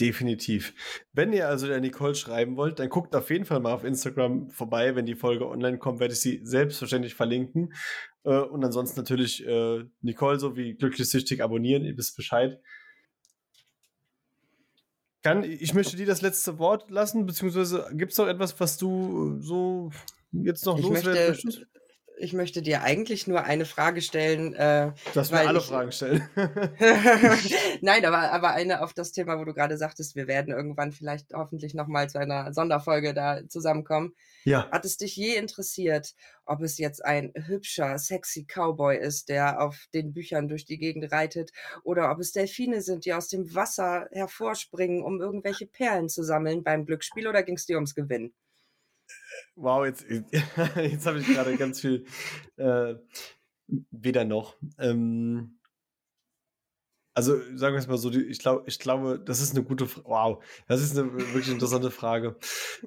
Definitiv. 0.00 0.74
Wenn 1.12 1.32
ihr 1.32 1.48
also 1.48 1.68
der 1.68 1.80
Nicole 1.80 2.16
schreiben 2.16 2.56
wollt, 2.56 2.80
dann 2.80 2.88
guckt 2.88 3.14
auf 3.14 3.30
jeden 3.30 3.44
Fall 3.44 3.60
mal 3.60 3.72
auf 3.72 3.84
Instagram 3.84 4.50
vorbei. 4.50 4.96
Wenn 4.96 5.06
die 5.06 5.14
Folge 5.14 5.48
online 5.48 5.78
kommt, 5.78 6.00
werde 6.00 6.14
ich 6.14 6.20
sie 6.20 6.40
selbstverständlich 6.42 7.14
verlinken. 7.14 7.72
Äh, 8.24 8.38
und 8.38 8.64
ansonsten 8.64 8.98
natürlich 8.98 9.46
äh, 9.46 9.84
Nicole 10.00 10.40
sowie 10.40 10.74
glücklich 10.74 11.08
süchtig 11.08 11.42
abonnieren, 11.42 11.84
ihr 11.84 11.96
wisst 11.96 12.16
Bescheid. 12.16 12.60
Kann, 15.22 15.44
ich 15.44 15.72
möchte 15.74 15.96
dir 15.96 16.06
das 16.06 16.22
letzte 16.22 16.58
Wort 16.58 16.90
lassen, 16.90 17.24
beziehungsweise 17.24 17.88
gibt 17.94 18.12
es 18.12 18.18
noch 18.18 18.26
etwas, 18.26 18.58
was 18.60 18.76
du 18.76 19.40
so 19.40 19.90
jetzt 20.32 20.66
noch 20.66 20.76
Ich 20.76 20.84
loswerden 20.84 21.28
möchte, 21.28 21.46
möchtest? 21.46 21.66
Ich 22.16 22.32
möchte 22.32 22.62
dir 22.62 22.82
eigentlich 22.82 23.26
nur 23.26 23.44
eine 23.44 23.64
Frage 23.64 24.00
stellen. 24.00 24.54
Äh, 24.54 24.92
Dass 25.14 25.30
wir 25.32 25.38
weil 25.38 25.48
alle 25.48 25.58
ich- 25.58 25.64
Fragen 25.66 25.92
stellen. 25.92 26.28
Nein, 27.80 28.04
aber, 28.04 28.32
aber 28.32 28.50
eine 28.52 28.82
auf 28.82 28.92
das 28.94 29.12
Thema, 29.12 29.38
wo 29.38 29.44
du 29.44 29.52
gerade 29.54 29.76
sagtest, 29.76 30.14
wir 30.16 30.26
werden 30.26 30.54
irgendwann 30.54 30.92
vielleicht 30.92 31.32
hoffentlich 31.34 31.74
nochmal 31.74 32.08
zu 32.08 32.18
einer 32.18 32.52
Sonderfolge 32.52 33.14
da 33.14 33.40
zusammenkommen. 33.48 34.14
ja. 34.44 34.70
Hat 34.70 34.84
es 34.84 34.96
dich 34.96 35.16
je 35.16 35.34
interessiert, 35.36 36.14
ob 36.44 36.62
es 36.62 36.78
jetzt 36.78 37.04
ein 37.04 37.32
hübscher, 37.34 37.98
sexy 37.98 38.44
Cowboy 38.46 38.96
ist, 38.98 39.28
der 39.28 39.60
auf 39.60 39.86
den 39.94 40.12
Büchern 40.12 40.48
durch 40.48 40.64
die 40.64 40.78
Gegend 40.78 41.10
reitet, 41.12 41.52
oder 41.82 42.10
ob 42.10 42.20
es 42.20 42.32
Delfine 42.32 42.80
sind, 42.82 43.04
die 43.06 43.14
aus 43.14 43.28
dem 43.28 43.54
Wasser 43.54 44.08
hervorspringen, 44.12 45.02
um 45.02 45.20
irgendwelche 45.20 45.66
Perlen 45.66 46.08
zu 46.08 46.22
sammeln 46.22 46.62
beim 46.62 46.84
Glücksspiel, 46.86 47.26
oder 47.26 47.42
ging 47.42 47.56
es 47.56 47.66
dir 47.66 47.76
ums 47.76 47.94
Gewinnen? 47.94 48.32
Wow, 49.56 49.84
jetzt, 49.84 50.04
jetzt 50.76 51.06
habe 51.06 51.18
ich 51.20 51.26
gerade 51.26 51.56
ganz 51.56 51.80
viel. 51.80 52.04
Äh, 52.56 52.94
weder 53.90 54.24
noch. 54.24 54.56
Ähm, 54.78 55.58
Also 57.16 57.38
sagen 57.54 57.74
wir 57.74 57.78
es 57.78 57.86
mal 57.86 57.96
so, 57.96 58.10
ich, 58.10 58.40
glaub, 58.40 58.66
ich 58.66 58.80
glaube, 58.80 59.20
das 59.24 59.40
ist 59.40 59.52
eine 59.52 59.62
gute 59.62 59.86
Frage. 59.86 60.08
Wow, 60.08 60.44
das 60.66 60.82
ist 60.82 60.98
eine 60.98 61.12
wirklich 61.14 61.48
interessante 61.48 61.92
Frage. 61.92 62.36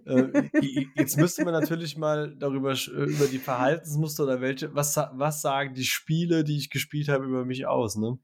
äh, 0.05 0.49
jetzt 0.95 1.17
müsste 1.17 1.45
man 1.45 1.53
natürlich 1.53 1.97
mal 1.97 2.35
darüber 2.37 2.73
äh, 2.73 2.89
über 2.89 3.27
die 3.27 3.39
Verhaltensmuster 3.39 4.23
oder 4.23 4.41
welche, 4.41 4.75
was, 4.75 4.97
was 5.13 5.41
sagen 5.41 5.73
die 5.73 5.85
Spiele, 5.85 6.43
die 6.43 6.57
ich 6.57 6.69
gespielt 6.69 7.07
habe, 7.07 7.25
über 7.25 7.45
mich 7.45 7.67
aus, 7.67 7.95
ne? 7.95 8.19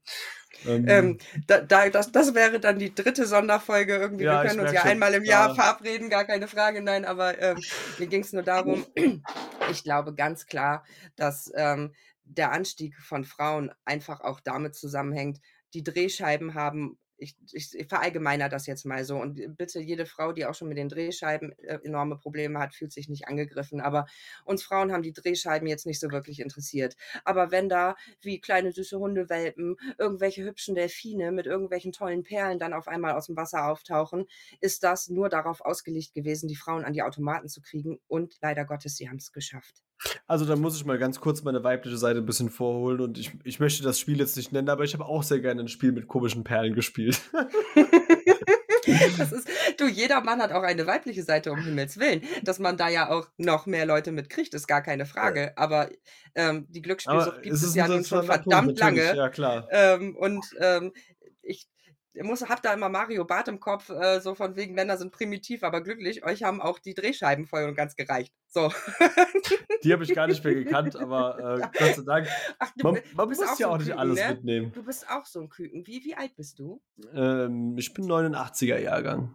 Ähm, 0.66 0.84
ähm, 0.88 1.18
da, 1.46 1.60
da, 1.60 1.88
das, 1.88 2.12
das 2.12 2.34
wäre 2.34 2.60
dann 2.60 2.78
die 2.78 2.94
dritte 2.94 3.26
Sonderfolge 3.26 3.96
irgendwie. 3.96 4.24
Ja, 4.24 4.42
Wir 4.42 4.50
können 4.50 4.60
uns 4.60 4.72
ja 4.72 4.82
schon. 4.82 4.90
einmal 4.90 5.14
im 5.14 5.24
Jahr 5.24 5.48
ja. 5.48 5.54
verabreden, 5.54 6.10
gar 6.10 6.24
keine 6.24 6.48
Frage, 6.48 6.82
nein, 6.82 7.04
aber 7.04 7.40
ähm, 7.40 7.58
mir 7.98 8.06
ging 8.06 8.22
es 8.22 8.32
nur 8.32 8.42
darum, 8.42 8.86
ich 9.70 9.82
glaube 9.84 10.14
ganz 10.14 10.46
klar, 10.46 10.84
dass 11.16 11.50
ähm, 11.54 11.94
der 12.24 12.52
Anstieg 12.52 12.96
von 13.00 13.24
Frauen 13.24 13.70
einfach 13.84 14.20
auch 14.20 14.40
damit 14.40 14.74
zusammenhängt, 14.74 15.40
die 15.74 15.84
Drehscheiben 15.84 16.54
haben 16.54 16.98
ich, 17.16 17.36
ich 17.52 17.86
verallgemeiner 17.88 18.48
das 18.48 18.66
jetzt 18.66 18.84
mal 18.84 19.04
so. 19.04 19.16
Und 19.16 19.56
bitte, 19.56 19.80
jede 19.80 20.06
Frau, 20.06 20.32
die 20.32 20.46
auch 20.46 20.54
schon 20.54 20.68
mit 20.68 20.78
den 20.78 20.88
Drehscheiben 20.88 21.52
äh, 21.58 21.78
enorme 21.84 22.16
Probleme 22.16 22.58
hat, 22.58 22.74
fühlt 22.74 22.92
sich 22.92 23.08
nicht 23.08 23.28
angegriffen. 23.28 23.80
Aber 23.80 24.06
uns 24.44 24.62
Frauen 24.64 24.92
haben 24.92 25.02
die 25.02 25.12
Drehscheiben 25.12 25.68
jetzt 25.68 25.86
nicht 25.86 26.00
so 26.00 26.10
wirklich 26.10 26.40
interessiert. 26.40 26.96
Aber 27.24 27.50
wenn 27.50 27.68
da 27.68 27.96
wie 28.20 28.40
kleine 28.40 28.72
süße 28.72 28.98
Hundewelpen 28.98 29.76
irgendwelche 29.98 30.44
hübschen 30.44 30.74
Delfine 30.74 31.32
mit 31.32 31.46
irgendwelchen 31.46 31.92
tollen 31.92 32.22
Perlen 32.22 32.58
dann 32.58 32.72
auf 32.72 32.88
einmal 32.88 33.14
aus 33.14 33.26
dem 33.26 33.36
Wasser 33.36 33.66
auftauchen, 33.66 34.26
ist 34.60 34.82
das 34.82 35.08
nur 35.08 35.28
darauf 35.28 35.60
ausgelegt 35.60 36.14
gewesen, 36.14 36.48
die 36.48 36.56
Frauen 36.56 36.84
an 36.84 36.92
die 36.92 37.02
Automaten 37.02 37.48
zu 37.48 37.60
kriegen. 37.60 37.98
Und 38.08 38.36
leider 38.40 38.64
Gottes, 38.64 38.96
sie 38.96 39.08
haben 39.08 39.18
es 39.18 39.32
geschafft. 39.32 39.82
Also 40.26 40.44
da 40.44 40.56
muss 40.56 40.76
ich 40.76 40.84
mal 40.84 40.98
ganz 40.98 41.20
kurz 41.20 41.42
meine 41.42 41.64
weibliche 41.64 41.96
Seite 41.96 42.18
ein 42.18 42.26
bisschen 42.26 42.50
vorholen 42.50 43.00
und 43.00 43.18
ich, 43.18 43.32
ich 43.44 43.60
möchte 43.60 43.82
das 43.82 43.98
Spiel 43.98 44.18
jetzt 44.18 44.36
nicht 44.36 44.52
nennen, 44.52 44.68
aber 44.68 44.84
ich 44.84 44.94
habe 44.94 45.06
auch 45.06 45.22
sehr 45.22 45.40
gerne 45.40 45.62
ein 45.62 45.68
Spiel 45.68 45.92
mit 45.92 46.08
komischen 46.08 46.44
Perlen 46.44 46.74
gespielt. 46.74 47.20
das 49.18 49.32
ist, 49.32 49.48
du, 49.78 49.86
jeder 49.86 50.20
Mann 50.20 50.40
hat 50.40 50.52
auch 50.52 50.62
eine 50.62 50.86
weibliche 50.86 51.22
Seite, 51.22 51.52
um 51.52 51.62
Himmels 51.62 51.98
Willen. 51.98 52.22
Dass 52.42 52.58
man 52.58 52.76
da 52.76 52.88
ja 52.88 53.10
auch 53.10 53.28
noch 53.36 53.66
mehr 53.66 53.86
Leute 53.86 54.12
mitkriegt, 54.12 54.54
ist 54.54 54.66
gar 54.66 54.82
keine 54.82 55.06
Frage. 55.06 55.52
Aber 55.56 55.88
ähm, 56.34 56.66
die 56.68 56.82
Glücksspielsucht 56.82 57.42
gibt 57.42 57.54
es, 57.54 57.74
ja 57.74 57.88
nun 57.88 58.04
schon 58.04 58.24
verdammt 58.24 58.78
lange. 58.78 59.16
Ja, 59.16 59.28
klar. 59.28 59.68
Ähm, 59.70 60.16
und 60.16 60.44
ähm, 60.60 60.92
muss, 62.22 62.48
hab 62.48 62.62
da 62.62 62.72
immer 62.72 62.88
Mario 62.88 63.24
Bart 63.24 63.48
im 63.48 63.58
Kopf, 63.58 63.90
äh, 63.90 64.20
so 64.20 64.34
von 64.34 64.54
wegen 64.54 64.74
Männer 64.74 64.96
sind 64.96 65.10
primitiv, 65.10 65.64
aber 65.64 65.80
glücklich. 65.80 66.24
Euch 66.24 66.44
haben 66.44 66.60
auch 66.60 66.78
die 66.78 66.94
Drehscheiben 66.94 67.46
voll 67.46 67.64
und 67.64 67.74
ganz 67.74 67.96
gereicht. 67.96 68.32
So. 68.46 68.72
Die 69.82 69.92
habe 69.92 70.04
ich 70.04 70.14
gar 70.14 70.26
nicht 70.26 70.42
mehr 70.44 70.54
gekannt, 70.54 70.96
aber 70.96 71.38
äh, 71.38 71.60
Gott 71.78 71.96
sei 71.96 72.02
Dank. 72.06 72.28
Ach, 72.58 72.70
du, 72.76 72.84
man, 72.84 73.00
man 73.14 73.28
muss 73.28 73.58
ja 73.58 73.68
auch, 73.68 73.72
so 73.72 73.76
nicht 73.76 73.86
Küken, 73.86 73.98
alles 73.98 74.18
ne? 74.18 74.28
mitnehmen. 74.28 74.72
Du 74.72 74.82
bist 74.84 75.10
auch 75.10 75.26
so 75.26 75.40
ein 75.40 75.48
Küken. 75.48 75.86
Wie, 75.86 76.04
wie 76.04 76.14
alt 76.14 76.34
bist 76.36 76.58
du? 76.58 76.80
Ähm, 77.12 77.76
ich 77.76 77.92
bin 77.92 78.06
89er 78.06 78.78
Jahrgang. 78.78 79.34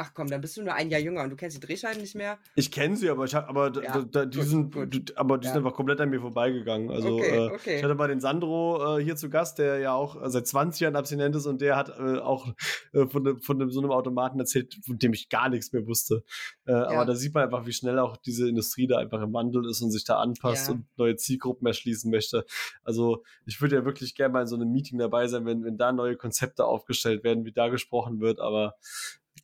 Ach 0.00 0.14
komm, 0.14 0.28
dann 0.28 0.40
bist 0.40 0.56
du 0.56 0.62
nur 0.62 0.74
ein 0.74 0.90
Jahr 0.90 1.00
jünger 1.00 1.24
und 1.24 1.30
du 1.30 1.34
kennst 1.34 1.56
die 1.56 1.66
Drehscheiben 1.66 2.00
nicht 2.00 2.14
mehr? 2.14 2.38
Ich 2.54 2.70
kenne 2.70 2.96
sie, 2.96 3.10
aber 3.10 3.24
ich 3.24 3.34
habe, 3.34 3.48
aber 3.48 3.82
ja, 3.82 4.00
da, 4.02 4.24
die 4.24 4.38
gut, 4.38 4.46
sind, 4.46 4.72
gut. 4.72 5.16
aber 5.16 5.38
die 5.38 5.46
ja. 5.46 5.52
sind 5.52 5.64
einfach 5.64 5.74
komplett 5.74 6.00
an 6.00 6.08
mir 6.08 6.20
vorbeigegangen. 6.20 6.88
Also 6.90 7.16
okay, 7.16 7.36
äh, 7.36 7.50
okay. 7.50 7.76
ich 7.78 7.82
hatte 7.82 7.96
mal 7.96 8.06
den 8.06 8.20
Sandro 8.20 8.98
äh, 8.98 9.02
hier 9.02 9.16
zu 9.16 9.28
Gast, 9.28 9.58
der 9.58 9.80
ja 9.80 9.94
auch 9.94 10.16
seit 10.30 10.46
20 10.46 10.80
Jahren 10.82 10.94
abstinent 10.94 11.34
ist 11.34 11.46
und 11.46 11.60
der 11.60 11.74
hat 11.74 11.88
äh, 11.98 12.18
auch 12.18 12.46
äh, 12.92 13.06
von, 13.06 13.24
de, 13.24 13.40
von 13.40 13.70
so 13.70 13.80
einem 13.80 13.90
Automaten 13.90 14.38
erzählt, 14.38 14.78
von 14.86 15.00
dem 15.00 15.12
ich 15.12 15.28
gar 15.30 15.48
nichts 15.48 15.72
mehr 15.72 15.84
wusste. 15.84 16.22
Äh, 16.64 16.72
ja. 16.72 16.86
Aber 16.86 17.04
da 17.04 17.16
sieht 17.16 17.34
man 17.34 17.42
einfach, 17.42 17.66
wie 17.66 17.72
schnell 17.72 17.98
auch 17.98 18.16
diese 18.16 18.48
Industrie 18.48 18.86
da 18.86 18.98
einfach 18.98 19.20
im 19.20 19.32
Wandel 19.32 19.68
ist 19.68 19.82
und 19.82 19.90
sich 19.90 20.04
da 20.04 20.20
anpasst 20.20 20.70
und 20.70 20.86
neue 20.96 21.16
Zielgruppen 21.16 21.66
erschließen 21.66 22.08
möchte. 22.08 22.44
Also 22.84 23.24
ich 23.46 23.60
würde 23.60 23.74
ja 23.74 23.84
wirklich 23.84 24.14
gerne 24.14 24.32
mal 24.32 24.42
in 24.42 24.46
so 24.46 24.54
einem 24.54 24.70
Meeting 24.70 24.98
dabei 24.98 25.26
sein, 25.26 25.44
wenn, 25.44 25.64
wenn 25.64 25.76
da 25.76 25.90
neue 25.90 26.16
Konzepte 26.16 26.64
aufgestellt 26.64 27.24
werden, 27.24 27.44
wie 27.44 27.52
da 27.52 27.68
gesprochen 27.68 28.20
wird, 28.20 28.38
aber 28.38 28.76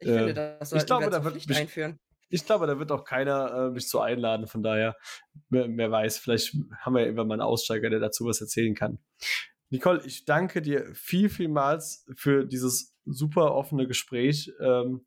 ich 0.00 0.08
äh, 0.08 0.18
finde, 0.18 0.34
das 0.34 0.70
sollten 0.70 0.82
ich 0.82 0.86
glaube, 0.86 1.10
da 1.10 1.24
wird 1.24 1.34
mich, 1.48 1.56
einführen. 1.56 1.98
Ich 2.28 2.44
glaube, 2.44 2.66
da 2.66 2.78
wird 2.78 2.90
auch 2.90 3.04
keiner 3.04 3.68
äh, 3.68 3.70
mich 3.70 3.86
zu 3.86 4.00
einladen. 4.00 4.46
Von 4.46 4.62
daher, 4.62 4.96
wer, 5.50 5.66
wer, 5.68 5.90
weiß, 5.90 6.18
vielleicht 6.18 6.56
haben 6.80 6.94
wir 6.94 7.00
ja 7.00 7.06
irgendwann 7.06 7.28
mal 7.28 7.34
einen 7.34 7.42
Aussteiger, 7.42 7.90
der 7.90 8.00
dazu 8.00 8.24
was 8.24 8.40
erzählen 8.40 8.74
kann. 8.74 8.98
Nicole, 9.70 10.02
ich 10.04 10.24
danke 10.24 10.62
dir 10.62 10.94
viel, 10.94 11.28
vielmals 11.28 12.06
für 12.16 12.44
dieses 12.46 12.94
super 13.04 13.54
offene 13.54 13.86
Gespräch. 13.86 14.52
Ähm, 14.60 15.06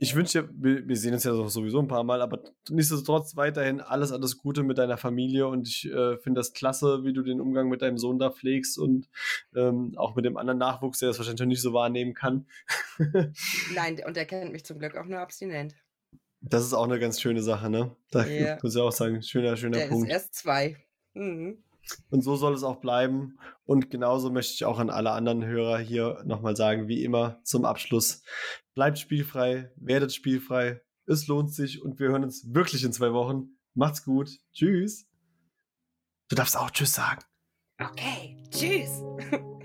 ich 0.00 0.14
wünsche 0.14 0.42
dir, 0.42 0.50
wir, 0.52 0.86
wir, 0.86 0.96
sehen 0.96 1.14
uns 1.14 1.24
ja 1.24 1.34
sowieso 1.48 1.80
ein 1.80 1.88
paar 1.88 2.04
Mal, 2.04 2.22
aber 2.22 2.40
nichtsdestotrotz 2.70 3.34
weiterhin 3.34 3.80
alles, 3.80 4.12
alles 4.12 4.38
Gute 4.38 4.62
mit 4.62 4.78
deiner 4.78 4.96
Familie 4.96 5.48
und 5.48 5.66
ich 5.66 5.90
äh, 5.90 6.16
finde 6.18 6.38
das 6.38 6.52
klasse, 6.52 7.02
wie 7.02 7.12
du 7.12 7.22
den 7.22 7.40
Umgang 7.40 7.68
mit 7.68 7.82
deinem 7.82 7.98
Sohn 7.98 8.18
da 8.18 8.30
pflegst 8.30 8.78
und 8.78 9.08
ähm, 9.56 9.94
auch 9.96 10.14
mit 10.14 10.24
dem 10.24 10.36
anderen 10.36 10.58
Nachwuchs, 10.58 11.00
der 11.00 11.08
das 11.08 11.18
wahrscheinlich 11.18 11.48
nicht 11.48 11.62
so 11.62 11.72
wahrnehmen 11.72 12.14
kann. 12.14 12.46
Nein, 13.74 14.00
und 14.06 14.16
er 14.16 14.24
kennt 14.24 14.52
mich 14.52 14.64
zum 14.64 14.78
Glück 14.78 14.96
auch 14.96 15.06
nur 15.06 15.18
abstinent. 15.18 15.74
Das 16.40 16.62
ist 16.62 16.74
auch 16.74 16.84
eine 16.84 17.00
ganz 17.00 17.20
schöne 17.20 17.42
Sache, 17.42 17.68
ne? 17.68 17.96
Da 18.12 18.24
yeah. 18.24 18.58
muss 18.62 18.76
ich 18.76 18.80
auch 18.80 18.92
sagen, 18.92 19.20
schöner, 19.22 19.56
schöner 19.56 19.78
der 19.78 19.88
Punkt. 19.88 20.06
Ist 20.06 20.12
erst 20.12 20.34
zwei. 20.36 20.76
Mhm. 21.14 21.64
Und 22.10 22.22
so 22.22 22.36
soll 22.36 22.54
es 22.54 22.62
auch 22.62 22.80
bleiben. 22.80 23.38
Und 23.64 23.90
genauso 23.90 24.30
möchte 24.30 24.54
ich 24.54 24.64
auch 24.64 24.78
an 24.78 24.90
alle 24.90 25.12
anderen 25.12 25.44
Hörer 25.44 25.78
hier 25.78 26.22
nochmal 26.24 26.56
sagen, 26.56 26.88
wie 26.88 27.04
immer 27.04 27.40
zum 27.44 27.64
Abschluss, 27.64 28.22
bleibt 28.74 28.98
spielfrei, 28.98 29.72
werdet 29.76 30.12
spielfrei, 30.12 30.80
es 31.06 31.26
lohnt 31.26 31.52
sich 31.52 31.82
und 31.82 31.98
wir 31.98 32.08
hören 32.08 32.24
uns 32.24 32.52
wirklich 32.52 32.84
in 32.84 32.92
zwei 32.92 33.12
Wochen. 33.12 33.58
Macht's 33.74 34.04
gut. 34.04 34.30
Tschüss. 34.52 35.06
Du 36.28 36.36
darfst 36.36 36.56
auch 36.56 36.70
Tschüss 36.70 36.92
sagen. 36.92 37.22
Okay, 37.80 38.44
tschüss. 38.50 39.02